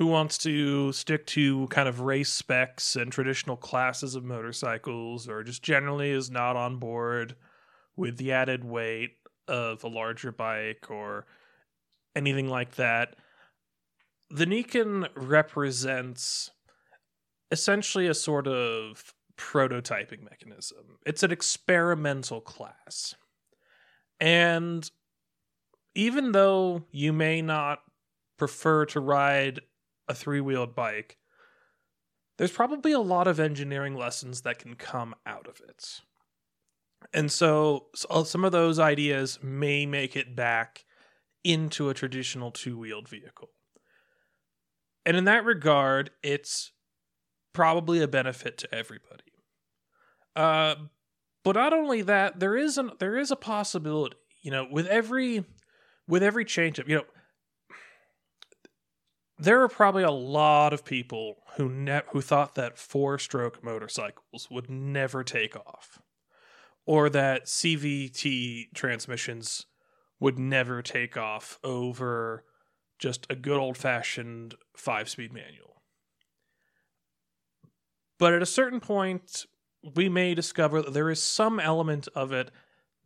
who 0.00 0.06
wants 0.06 0.38
to 0.38 0.90
stick 0.92 1.26
to 1.26 1.66
kind 1.66 1.86
of 1.86 2.00
race 2.00 2.32
specs 2.32 2.96
and 2.96 3.12
traditional 3.12 3.54
classes 3.54 4.14
of 4.14 4.24
motorcycles 4.24 5.28
or 5.28 5.44
just 5.44 5.62
generally 5.62 6.08
is 6.08 6.30
not 6.30 6.56
on 6.56 6.78
board 6.78 7.36
with 7.96 8.16
the 8.16 8.32
added 8.32 8.64
weight 8.64 9.10
of 9.46 9.84
a 9.84 9.88
larger 9.88 10.32
bike 10.32 10.86
or 10.88 11.26
anything 12.16 12.48
like 12.48 12.76
that, 12.76 13.14
the 14.30 14.46
Niken 14.46 15.06
represents 15.16 16.50
essentially 17.50 18.06
a 18.06 18.14
sort 18.14 18.46
of 18.48 19.12
prototyping 19.36 20.22
mechanism. 20.22 20.96
It's 21.04 21.22
an 21.22 21.30
experimental 21.30 22.40
class. 22.40 23.14
And 24.18 24.90
even 25.94 26.32
though 26.32 26.86
you 26.90 27.12
may 27.12 27.42
not 27.42 27.80
prefer 28.38 28.86
to 28.86 29.00
ride 29.00 29.60
a 30.10 30.14
three 30.14 30.40
wheeled 30.40 30.74
bike, 30.74 31.18
there's 32.36 32.50
probably 32.50 32.92
a 32.92 32.98
lot 32.98 33.28
of 33.28 33.38
engineering 33.38 33.94
lessons 33.94 34.42
that 34.42 34.58
can 34.58 34.74
come 34.74 35.14
out 35.24 35.46
of 35.46 35.60
it. 35.68 36.00
And 37.14 37.30
so, 37.30 37.86
so 37.94 38.24
some 38.24 38.44
of 38.44 38.52
those 38.52 38.78
ideas 38.78 39.38
may 39.42 39.86
make 39.86 40.16
it 40.16 40.34
back 40.34 40.84
into 41.44 41.88
a 41.88 41.94
traditional 41.94 42.50
two 42.50 42.76
wheeled 42.76 43.08
vehicle. 43.08 43.50
And 45.06 45.16
in 45.16 45.24
that 45.24 45.44
regard, 45.44 46.10
it's 46.22 46.72
probably 47.52 48.02
a 48.02 48.08
benefit 48.08 48.58
to 48.58 48.74
everybody. 48.74 49.32
Uh, 50.36 50.74
but 51.44 51.56
not 51.56 51.72
only 51.72 52.02
that, 52.02 52.40
there 52.40 52.56
is 52.56 52.76
an 52.76 52.90
there 52.98 53.16
is 53.16 53.30
a 53.30 53.36
possibility. 53.36 54.16
You 54.42 54.50
know, 54.50 54.66
with 54.70 54.86
every 54.86 55.44
with 56.06 56.22
every 56.22 56.44
change 56.44 56.78
up, 56.78 56.88
you 56.88 56.96
know, 56.96 57.04
there 59.40 59.62
are 59.62 59.68
probably 59.68 60.02
a 60.02 60.10
lot 60.10 60.72
of 60.72 60.84
people 60.84 61.36
who 61.56 61.68
ne- 61.68 62.02
who 62.12 62.20
thought 62.20 62.54
that 62.56 62.78
four 62.78 63.18
stroke 63.18 63.64
motorcycles 63.64 64.48
would 64.50 64.68
never 64.68 65.24
take 65.24 65.56
off, 65.56 66.00
or 66.84 67.08
that 67.10 67.46
CVT 67.46 68.72
transmissions 68.74 69.66
would 70.20 70.38
never 70.38 70.82
take 70.82 71.16
off 71.16 71.58
over 71.64 72.44
just 72.98 73.26
a 73.30 73.34
good 73.34 73.56
old 73.56 73.78
fashioned 73.78 74.54
five 74.76 75.08
speed 75.08 75.32
manual. 75.32 75.82
But 78.18 78.34
at 78.34 78.42
a 78.42 78.46
certain 78.46 78.80
point, 78.80 79.46
we 79.94 80.10
may 80.10 80.34
discover 80.34 80.82
that 80.82 80.92
there 80.92 81.08
is 81.08 81.22
some 81.22 81.58
element 81.58 82.06
of 82.14 82.32
it 82.32 82.50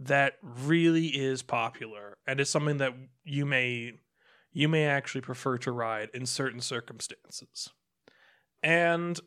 that 0.01 0.35
really 0.43 1.07
is 1.07 1.43
popular 1.43 2.19
and 2.27 2.41
is 2.41 2.51
something 2.51 2.79
that 2.79 2.95
you 3.23 3.47
may 3.47 3.93
you 4.55 4.69
may 4.69 4.87
actually 4.87 5.21
prefer 5.21 5.59
to 5.59 5.73
ride 5.73 6.09
in 6.15 6.25
certain 6.25 6.61
circumstances. 6.61 7.69
And 8.63 9.21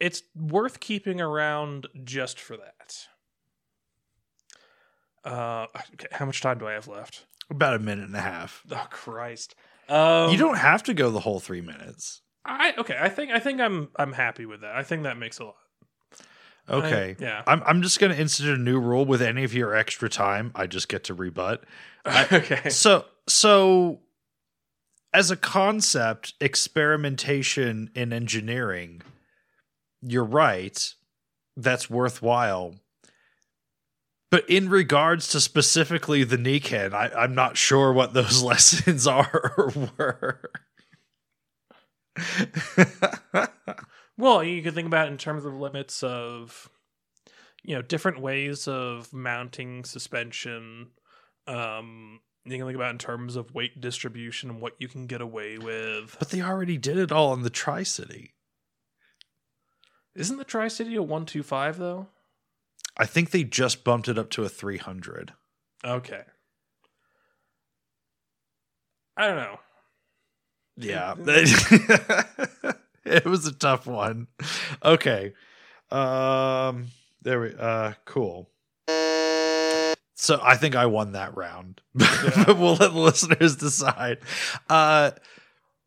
it's 0.00 0.22
worth 0.34 0.80
keeping 0.80 1.20
around 1.20 1.86
just 2.02 2.40
for 2.40 2.56
that. 2.56 3.06
Uh, 5.22 5.66
okay, 5.94 6.08
how 6.12 6.24
much 6.24 6.40
time 6.40 6.58
do 6.58 6.66
I 6.66 6.72
have 6.72 6.88
left? 6.88 7.26
About 7.50 7.76
a 7.76 7.78
minute 7.78 8.06
and 8.06 8.16
a 8.16 8.20
half. 8.20 8.64
Oh 8.70 8.86
Christ! 8.90 9.54
Um, 9.88 10.30
you 10.30 10.38
don't 10.38 10.56
have 10.56 10.82
to 10.84 10.94
go 10.94 11.10
the 11.10 11.20
whole 11.20 11.40
three 11.40 11.60
minutes. 11.60 12.22
I 12.44 12.72
okay. 12.78 12.96
I 12.98 13.10
think 13.10 13.30
I 13.30 13.38
think 13.38 13.60
I'm 13.60 13.90
I'm 13.96 14.14
happy 14.14 14.46
with 14.46 14.62
that. 14.62 14.74
I 14.74 14.82
think 14.82 15.02
that 15.02 15.18
makes 15.18 15.38
a 15.38 15.44
lot. 15.44 15.56
Okay. 16.70 17.16
I- 17.18 17.22
yeah. 17.22 17.42
I'm 17.46 17.62
I'm 17.64 17.82
just 17.82 17.98
gonna 18.00 18.14
institute 18.14 18.58
a 18.58 18.62
new 18.62 18.78
rule 18.80 19.04
with 19.04 19.20
any 19.22 19.44
of 19.44 19.52
your 19.54 19.74
extra 19.74 20.08
time. 20.08 20.52
I 20.54 20.66
just 20.66 20.88
get 20.88 21.04
to 21.04 21.14
rebut. 21.14 21.64
okay. 22.06 22.70
So 22.70 23.04
so 23.28 24.00
as 25.12 25.30
a 25.30 25.36
concept, 25.36 26.34
experimentation 26.40 27.90
in 27.94 28.12
engineering, 28.12 29.02
you're 30.02 30.24
right. 30.24 30.94
That's 31.56 31.90
worthwhile. 31.90 32.76
But 34.30 34.48
in 34.48 34.68
regards 34.68 35.26
to 35.28 35.40
specifically 35.40 36.22
the 36.22 36.36
Niken, 36.36 36.94
I, 36.94 37.10
I'm 37.16 37.34
not 37.34 37.56
sure 37.56 37.92
what 37.92 38.14
those 38.14 38.42
lessons 38.44 39.06
are 39.06 39.52
or 39.56 39.72
were. 39.98 40.50
Well, 44.20 44.44
you 44.44 44.62
can 44.62 44.74
think 44.74 44.86
about 44.86 45.08
it 45.08 45.12
in 45.12 45.16
terms 45.16 45.46
of 45.46 45.54
limits 45.54 46.02
of, 46.02 46.68
you 47.62 47.74
know, 47.74 47.80
different 47.80 48.20
ways 48.20 48.68
of 48.68 49.12
mounting 49.14 49.82
suspension. 49.84 50.88
Um, 51.46 52.20
you 52.44 52.58
can 52.58 52.66
think 52.66 52.76
about 52.76 52.88
it 52.88 52.90
in 52.90 52.98
terms 52.98 53.36
of 53.36 53.54
weight 53.54 53.80
distribution 53.80 54.50
and 54.50 54.60
what 54.60 54.74
you 54.78 54.88
can 54.88 55.06
get 55.06 55.22
away 55.22 55.56
with. 55.56 56.16
but 56.18 56.28
they 56.28 56.42
already 56.42 56.76
did 56.76 56.98
it 56.98 57.10
all 57.10 57.32
in 57.32 57.40
the 57.42 57.50
Tricity. 57.50 58.32
Isn't 60.14 60.36
the 60.36 60.44
Tricity 60.44 60.96
a 60.98 61.02
one 61.02 61.24
two 61.24 61.42
five 61.42 61.78
though? 61.78 62.08
I 62.98 63.06
think 63.06 63.30
they 63.30 63.44
just 63.44 63.84
bumped 63.84 64.08
it 64.08 64.18
up 64.18 64.28
to 64.30 64.44
a 64.44 64.50
300. 64.50 65.32
Okay. 65.82 66.24
I 69.16 69.26
don't 69.26 69.36
know. 69.36 69.60
Yeah. 70.76 71.14
it 73.04 73.24
was 73.24 73.46
a 73.46 73.52
tough 73.52 73.86
one. 73.86 74.26
Okay. 74.84 75.32
Um 75.90 76.88
there 77.22 77.40
we 77.40 77.54
uh 77.58 77.92
cool. 78.04 78.48
So 80.14 80.38
I 80.42 80.56
think 80.56 80.76
I 80.76 80.86
won 80.86 81.12
that 81.12 81.36
round. 81.36 81.80
Yeah. 82.00 82.52
we'll 82.52 82.74
let 82.74 82.92
the 82.92 82.98
listeners 82.98 83.56
decide. 83.56 84.18
Uh 84.68 85.12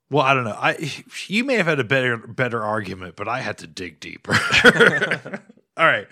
well, 0.09 0.23
I 0.23 0.33
don't 0.33 0.43
know. 0.43 0.57
I 0.57 0.91
you 1.27 1.43
may 1.43 1.55
have 1.55 1.65
had 1.65 1.79
a 1.79 1.83
better 1.83 2.17
better 2.17 2.61
argument, 2.61 3.15
but 3.15 3.27
I 3.27 3.39
had 3.41 3.57
to 3.59 3.67
dig 3.67 3.99
deeper. 3.99 4.33
All 5.75 5.85
right. 5.87 6.05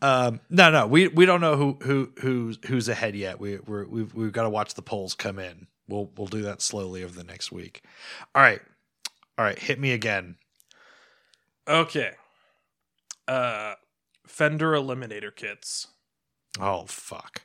Um, 0.00 0.38
no, 0.48 0.70
no, 0.70 0.86
we 0.86 1.08
we 1.08 1.26
don't 1.26 1.40
know 1.40 1.56
who 1.56 1.76
who 1.82 2.12
who's 2.20 2.58
who's 2.66 2.88
ahead 2.88 3.16
yet. 3.16 3.40
We 3.40 3.58
we're, 3.58 3.84
we've 3.86 4.14
we've 4.14 4.32
got 4.32 4.44
to 4.44 4.50
watch 4.50 4.74
the 4.74 4.82
polls 4.82 5.14
come 5.14 5.40
in. 5.40 5.66
We'll 5.88 6.10
we'll 6.16 6.28
do 6.28 6.42
that 6.42 6.62
slowly 6.62 7.02
over 7.02 7.12
the 7.14 7.24
next 7.24 7.50
week. 7.50 7.82
All 8.34 8.42
right, 8.42 8.60
all 9.38 9.44
right. 9.44 9.58
Hit 9.58 9.78
me 9.80 9.92
again. 9.92 10.36
Okay. 11.68 12.12
Uh, 13.28 13.74
Fender 14.26 14.72
Eliminator 14.72 15.34
kits. 15.34 15.88
Oh 16.60 16.84
fuck. 16.86 17.42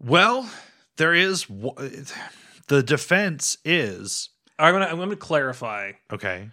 Well, 0.00 0.48
there 0.96 1.14
is 1.14 1.44
w- 1.44 2.04
the 2.68 2.82
defense 2.82 3.56
is 3.64 4.30
I'm 4.58 4.72
gonna 4.74 4.86
I'm 4.86 4.98
gonna 4.98 5.16
clarify. 5.16 5.92
okay. 6.12 6.50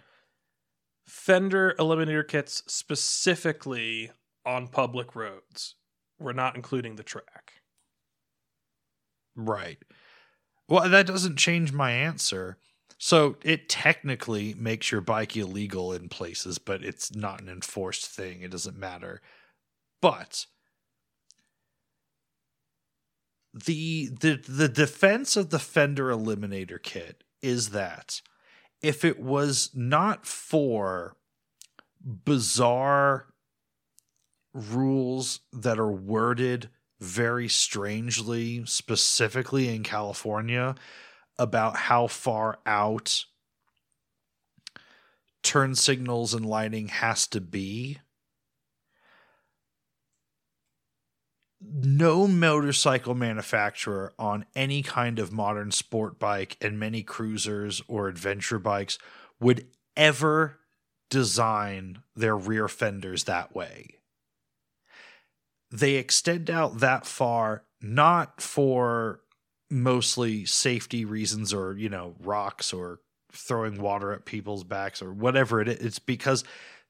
Fender 1.08 1.74
Eliminator 1.78 2.26
kits 2.26 2.62
specifically 2.66 4.10
on 4.46 4.66
public 4.68 5.14
roads. 5.14 5.74
We're 6.18 6.32
not 6.32 6.56
including 6.56 6.96
the 6.96 7.02
track. 7.02 7.54
Right. 9.36 9.78
Well, 10.68 10.88
that 10.88 11.06
doesn't 11.06 11.36
change 11.36 11.72
my 11.72 11.90
answer. 11.90 12.56
So 13.04 13.34
it 13.42 13.68
technically 13.68 14.54
makes 14.54 14.92
your 14.92 15.00
bike 15.00 15.36
illegal 15.36 15.92
in 15.92 16.08
places, 16.08 16.58
but 16.58 16.84
it's 16.84 17.12
not 17.12 17.40
an 17.40 17.48
enforced 17.48 18.06
thing. 18.06 18.42
It 18.42 18.52
doesn't 18.52 18.78
matter. 18.78 19.20
But 20.00 20.46
the 23.52 24.06
the 24.20 24.36
the 24.48 24.68
defense 24.68 25.36
of 25.36 25.50
the 25.50 25.58
Fender 25.58 26.10
Eliminator 26.10 26.80
kit 26.80 27.24
is 27.42 27.70
that 27.70 28.22
if 28.82 29.04
it 29.04 29.18
was 29.18 29.70
not 29.74 30.24
for 30.24 31.16
bizarre 32.00 33.26
rules 34.54 35.40
that 35.52 35.80
are 35.80 35.90
worded 35.90 36.68
very 37.00 37.48
strangely, 37.48 38.64
specifically 38.64 39.74
in 39.74 39.82
California, 39.82 40.76
about 41.38 41.76
how 41.76 42.06
far 42.06 42.58
out 42.66 43.24
turn 45.42 45.74
signals 45.74 46.34
and 46.34 46.46
lighting 46.46 46.88
has 46.88 47.26
to 47.28 47.40
be. 47.40 47.98
No 51.60 52.26
motorcycle 52.26 53.14
manufacturer 53.14 54.12
on 54.18 54.46
any 54.54 54.82
kind 54.82 55.18
of 55.18 55.32
modern 55.32 55.70
sport 55.70 56.18
bike 56.18 56.56
and 56.60 56.78
many 56.78 57.02
cruisers 57.02 57.82
or 57.86 58.08
adventure 58.08 58.58
bikes 58.58 58.98
would 59.40 59.66
ever 59.96 60.58
design 61.10 62.02
their 62.16 62.36
rear 62.36 62.68
fenders 62.68 63.24
that 63.24 63.54
way. 63.54 63.98
They 65.70 65.94
extend 65.94 66.50
out 66.50 66.80
that 66.80 67.06
far 67.06 67.64
not 67.80 68.40
for 68.40 69.20
mostly 69.72 70.44
safety 70.44 71.04
reasons 71.04 71.52
or, 71.52 71.76
you 71.76 71.88
know, 71.88 72.14
rocks 72.20 72.72
or 72.72 73.00
throwing 73.32 73.80
water 73.80 74.12
at 74.12 74.24
people's 74.24 74.62
backs 74.62 75.02
or 75.02 75.12
whatever 75.12 75.60
it 75.60 75.68
is. 75.68 75.78
It's 75.78 75.98
because 75.98 76.44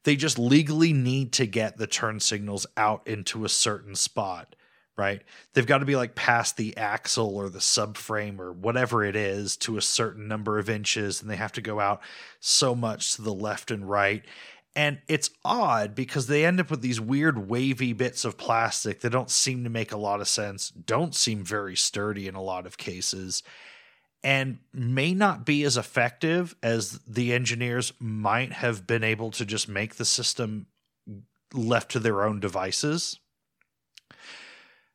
they 0.05 0.17
just 0.17 0.39
legally 0.39 0.93
need 0.93 1.33
to 1.35 1.47
get 1.47 1.77
the 1.77 1.87
turn 1.87 2.21
signals 2.21 2.67
out 2.77 3.07
into 3.07 3.45
a 3.45 3.49
certain 3.49 3.95
spot, 3.95 4.57
right? 4.97 5.23
They've 5.55 5.67
got 5.67 5.79
to 5.79 5.87
be 5.87 5.97
like 5.97 6.17
past 6.17 6.57
the 6.57 6.77
axle 6.77 7.37
or 7.37 7.49
the 7.49 7.61
subframe 7.61 8.41
or 8.41 8.53
whatever 8.53 9.05
it 9.05 9.15
is 9.15 9.57
to 9.59 9.77
a 9.77 9.83
certain 9.83 10.27
number 10.27 10.59
of 10.59 10.69
inches, 10.69 11.23
and 11.23 11.31
they 11.31 11.37
have 11.37 11.53
to 11.53 11.61
go 11.61 11.79
out 11.79 12.03
so 12.41 12.75
much 12.75 13.15
to 13.15 13.23
the 13.23 13.33
left 13.33 13.71
and 13.71 13.89
right. 13.89 14.25
And 14.75 15.01
it's 15.07 15.31
odd 15.45 15.95
because 15.95 16.27
they 16.27 16.47
end 16.47 16.59
up 16.59 16.71
with 16.71 16.81
these 16.81 17.01
weird 17.01 17.51
wavy 17.51 17.93
bits 17.93 18.25
of 18.25 18.39
plastic 18.39 19.01
that 19.01 19.11
don't 19.11 19.31
seem 19.31 19.65
to 19.65 19.71
make 19.71 19.93
a 19.93 19.99
lot 19.99 20.21
of 20.21 20.29
sense, 20.29 20.71
don't 20.71 21.15
seem 21.15 21.45
very 21.45 21.77
sturdy 21.77 22.27
in 22.27 22.35
a 22.35 22.43
lot 22.43 22.67
of 22.67 22.79
cases 22.79 23.43
and 24.25 24.59
may 24.73 25.15
not 25.15 25.45
be 25.45 25.65
as 25.65 25.77
effective 25.77 26.55
as 26.63 27.01
the 27.07 27.33
engineers 27.33 27.93
might 27.99 28.53
have 28.53 28.87
been 28.87 29.03
able 29.03 29.31
to 29.33 29.45
just 29.45 29.69
make 29.69 29.97
the 29.97 30.05
system 30.05 30.67
left 31.53 31.91
to 31.91 31.99
their 31.99 32.23
own 32.23 32.39
devices. 32.39 33.19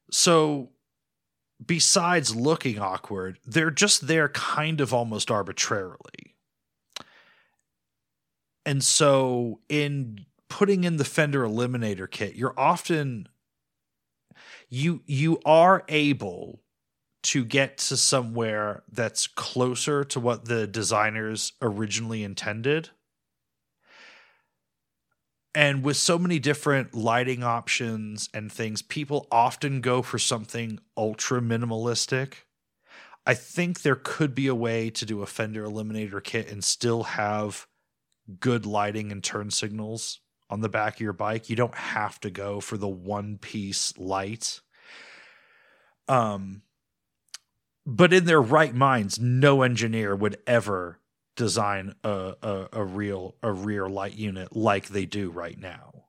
So, 0.09 0.69
besides 1.63 2.35
looking 2.35 2.79
awkward, 2.79 3.39
they're 3.45 3.71
just 3.71 4.07
there 4.07 4.29
kind 4.29 4.79
of 4.79 4.93
almost 4.93 5.29
arbitrarily. 5.29 6.26
And 8.67 8.83
so, 8.83 9.61
in 9.69 10.25
putting 10.49 10.83
in 10.83 10.97
the 10.97 11.05
fender 11.05 11.43
eliminator 11.43 12.11
kit, 12.11 12.35
you're 12.35 12.53
often 12.59 13.29
you 14.67 15.03
you 15.05 15.39
are 15.45 15.85
able 15.87 16.59
to 17.23 17.45
get 17.45 17.77
to 17.77 17.95
somewhere 17.95 18.83
that's 18.91 19.25
closer 19.25 20.03
to 20.03 20.19
what 20.19 20.45
the 20.45 20.67
designers 20.67 21.53
originally 21.61 22.25
intended. 22.25 22.89
And 25.55 25.81
with 25.81 25.95
so 25.95 26.19
many 26.19 26.37
different 26.37 26.93
lighting 26.93 27.43
options 27.43 28.27
and 28.33 28.51
things, 28.51 28.81
people 28.81 29.29
often 29.31 29.79
go 29.79 30.01
for 30.01 30.19
something 30.19 30.79
ultra 30.97 31.39
minimalistic. 31.39 32.33
I 33.25 33.33
think 33.33 33.83
there 33.83 33.95
could 33.95 34.35
be 34.35 34.47
a 34.47 34.55
way 34.55 34.89
to 34.89 35.05
do 35.05 35.21
a 35.21 35.25
fender 35.25 35.63
eliminator 35.63 36.21
kit 36.21 36.51
and 36.51 36.61
still 36.61 37.03
have 37.03 37.65
good 38.39 38.65
lighting 38.65 39.11
and 39.11 39.23
turn 39.23 39.51
signals 39.51 40.19
on 40.49 40.61
the 40.61 40.69
back 40.69 40.95
of 40.95 41.01
your 41.01 41.13
bike. 41.13 41.49
You 41.49 41.55
don't 41.55 41.75
have 41.75 42.19
to 42.21 42.29
go 42.29 42.59
for 42.59 42.77
the 42.77 42.87
one 42.87 43.37
piece 43.37 43.97
light. 43.97 44.61
Um, 46.07 46.61
but 47.85 48.13
in 48.13 48.25
their 48.25 48.41
right 48.41 48.73
minds, 48.73 49.19
no 49.19 49.61
engineer 49.61 50.15
would 50.15 50.37
ever 50.45 50.99
design 51.35 51.93
a, 52.03 52.35
a, 52.41 52.67
a 52.73 52.83
real 52.83 53.35
a 53.41 53.51
rear 53.51 53.87
light 53.87 54.15
unit 54.15 54.55
like 54.55 54.87
they 54.87 55.05
do 55.05 55.29
right 55.29 55.57
now. 55.57 56.05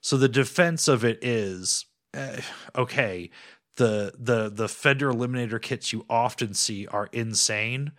So 0.00 0.16
the 0.16 0.28
defense 0.28 0.86
of 0.86 1.04
it 1.04 1.18
is 1.22 1.86
eh, 2.14 2.40
okay. 2.76 3.30
The 3.76 4.12
the 4.18 4.50
the 4.50 4.68
fender 4.68 5.10
eliminator 5.10 5.60
kits 5.60 5.92
you 5.92 6.04
often 6.08 6.54
see 6.54 6.86
are 6.86 7.08
insane, 7.12 7.92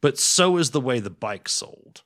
but 0.00 0.18
so 0.18 0.56
is 0.56 0.70
the 0.70 0.80
way 0.80 1.00
the 1.00 1.10
bike 1.10 1.48
sold. 1.48 2.02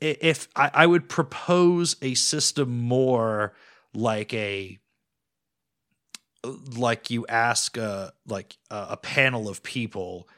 If 0.00 0.48
I, 0.54 0.70
I 0.72 0.86
would 0.86 1.08
propose 1.08 1.96
a 2.00 2.14
system 2.14 2.78
more 2.78 3.54
like 3.94 4.32
a 4.32 4.78
like 6.44 7.10
you 7.10 7.26
ask 7.26 7.76
a 7.76 8.12
like 8.26 8.56
a 8.70 8.96
panel 8.96 9.48
of 9.48 9.62
people 9.62 10.28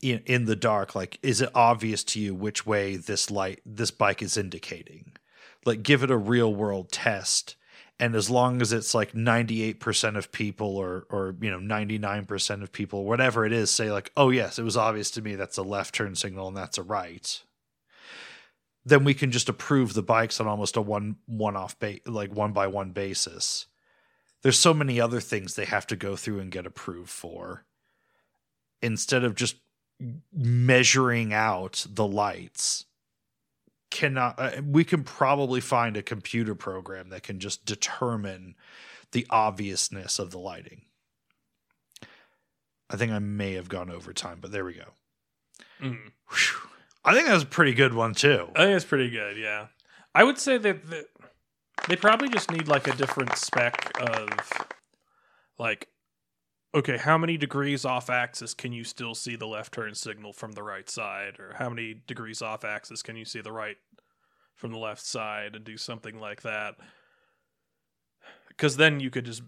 in 0.00 0.22
in 0.26 0.44
the 0.44 0.54
dark 0.54 0.94
like 0.94 1.18
is 1.22 1.40
it 1.40 1.50
obvious 1.54 2.04
to 2.04 2.20
you 2.20 2.34
which 2.34 2.64
way 2.64 2.96
this 2.96 3.30
light 3.30 3.60
this 3.66 3.90
bike 3.90 4.22
is 4.22 4.36
indicating? 4.36 5.12
Like 5.64 5.82
give 5.82 6.02
it 6.02 6.10
a 6.10 6.16
real 6.16 6.54
world 6.54 6.92
test 6.92 7.56
and 8.00 8.14
as 8.14 8.30
long 8.30 8.62
as 8.62 8.72
it's 8.72 8.94
like 8.94 9.12
98% 9.12 10.16
of 10.16 10.30
people 10.30 10.76
or 10.76 11.06
or 11.10 11.34
you 11.40 11.50
know 11.50 11.58
99% 11.58 12.62
of 12.62 12.72
people 12.72 13.04
whatever 13.04 13.44
it 13.44 13.52
is 13.52 13.70
say 13.70 13.90
like 13.90 14.12
oh 14.16 14.30
yes 14.30 14.58
it 14.58 14.62
was 14.62 14.76
obvious 14.76 15.10
to 15.12 15.22
me 15.22 15.34
that's 15.34 15.58
a 15.58 15.62
left 15.62 15.94
turn 15.94 16.14
signal 16.14 16.48
and 16.48 16.56
that's 16.56 16.78
a 16.78 16.82
right 16.82 17.42
then 18.88 19.04
we 19.04 19.14
can 19.14 19.30
just 19.30 19.48
approve 19.48 19.94
the 19.94 20.02
bikes 20.02 20.40
on 20.40 20.46
almost 20.46 20.76
a 20.76 20.82
one 20.82 21.16
one 21.26 21.56
off 21.56 21.78
ba- 21.78 22.00
like 22.06 22.32
one 22.34 22.52
by 22.52 22.66
one 22.66 22.90
basis. 22.92 23.66
There's 24.42 24.58
so 24.58 24.72
many 24.72 25.00
other 25.00 25.20
things 25.20 25.54
they 25.54 25.64
have 25.64 25.86
to 25.88 25.96
go 25.96 26.16
through 26.16 26.40
and 26.40 26.50
get 26.50 26.66
approved 26.66 27.10
for. 27.10 27.64
Instead 28.80 29.24
of 29.24 29.34
just 29.34 29.56
measuring 30.32 31.32
out 31.32 31.84
the 31.90 32.06
lights 32.06 32.84
cannot 33.90 34.38
uh, 34.38 34.62
we 34.64 34.84
can 34.84 35.02
probably 35.02 35.60
find 35.60 35.96
a 35.96 36.02
computer 36.02 36.54
program 36.54 37.08
that 37.08 37.22
can 37.22 37.40
just 37.40 37.64
determine 37.64 38.54
the 39.12 39.26
obviousness 39.30 40.18
of 40.18 40.30
the 40.30 40.38
lighting. 40.38 40.82
I 42.90 42.96
think 42.96 43.12
i 43.12 43.18
may 43.18 43.54
have 43.54 43.68
gone 43.68 43.90
over 43.90 44.12
time 44.12 44.38
but 44.40 44.52
there 44.52 44.64
we 44.64 44.74
go. 44.74 44.92
Mm. 45.80 46.12
I 47.08 47.14
think 47.14 47.26
that 47.26 47.34
was 47.34 47.42
a 47.42 47.46
pretty 47.46 47.74
good 47.74 47.94
one 47.94 48.14
too 48.14 48.48
I 48.54 48.64
think 48.64 48.76
it's 48.76 48.84
pretty 48.84 49.10
good. 49.10 49.36
Yeah, 49.36 49.66
I 50.14 50.24
would 50.24 50.38
say 50.38 50.58
that, 50.58 50.78
they 51.88 51.96
probably 51.96 52.28
just 52.28 52.50
need 52.50 52.68
like 52.68 52.88
a 52.88 52.96
different 52.96 53.36
spec 53.36 53.92
of 54.00 54.28
like, 55.58 55.88
okay, 56.74 56.96
how 56.96 57.16
many 57.16 57.36
degrees 57.36 57.84
off 57.84 58.10
axis 58.10 58.52
can 58.52 58.72
you 58.72 58.84
still 58.84 59.14
see 59.14 59.36
the 59.36 59.46
left 59.46 59.72
turn 59.72 59.94
signal 59.94 60.32
from 60.32 60.52
the 60.52 60.62
right 60.62 60.90
side, 60.90 61.38
or 61.38 61.54
how 61.56 61.68
many 61.68 62.02
degrees 62.06 62.42
off 62.42 62.64
axis 62.64 63.02
can 63.02 63.16
you 63.16 63.24
see 63.24 63.40
the 63.40 63.52
right 63.52 63.76
from 64.56 64.72
the 64.72 64.78
left 64.78 65.04
side, 65.04 65.54
and 65.54 65.64
do 65.64 65.76
something 65.76 66.18
like 66.18 66.42
that. 66.42 66.74
Because 68.48 68.76
then 68.76 68.98
you 69.00 69.10
could 69.10 69.24
just 69.24 69.42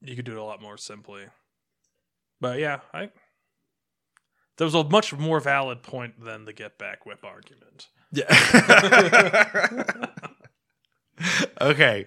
you 0.00 0.16
could 0.16 0.24
do 0.24 0.32
it 0.32 0.38
a 0.38 0.44
lot 0.44 0.60
more 0.60 0.76
simply. 0.76 1.22
But 2.40 2.58
yeah, 2.58 2.80
I 2.92 3.10
that 4.56 4.64
was 4.64 4.74
a 4.74 4.84
much 4.84 5.12
more 5.12 5.40
valid 5.40 5.82
point 5.82 6.22
than 6.24 6.44
the 6.44 6.52
get 6.52 6.78
back 6.78 7.06
whip 7.06 7.24
argument. 7.24 7.88
Yeah. 8.12 10.06
okay. 11.60 12.06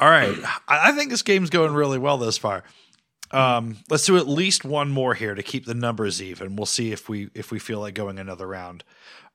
All 0.00 0.10
right. 0.10 0.36
I 0.68 0.90
I 0.90 0.92
think 0.92 1.10
this 1.10 1.22
game's 1.22 1.50
going 1.50 1.72
really 1.72 1.98
well 1.98 2.18
thus 2.18 2.36
far. 2.36 2.64
Um, 3.30 3.78
let's 3.90 4.06
do 4.06 4.16
at 4.16 4.28
least 4.28 4.64
one 4.64 4.90
more 4.90 5.14
here 5.14 5.34
to 5.34 5.42
keep 5.42 5.64
the 5.64 5.74
numbers 5.74 6.22
even. 6.22 6.56
We'll 6.56 6.66
see 6.66 6.92
if 6.92 7.08
we 7.08 7.30
if 7.34 7.50
we 7.50 7.58
feel 7.58 7.80
like 7.80 7.94
going 7.94 8.18
another 8.18 8.46
round. 8.46 8.84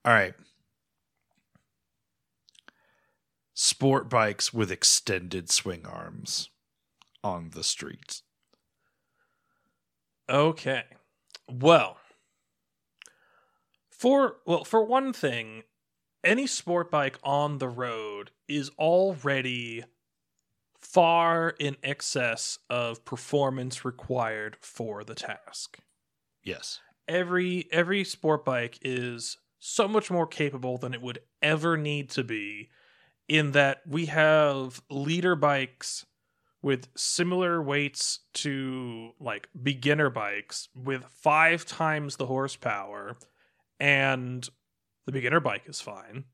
All 0.05 0.13
right. 0.13 0.33
Sport 3.53 4.09
bikes 4.09 4.53
with 4.53 4.71
extended 4.71 5.51
swing 5.51 5.85
arms 5.85 6.49
on 7.23 7.49
the 7.53 7.63
streets. 7.63 8.23
Okay. 10.29 10.83
Well, 11.49 11.97
for 13.99 14.37
well, 14.45 14.63
for 14.63 14.83
one 14.83 15.11
thing, 15.11 15.63
any 16.23 16.47
sport 16.47 16.89
bike 16.89 17.19
on 17.21 17.57
the 17.57 17.67
road 17.67 18.31
is 18.47 18.71
already 18.79 19.83
far 20.79 21.53
in 21.59 21.75
excess 21.83 22.57
of 22.69 23.03
performance 23.03 23.83
required 23.83 24.55
for 24.61 25.03
the 25.03 25.15
task. 25.15 25.79
Yes. 26.41 26.79
Every 27.07 27.67
every 27.71 28.05
sport 28.05 28.45
bike 28.45 28.79
is 28.81 29.37
so 29.59 29.87
much 29.87 30.09
more 30.09 30.27
capable 30.27 30.77
than 30.77 30.93
it 30.93 31.01
would 31.01 31.19
ever 31.41 31.75
need 31.75 32.09
to 32.11 32.23
be 32.23 32.69
in 33.27 33.51
that 33.51 33.81
we 33.85 34.05
have 34.05 34.81
liter 34.89 35.35
bikes 35.35 36.05
with 36.61 36.87
similar 36.95 37.61
weights 37.61 38.19
to 38.33 39.11
like 39.19 39.49
beginner 39.61 40.09
bikes 40.09 40.69
with 40.73 41.03
five 41.05 41.65
times 41.65 42.15
the 42.15 42.25
horsepower 42.25 43.17
and 43.79 44.47
the 45.05 45.11
beginner 45.11 45.39
bike 45.39 45.63
is 45.65 45.81
fine. 45.81 46.25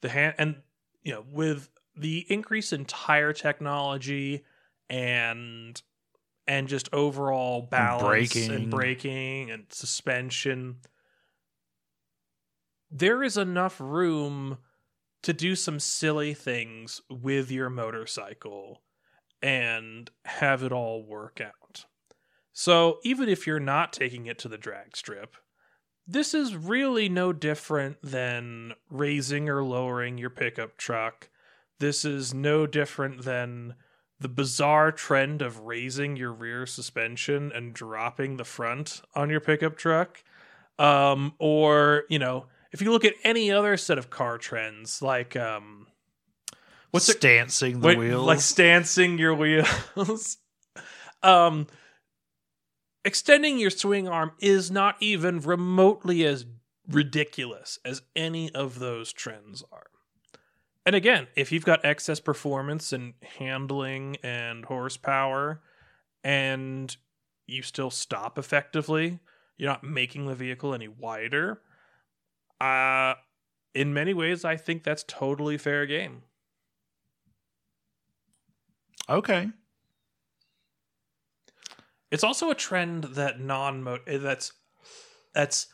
The 0.00 0.08
hand 0.08 0.34
and 0.38 0.56
you 1.02 1.12
know 1.12 1.24
with 1.30 1.68
the 1.96 2.26
increase 2.28 2.72
in 2.72 2.84
tire 2.84 3.32
technology 3.32 4.44
and 4.88 5.80
and 6.46 6.68
just 6.68 6.88
overall 6.92 7.62
balance 7.62 8.32
braking. 8.32 8.50
and 8.50 8.70
braking 8.70 9.50
and 9.50 9.64
suspension 9.70 10.76
there 12.90 13.22
is 13.22 13.36
enough 13.36 13.80
room 13.80 14.58
to 15.22 15.32
do 15.32 15.54
some 15.54 15.80
silly 15.80 16.34
things 16.34 17.00
with 17.10 17.50
your 17.50 17.68
motorcycle 17.68 18.82
and 19.42 20.10
have 20.24 20.62
it 20.62 20.72
all 20.72 21.04
work 21.04 21.40
out. 21.40 21.84
So, 22.52 22.98
even 23.04 23.28
if 23.28 23.46
you're 23.46 23.60
not 23.60 23.92
taking 23.92 24.26
it 24.26 24.38
to 24.40 24.48
the 24.48 24.58
drag 24.58 24.96
strip, 24.96 25.36
this 26.08 26.32
is 26.34 26.56
really 26.56 27.08
no 27.08 27.32
different 27.34 27.98
than 28.02 28.72
raising 28.90 29.48
or 29.48 29.62
lowering 29.62 30.16
your 30.18 30.30
pickup 30.30 30.76
truck. 30.78 31.28
This 31.78 32.04
is 32.04 32.32
no 32.32 32.66
different 32.66 33.24
than 33.24 33.74
the 34.18 34.28
bizarre 34.28 34.90
trend 34.90 35.42
of 35.42 35.60
raising 35.60 36.16
your 36.16 36.32
rear 36.32 36.66
suspension 36.66 37.52
and 37.54 37.72
dropping 37.74 38.36
the 38.36 38.44
front 38.44 39.02
on 39.14 39.30
your 39.30 39.40
pickup 39.40 39.76
truck. 39.76 40.24
Um, 40.78 41.34
or, 41.38 42.04
you 42.08 42.18
know, 42.18 42.46
if 42.72 42.80
you 42.82 42.90
look 42.90 43.04
at 43.04 43.14
any 43.22 43.52
other 43.52 43.76
set 43.76 43.98
of 43.98 44.10
car 44.10 44.38
trends, 44.38 45.02
like 45.02 45.36
um, 45.36 45.86
What's 46.90 47.08
it- 47.08 47.18
stancing 47.18 47.80
the 47.80 47.86
Wait, 47.88 47.98
wheels? 47.98 48.26
like 48.26 48.40
stancing 48.40 49.18
your 49.18 49.34
wheels. 49.34 50.38
um, 51.22 51.66
extending 53.08 53.58
your 53.58 53.70
swing 53.70 54.06
arm 54.06 54.32
is 54.38 54.70
not 54.70 54.94
even 55.00 55.40
remotely 55.40 56.26
as 56.26 56.44
ridiculous 56.86 57.78
as 57.82 58.02
any 58.14 58.54
of 58.54 58.80
those 58.80 59.14
trends 59.14 59.64
are. 59.72 59.86
And 60.84 60.94
again, 60.94 61.26
if 61.34 61.50
you've 61.50 61.64
got 61.64 61.86
excess 61.86 62.20
performance 62.20 62.92
and 62.92 63.14
handling 63.38 64.18
and 64.22 64.66
horsepower, 64.66 65.62
and 66.22 66.94
you 67.46 67.62
still 67.62 67.90
stop 67.90 68.38
effectively, 68.38 69.20
you're 69.56 69.70
not 69.70 69.82
making 69.82 70.26
the 70.26 70.34
vehicle 70.34 70.74
any 70.74 70.88
wider. 70.88 71.62
Uh, 72.60 73.14
in 73.74 73.94
many 73.94 74.12
ways, 74.12 74.44
I 74.44 74.56
think 74.58 74.84
that's 74.84 75.02
totally 75.08 75.56
fair 75.56 75.86
game. 75.86 76.24
okay. 79.08 79.48
It's 82.10 82.24
also 82.24 82.50
a 82.50 82.54
trend 82.54 83.04
that 83.04 83.40
non 83.40 83.86
eh, 84.06 84.18
that's 84.18 84.52
that's 85.34 85.66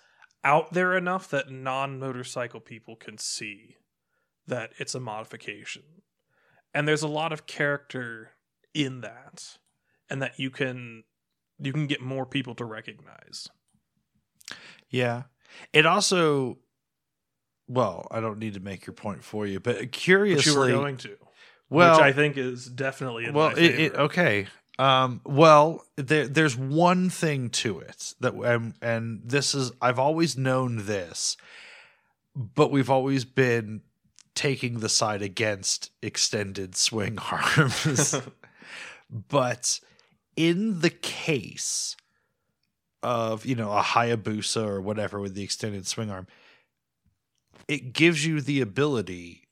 out 0.42 0.72
there 0.72 0.96
enough 0.96 1.28
that 1.30 1.50
non 1.50 1.98
motorcycle 1.98 2.60
people 2.60 2.96
can 2.96 3.18
see 3.18 3.76
that 4.46 4.70
it's 4.78 4.94
a 4.94 5.00
modification. 5.00 5.82
And 6.72 6.88
there's 6.88 7.02
a 7.02 7.08
lot 7.08 7.32
of 7.32 7.46
character 7.46 8.32
in 8.74 9.00
that 9.02 9.58
and 10.10 10.20
that 10.20 10.38
you 10.38 10.50
can 10.50 11.04
you 11.58 11.72
can 11.72 11.86
get 11.86 12.00
more 12.00 12.26
people 12.26 12.54
to 12.56 12.64
recognize. 12.64 13.48
Yeah. 14.90 15.24
It 15.72 15.86
also 15.86 16.58
well, 17.66 18.06
I 18.10 18.20
don't 18.20 18.38
need 18.38 18.54
to 18.54 18.60
make 18.60 18.86
your 18.86 18.94
point 18.94 19.24
for 19.24 19.46
you, 19.46 19.58
but 19.60 19.92
curiously 19.92 20.52
you 20.52 20.58
were 20.58 20.68
going 20.68 20.98
to. 20.98 21.16
well 21.70 21.96
which 21.96 22.02
I 22.02 22.12
think 22.12 22.36
is 22.36 22.66
definitely 22.66 23.24
in 23.24 23.34
well 23.34 23.56
it, 23.56 23.80
it 23.80 23.94
okay 23.94 24.46
um 24.78 25.20
well 25.24 25.84
there 25.96 26.26
there's 26.26 26.56
one 26.56 27.08
thing 27.08 27.48
to 27.48 27.78
it 27.78 28.14
that 28.20 28.34
and, 28.34 28.74
and 28.82 29.20
this 29.24 29.54
is 29.54 29.70
i've 29.80 29.98
always 29.98 30.36
known 30.36 30.86
this 30.86 31.36
but 32.34 32.70
we've 32.70 32.90
always 32.90 33.24
been 33.24 33.80
taking 34.34 34.80
the 34.80 34.88
side 34.88 35.22
against 35.22 35.90
extended 36.02 36.76
swing 36.76 37.18
arms. 37.32 38.20
But 39.28 39.80
in 40.36 40.80
the 40.80 40.90
case 40.90 41.96
of 43.02 43.44
you 43.44 43.54
know 43.54 43.70
a 43.70 43.82
hayabusa 43.82 44.66
or 44.66 44.80
whatever 44.80 45.20
with 45.20 45.34
the 45.34 45.44
extended 45.44 45.86
swing 45.86 46.10
arm 46.10 46.26
it 47.68 47.92
gives 47.92 48.24
you 48.24 48.40
the 48.40 48.62
ability 48.62 49.42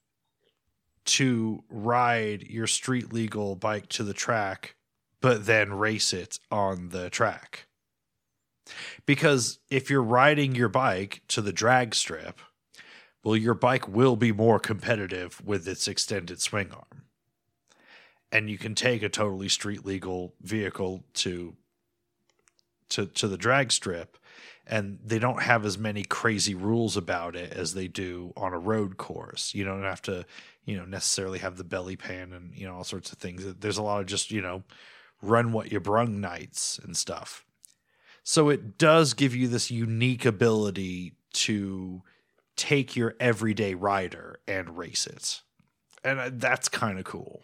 to 1.04 1.62
ride 1.68 2.42
your 2.44 2.66
street 2.66 3.12
legal 3.12 3.54
bike 3.54 3.88
to 3.90 4.02
the 4.02 4.14
track 4.14 4.74
but 5.22 5.46
then 5.46 5.72
race 5.72 6.12
it 6.12 6.38
on 6.50 6.90
the 6.90 7.08
track. 7.08 7.66
Because 9.06 9.58
if 9.70 9.88
you're 9.88 10.02
riding 10.02 10.54
your 10.54 10.68
bike 10.68 11.22
to 11.28 11.40
the 11.40 11.52
drag 11.52 11.94
strip 11.94 12.40
well 13.24 13.36
your 13.36 13.54
bike 13.54 13.88
will 13.88 14.16
be 14.16 14.32
more 14.32 14.58
competitive 14.58 15.40
with 15.44 15.66
its 15.66 15.86
extended 15.88 16.40
swing 16.40 16.70
arm. 16.72 17.04
And 18.30 18.48
you 18.48 18.58
can 18.58 18.74
take 18.74 19.02
a 19.02 19.08
totally 19.08 19.48
street 19.48 19.84
legal 19.84 20.34
vehicle 20.40 21.04
to 21.14 21.56
to 22.90 23.06
to 23.06 23.28
the 23.28 23.36
drag 23.36 23.72
strip 23.72 24.18
and 24.66 24.98
they 25.04 25.18
don't 25.18 25.42
have 25.42 25.64
as 25.64 25.76
many 25.76 26.04
crazy 26.04 26.54
rules 26.54 26.96
about 26.96 27.34
it 27.34 27.52
as 27.52 27.74
they 27.74 27.88
do 27.88 28.32
on 28.36 28.52
a 28.52 28.58
road 28.58 28.96
course. 28.96 29.54
You 29.54 29.64
don't 29.64 29.82
have 29.82 30.02
to 30.02 30.24
you 30.64 30.76
know 30.76 30.84
necessarily 30.84 31.40
have 31.40 31.56
the 31.56 31.64
belly 31.64 31.96
pan 31.96 32.32
and 32.32 32.54
you 32.54 32.66
know 32.66 32.74
all 32.76 32.84
sorts 32.84 33.12
of 33.12 33.18
things. 33.18 33.44
There's 33.60 33.78
a 33.78 33.82
lot 33.82 34.00
of 34.00 34.06
just 34.06 34.30
you 34.30 34.40
know 34.40 34.62
run 35.22 35.52
what 35.52 35.72
you 35.72 35.80
brung 35.80 36.20
nights 36.20 36.78
and 36.82 36.96
stuff. 36.96 37.46
So 38.24 38.50
it 38.50 38.76
does 38.76 39.14
give 39.14 39.34
you 39.34 39.48
this 39.48 39.70
unique 39.70 40.24
ability 40.24 41.14
to 41.32 42.02
take 42.56 42.94
your 42.94 43.14
everyday 43.18 43.74
rider 43.74 44.38
and 44.46 44.76
race 44.76 45.06
it. 45.06 45.40
And 46.04 46.40
that's 46.40 46.68
kind 46.68 46.98
of 46.98 47.04
cool. 47.04 47.42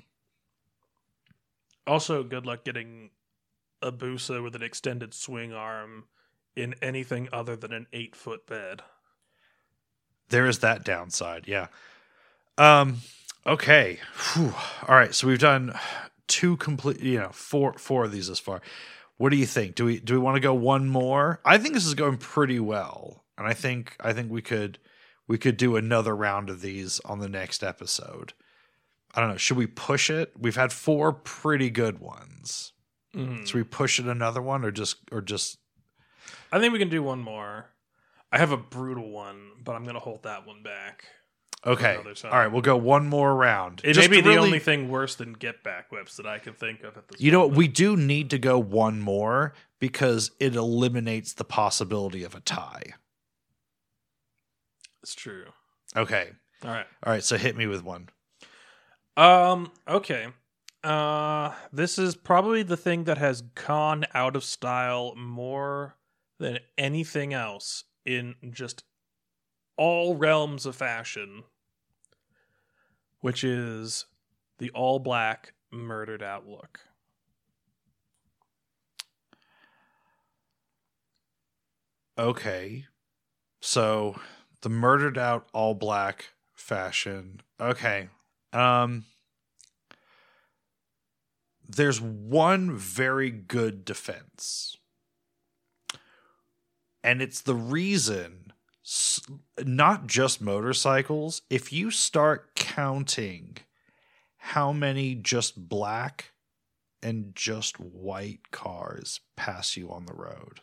Also 1.87 2.23
good 2.23 2.45
luck 2.45 2.65
getting 2.65 3.11
a 3.81 3.91
Busa 3.91 4.43
with 4.43 4.55
an 4.55 4.63
extended 4.63 5.15
swing 5.15 5.53
arm 5.53 6.05
in 6.55 6.75
anything 6.83 7.29
other 7.33 7.57
than 7.57 7.73
an 7.73 7.87
eight 7.93 8.15
foot 8.17 8.47
bed. 8.47 8.83
there 10.29 10.47
is 10.47 10.59
that 10.59 10.85
downside 10.85 11.47
yeah. 11.47 11.69
Um 12.59 12.99
okay. 13.47 13.99
Whew. 14.35 14.53
all 14.87 14.97
right 14.97 15.15
so 15.15 15.27
we've 15.29 15.39
done 15.39 15.73
two 16.29 16.57
complete 16.59 17.01
you 17.01 17.19
know 17.19 17.31
four 17.33 17.73
four 17.75 18.05
of 18.05 18.13
these 18.13 18.31
as 18.31 18.39
far. 18.39 18.61
What 19.17 19.31
do 19.31 19.37
you 19.37 19.47
think? 19.47 19.75
Do 19.75 19.85
we 19.87 19.99
do 19.99 20.13
we 20.15 20.21
want 20.21 20.37
to 20.37 20.41
go 20.41 20.55
one 20.55 20.89
more? 20.89 21.41
I 21.45 21.59
think 21.59 21.75
this 21.75 21.87
is 21.87 21.95
going 21.95 22.19
pretty 22.19 22.61
well 22.61 23.25
and 23.37 23.47
i 23.47 23.55
think 23.55 23.95
i 24.01 24.13
think 24.13 24.31
we 24.33 24.43
could 24.43 24.79
we 25.29 25.39
could 25.39 25.57
do 25.57 25.77
another 25.77 26.15
round 26.17 26.51
of 26.51 26.61
these 26.61 26.99
on 27.05 27.21
the 27.21 27.29
next 27.29 27.63
episode. 27.63 28.33
I 29.15 29.21
don't 29.21 29.31
know 29.31 29.37
should 29.37 29.57
we 29.57 29.67
push 29.67 30.11
it? 30.11 30.33
We've 30.39 30.57
had 30.57 30.73
four 30.73 31.13
pretty 31.13 31.71
good 31.71 31.99
ones. 32.01 32.73
Mhm. 33.15 33.47
should 33.47 33.55
we 33.57 33.63
push 33.65 33.99
it 33.99 34.07
another 34.07 34.43
one 34.43 34.65
or 34.65 34.71
just 34.71 34.97
or 35.13 35.21
just? 35.21 35.59
I 36.53 36.59
think 36.59 36.73
we 36.73 36.79
can 36.79 36.89
do 36.89 37.03
one 37.03 37.21
more. 37.21 37.71
I 38.33 38.39
have 38.39 38.53
a 38.53 38.57
brutal 38.59 39.11
one, 39.11 39.53
but 39.65 39.75
I'm 39.75 39.85
going 39.85 39.95
to 39.95 40.01
hold 40.01 40.25
that 40.25 40.47
one 40.47 40.63
back. 40.63 41.05
Okay 41.67 41.95
another 41.95 42.15
all 42.25 42.31
right 42.39 42.53
we'll 42.53 42.63
go 42.63 42.77
one 42.77 43.09
more 43.09 43.35
round 43.35 43.81
It 43.85 43.95
Just 43.95 44.09
may 44.09 44.17
be 44.17 44.23
to 44.23 44.29
the 44.29 44.35
really- 44.37 44.47
only 44.47 44.59
thing 44.61 44.89
worse 44.89 45.15
than 45.17 45.33
get 45.33 45.65
back 45.65 45.91
whips 45.91 46.17
that 46.17 46.27
I 46.27 46.39
can 46.39 46.55
think 46.55 46.83
of 46.85 46.97
at 46.97 47.09
this 47.09 47.21
You 47.21 47.33
know 47.33 47.41
what? 47.41 47.47
moment. 47.51 47.59
We 47.59 47.69
do 47.69 47.97
need 47.97 48.31
to 48.31 48.39
go 48.39 48.59
one 48.59 49.01
more 49.01 49.55
because 49.81 50.31
it 50.39 50.55
eliminates 50.55 51.33
the 51.33 51.45
possibility 51.45 52.23
of 52.25 52.35
a 52.37 52.41
tie. 52.41 52.93
It's 55.03 55.15
true. 55.15 55.47
Okay. 55.97 56.31
All 56.65 56.71
right. 56.71 56.87
All 57.05 57.13
right. 57.13 57.23
So 57.25 57.37
hit 57.37 57.57
me 57.57 57.67
with 57.67 57.83
one. 57.83 58.09
Um, 59.17 59.73
okay. 59.87 60.29
Uh 60.85 61.55
this 61.73 61.99
is 61.99 62.15
probably 62.15 62.63
the 62.63 62.77
thing 62.77 63.05
that 63.05 63.19
has 63.19 63.43
gone 63.43 64.05
out 64.15 64.37
of 64.37 64.45
style 64.45 65.15
more 65.17 65.97
than 66.39 66.61
anything 66.77 67.35
else 67.35 67.83
in 68.07 68.37
just 68.51 68.85
all 69.79 70.17
realms 70.17 70.67
of 70.67 70.77
fashion, 70.77 71.45
which 73.21 73.43
is 73.43 74.05
the 74.59 74.71
all 74.71 74.99
black 74.99 75.55
murdered 75.71 76.23
out 76.23 76.47
look. 76.47 76.81
Okay. 82.19 82.87
So 83.61 84.21
the 84.63 84.69
murdered 84.69 85.17
out 85.17 85.49
all 85.53 85.75
black 85.75 86.31
fashion. 86.55 87.41
Okay. 87.61 88.09
Um 88.53 89.05
there's 91.69 92.01
one 92.01 92.75
very 92.77 93.31
good 93.31 93.85
defense. 93.85 94.77
And 97.05 97.23
it's 97.23 97.43
the 97.43 97.55
reason 97.55 98.48
not 99.65 100.07
just 100.07 100.41
motorcycles, 100.41 101.43
if 101.51 101.73
you 101.73 101.91
start 101.91 102.55
counting 102.55 103.59
how 104.37 104.73
many 104.73 105.15
just 105.15 105.69
black 105.69 106.33
and 107.03 107.35
just 107.35 107.79
white 107.79 108.51
cars 108.51 109.21
pass 109.37 109.77
you 109.77 109.91
on 109.91 110.07
the 110.07 110.15
road, 110.15 110.61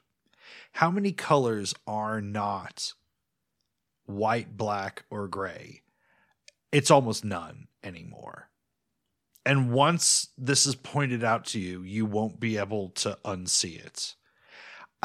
how 0.73 0.89
many 0.89 1.11
colors 1.11 1.73
are 1.87 2.21
not 2.21 2.93
white, 4.05 4.55
black, 4.57 5.03
or 5.09 5.27
gray. 5.27 5.81
It's 6.71 6.91
almost 6.91 7.23
none 7.23 7.67
anymore. 7.83 8.49
And 9.45 9.71
once 9.71 10.29
this 10.37 10.65
is 10.65 10.75
pointed 10.75 11.23
out 11.23 11.45
to 11.47 11.59
you, 11.59 11.83
you 11.83 12.05
won't 12.05 12.39
be 12.39 12.57
able 12.57 12.89
to 12.89 13.17
unsee 13.23 13.83
it. 13.83 14.15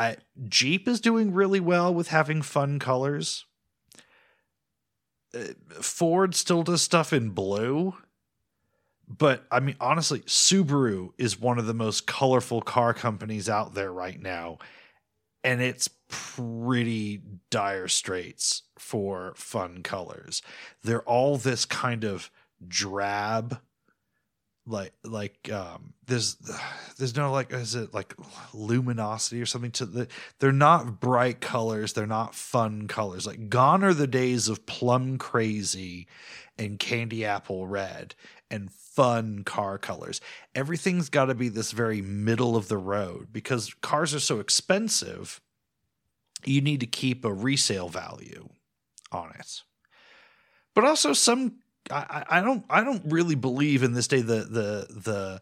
I, 0.00 0.16
Jeep 0.48 0.88
is 0.88 0.98
doing 0.98 1.34
really 1.34 1.60
well 1.60 1.92
with 1.92 2.08
having 2.08 2.40
fun 2.40 2.78
colors. 2.78 3.44
Uh, 5.34 5.52
Ford 5.82 6.34
still 6.34 6.62
does 6.62 6.80
stuff 6.80 7.12
in 7.12 7.30
blue. 7.30 7.94
But 9.06 9.44
I 9.50 9.60
mean, 9.60 9.76
honestly, 9.78 10.20
Subaru 10.20 11.10
is 11.18 11.38
one 11.38 11.58
of 11.58 11.66
the 11.66 11.74
most 11.74 12.06
colorful 12.06 12.62
car 12.62 12.94
companies 12.94 13.46
out 13.46 13.74
there 13.74 13.92
right 13.92 14.18
now. 14.18 14.56
And 15.44 15.60
it's 15.60 15.90
pretty 16.08 17.20
dire 17.50 17.88
straits 17.88 18.62
for 18.78 19.34
fun 19.36 19.82
colors. 19.82 20.40
They're 20.82 21.02
all 21.02 21.36
this 21.36 21.66
kind 21.66 22.04
of 22.04 22.30
drab 22.66 23.60
like 24.70 24.92
like 25.04 25.50
um 25.52 25.94
there's 26.06 26.36
there's 26.98 27.16
no 27.16 27.32
like 27.32 27.52
is 27.52 27.74
it 27.74 27.92
like 27.92 28.14
luminosity 28.54 29.40
or 29.40 29.46
something 29.46 29.70
to 29.72 29.86
the 29.86 30.08
they're 30.38 30.52
not 30.52 31.00
bright 31.00 31.40
colors. 31.40 31.92
They're 31.92 32.06
not 32.06 32.34
fun 32.34 32.88
colors. 32.88 33.26
Like 33.26 33.48
gone 33.48 33.84
are 33.84 33.94
the 33.94 34.06
days 34.06 34.48
of 34.48 34.66
plum 34.66 35.18
crazy 35.18 36.06
and 36.58 36.78
candy 36.78 37.24
apple 37.24 37.66
red 37.66 38.14
and 38.50 38.70
fun 38.72 39.44
car 39.44 39.78
colors. 39.78 40.20
Everything's 40.54 41.08
got 41.08 41.26
to 41.26 41.34
be 41.34 41.48
this 41.48 41.72
very 41.72 42.02
middle 42.02 42.56
of 42.56 42.68
the 42.68 42.78
road 42.78 43.28
because 43.32 43.74
cars 43.82 44.14
are 44.14 44.20
so 44.20 44.40
expensive 44.40 45.40
you 46.44 46.60
need 46.60 46.80
to 46.80 46.86
keep 46.86 47.24
a 47.24 47.32
resale 47.32 47.88
value 47.88 48.48
on 49.12 49.30
it. 49.38 49.62
But 50.74 50.84
also 50.84 51.12
some 51.12 51.59
I, 51.90 52.24
I 52.28 52.40
don't 52.40 52.64
I 52.70 52.84
don't 52.84 53.02
really 53.06 53.34
believe 53.34 53.82
in 53.82 53.92
this 53.92 54.08
day 54.08 54.20
the 54.20 54.44
the 54.44 54.86
the 54.90 55.40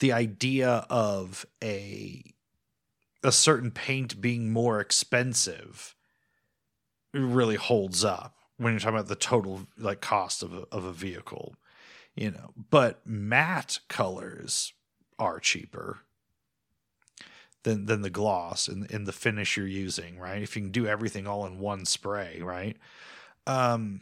the 0.00 0.12
idea 0.12 0.86
of 0.90 1.46
a 1.62 2.22
a 3.22 3.32
certain 3.32 3.70
paint 3.70 4.20
being 4.20 4.52
more 4.52 4.80
expensive 4.80 5.94
really 7.12 7.56
holds 7.56 8.04
up 8.04 8.36
when 8.56 8.72
you're 8.72 8.80
talking 8.80 8.96
about 8.96 9.08
the 9.08 9.14
total 9.14 9.66
like 9.78 10.00
cost 10.00 10.42
of 10.42 10.52
a, 10.52 10.66
of 10.70 10.84
a 10.84 10.92
vehicle 10.92 11.54
you 12.14 12.30
know. 12.30 12.52
But 12.70 13.00
matte 13.06 13.80
colors 13.88 14.72
are 15.18 15.40
cheaper 15.40 16.00
than 17.62 17.86
than 17.86 18.02
the 18.02 18.10
gloss 18.10 18.68
in 18.68 18.86
in 18.86 19.04
the 19.04 19.12
finish 19.12 19.56
you're 19.56 19.66
using 19.66 20.18
right? 20.18 20.42
If 20.42 20.56
you 20.56 20.62
can 20.62 20.70
do 20.70 20.86
everything 20.86 21.26
all 21.26 21.46
in 21.46 21.58
one 21.58 21.84
spray 21.84 22.40
right? 22.42 22.76
Um 23.46 24.00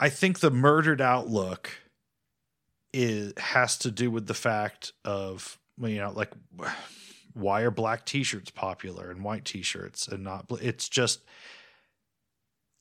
I 0.00 0.08
think 0.08 0.40
the 0.40 0.50
murdered 0.50 1.00
outlook 1.00 1.70
is 2.92 3.32
has 3.36 3.76
to 3.78 3.90
do 3.90 4.10
with 4.10 4.26
the 4.26 4.34
fact 4.34 4.92
of 5.04 5.58
you 5.78 5.96
know 5.98 6.10
like 6.10 6.32
why 7.34 7.60
are 7.60 7.70
black 7.70 8.06
t-shirts 8.06 8.50
popular 8.50 9.10
and 9.10 9.22
white 9.22 9.44
t-shirts 9.44 10.08
and 10.08 10.24
not 10.24 10.46
it's 10.62 10.88
just 10.88 11.20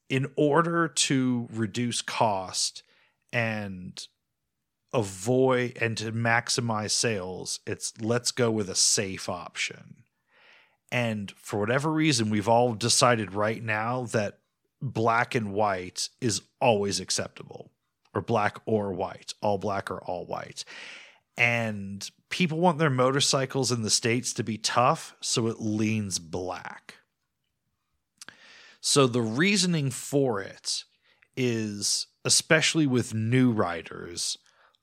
in 0.09 0.27
order 0.35 0.87
to 0.87 1.47
reduce 1.51 2.01
cost 2.01 2.83
and 3.33 4.07
avoid 4.93 5.77
and 5.81 5.97
to 5.97 6.11
maximize 6.13 6.91
sales 6.91 7.59
it's 7.67 7.93
let's 7.99 8.31
go 8.31 8.49
with 8.49 8.69
a 8.69 8.75
safe 8.75 9.27
option. 9.27 10.03
And 10.89 11.31
for 11.31 11.59
whatever 11.59 11.91
reason 11.91 12.29
we've 12.29 12.47
all 12.47 12.73
decided 12.73 13.33
right 13.33 13.61
now 13.61 14.03
that 14.05 14.39
black 14.81 15.35
and 15.35 15.53
white 15.53 16.09
is 16.21 16.41
always 16.61 16.99
acceptable 16.99 17.71
or 18.13 18.21
black 18.21 18.57
or 18.65 18.93
white 18.93 19.33
all 19.41 19.57
black 19.57 19.89
or 19.91 19.99
all 19.99 20.25
white. 20.25 20.63
And 21.37 22.09
people 22.29 22.59
want 22.59 22.79
their 22.79 22.89
motorcycles 22.89 23.71
in 23.71 23.83
the 23.83 23.89
states 23.89 24.33
to 24.33 24.43
be 24.43 24.57
tough 24.57 25.15
so 25.21 25.47
it 25.47 25.57
leans 25.59 26.17
black. 26.19 26.95
So 28.81 29.05
the 29.05 29.21
reasoning 29.21 29.91
for 29.91 30.41
it 30.41 30.83
is 31.35 32.07
especially 32.25 32.87
with 32.87 33.13
new 33.13 33.51
riders 33.51 34.37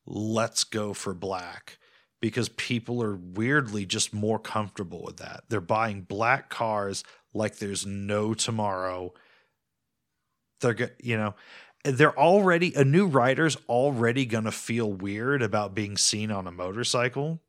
let's 0.07 0.65
go 0.65 0.93
for 0.93 1.15
black 1.15 1.79
because 2.21 2.49
people 2.51 3.03
are 3.03 3.16
weirdly 3.16 3.85
just 3.85 4.15
more 4.15 4.39
comfortable 4.39 5.03
with 5.03 5.19
that. 5.19 5.45
They're 5.49 5.61
buying 5.61 6.03
black 6.03 6.49
cars 6.49 7.05
like 7.33 7.59
there's 7.59 7.85
no 7.85 8.33
tomorrow 8.35 9.12
they're 10.60 10.93
you 11.02 11.16
know 11.16 11.35
they're 11.85 12.18
already 12.18 12.74
a 12.74 12.85
new 12.85 13.06
rider's 13.06 13.56
already 13.68 14.26
gonna 14.26 14.52
feel 14.52 14.93
weird 14.93 15.43
about 15.43 15.74
being 15.74 15.97
seen 15.97 16.31
on 16.31 16.47
a 16.47 16.52
motorcycle. 16.52 17.40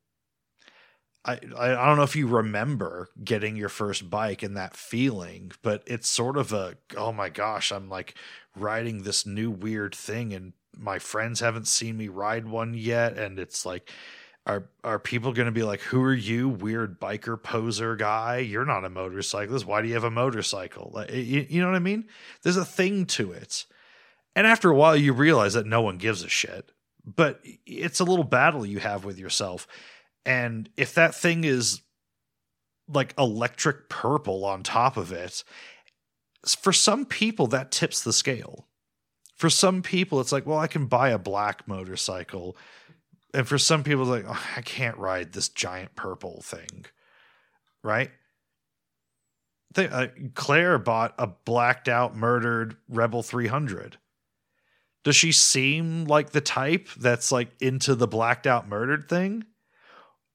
I, 1.23 1.40
I 1.57 1.86
don't 1.86 1.98
know 1.98 2.03
if 2.03 2.15
you 2.15 2.27
remember 2.27 3.10
getting 3.23 3.56
your 3.56 3.69
first 3.69 4.10
bike 4.11 4.44
and 4.44 4.56
that 4.57 4.77
feeling, 4.77 5.52
but 5.64 5.82
it's 5.88 6.07
sort 6.07 6.38
of 6.38 6.53
a 6.53 6.77
oh 6.95 7.11
my 7.11 7.30
gosh, 7.30 7.72
I'm 7.72 7.90
like 7.90 8.15
riding 8.56 9.03
this 9.03 9.26
new 9.26 9.49
weird 9.49 9.95
thing 9.95 10.34
and 10.34 10.53
my 10.77 10.99
friends 10.99 11.40
haven't 11.40 11.68
seen 11.68 11.98
me 11.98 12.10
ride 12.10 12.45
one 12.48 12.73
yet 12.73 13.18
and 13.18 13.40
it's 13.40 13.65
like 13.65 13.90
are 14.46 14.70
are 14.84 15.00
people 15.00 15.34
going 15.34 15.48
to 15.48 15.52
be 15.52 15.64
like 15.64 15.82
who 15.82 16.02
are 16.04 16.14
you 16.14 16.50
weird 16.50 17.00
biker 17.00 17.42
poser 17.42 17.96
guy? 17.96 18.38
You're 18.38 18.66
not 18.66 18.86
a 18.86 18.90
motorcyclist. 18.90 19.66
Why 19.66 19.82
do 19.82 19.88
you 19.88 19.96
have 19.96 20.04
a 20.04 20.12
motorcycle? 20.12 20.92
Like, 20.94 21.12
you, 21.12 21.46
you 21.50 21.62
know 21.62 21.68
what 21.68 21.76
i 21.76 21.80
mean? 21.80 22.06
There's 22.44 22.58
a 22.58 22.66
thing 22.66 23.06
to 23.08 23.32
it. 23.32 23.66
And 24.36 24.46
after 24.46 24.70
a 24.70 24.76
while 24.76 24.96
you 24.96 25.14
realize 25.14 25.54
that 25.54 25.66
no 25.66 25.82
one 25.82 25.98
gives 25.98 26.24
a 26.24 26.30
shit. 26.30 26.72
But 27.04 27.42
it's 27.66 28.00
a 28.00 28.04
little 28.04 28.24
battle 28.24 28.66
you 28.66 28.80
have 28.80 29.06
with 29.06 29.18
yourself. 29.18 29.68
And 30.26 30.70
if 30.78 30.94
that 30.96 31.16
thing 31.16 31.44
is 31.44 31.82
like 32.88 33.14
electric 33.18 33.90
purple 33.90 34.46
on 34.46 34.62
top 34.62 34.96
of 34.96 35.12
it 35.12 35.44
for 36.60 36.72
some 36.72 37.06
people 37.06 37.48
that 37.48 37.72
tips 37.72 38.04
the 38.04 38.14
scale. 38.14 38.68
For 39.36 39.50
some 39.50 39.82
people 39.82 40.22
it's 40.22 40.32
like 40.32 40.46
well 40.46 40.60
i 40.60 40.68
can 40.68 40.86
buy 40.86 41.10
a 41.10 41.20
black 41.20 41.68
motorcycle 41.68 42.56
and 43.36 43.45
for 43.45 43.57
some 43.57 43.84
people, 43.84 44.06
like 44.06 44.24
oh, 44.28 44.44
I 44.56 44.62
can't 44.62 44.98
ride 44.98 45.34
this 45.34 45.49
giant 45.49 45.94
purple 45.95 46.41
thing, 46.41 46.86
right? 47.84 48.10
They, 49.74 49.90
uh, 49.90 50.07
Claire 50.36 50.80
bought 50.80 51.14
a 51.18 51.28
blacked 51.28 51.90
out, 51.90 52.16
murdered 52.16 52.78
Rebel 52.88 53.24
300. 53.24 53.98
Does 55.03 55.18
she 55.18 55.34
seem 55.34 56.06
like 56.06 56.30
the 56.30 56.40
type 56.40 56.88
that's 56.98 57.30
like 57.30 57.49
into 57.60 57.94
the 57.94 58.07
blacked 58.07 58.48
out, 58.48 58.70
murdered 58.70 59.10
thing, 59.10 59.44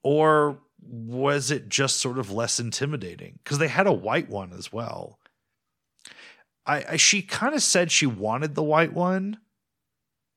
or 0.04 0.60
was 0.82 1.50
it 1.50 1.70
just 1.70 1.96
sort 1.96 2.18
of 2.18 2.30
less 2.30 2.60
intimidating? 2.60 3.38
Because 3.42 3.58
they 3.58 3.68
had 3.68 3.86
a 3.86 3.92
white 3.92 4.28
one 4.28 4.52
as 4.52 4.70
well. 4.70 5.18
I, 6.66 6.84
I 6.90 6.96
she 6.98 7.22
kind 7.22 7.54
of 7.54 7.62
said 7.62 7.90
she 7.90 8.06
wanted 8.06 8.54
the 8.54 8.62
white 8.62 8.92
one, 8.92 9.38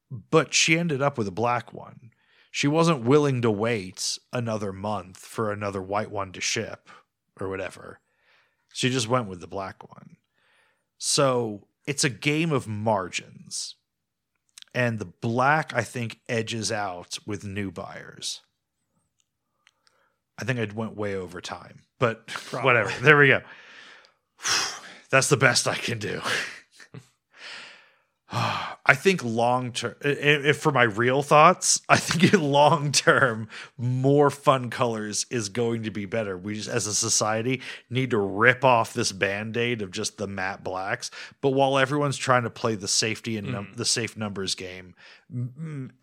but 0.10 0.54
she 0.54 0.80
ended 0.80 1.02
up 1.02 1.18
with 1.18 1.28
a 1.28 1.32
black 1.32 1.74
one 1.74 2.12
she 2.54 2.68
wasn't 2.68 3.04
willing 3.04 3.42
to 3.42 3.50
wait 3.50 4.20
another 4.32 4.72
month 4.72 5.18
for 5.18 5.52
another 5.52 5.82
white 5.82 6.12
one 6.12 6.32
to 6.34 6.40
ship 6.40 6.88
or 7.42 7.50
whatever. 7.50 8.00
She 8.72 8.92
just 8.92 9.08
went 9.08 9.28
with 9.28 9.40
the 9.42 9.48
black 9.48 9.82
one. 9.90 10.18
So 11.00 11.66
it's 11.88 12.04
a 12.04 12.12
game 12.12 12.52
of 12.52 12.68
margins. 12.68 13.74
And 14.72 15.00
the 15.00 15.06
black, 15.06 15.74
I 15.74 15.82
think, 15.82 16.20
edges 16.30 16.72
out 16.72 17.18
with 17.26 17.44
new 17.44 17.72
buyers. 17.72 18.42
I 20.38 20.44
think 20.44 20.60
I 20.60 20.72
went 20.72 20.96
way 20.96 21.16
over 21.16 21.42
time, 21.42 21.82
but 21.98 22.28
Probably. 22.28 22.66
whatever. 22.66 22.94
There 23.02 23.18
we 23.18 23.30
go. 23.30 23.42
That's 25.10 25.30
the 25.30 25.38
best 25.38 25.68
I 25.68 25.74
can 25.76 25.98
do. 25.98 26.22
I 28.86 28.96
think 28.96 29.24
long 29.24 29.72
term, 29.72 29.96
if 30.02 30.58
for 30.58 30.72
my 30.72 30.84
real 30.84 31.22
thoughts, 31.22 31.82
I 31.90 31.98
think 31.98 32.34
long 32.34 32.92
term, 32.92 33.48
more 33.78 34.30
fun 34.30 34.70
colors 34.70 35.26
is 35.30 35.50
going 35.50 35.84
to 35.84 35.92
be 35.92 36.06
better. 36.06 36.38
We 36.38 36.56
just, 36.56 36.70
as 36.70 36.86
a 36.86 36.94
society, 36.94 37.62
need 37.90 38.12
to 38.12 38.18
rip 38.18 38.66
off 38.66 38.94
this 38.94 39.12
band 39.12 39.56
aid 39.56 39.82
of 39.82 39.92
just 39.92 40.18
the 40.18 40.28
matte 40.28 40.64
blacks. 40.64 41.12
But 41.40 41.52
while 41.52 41.78
everyone's 41.78 42.18
trying 42.18 42.44
to 42.44 42.50
play 42.50 42.76
the 42.76 42.88
safety 42.90 43.38
and 43.38 43.52
num- 43.52 43.68
mm. 43.68 43.76
the 43.78 43.86
safe 43.86 44.18
numbers 44.18 44.56
game, 44.56 44.96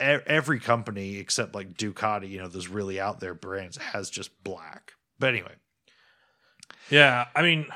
every 0.00 0.58
company 0.58 1.18
except 1.18 1.54
like 1.54 1.74
Ducati, 1.74 2.30
you 2.30 2.38
know, 2.38 2.48
those 2.48 2.68
really 2.68 2.98
out 2.98 3.20
there 3.20 3.34
brands 3.34 3.76
has 3.76 4.08
just 4.08 4.42
black. 4.42 4.94
But 5.18 5.30
anyway, 5.30 5.54
yeah, 6.88 7.26
I 7.36 7.42
mean 7.42 7.66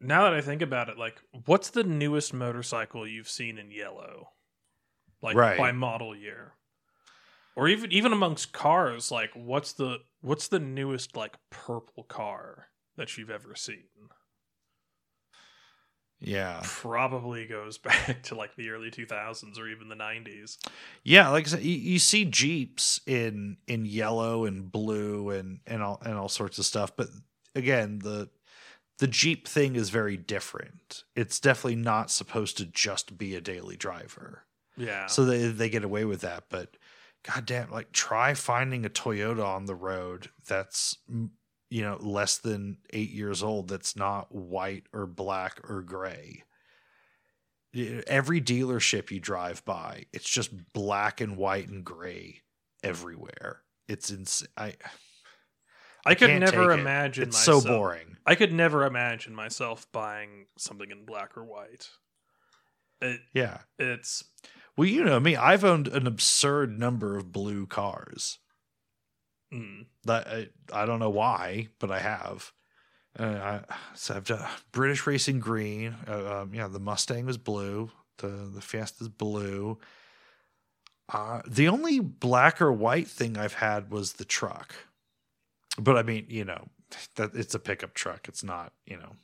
now 0.00 0.24
that 0.24 0.34
I 0.34 0.40
think 0.40 0.62
about 0.62 0.88
it, 0.88 0.98
like, 0.98 1.20
what's 1.46 1.70
the 1.70 1.84
newest 1.84 2.32
motorcycle 2.32 3.06
you've 3.06 3.28
seen 3.28 3.58
in 3.58 3.70
yellow? 3.70 4.30
Like 5.20 5.36
right. 5.36 5.58
by 5.58 5.72
model 5.72 6.14
year, 6.14 6.52
or 7.56 7.66
even 7.66 7.90
even 7.90 8.12
amongst 8.12 8.52
cars, 8.52 9.10
like, 9.10 9.30
what's 9.34 9.72
the 9.72 9.98
what's 10.20 10.46
the 10.46 10.60
newest 10.60 11.16
like 11.16 11.36
purple 11.50 12.04
car 12.04 12.68
that 12.96 13.18
you've 13.18 13.30
ever 13.30 13.56
seen? 13.56 13.88
Yeah. 16.20 16.60
probably 16.64 17.46
goes 17.46 17.78
back 17.78 18.22
to 18.24 18.34
like 18.34 18.56
the 18.56 18.70
early 18.70 18.90
2000s 18.90 19.58
or 19.58 19.68
even 19.68 19.88
the 19.88 19.94
90s. 19.94 20.58
Yeah, 21.04 21.28
like 21.28 21.46
I 21.46 21.50
said, 21.50 21.62
you, 21.62 21.76
you 21.76 21.98
see 21.98 22.24
Jeeps 22.24 23.00
in 23.06 23.56
in 23.66 23.86
yellow 23.86 24.44
and 24.44 24.70
blue 24.70 25.30
and 25.30 25.60
and 25.66 25.82
all 25.82 26.00
and 26.04 26.14
all 26.14 26.28
sorts 26.28 26.58
of 26.58 26.64
stuff, 26.64 26.96
but 26.96 27.08
again, 27.54 27.98
the 28.00 28.28
the 28.98 29.06
Jeep 29.06 29.46
thing 29.46 29.76
is 29.76 29.90
very 29.90 30.16
different. 30.16 31.04
It's 31.14 31.40
definitely 31.40 31.76
not 31.76 32.10
supposed 32.10 32.56
to 32.58 32.66
just 32.66 33.16
be 33.16 33.34
a 33.34 33.40
daily 33.40 33.76
driver. 33.76 34.44
Yeah. 34.76 35.06
So 35.06 35.24
they 35.24 35.48
they 35.48 35.68
get 35.68 35.84
away 35.84 36.04
with 36.04 36.20
that, 36.22 36.44
but 36.48 36.76
goddamn, 37.22 37.70
like 37.70 37.92
try 37.92 38.34
finding 38.34 38.84
a 38.84 38.90
Toyota 38.90 39.44
on 39.44 39.66
the 39.66 39.74
road 39.74 40.30
that's 40.46 40.96
you 41.70 41.82
know 41.82 41.98
less 42.00 42.38
than 42.38 42.78
eight 42.90 43.10
years 43.10 43.42
old 43.42 43.68
that's 43.68 43.96
not 43.96 44.34
white 44.34 44.84
or 44.92 45.06
black 45.06 45.60
or 45.68 45.82
gray. 45.82 46.44
Every 48.06 48.40
dealership 48.40 49.10
you 49.10 49.20
drive 49.20 49.64
by, 49.64 50.06
it's 50.12 50.28
just 50.28 50.72
black 50.72 51.20
and 51.20 51.36
white 51.36 51.68
and 51.68 51.84
gray 51.84 52.40
everywhere. 52.82 53.62
It's 53.88 54.10
insane. 54.10 54.48
I 54.56 54.74
I 56.08 56.14
could 56.14 56.40
never 56.40 56.68
take 56.70 56.78
it. 56.78 56.80
imagine 56.80 57.22
it's 57.28 57.36
myself, 57.36 57.62
so 57.62 57.68
boring. 57.68 58.16
I 58.26 58.34
could 58.34 58.52
never 58.52 58.84
imagine 58.84 59.34
myself 59.34 59.86
buying 59.92 60.46
something 60.58 60.90
in 60.90 61.04
black 61.04 61.36
or 61.36 61.44
white. 61.44 61.88
It, 63.00 63.20
Yeah. 63.32 63.58
it's 63.78 64.24
Well, 64.76 64.88
you 64.88 65.04
know 65.04 65.20
me. 65.20 65.36
I've 65.36 65.64
owned 65.64 65.88
an 65.88 66.06
absurd 66.06 66.78
number 66.78 67.16
of 67.16 67.32
blue 67.32 67.66
cars. 67.66 68.38
mm, 69.52 69.86
That 70.04 70.26
I, 70.28 70.48
I 70.72 70.84
don't 70.86 70.98
know 70.98 71.10
why, 71.10 71.68
but 71.78 71.90
I 71.90 72.00
have. 72.00 72.52
Uh, 73.18 73.62
I, 73.68 73.74
so 73.94 74.14
I've 74.14 74.24
done 74.24 74.46
British 74.72 75.06
Racing 75.06 75.40
Green. 75.40 75.96
Uh, 76.06 76.40
um, 76.42 76.54
yeah, 76.54 76.68
the 76.68 76.78
Mustang 76.78 77.24
was 77.26 77.38
blue. 77.38 77.90
The 78.18 78.28
the 78.54 78.60
Fiesta's 78.60 79.08
blue. 79.08 79.78
Uh, 81.08 81.40
the 81.46 81.68
only 81.68 82.00
black 82.00 82.60
or 82.60 82.70
white 82.72 83.08
thing 83.08 83.38
I've 83.38 83.54
had 83.54 83.90
was 83.90 84.14
the 84.14 84.24
truck. 84.26 84.74
But 85.78 85.96
I 85.96 86.02
mean, 86.02 86.26
you 86.28 86.44
know, 86.44 86.68
that 87.16 87.34
it's 87.34 87.54
a 87.54 87.58
pickup 87.58 87.94
truck. 87.94 88.28
It's 88.28 88.42
not, 88.42 88.72
you 88.86 88.96
know. 88.96 89.16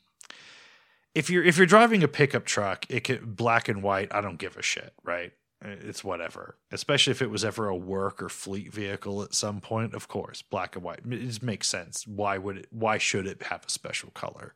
If 1.15 1.31
you're 1.31 1.45
if 1.45 1.57
you're 1.57 1.67
driving 1.67 2.03
a 2.03 2.09
pickup 2.09 2.45
truck, 2.45 2.87
it 2.89 3.05
can 3.05 3.35
black 3.35 3.69
and 3.69 3.83
white. 3.83 4.15
I 4.15 4.21
don't 4.21 4.39
give 4.39 4.57
a 4.57 4.63
shit, 4.63 4.93
right? 5.05 5.33
Eh, 5.65 5.77
it's 5.83 6.03
whatever. 6.03 6.57
Especially 6.73 7.13
if 7.13 7.23
it 7.23 7.31
was 7.31 7.45
ever 7.45 7.69
a 7.69 7.77
work 7.77 8.23
or 8.23 8.29
fleet 8.29 8.73
vehicle 8.73 9.23
at 9.23 9.35
some 9.35 9.61
point. 9.61 9.95
Of 9.95 10.09
course, 10.09 10.43
black 10.43 10.75
and 10.75 10.85
white. 10.85 11.01
It 11.09 11.21
just 11.21 11.43
makes 11.43 11.69
sense. 11.69 12.07
Why 12.07 12.39
would 12.39 12.59
it? 12.59 12.67
Why 12.71 12.99
should 12.99 13.27
it 13.27 13.45
have 13.45 13.65
a 13.67 13.71
special 13.71 14.11
color? 14.11 14.55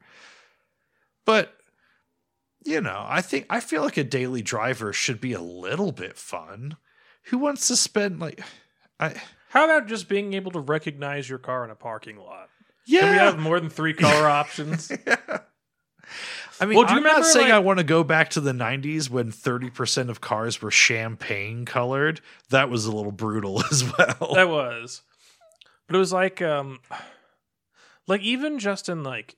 But 1.25 1.55
you 2.65 2.81
know, 2.81 3.05
I 3.07 3.23
think 3.23 3.47
I 3.49 3.61
feel 3.61 3.83
like 3.83 3.97
a 3.97 4.05
daily 4.05 4.43
driver 4.43 4.93
should 4.93 5.21
be 5.21 5.33
a 5.33 5.41
little 5.41 5.93
bit 5.93 6.17
fun. 6.17 6.77
Who 7.25 7.39
wants 7.39 7.69
to 7.69 7.77
spend 7.77 8.19
like 8.19 8.41
I 8.99 9.15
how 9.51 9.65
about 9.65 9.87
just 9.89 10.09
being 10.09 10.35
able 10.35 10.51
to 10.53 10.61
recognize 10.61 11.29
your 11.29 11.39
car 11.39 11.65
in 11.65 11.71
a 11.71 11.75
parking 11.75 12.17
lot? 12.19 12.49
yeah. 12.87 13.01
Can 13.01 13.11
we 13.13 13.19
have 13.19 13.39
more 13.39 13.61
than 13.61 13.71
three 13.71 13.95
color 13.95 14.29
options? 14.31 14.91
I 16.61 16.65
mean, 16.67 16.77
Well, 16.77 16.87
do 16.87 16.93
you 16.95 16.99
I'm 16.99 17.03
not 17.05 17.09
remember, 17.11 17.25
saying 17.25 17.47
like- 17.49 17.55
I 17.55 17.59
want 17.61 17.79
to 17.79 17.85
go 17.85 18.03
back 18.03 18.31
to 18.31 18.41
the 18.41 18.53
90s 18.53 19.09
when 19.11 19.31
30% 19.31 20.09
of 20.09 20.21
cars 20.21 20.61
were 20.61 20.71
champagne 20.71 21.65
colored. 21.65 22.21
That 22.51 22.69
was 22.71 22.87
a 22.87 22.93
little 22.93 23.13
brutal 23.13 23.63
as 23.71 23.85
well. 23.85 24.35
that 24.35 24.49
was, 24.49 25.03
but 25.87 25.97
it 25.97 25.99
was 25.99 26.13
like, 26.13 26.43
um, 26.43 26.81
like 28.07 28.23
even 28.23 28.59
just 28.59 28.89
in 28.89 29.03
like, 29.05 29.37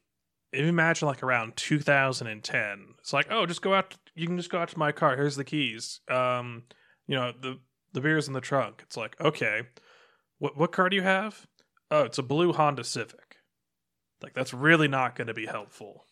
if 0.53 0.61
you 0.61 0.67
imagine 0.67 1.07
like 1.09 1.23
around 1.23 1.57
2010, 1.57 2.95
it's 2.99 3.13
like, 3.13 3.27
oh, 3.31 3.47
just 3.47 3.63
go 3.63 3.75
out. 3.75 3.95
You 4.15 4.27
can 4.27 4.37
just 4.37 4.51
go 4.51 4.59
out 4.59 4.69
to 4.71 4.79
my 4.79 4.91
car. 4.93 5.15
Here's 5.17 5.37
the 5.37 5.45
keys. 5.45 6.01
Um, 6.11 6.65
you 7.07 7.15
know 7.17 7.33
the 7.41 7.59
the 7.93 8.01
beer's 8.01 8.27
in 8.29 8.35
the 8.35 8.41
trunk. 8.41 8.81
It's 8.85 8.97
like, 8.97 9.21
okay, 9.21 9.63
what 10.41 10.57
what 10.57 10.73
car 10.73 10.89
do 10.89 10.97
you 10.97 11.03
have? 11.03 11.47
Oh, 11.93 12.03
it's 12.03 12.19
a 12.19 12.23
blue 12.25 12.53
Honda 12.53 12.83
Civic. 12.83 13.37
Like 14.21 14.35
that's 14.35 14.53
really 14.53 14.89
not 14.89 15.15
going 15.15 15.29
to 15.29 15.35
be 15.35 15.47
helpful. 15.47 16.05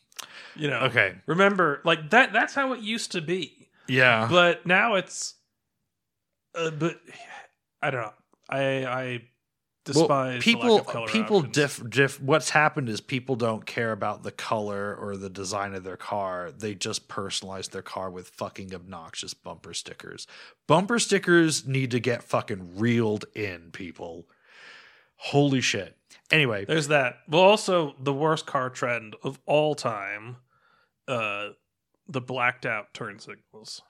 You 0.54 0.70
know. 0.70 0.78
okay. 0.82 1.16
Remember, 1.26 1.80
like 1.84 2.10
that. 2.10 2.32
That's 2.32 2.54
how 2.54 2.72
it 2.72 2.80
used 2.80 3.12
to 3.12 3.20
be. 3.20 3.68
Yeah. 3.88 4.28
but 4.30 4.66
now 4.66 4.94
it's 4.96 5.34
uh, 6.54 6.70
but 6.70 7.00
i 7.80 7.90
don't 7.90 8.02
know 8.02 8.12
i 8.48 8.84
i 8.84 9.22
despise 9.92 10.34
Well, 10.34 10.40
people 10.40 10.80
people 11.06 11.36
options. 11.38 11.54
diff, 11.54 11.90
diff 11.90 12.20
what's 12.22 12.50
happened 12.50 12.88
is 12.88 13.00
people 13.00 13.36
don't 13.36 13.66
care 13.66 13.92
about 13.92 14.22
the 14.22 14.30
color 14.30 14.94
or 14.94 15.16
the 15.16 15.30
design 15.30 15.74
of 15.74 15.84
their 15.84 15.96
car. 15.96 16.50
They 16.50 16.74
just 16.74 17.08
personalize 17.08 17.70
their 17.70 17.82
car 17.82 18.10
with 18.10 18.28
fucking 18.28 18.74
obnoxious 18.74 19.34
bumper 19.34 19.74
stickers. 19.74 20.26
Bumper 20.66 20.98
stickers 20.98 21.66
need 21.66 21.90
to 21.92 22.00
get 22.00 22.22
fucking 22.22 22.76
reeled 22.78 23.24
in 23.34 23.70
people. 23.72 24.26
Holy 25.16 25.60
shit. 25.60 25.96
Anyway. 26.30 26.64
There's 26.64 26.88
that. 26.88 27.18
Well 27.28 27.42
also 27.42 27.94
the 28.00 28.14
worst 28.14 28.46
car 28.46 28.70
trend 28.70 29.16
of 29.22 29.38
all 29.46 29.74
time 29.74 30.36
uh 31.06 31.50
the 32.06 32.20
blacked 32.20 32.64
out 32.66 32.94
turn 32.94 33.18
signals. 33.18 33.82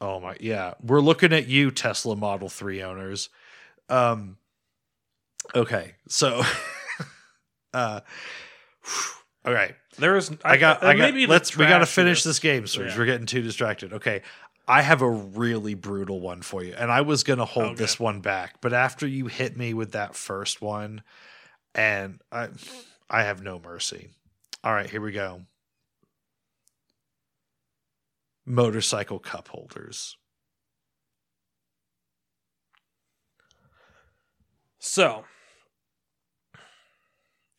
Oh 0.00 0.20
my, 0.20 0.36
yeah. 0.38 0.74
We're 0.82 1.00
looking 1.00 1.32
at 1.32 1.48
you, 1.48 1.70
Tesla 1.70 2.14
Model 2.14 2.48
3 2.48 2.82
owners. 2.82 3.30
Um 3.88 4.36
okay. 5.54 5.94
So 6.08 6.42
uh 7.74 8.00
okay. 9.46 9.74
there 9.98 10.16
is 10.16 10.30
I 10.44 10.56
got 10.56 10.82
I, 10.82 10.94
got 10.94 10.98
maybe 10.98 11.26
the 11.26 11.32
let's 11.32 11.56
we 11.56 11.66
got 11.66 11.78
to 11.78 11.86
finish 11.86 12.22
this 12.22 12.38
game, 12.38 12.66
Serge. 12.66 12.92
Yeah. 12.92 12.98
We're 12.98 13.06
getting 13.06 13.26
too 13.26 13.42
distracted. 13.42 13.92
Okay. 13.94 14.22
I 14.66 14.82
have 14.82 15.00
a 15.00 15.08
really 15.10 15.72
brutal 15.72 16.20
one 16.20 16.42
for 16.42 16.62
you. 16.62 16.74
And 16.76 16.92
I 16.92 17.00
was 17.00 17.24
going 17.24 17.38
to 17.38 17.46
hold 17.46 17.68
Okay. 17.68 17.74
this 17.76 17.98
one 17.98 18.20
back, 18.20 18.60
but 18.60 18.74
after 18.74 19.06
you 19.06 19.26
hit 19.26 19.56
me 19.56 19.72
with 19.72 19.92
that 19.92 20.14
first 20.14 20.60
one 20.60 21.02
and 21.74 22.20
I 22.30 22.48
I 23.08 23.22
have 23.22 23.42
no 23.42 23.58
mercy. 23.58 24.10
All 24.62 24.74
right, 24.74 24.90
here 24.90 25.00
we 25.00 25.12
go. 25.12 25.42
Motorcycle 28.44 29.18
cup 29.18 29.48
holders. 29.48 30.16
so 34.78 35.24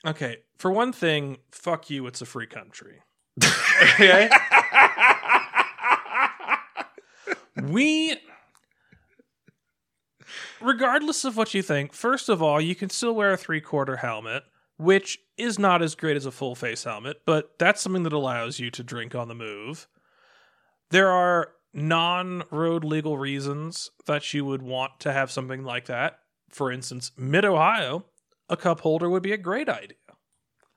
okay 0.05 0.38
for 0.57 0.71
one 0.71 0.91
thing 0.91 1.38
fuck 1.51 1.89
you 1.89 2.05
it's 2.07 2.21
a 2.21 2.26
free 2.26 2.47
country. 2.47 3.01
Okay. 3.41 4.30
We 7.61 8.17
regardless 10.61 11.26
of 11.26 11.38
what 11.38 11.53
you 11.53 11.61
think 11.61 11.93
first 11.93 12.30
of 12.30 12.41
all 12.41 12.59
you 12.59 12.76
can 12.76 12.89
still 12.89 13.13
wear 13.13 13.31
a 13.31 13.38
three 13.38 13.61
quarter 13.61 13.97
helmet 13.97 14.43
which 14.77 15.19
is 15.38 15.57
not 15.57 15.81
as 15.81 15.95
great 15.95 16.17
as 16.17 16.26
a 16.26 16.31
full 16.31 16.55
face 16.55 16.84
helmet 16.84 17.17
but 17.26 17.57
that's 17.59 17.81
something 17.81 18.03
that 18.03 18.13
allows 18.13 18.59
you 18.59 18.69
to 18.71 18.84
drink 18.84 19.15
on 19.15 19.27
the 19.27 19.35
move. 19.35 19.88
There 20.91 21.09
are 21.09 21.51
non 21.73 22.43
road 22.51 22.84
legal 22.84 23.17
reasons 23.17 23.91
that 24.05 24.34
you 24.34 24.45
would 24.45 24.61
want 24.61 24.99
to 25.01 25.13
have 25.13 25.31
something 25.31 25.63
like 25.63 25.85
that. 25.85 26.19
For 26.49 26.71
instance 26.71 27.11
mid 27.17 27.45
ohio 27.45 28.05
a 28.49 28.57
cup 28.57 28.81
holder 28.81 29.09
would 29.09 29.23
be 29.23 29.31
a 29.34 29.38
great 29.38 29.69
idea 29.69 29.97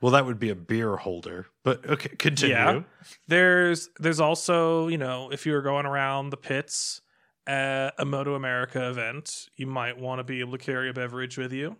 Well, 0.00 0.12
that 0.12 0.26
would 0.26 0.38
be 0.38 0.50
a 0.50 0.56
beer 0.56 0.96
holder, 0.96 1.46
but 1.62 1.86
okay, 1.88 2.08
continue. 2.16 2.56
Yeah. 2.56 2.82
There's 3.28 3.88
there's 3.98 4.20
also, 4.20 4.88
you 4.88 4.98
know, 4.98 5.30
if 5.30 5.46
you're 5.46 5.62
going 5.62 5.86
around 5.86 6.30
the 6.30 6.36
pits 6.36 7.00
at 7.46 7.90
a 7.98 8.04
Moto 8.04 8.34
America 8.34 8.88
event, 8.90 9.48
you 9.56 9.66
might 9.66 9.98
want 9.98 10.18
to 10.18 10.24
be 10.24 10.40
able 10.40 10.52
to 10.52 10.58
carry 10.58 10.88
a 10.90 10.92
beverage 10.92 11.38
with 11.38 11.52
you. 11.52 11.76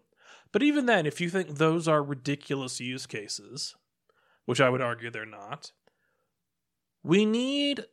But 0.52 0.62
even 0.62 0.86
then, 0.86 1.06
if 1.06 1.20
you 1.20 1.30
think 1.30 1.56
those 1.58 1.88
are 1.88 2.02
ridiculous 2.02 2.78
use 2.80 3.06
cases, 3.06 3.74
which 4.46 4.60
I 4.60 4.70
would 4.70 4.82
argue 4.82 5.10
they're 5.10 5.26
not, 5.26 5.72
we 7.02 7.24
need 7.24 7.84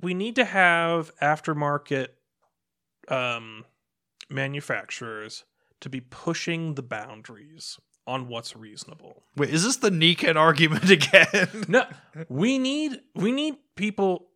we 0.00 0.14
need 0.14 0.36
to 0.36 0.44
have 0.44 1.14
aftermarket 1.18 2.08
um 3.08 3.64
manufacturers 4.30 5.44
to 5.82 5.88
be 5.90 6.00
pushing 6.00 6.74
the 6.74 6.82
boundaries 6.82 7.78
on 8.06 8.28
what's 8.28 8.56
reasonable. 8.56 9.24
Wait, 9.36 9.50
is 9.50 9.64
this 9.64 9.76
the 9.76 9.90
Niken 9.90 10.36
argument 10.36 10.90
again? 10.90 11.64
No, 11.68 11.84
we 12.28 12.58
need 12.58 13.00
we 13.14 13.30
need 13.32 13.56
people. 13.76 14.28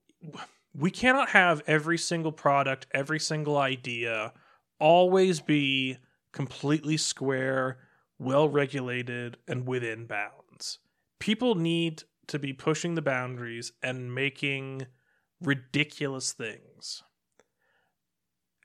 We 0.75 0.91
cannot 0.91 1.31
have 1.31 1.63
every 1.67 1.97
single 1.97 2.33
product, 2.33 2.87
every 2.93 3.19
single 3.19 3.57
idea, 3.57 4.33
always 4.79 5.41
be 5.41 5.97
completely 6.33 6.99
square, 6.99 7.79
well 8.19 8.49
regulated, 8.49 9.39
and 9.49 9.67
within 9.67 10.07
bounds. 10.07 10.79
People 11.19 11.55
need 11.55 12.03
to 12.27 12.39
be 12.39 12.53
pushing 12.53 12.95
the 12.95 13.03
boundaries 13.03 13.73
and 13.83 14.15
making 14.15 14.87
ridiculous 15.41 16.33
things, 16.33 17.03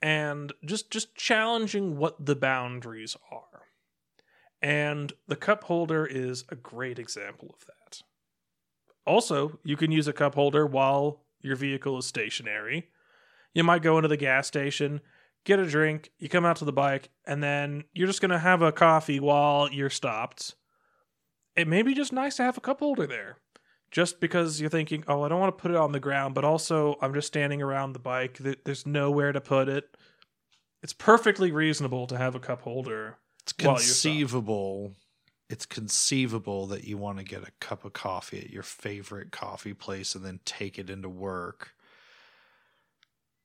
and 0.02 0.52
just 0.64 0.90
just 0.90 1.14
challenging 1.14 1.96
what 1.96 2.26
the 2.26 2.36
boundaries 2.36 3.16
are. 3.30 3.62
And 4.60 5.12
the 5.26 5.36
cup 5.36 5.64
holder 5.64 6.04
is 6.04 6.44
a 6.48 6.56
great 6.56 6.98
example 6.98 7.54
of 7.54 7.66
that. 7.66 8.02
Also, 9.06 9.58
you 9.64 9.76
can 9.76 9.90
use 9.90 10.06
a 10.06 10.12
cup 10.12 10.34
holder 10.34 10.66
while 10.66 11.24
your 11.40 11.56
vehicle 11.56 11.98
is 11.98 12.06
stationary. 12.06 12.88
You 13.54 13.64
might 13.64 13.82
go 13.82 13.98
into 13.98 14.08
the 14.08 14.16
gas 14.16 14.46
station, 14.46 15.00
get 15.44 15.58
a 15.58 15.66
drink, 15.66 16.10
you 16.18 16.28
come 16.28 16.44
out 16.44 16.56
to 16.56 16.64
the 16.64 16.72
bike, 16.72 17.10
and 17.26 17.42
then 17.42 17.84
you're 17.92 18.06
just 18.06 18.20
going 18.20 18.30
to 18.30 18.38
have 18.38 18.62
a 18.62 18.72
coffee 18.72 19.18
while 19.18 19.68
you're 19.70 19.90
stopped. 19.90 20.54
It 21.56 21.66
may 21.66 21.82
be 21.82 21.94
just 21.94 22.12
nice 22.12 22.36
to 22.36 22.44
have 22.44 22.56
a 22.56 22.62
cup 22.62 22.78
holder 22.78 23.06
there. 23.06 23.38
Just 23.92 24.20
because 24.20 24.60
you're 24.60 24.70
thinking, 24.70 25.04
oh, 25.06 25.22
I 25.22 25.28
don't 25.28 25.38
want 25.38 25.56
to 25.56 25.62
put 25.62 25.70
it 25.70 25.76
on 25.76 25.92
the 25.92 26.00
ground, 26.00 26.34
but 26.34 26.44
also 26.44 26.96
I'm 27.00 27.12
just 27.12 27.26
standing 27.26 27.62
around 27.62 27.92
the 27.92 27.98
bike. 27.98 28.38
There's 28.64 28.86
nowhere 28.86 29.32
to 29.32 29.40
put 29.40 29.68
it. 29.68 29.96
It's 30.82 30.94
perfectly 30.94 31.52
reasonable 31.52 32.06
to 32.08 32.16
have 32.16 32.34
a 32.34 32.40
cup 32.40 32.62
holder. 32.62 33.18
It's 33.42 33.54
while 33.60 33.74
you're 33.74 33.80
stopped. 33.80 34.02
conceivable. 34.02 34.92
It's 35.50 35.66
conceivable 35.66 36.66
that 36.68 36.84
you 36.84 36.96
want 36.96 37.18
to 37.18 37.24
get 37.24 37.46
a 37.46 37.52
cup 37.60 37.84
of 37.84 37.92
coffee 37.92 38.38
at 38.38 38.50
your 38.50 38.62
favorite 38.62 39.30
coffee 39.30 39.74
place 39.74 40.14
and 40.14 40.24
then 40.24 40.40
take 40.46 40.78
it 40.78 40.88
into 40.88 41.10
work. 41.10 41.74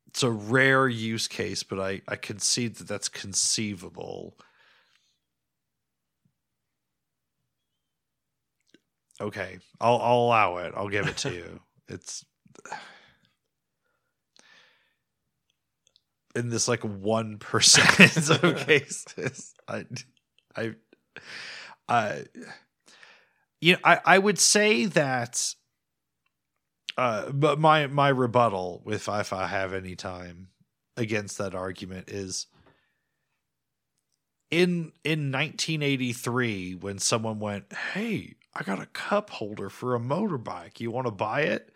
It's 0.07 0.23
a 0.23 0.31
rare 0.31 0.87
use 0.87 1.27
case, 1.27 1.63
but 1.63 1.79
I, 1.79 2.01
I 2.07 2.15
concede 2.15 2.77
that 2.77 2.87
that's 2.87 3.09
conceivable. 3.09 4.37
Okay, 9.19 9.57
I'll 9.81 9.97
I'll 9.97 10.17
allow 10.19 10.57
it. 10.57 10.73
I'll 10.75 10.89
give 10.89 11.07
it 11.07 11.17
to 11.17 11.33
you. 11.33 11.59
It's 11.89 12.25
in 16.35 16.49
this 16.49 16.67
like 16.67 16.81
one 16.83 17.37
percent 17.37 18.29
of 18.43 18.57
cases. 18.67 19.53
I, 19.67 19.85
I, 20.55 20.73
I, 21.87 22.25
you 23.61 23.73
know, 23.73 23.79
I 23.83 23.99
I 24.05 24.19
would 24.19 24.39
say 24.39 24.85
that. 24.85 25.53
Uh, 26.97 27.31
but 27.31 27.59
my 27.59 27.85
my 27.87 28.09
rebuttal, 28.09 28.81
if 28.87 29.07
I, 29.07 29.19
if 29.19 29.31
I 29.31 29.47
have 29.47 29.73
any 29.73 29.95
time 29.95 30.49
against 30.95 31.37
that 31.37 31.53
argument, 31.53 32.09
is 32.09 32.47
in 34.49 34.91
in 35.03 35.31
1983 35.31 36.75
when 36.75 36.99
someone 36.99 37.39
went, 37.39 37.71
"Hey, 37.93 38.35
I 38.57 38.63
got 38.63 38.81
a 38.81 38.87
cup 38.87 39.29
holder 39.29 39.69
for 39.69 39.95
a 39.95 39.99
motorbike. 39.99 40.79
You 40.79 40.91
want 40.91 41.07
to 41.07 41.11
buy 41.11 41.41
it?" 41.43 41.73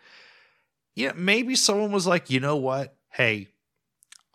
Yeah, 0.94 1.12
maybe 1.14 1.54
someone 1.54 1.92
was 1.92 2.06
like, 2.06 2.30
"You 2.30 2.40
know 2.40 2.56
what? 2.56 2.96
Hey, 3.10 3.48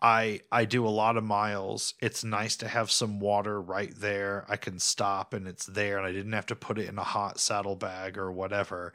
I 0.00 0.40
I 0.52 0.64
do 0.64 0.86
a 0.86 0.90
lot 0.90 1.16
of 1.16 1.24
miles. 1.24 1.94
It's 2.00 2.24
nice 2.24 2.56
to 2.58 2.68
have 2.68 2.90
some 2.90 3.20
water 3.20 3.60
right 3.60 3.94
there. 3.94 4.46
I 4.48 4.56
can 4.56 4.78
stop 4.78 5.34
and 5.34 5.46
it's 5.48 5.66
there 5.66 5.98
and 5.98 6.06
I 6.06 6.12
didn't 6.12 6.32
have 6.32 6.46
to 6.46 6.56
put 6.56 6.78
it 6.78 6.88
in 6.88 6.98
a 6.98 7.04
hot 7.04 7.40
saddlebag 7.40 8.18
or 8.18 8.32
whatever." 8.32 8.94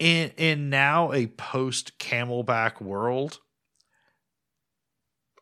In 0.00 0.30
in 0.36 0.70
now 0.70 1.12
a 1.12 1.26
post 1.28 1.98
CamelBak 1.98 2.80
world, 2.80 3.40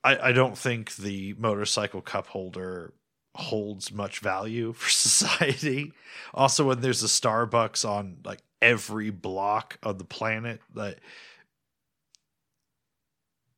I, 0.05 0.29
I 0.29 0.33
don't 0.33 0.57
think 0.57 0.97
the 0.97 1.35
motorcycle 1.35 2.01
cup 2.01 2.29
holder 2.29 2.95
holds 3.37 3.93
much 3.93 4.21
value 4.21 4.73
for 4.73 4.91
society. 4.91 5.93
Also, 6.35 6.65
when 6.65 6.81
there's 6.81 7.03
a 7.03 7.07
Starbucks 7.07 7.89
on 7.89 8.19
like 8.25 8.43
every 8.61 9.11
block 9.11 9.79
of 9.83 9.99
the 9.99 10.05
planet, 10.05 10.61
that 10.75 10.99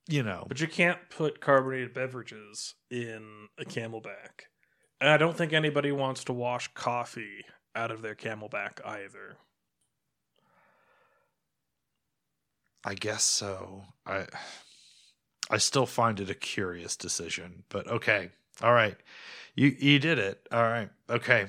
you 0.09 0.23
know, 0.23 0.47
But 0.49 0.61
you 0.61 0.67
can't 0.69 0.99
put 1.11 1.41
carbonated 1.41 1.93
beverages 1.93 2.75
in 2.91 3.49
a 3.59 3.65
CamelBak. 3.65 4.47
And 5.01 5.11
I 5.11 5.17
don't 5.19 5.37
think 5.37 5.53
anybody 5.53 5.93
wants 5.93 6.25
to 6.25 6.33
wash 6.33 6.69
coffee 6.75 7.45
out 7.77 7.91
of 7.91 8.03
their 8.03 8.15
CamelBak 8.15 8.85
either. 8.85 9.37
I 12.85 12.95
guess 12.95 13.23
so. 13.23 13.85
I 14.07 14.27
I 15.51 15.59
still 15.59 15.87
find 15.87 16.21
it 16.21 16.31
a 16.31 16.35
curious 16.35 16.97
decision, 16.97 17.65
but 17.69 17.87
okay. 17.87 18.31
All 18.63 18.73
right. 18.73 18.97
You 19.59 19.75
you 19.77 19.99
did 19.99 20.21
it. 20.21 20.47
All 20.53 20.63
right. 20.63 20.89
Okay. 21.11 21.47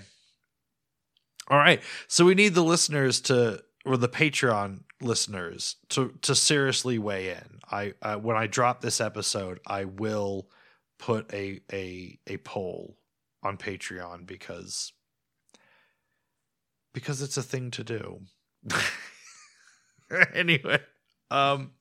All 1.47 1.59
right. 1.59 1.79
So 2.07 2.25
we 2.25 2.33
need 2.33 2.55
the 2.55 2.63
listeners 2.63 3.21
to 3.21 3.63
or 3.85 3.97
the 3.97 4.09
Patreon 4.09 4.79
listeners 4.99 5.75
to 5.89 6.15
to 6.23 6.33
seriously 6.33 6.97
weigh 6.97 7.29
in. 7.29 7.59
I 7.71 7.93
uh, 8.01 8.15
when 8.15 8.35
I 8.35 8.47
drop 8.47 8.81
this 8.81 8.99
episode, 8.99 9.59
I 9.67 9.85
will 9.85 10.47
put 10.97 11.31
a 11.31 11.61
a 11.71 12.17
a 12.25 12.37
poll 12.37 12.97
on 13.43 13.57
Patreon 13.57 14.25
because 14.25 14.91
because 16.95 17.21
it's 17.21 17.37
a 17.37 17.43
thing 17.43 17.69
to 17.69 17.83
do. 17.83 18.21
anyway, 20.33 20.79
um 21.29 21.73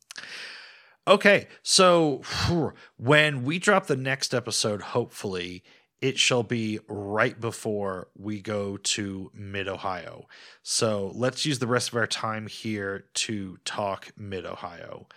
okay, 1.06 1.48
so 1.62 2.20
when 2.98 3.44
we 3.44 3.58
drop 3.58 3.86
the 3.86 3.96
next 3.96 4.34
episode, 4.34 4.82
hopefully 4.82 5.64
it 6.00 6.18
shall 6.18 6.42
be 6.42 6.78
right 6.88 7.40
before 7.40 8.08
we 8.16 8.40
go 8.40 8.76
to 8.76 9.30
Mid 9.34 9.68
Ohio. 9.68 10.26
So 10.62 11.12
let's 11.14 11.44
use 11.44 11.58
the 11.58 11.66
rest 11.66 11.88
of 11.88 11.96
our 11.96 12.06
time 12.06 12.46
here 12.46 13.06
to 13.14 13.58
talk 13.64 14.12
Mid 14.16 14.46
Ohio. 14.46 15.08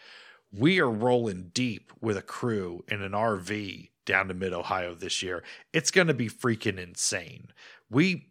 We 0.52 0.80
are 0.80 0.90
rolling 0.90 1.52
deep 1.54 1.94
with 2.02 2.18
a 2.18 2.22
crew 2.22 2.84
in 2.88 3.02
an 3.02 3.12
RV 3.12 3.90
down 4.06 4.28
to 4.28 4.34
Mid 4.34 4.54
Ohio 4.54 4.96
this 4.96 5.22
year. 5.22 5.44
It's 5.72 5.92
going 5.92 6.08
to 6.08 6.14
be 6.14 6.30
freaking 6.30 6.80
insane. 6.80 7.50
We 7.90 8.28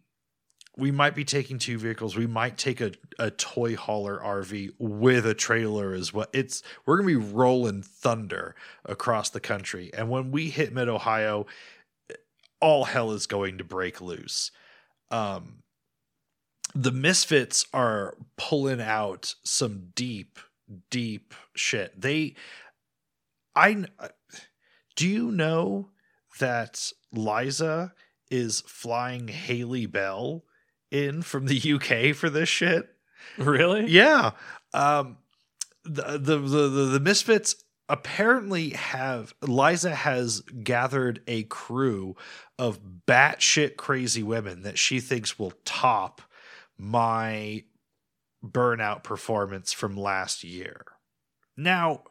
we 0.77 0.89
might 0.89 1.15
be 1.15 1.25
taking 1.25 1.59
two 1.59 1.77
vehicles. 1.77 2.15
We 2.15 2.27
might 2.27 2.57
take 2.57 2.79
a, 2.79 2.93
a 3.19 3.29
toy 3.29 3.75
hauler 3.75 4.19
RV 4.23 4.71
with 4.79 5.25
a 5.25 5.33
trailer 5.33 5.93
as 5.93 6.13
well. 6.13 6.27
It's 6.31 6.63
we're 6.85 6.97
gonna 6.97 7.07
be 7.07 7.15
rolling 7.17 7.81
thunder 7.81 8.55
across 8.85 9.29
the 9.29 9.41
country. 9.41 9.91
And 9.93 10.09
when 10.09 10.31
we 10.31 10.49
hit 10.49 10.73
mid 10.73 10.87
Ohio, 10.87 11.45
all 12.61 12.85
hell 12.85 13.11
is 13.11 13.27
going 13.27 13.57
to 13.57 13.63
break 13.63 14.01
loose. 14.01 14.51
Um 15.09 15.63
the 16.73 16.91
misfits 16.91 17.65
are 17.73 18.15
pulling 18.37 18.79
out 18.79 19.35
some 19.43 19.89
deep, 19.93 20.39
deep 20.89 21.33
shit. 21.53 21.99
They 21.99 22.35
I 23.55 23.85
do 24.95 25.07
you 25.07 25.31
know 25.31 25.89
that 26.39 26.91
Liza 27.11 27.93
is 28.29 28.61
flying 28.65 29.27
Haley 29.27 29.85
Bell 29.85 30.43
in 30.89 31.21
from 31.21 31.47
the 31.47 31.73
UK 31.73 32.15
for 32.15 32.29
this 32.29 32.49
shit. 32.49 32.87
Really? 33.37 33.87
Yeah. 33.87 34.31
Um, 34.73 35.17
the, 35.83 36.17
the 36.17 36.37
the 36.37 36.69
the 36.69 36.85
the 36.85 36.99
Misfits 36.99 37.55
apparently 37.91 38.69
have 38.69 39.35
Liza 39.41 39.93
has 39.93 40.39
gathered 40.63 41.21
a 41.27 41.43
crew 41.43 42.15
of 42.57 42.79
batshit 43.05 43.75
crazy 43.75 44.23
women 44.23 44.61
that 44.61 44.79
she 44.79 45.01
thinks 45.01 45.37
will 45.37 45.51
top 45.65 46.21
my 46.77 47.65
burnout 48.43 49.03
performance 49.03 49.73
from 49.73 49.97
last 49.97 50.41
year. 50.41 50.85
Now, 51.57 52.03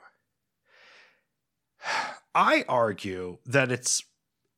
I 2.35 2.67
argue 2.69 3.39
that 3.47 3.73
it's 3.73 4.05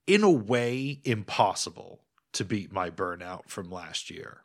in 0.09 0.25
a 0.25 0.31
way 0.31 1.01
impossible 1.05 2.01
to 2.33 2.45
beat 2.45 2.73
my 2.73 2.91
burnout 2.91 3.49
from 3.49 3.71
last 3.71 4.11
year. 4.11 4.43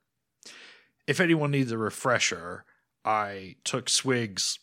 If 1.08 1.20
anyone 1.20 1.50
needs 1.50 1.72
a 1.72 1.78
refresher, 1.78 2.66
I 3.04 3.56
took 3.64 3.90
Swig's 3.90 4.60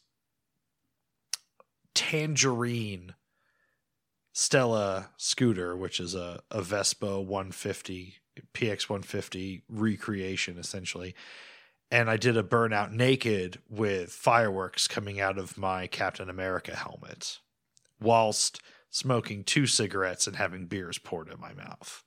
Tangerine 1.94 3.14
Stella 4.32 5.10
scooter, 5.16 5.76
which 5.76 6.00
is 6.00 6.14
a, 6.14 6.40
a 6.50 6.60
Vespa 6.60 7.20
150, 7.20 8.16
PX 8.52 8.88
150 8.88 9.62
recreation 9.68 10.58
essentially. 10.58 11.14
And 11.90 12.10
I 12.10 12.16
did 12.16 12.36
a 12.36 12.42
burnout 12.42 12.90
naked 12.90 13.60
with 13.68 14.10
fireworks 14.10 14.88
coming 14.88 15.20
out 15.20 15.38
of 15.38 15.56
my 15.56 15.86
Captain 15.86 16.28
America 16.28 16.74
helmet 16.74 17.38
whilst 18.00 18.60
smoking 18.90 19.44
two 19.44 19.66
cigarettes 19.66 20.26
and 20.26 20.36
having 20.36 20.66
beers 20.66 20.98
poured 20.98 21.28
in 21.28 21.38
my 21.38 21.54
mouth 21.54 22.04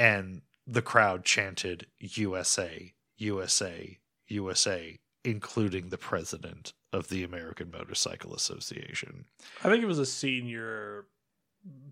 and 0.00 0.40
the 0.66 0.80
crowd 0.80 1.26
chanted 1.26 1.86
USA, 1.98 2.94
USA, 3.18 3.98
USA, 4.28 4.98
including 5.24 5.90
the 5.90 5.98
president 5.98 6.72
of 6.92 7.08
the 7.08 7.22
American 7.22 7.70
Motorcycle 7.70 8.34
Association. 8.34 9.26
I 9.62 9.68
think 9.68 9.82
it 9.82 9.86
was 9.86 9.98
a 9.98 10.06
senior 10.06 11.06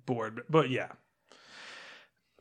board, 0.06 0.42
but 0.48 0.70
yeah. 0.70 0.88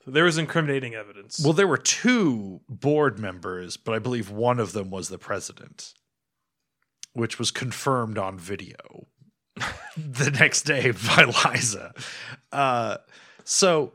There 0.05 0.23
was 0.23 0.37
incriminating 0.37 0.95
evidence. 0.95 1.41
Well, 1.43 1.53
there 1.53 1.67
were 1.67 1.77
two 1.77 2.61
board 2.69 3.19
members, 3.19 3.75
but 3.75 3.93
I 3.93 3.99
believe 3.99 4.31
one 4.31 4.59
of 4.59 4.71
them 4.71 4.89
was 4.89 5.09
the 5.09 5.17
president, 5.17 5.93
which 7.11 7.37
was 7.37 7.51
confirmed 7.51 8.17
on 8.17 8.37
video 8.37 9.07
the 9.97 10.31
next 10.31 10.61
day 10.61 10.91
by 10.91 11.25
Liza. 11.51 11.93
Uh, 12.53 12.97
so 13.43 13.91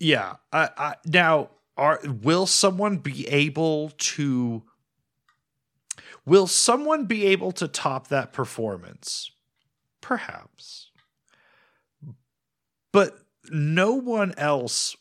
yeah. 0.00 0.36
I, 0.52 0.70
I, 0.76 0.94
now, 1.06 1.50
are 1.76 2.00
will 2.04 2.46
someone 2.46 2.96
be 2.96 3.28
able 3.28 3.90
to 3.98 4.64
Will 6.26 6.46
someone 6.46 7.06
be 7.06 7.26
able 7.26 7.52
to 7.52 7.68
top 7.68 8.08
that 8.08 8.32
performance? 8.32 9.30
Perhaps. 10.00 10.90
But 12.92 13.18
no 13.50 13.94
one 13.94 14.34
else 14.36 14.96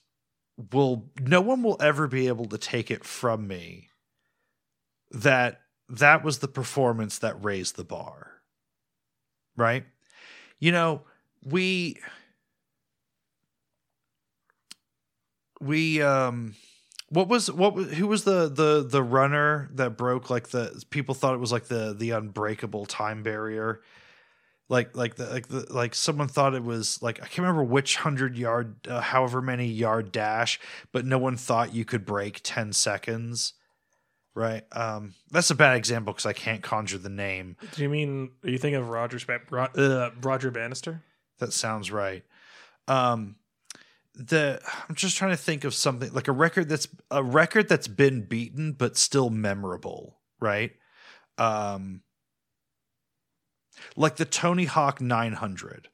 will 0.71 1.09
no 1.19 1.41
one 1.41 1.63
will 1.63 1.77
ever 1.79 2.07
be 2.07 2.27
able 2.27 2.45
to 2.45 2.57
take 2.57 2.91
it 2.91 3.03
from 3.03 3.47
me 3.47 3.89
that 5.11 5.61
that 5.87 6.23
was 6.23 6.39
the 6.39 6.47
performance 6.47 7.19
that 7.19 7.43
raised 7.43 7.75
the 7.75 7.83
bar. 7.83 8.41
Right? 9.55 9.85
You 10.59 10.71
know, 10.71 11.01
we 11.43 11.97
we 15.59 16.01
um 16.01 16.55
what 17.09 17.27
was 17.27 17.51
what 17.51 17.73
was 17.73 17.91
who 17.93 18.07
was 18.07 18.23
the 18.23 18.47
the 18.47 18.85
the 18.87 19.03
runner 19.03 19.69
that 19.73 19.97
broke 19.97 20.29
like 20.29 20.49
the 20.49 20.83
people 20.89 21.15
thought 21.15 21.33
it 21.33 21.39
was 21.39 21.51
like 21.51 21.65
the 21.65 21.93
the 21.97 22.11
unbreakable 22.11 22.85
time 22.85 23.23
barrier? 23.23 23.81
Like 24.69 24.95
like 24.95 25.15
the 25.15 25.25
like 25.25 25.47
the 25.47 25.65
like 25.73 25.95
someone 25.95 26.27
thought 26.27 26.53
it 26.53 26.63
was 26.63 27.01
like 27.01 27.19
I 27.19 27.25
can't 27.25 27.39
remember 27.39 27.63
which 27.63 27.95
hundred 27.97 28.37
yard 28.37 28.87
uh, 28.87 29.01
however 29.01 29.41
many 29.41 29.65
yard 29.65 30.11
dash 30.11 30.59
but 30.91 31.05
no 31.05 31.17
one 31.17 31.37
thought 31.37 31.73
you 31.73 31.85
could 31.85 32.05
break 32.05 32.41
10 32.43 32.73
seconds 32.73 33.53
right? 34.35 34.63
Um 34.71 35.15
that's 35.31 35.49
a 35.49 35.55
bad 35.55 35.75
example 35.75 36.13
because 36.13 36.27
I 36.27 36.33
can't 36.33 36.61
conjure 36.61 36.99
the 36.99 37.09
name. 37.09 37.57
Do 37.73 37.81
you 37.81 37.89
mean 37.89 38.29
are 38.43 38.49
you 38.49 38.59
thinking 38.59 38.79
of 38.79 38.89
Roger 38.89 39.17
uh, 39.75 40.11
Roger 40.21 40.51
Bannister? 40.51 41.01
that 41.39 41.51
sounds 41.51 41.91
right. 41.91 42.23
Um 42.87 43.37
the 44.19 44.61
I'm 44.87 44.95
just 44.95 45.17
trying 45.17 45.31
to 45.31 45.37
think 45.37 45.63
of 45.63 45.73
something 45.73 46.11
like 46.13 46.27
a 46.27 46.33
record 46.33 46.69
that's 46.69 46.87
a 47.09 47.23
record 47.23 47.69
that's 47.69 47.87
been 47.87 48.25
beaten 48.25 48.73
but 48.73 48.97
still 48.97 49.29
memorable, 49.29 50.19
right? 50.39 50.71
Um 51.37 52.01
like 53.95 54.17
the 54.17 54.25
Tony 54.25 54.65
Hawk 54.65 54.99
900. 54.99 55.87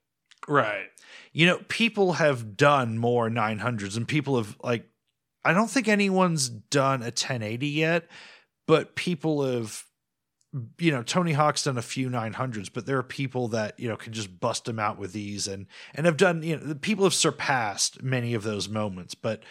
Right. 0.48 0.88
You 1.34 1.46
know, 1.46 1.60
people 1.68 2.14
have 2.14 2.58
done 2.58 2.98
more 2.98 3.30
900s 3.30 3.96
and 3.96 4.08
people 4.08 4.38
have 4.38 4.58
like 4.64 4.90
I 5.44 5.54
don't 5.54 5.70
think 5.70 5.88
anyone's 5.88 6.50
done 6.50 7.02
a 7.02 7.14
1080 7.14 7.68
yet, 7.68 8.08
but 8.68 8.96
people 8.96 9.46
have 9.46 9.84
you 10.78 10.92
know 10.92 11.04
Tony 11.04 11.34
Hawk's 11.34 11.64
done 11.64 11.78
a 11.78 11.82
few 11.82 12.10
900s, 12.10 12.70
but 12.72 12.86
there 12.86 12.98
are 12.98 13.04
people 13.04 13.48
that 13.50 13.80
you 13.80 13.90
know 13.90 13.98
can 13.98 14.14
just 14.14 14.40
bust 14.40 14.66
them 14.66 14.80
out 14.80 14.98
with 14.98 15.12
these 15.14 15.48
and 15.48 15.66
and 15.94 16.06
have 16.06 16.18
done 16.18 16.44
you 16.44 16.56
know 16.56 16.64
the 16.64 16.76
people 16.76 17.04
have 17.04 17.14
surpassed 17.14 18.02
many 18.04 18.34
of 18.34 18.44
those 18.44 18.70
moments, 18.70 19.16
but 19.16 19.44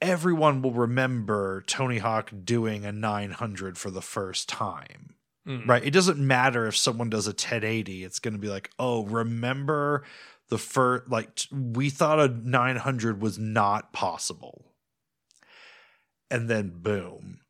everyone 0.00 0.62
will 0.62 0.72
remember 0.72 1.62
Tony 1.66 1.98
Hawk 1.98 2.32
doing 2.44 2.84
a 2.84 2.92
900 2.92 3.78
for 3.78 3.90
the 3.90 4.02
first 4.02 4.48
time. 4.48 5.14
Mm. 5.46 5.66
Right? 5.66 5.84
It 5.84 5.92
doesn't 5.92 6.18
matter 6.18 6.66
if 6.66 6.76
someone 6.76 7.10
does 7.10 7.26
a 7.26 7.30
1080, 7.30 8.04
it's 8.04 8.20
going 8.20 8.34
to 8.34 8.40
be 8.40 8.48
like, 8.48 8.70
"Oh, 8.78 9.04
remember 9.04 10.04
the 10.50 10.58
first 10.58 11.08
like 11.08 11.34
t- 11.34 11.48
we 11.52 11.90
thought 11.90 12.20
a 12.20 12.28
900 12.28 13.20
was 13.20 13.38
not 13.38 13.92
possible." 13.92 14.72
And 16.30 16.48
then 16.48 16.70
boom, 16.76 17.40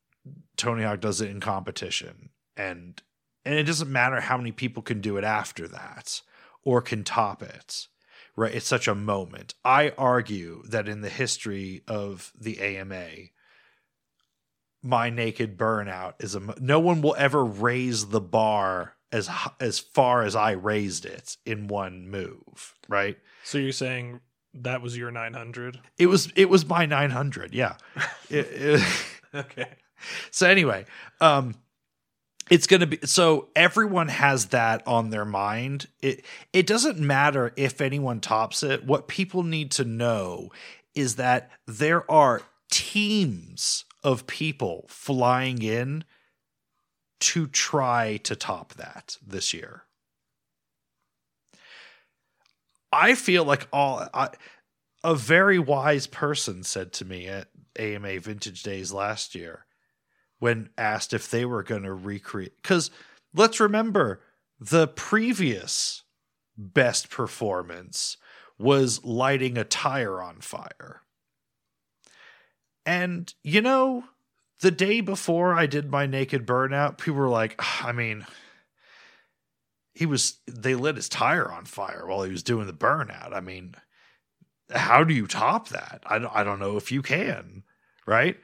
Tony 0.56 0.84
Hawk 0.84 1.00
does 1.00 1.20
it 1.20 1.30
in 1.30 1.38
competition 1.38 2.30
and 2.56 3.02
and 3.44 3.54
it 3.54 3.64
doesn't 3.64 3.90
matter 3.90 4.20
how 4.20 4.36
many 4.36 4.52
people 4.52 4.82
can 4.82 5.00
do 5.00 5.16
it 5.16 5.24
after 5.24 5.66
that 5.68 6.22
or 6.64 6.80
can 6.80 7.02
top 7.04 7.42
it 7.42 7.86
right 8.36 8.54
it's 8.54 8.66
such 8.66 8.86
a 8.88 8.94
moment 8.94 9.54
i 9.64 9.90
argue 9.98 10.62
that 10.68 10.88
in 10.88 11.00
the 11.00 11.08
history 11.10 11.82
of 11.88 12.32
the 12.38 12.60
ama 12.60 13.06
my 14.82 15.10
naked 15.10 15.56
burnout 15.56 16.14
is 16.18 16.34
a 16.34 16.40
no 16.60 16.80
one 16.80 17.02
will 17.02 17.14
ever 17.18 17.44
raise 17.44 18.06
the 18.08 18.20
bar 18.20 18.94
as 19.12 19.30
as 19.60 19.78
far 19.78 20.22
as 20.22 20.34
i 20.34 20.50
raised 20.52 21.04
it 21.04 21.36
in 21.46 21.68
one 21.68 22.08
move 22.08 22.74
right 22.88 23.18
So 23.44 23.58
you're 23.58 23.72
saying 23.72 24.20
that 24.54 24.82
was 24.82 24.96
your 24.98 25.10
900? 25.10 25.80
it 25.98 26.06
was 26.06 26.30
it 26.36 26.48
was 26.48 26.66
my 26.66 26.84
900 26.86 27.54
yeah 27.54 27.76
It- 28.30 28.48
it- 28.52 29.06
Okay. 29.34 29.76
so 30.30 30.46
anyway 30.48 30.84
um 31.20 31.54
it's 32.52 32.66
going 32.66 32.80
to 32.80 32.86
be 32.86 32.98
so 33.04 33.48
everyone 33.56 34.08
has 34.08 34.46
that 34.48 34.86
on 34.86 35.08
their 35.08 35.24
mind. 35.24 35.88
It 36.02 36.22
it 36.52 36.66
doesn't 36.66 36.98
matter 36.98 37.54
if 37.56 37.80
anyone 37.80 38.20
tops 38.20 38.62
it. 38.62 38.84
What 38.84 39.08
people 39.08 39.42
need 39.42 39.70
to 39.72 39.86
know 39.86 40.50
is 40.94 41.16
that 41.16 41.50
there 41.66 42.08
are 42.10 42.42
teams 42.70 43.86
of 44.04 44.26
people 44.26 44.84
flying 44.86 45.62
in 45.62 46.04
to 47.20 47.46
try 47.46 48.18
to 48.18 48.36
top 48.36 48.74
that 48.74 49.16
this 49.26 49.54
year. 49.54 49.84
I 52.92 53.14
feel 53.14 53.44
like 53.44 53.66
all 53.72 54.06
I, 54.12 54.28
a 55.02 55.14
very 55.14 55.58
wise 55.58 56.06
person 56.06 56.64
said 56.64 56.92
to 56.94 57.06
me 57.06 57.28
at 57.28 57.48
ama 57.78 58.20
vintage 58.20 58.62
days 58.62 58.92
last 58.92 59.34
year 59.34 59.64
when 60.42 60.68
asked 60.76 61.12
if 61.12 61.30
they 61.30 61.44
were 61.44 61.62
going 61.62 61.84
to 61.84 61.94
recreate. 61.94 62.60
Because 62.60 62.90
let's 63.32 63.60
remember 63.60 64.20
the 64.58 64.88
previous 64.88 66.02
best 66.58 67.10
performance 67.10 68.16
was 68.58 69.04
lighting 69.04 69.56
a 69.56 69.62
tire 69.62 70.20
on 70.20 70.40
fire. 70.40 71.02
And, 72.84 73.32
you 73.44 73.60
know, 73.60 74.02
the 74.58 74.72
day 74.72 75.00
before 75.00 75.54
I 75.54 75.66
did 75.66 75.92
my 75.92 76.06
naked 76.06 76.44
burnout, 76.44 76.98
people 76.98 77.20
were 77.20 77.28
like, 77.28 77.54
"Ah, 77.60 77.86
I 77.86 77.92
mean, 77.92 78.26
he 79.94 80.06
was, 80.06 80.38
they 80.46 80.74
lit 80.74 80.96
his 80.96 81.08
tire 81.08 81.52
on 81.52 81.66
fire 81.66 82.04
while 82.04 82.24
he 82.24 82.32
was 82.32 82.42
doing 82.42 82.66
the 82.66 82.72
burnout. 82.72 83.32
I 83.32 83.38
mean, 83.38 83.76
how 84.72 85.04
do 85.04 85.14
you 85.14 85.28
top 85.28 85.68
that? 85.68 86.02
I 86.04 86.18
don't, 86.18 86.34
I 86.34 86.42
don't 86.42 86.58
know 86.58 86.76
if 86.76 86.90
you 86.90 87.00
can, 87.00 87.62
right? 88.06 88.38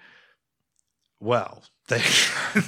well 1.21 1.65
they 1.89 2.03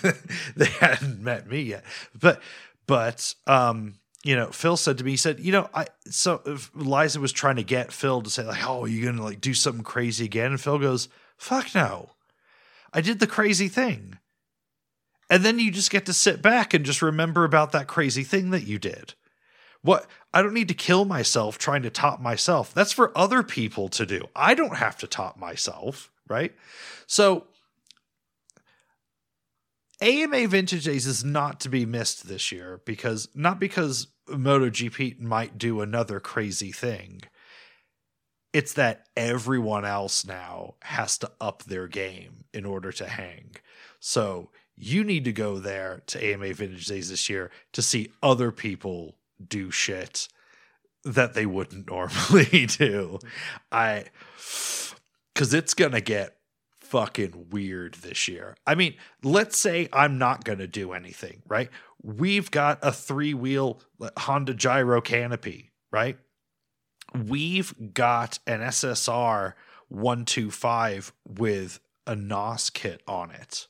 they 0.56 0.66
hadn't 0.66 1.20
met 1.22 1.48
me 1.48 1.62
yet. 1.62 1.84
But 2.18 2.40
but 2.86 3.34
um 3.46 3.94
you 4.24 4.34
know 4.34 4.48
phil 4.48 4.76
said 4.76 4.98
to 4.98 5.04
me 5.04 5.12
he 5.12 5.16
said 5.16 5.40
you 5.40 5.52
know 5.52 5.70
i 5.72 5.86
so 6.06 6.42
if 6.44 6.70
liza 6.74 7.20
was 7.20 7.32
trying 7.32 7.56
to 7.56 7.62
get 7.62 7.92
phil 7.92 8.20
to 8.20 8.28
say 8.28 8.42
like 8.42 8.66
oh 8.68 8.82
are 8.82 8.88
you 8.88 9.04
gonna 9.04 9.22
like 9.22 9.40
do 9.40 9.54
something 9.54 9.84
crazy 9.84 10.24
again? 10.24 10.52
And 10.52 10.60
phil 10.60 10.78
goes 10.78 11.08
fuck 11.36 11.74
no. 11.74 12.10
I 12.92 13.00
did 13.00 13.20
the 13.20 13.26
crazy 13.26 13.68
thing. 13.68 14.18
And 15.30 15.44
then 15.44 15.60
you 15.60 15.70
just 15.70 15.92
get 15.92 16.06
to 16.06 16.12
sit 16.12 16.42
back 16.42 16.74
and 16.74 16.84
just 16.84 17.02
remember 17.02 17.44
about 17.44 17.70
that 17.70 17.86
crazy 17.86 18.24
thing 18.24 18.50
that 18.50 18.66
you 18.66 18.78
did. 18.78 19.14
What 19.82 20.06
i 20.34 20.42
don't 20.42 20.54
need 20.54 20.68
to 20.68 20.74
kill 20.74 21.04
myself 21.04 21.56
trying 21.56 21.82
to 21.82 21.90
top 21.90 22.20
myself. 22.20 22.74
That's 22.74 22.92
for 22.92 23.16
other 23.16 23.42
people 23.42 23.88
to 23.90 24.04
do. 24.04 24.22
I 24.34 24.54
don't 24.54 24.76
have 24.76 24.96
to 24.98 25.06
top 25.06 25.36
myself 25.36 26.10
right? 26.30 26.54
So 27.06 27.48
AMA 30.00 30.46
Vintage 30.48 30.84
Days 30.84 31.06
is 31.06 31.24
not 31.24 31.60
to 31.60 31.68
be 31.68 31.84
missed 31.84 32.26
this 32.26 32.50
year 32.50 32.80
because 32.84 33.28
not 33.34 33.60
because 33.60 34.08
MotoGP 34.28 35.20
might 35.20 35.58
do 35.58 35.80
another 35.80 36.20
crazy 36.20 36.72
thing. 36.72 37.22
It's 38.52 38.72
that 38.74 39.06
everyone 39.16 39.84
else 39.84 40.24
now 40.24 40.74
has 40.82 41.18
to 41.18 41.30
up 41.40 41.64
their 41.64 41.86
game 41.86 42.44
in 42.52 42.64
order 42.64 42.90
to 42.92 43.06
hang. 43.06 43.56
So 44.00 44.50
you 44.76 45.04
need 45.04 45.24
to 45.24 45.32
go 45.32 45.58
there 45.58 46.02
to 46.06 46.24
AMA 46.24 46.54
Vintage 46.54 46.86
Days 46.86 47.10
this 47.10 47.28
year 47.28 47.50
to 47.72 47.82
see 47.82 48.10
other 48.22 48.50
people 48.50 49.16
do 49.46 49.70
shit 49.70 50.28
that 51.04 51.34
they 51.34 51.46
wouldn't 51.46 51.86
normally 51.90 52.66
do. 52.66 53.18
I 53.70 54.06
cuz 55.34 55.52
it's 55.52 55.74
to 55.92 56.00
get 56.00 56.39
fucking 56.90 57.46
weird 57.50 57.94
this 57.94 58.26
year. 58.26 58.56
I 58.66 58.74
mean, 58.74 58.94
let's 59.22 59.56
say 59.56 59.88
I'm 59.92 60.18
not 60.18 60.44
going 60.44 60.58
to 60.58 60.66
do 60.66 60.92
anything, 60.92 61.42
right? 61.46 61.70
We've 62.02 62.50
got 62.50 62.80
a 62.82 62.90
three 62.90 63.32
wheel 63.32 63.80
Honda 64.18 64.54
Gyro 64.54 65.00
canopy, 65.00 65.70
right? 65.92 66.18
We've 67.14 67.72
got 67.94 68.40
an 68.46 68.60
SSR 68.60 69.54
125 69.88 71.12
with 71.28 71.78
a 72.06 72.16
NOS 72.16 72.70
kit 72.70 73.02
on 73.06 73.30
it 73.30 73.68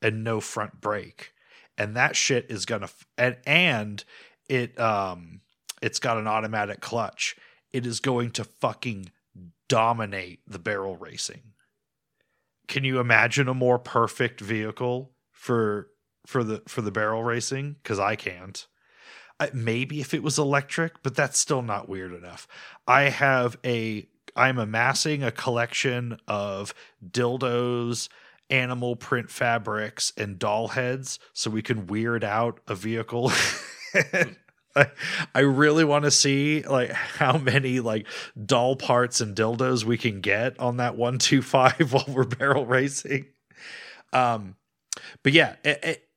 and 0.00 0.24
no 0.24 0.40
front 0.40 0.80
brake. 0.80 1.34
And 1.76 1.94
that 1.96 2.16
shit 2.16 2.46
is 2.48 2.64
going 2.64 2.82
to, 2.82 2.90
and, 3.18 3.36
and 3.46 4.04
it, 4.48 4.78
um, 4.80 5.42
it's 5.82 5.98
got 5.98 6.16
an 6.16 6.26
automatic 6.26 6.80
clutch. 6.80 7.36
It 7.70 7.84
is 7.86 8.00
going 8.00 8.30
to 8.32 8.44
fucking 8.44 9.12
dominate 9.68 10.40
the 10.46 10.58
barrel 10.58 10.96
racing 10.96 11.42
can 12.70 12.84
you 12.84 13.00
imagine 13.00 13.48
a 13.48 13.54
more 13.54 13.80
perfect 13.80 14.40
vehicle 14.40 15.10
for 15.32 15.88
for 16.24 16.44
the 16.44 16.62
for 16.68 16.80
the 16.80 16.92
barrel 16.92 17.22
racing? 17.22 17.76
Because 17.82 17.98
i 17.98 18.16
can't. 18.16 18.66
I, 19.40 19.50
maybe 19.52 20.00
if 20.00 20.14
it 20.14 20.22
was 20.22 20.38
electric 20.38 21.02
but 21.02 21.16
that's 21.16 21.38
still 21.38 21.62
not 21.62 21.88
weird 21.88 22.14
enough. 22.14 22.46
I 22.86 23.02
have 23.02 23.58
a 23.64 24.08
i'm 24.36 24.58
amassing 24.58 25.24
a 25.24 25.32
collection 25.32 26.16
of 26.28 26.72
dildos 27.04 28.08
animal 28.48 28.94
print 28.94 29.30
fabrics 29.30 30.12
and 30.16 30.38
doll 30.38 30.68
heads 30.68 31.18
so 31.32 31.50
we 31.50 31.62
can 31.62 31.88
weird 31.88 32.22
out 32.22 32.60
a 32.68 32.74
vehicle. 32.76 33.32
I, 35.34 35.40
really 35.40 35.84
want 35.84 36.04
to 36.04 36.10
see 36.10 36.62
like 36.62 36.92
how 36.92 37.38
many 37.38 37.80
like 37.80 38.06
doll 38.46 38.76
parts 38.76 39.20
and 39.20 39.36
dildos 39.36 39.84
we 39.84 39.98
can 39.98 40.20
get 40.20 40.58
on 40.60 40.76
that 40.76 40.96
125 40.96 41.92
while 41.92 42.04
we're 42.08 42.24
barrel 42.24 42.66
racing. 42.66 43.26
Um 44.12 44.56
but 45.22 45.32
yeah, 45.32 45.56
it, 45.64 45.80
it, 45.82 46.08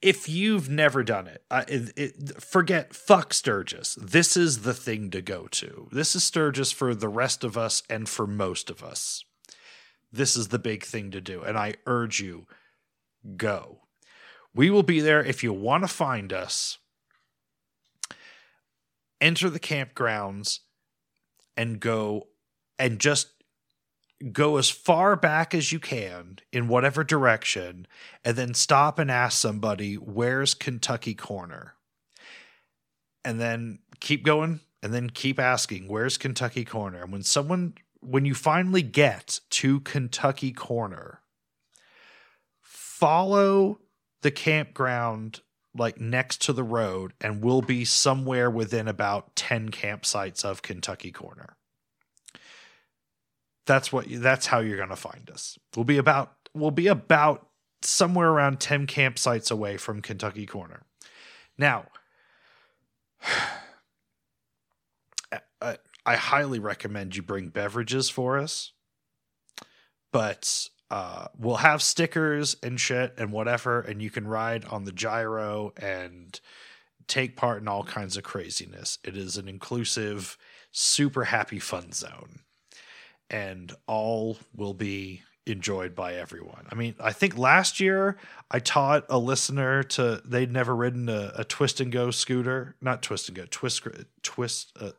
if 0.00 0.28
you've 0.28 0.68
never 0.68 1.04
done 1.04 1.28
it, 1.28 1.44
uh, 1.50 1.64
it, 1.68 2.42
forget 2.42 2.94
fuck 2.94 3.32
Sturgis. 3.32 3.96
This 4.00 4.36
is 4.36 4.62
the 4.62 4.74
thing 4.74 5.10
to 5.10 5.22
go 5.22 5.46
to. 5.52 5.88
This 5.92 6.16
is 6.16 6.24
Sturgis 6.24 6.72
for 6.72 6.94
the 6.94 7.08
rest 7.08 7.44
of 7.44 7.56
us 7.56 7.82
and 7.88 8.08
for 8.08 8.26
most 8.26 8.68
of 8.68 8.82
us. 8.82 9.24
This 10.12 10.36
is 10.36 10.48
the 10.48 10.58
big 10.58 10.84
thing 10.84 11.10
to 11.12 11.20
do, 11.20 11.42
and 11.42 11.56
I 11.56 11.74
urge 11.86 12.20
you, 12.20 12.46
go. 13.36 13.78
We 14.54 14.68
will 14.68 14.82
be 14.82 15.00
there 15.00 15.24
if 15.24 15.42
you 15.42 15.52
want 15.52 15.84
to 15.84 15.88
find 15.88 16.32
us. 16.32 16.78
Enter 19.22 19.48
the 19.48 19.60
campgrounds 19.60 20.58
and 21.56 21.78
go 21.78 22.26
and 22.76 22.98
just 22.98 23.28
go 24.32 24.56
as 24.56 24.68
far 24.68 25.14
back 25.14 25.54
as 25.54 25.70
you 25.70 25.78
can 25.78 26.38
in 26.52 26.66
whatever 26.66 27.04
direction 27.04 27.86
and 28.24 28.36
then 28.36 28.52
stop 28.52 28.98
and 28.98 29.10
ask 29.10 29.38
somebody 29.38 29.94
where's 29.94 30.54
kentucky 30.54 31.14
corner? 31.14 31.74
And 33.24 33.40
then 33.40 33.78
keep 34.00 34.24
going 34.24 34.58
and 34.82 34.92
then 34.92 35.08
keep 35.08 35.38
asking 35.38 35.86
where's 35.86 36.18
kentucky 36.18 36.64
corner? 36.64 37.02
And 37.02 37.12
when 37.12 37.22
someone 37.22 37.74
when 38.00 38.24
you 38.24 38.34
finally 38.34 38.82
get 38.82 39.38
to 39.50 39.78
kentucky 39.80 40.50
corner 40.50 41.20
follow 42.60 43.78
the 44.22 44.30
campground 44.32 45.40
like 45.76 46.00
next 46.00 46.42
to 46.42 46.52
the 46.52 46.64
road 46.64 47.12
and 47.20 47.42
we'll 47.42 47.62
be 47.62 47.84
somewhere 47.84 48.50
within 48.50 48.88
about 48.88 49.34
10 49.36 49.70
campsites 49.70 50.44
of 50.44 50.62
kentucky 50.62 51.10
corner 51.10 51.56
that's 53.66 53.92
what 53.92 54.06
that's 54.08 54.46
how 54.46 54.60
you're 54.60 54.76
going 54.76 54.88
to 54.88 54.96
find 54.96 55.30
us. 55.30 55.58
We'll 55.76 55.84
be 55.84 55.98
about 55.98 56.32
we'll 56.54 56.70
be 56.70 56.88
about 56.88 57.48
somewhere 57.82 58.28
around 58.28 58.60
10 58.60 58.86
campsites 58.86 59.50
away 59.50 59.76
from 59.76 60.02
Kentucky 60.02 60.46
Corner. 60.46 60.82
Now, 61.58 61.86
I, 65.60 65.78
I 66.04 66.16
highly 66.16 66.58
recommend 66.58 67.16
you 67.16 67.22
bring 67.22 67.48
beverages 67.48 68.08
for 68.08 68.38
us. 68.38 68.72
But 70.12 70.68
uh, 70.92 71.26
we'll 71.38 71.56
have 71.56 71.82
stickers 71.82 72.54
and 72.62 72.78
shit 72.78 73.14
and 73.16 73.32
whatever, 73.32 73.80
and 73.80 74.02
you 74.02 74.10
can 74.10 74.28
ride 74.28 74.66
on 74.66 74.84
the 74.84 74.92
gyro 74.92 75.72
and 75.78 76.38
take 77.08 77.34
part 77.34 77.62
in 77.62 77.66
all 77.66 77.82
kinds 77.82 78.18
of 78.18 78.22
craziness. 78.22 78.98
It 79.02 79.16
is 79.16 79.38
an 79.38 79.48
inclusive, 79.48 80.36
super 80.70 81.24
happy 81.24 81.58
fun 81.58 81.92
zone 81.92 82.40
and 83.30 83.72
all 83.86 84.36
will 84.54 84.74
be 84.74 85.22
enjoyed 85.46 85.94
by 85.94 86.14
everyone. 86.14 86.66
I 86.70 86.74
mean, 86.74 86.94
I 87.00 87.12
think 87.12 87.38
last 87.38 87.80
year 87.80 88.18
I 88.50 88.58
taught 88.58 89.06
a 89.08 89.18
listener 89.18 89.82
to 89.84 90.20
they'd 90.26 90.52
never 90.52 90.76
ridden 90.76 91.08
a, 91.08 91.32
a 91.36 91.44
twist 91.44 91.80
and 91.80 91.90
go 91.90 92.10
scooter, 92.10 92.76
not 92.82 93.02
twist 93.02 93.28
and 93.28 93.36
go, 93.36 93.46
twist 93.50 93.88
twist 94.22 94.76
uh, 94.78 94.90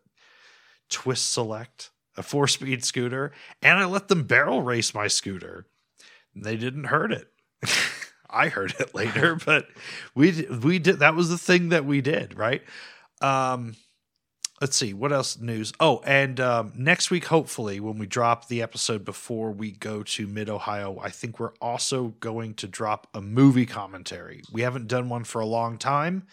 twist 0.89 1.31
select, 1.31 1.91
a 2.17 2.23
four 2.23 2.47
speed 2.47 2.83
scooter, 2.83 3.31
and 3.61 3.77
I 3.77 3.85
let 3.85 4.07
them 4.07 4.23
barrel 4.23 4.63
race 4.63 4.95
my 4.95 5.07
scooter. 5.07 5.67
They 6.35 6.57
didn't 6.57 6.85
hurt 6.85 7.11
it. 7.11 7.27
I 8.29 8.49
heard 8.49 8.73
it 8.79 8.95
later, 8.95 9.35
but 9.45 9.67
we 10.15 10.47
we 10.61 10.79
did 10.79 10.99
that 10.99 11.15
was 11.15 11.29
the 11.29 11.37
thing 11.37 11.69
that 11.69 11.85
we 11.85 12.01
did, 12.01 12.37
right? 12.37 12.63
Um 13.21 13.75
let's 14.61 14.77
see 14.77 14.93
what 14.93 15.11
else 15.11 15.37
news? 15.39 15.73
Oh 15.79 16.01
and 16.05 16.39
um, 16.39 16.73
next 16.75 17.11
week 17.11 17.25
hopefully 17.25 17.79
when 17.79 17.97
we 17.97 18.07
drop 18.07 18.47
the 18.47 18.61
episode 18.61 19.03
before 19.03 19.51
we 19.51 19.71
go 19.71 20.03
to 20.03 20.25
mid 20.25 20.49
ohio 20.49 20.99
i 21.01 21.09
think 21.09 21.37
we're 21.39 21.55
also 21.59 22.09
going 22.19 22.53
to 22.55 22.67
drop 22.67 23.07
a 23.13 23.21
movie 23.21 23.65
commentary. 23.65 24.41
We 24.51 24.61
haven't 24.61 24.87
done 24.87 25.09
one 25.09 25.25
for 25.25 25.41
a 25.41 25.45
long 25.45 25.77
time. 25.77 26.27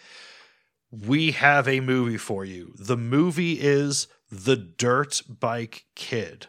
We 0.91 1.31
have 1.31 1.67
a 1.67 1.79
movie 1.79 2.17
for 2.17 2.43
you. 2.43 2.73
The 2.77 2.97
movie 2.97 3.53
is 3.53 4.07
the 4.29 4.55
dirt 4.55 5.21
bike 5.27 5.85
kid 5.95 6.47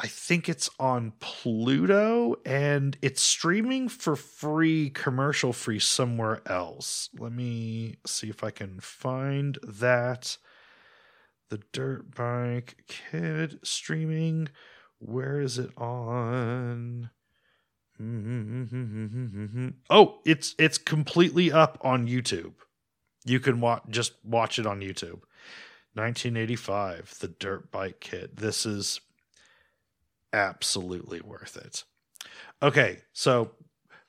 I 0.00 0.08
think 0.08 0.48
it's 0.48 0.68
on 0.80 1.12
Pluto 1.20 2.36
and 2.44 2.98
it's 3.00 3.22
streaming 3.22 3.88
for 3.88 4.16
free, 4.16 4.90
commercial 4.90 5.52
free 5.52 5.78
somewhere 5.78 6.42
else. 6.46 7.10
Let 7.16 7.32
me 7.32 7.96
see 8.04 8.28
if 8.28 8.42
I 8.42 8.50
can 8.50 8.80
find 8.80 9.56
that. 9.62 10.36
The 11.50 11.60
dirt 11.72 12.14
bike 12.16 12.84
kid 12.88 13.60
streaming. 13.62 14.48
Where 14.98 15.40
is 15.40 15.58
it 15.58 15.70
on? 15.78 17.10
Mm-hmm. 18.00 19.68
Oh 19.88 20.18
it's 20.24 20.56
it's 20.58 20.78
completely 20.78 21.52
up 21.52 21.78
on 21.82 22.08
youtube. 22.08 22.54
You 23.24 23.38
can 23.38 23.60
watch 23.60 23.84
just 23.88 24.14
watch 24.24 24.58
it 24.58 24.66
on 24.66 24.80
youtube. 24.80 25.22
1985 25.92 27.18
the 27.20 27.28
dirt 27.28 27.70
bike 27.70 28.00
kid. 28.00 28.38
This 28.38 28.66
is 28.66 29.00
absolutely 30.34 31.20
worth 31.20 31.56
it 31.56 31.84
okay 32.62 32.98
so 33.12 33.52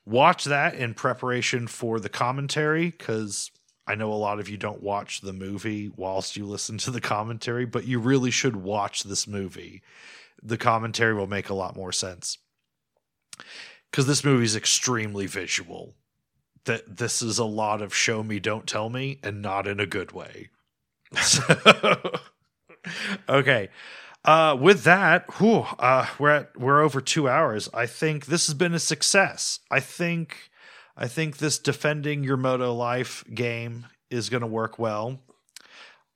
watch 0.04 0.44
that 0.44 0.74
in 0.74 0.94
preparation 0.94 1.66
for 1.66 1.98
the 2.00 2.08
commentary 2.08 2.90
because 2.90 3.50
I 3.86 3.94
know 3.94 4.12
a 4.12 4.14
lot 4.14 4.40
of 4.40 4.48
you 4.48 4.56
don't 4.56 4.82
watch 4.82 5.20
the 5.20 5.32
movie 5.32 5.90
whilst 5.94 6.36
you 6.36 6.44
listen 6.44 6.76
to 6.78 6.90
the 6.90 7.00
commentary, 7.00 7.66
but 7.66 7.86
you 7.86 8.00
really 8.00 8.32
should 8.32 8.56
watch 8.56 9.04
this 9.04 9.28
movie. 9.28 9.82
The 10.42 10.58
commentary 10.58 11.14
will 11.14 11.28
make 11.28 11.50
a 11.50 11.54
lot 11.54 11.76
more 11.76 11.92
sense. 11.92 12.38
Because 13.90 14.06
this 14.06 14.24
movie 14.24 14.44
is 14.44 14.56
extremely 14.56 15.26
visual. 15.26 15.94
That 16.64 16.96
this 16.96 17.22
is 17.22 17.38
a 17.38 17.44
lot 17.44 17.80
of 17.80 17.94
show 17.94 18.24
me, 18.24 18.40
don't 18.40 18.66
tell 18.66 18.90
me, 18.90 19.20
and 19.22 19.40
not 19.40 19.68
in 19.68 19.78
a 19.78 19.86
good 19.86 20.12
way. 20.12 20.50
So, 21.22 22.12
okay. 23.28 23.68
Uh, 24.26 24.56
with 24.60 24.82
that, 24.82 25.24
whew, 25.38 25.64
uh, 25.78 26.06
we're 26.18 26.30
at 26.30 26.58
we're 26.58 26.82
over 26.82 27.00
two 27.00 27.28
hours. 27.28 27.68
I 27.72 27.86
think 27.86 28.26
this 28.26 28.48
has 28.48 28.54
been 28.54 28.74
a 28.74 28.80
success. 28.80 29.60
I 29.70 29.78
think 29.78 30.50
I 30.96 31.06
think 31.06 31.36
this 31.36 31.60
defending 31.60 32.24
your 32.24 32.36
moto 32.36 32.74
life 32.74 33.24
game 33.32 33.86
is 34.10 34.28
going 34.28 34.40
to 34.40 34.46
work 34.48 34.80
well. 34.80 35.20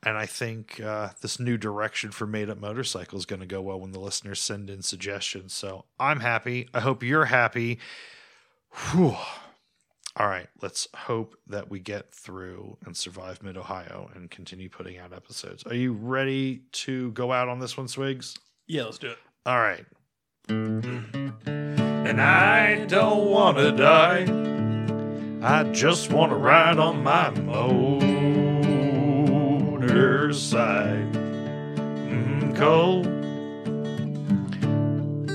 And 0.03 0.17
I 0.17 0.27
think 0.27 0.81
uh, 0.81 1.11
this 1.21 1.39
new 1.39 1.57
direction 1.57 2.11
for 2.11 2.27
made 2.27 2.51
up 2.51 2.59
motorcycle 2.59 3.19
is 3.19 3.27
going 3.27 3.41
to 3.41 3.47
go 3.47 3.61
well 3.61 3.79
when 3.79 3.93
the 3.93 4.01
listeners 4.01 4.41
send 4.41 4.71
in 4.71 4.83
suggestions. 4.83 5.53
So 5.53 5.85
I'm 5.99 6.21
happy. 6.21 6.69
I 6.75 6.81
hope 6.81 7.03
you're 7.03 7.27
happy. 7.27 7.79
Whew. 8.93 9.17
All 10.17 10.27
right, 10.27 10.49
let's 10.61 10.89
hope 10.95 11.37
that 11.47 11.71
we 11.71 11.79
get 11.79 12.13
through 12.13 12.77
and 12.85 12.97
survive 12.97 13.45
Mid 13.45 13.57
Ohio 13.57 14.11
and 14.15 14.29
continue 14.31 14.69
putting 14.69 14.99
out 14.99 15.13
episodes. 15.13 15.63
Are 15.67 15.75
you 15.75 15.93
ready 15.93 16.63
to 16.73 17.13
go 17.13 17.31
out 17.33 17.49
on 17.49 17.61
this 17.61 17.77
one, 17.77 17.87
Swigs? 17.87 18.37
Yeah, 18.67 18.85
let's 18.85 18.99
do 18.99 19.11
it. 19.11 19.19
All 19.47 19.61
right. 19.61 19.85
And 20.49 22.21
I 22.21 22.85
don't 22.87 23.31
want 23.31 23.57
to 23.59 23.71
die. 23.71 24.27
I 25.43 25.63
just 25.73 26.13
want 26.13 26.33
to 26.33 26.37
ride 26.37 26.79
on 26.79 27.03
my 27.05 27.31
motorcycle. 27.31 28.21
Mm, 32.09 32.57
Cole. 32.57 33.05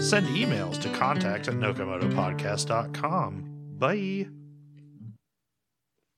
Send 0.02 0.28
emails 0.28 0.80
to 0.82 0.90
contact 0.90 1.48
at 1.48 1.56
nocomotopodcast.com. 1.56 3.46
Bye. 3.80 4.28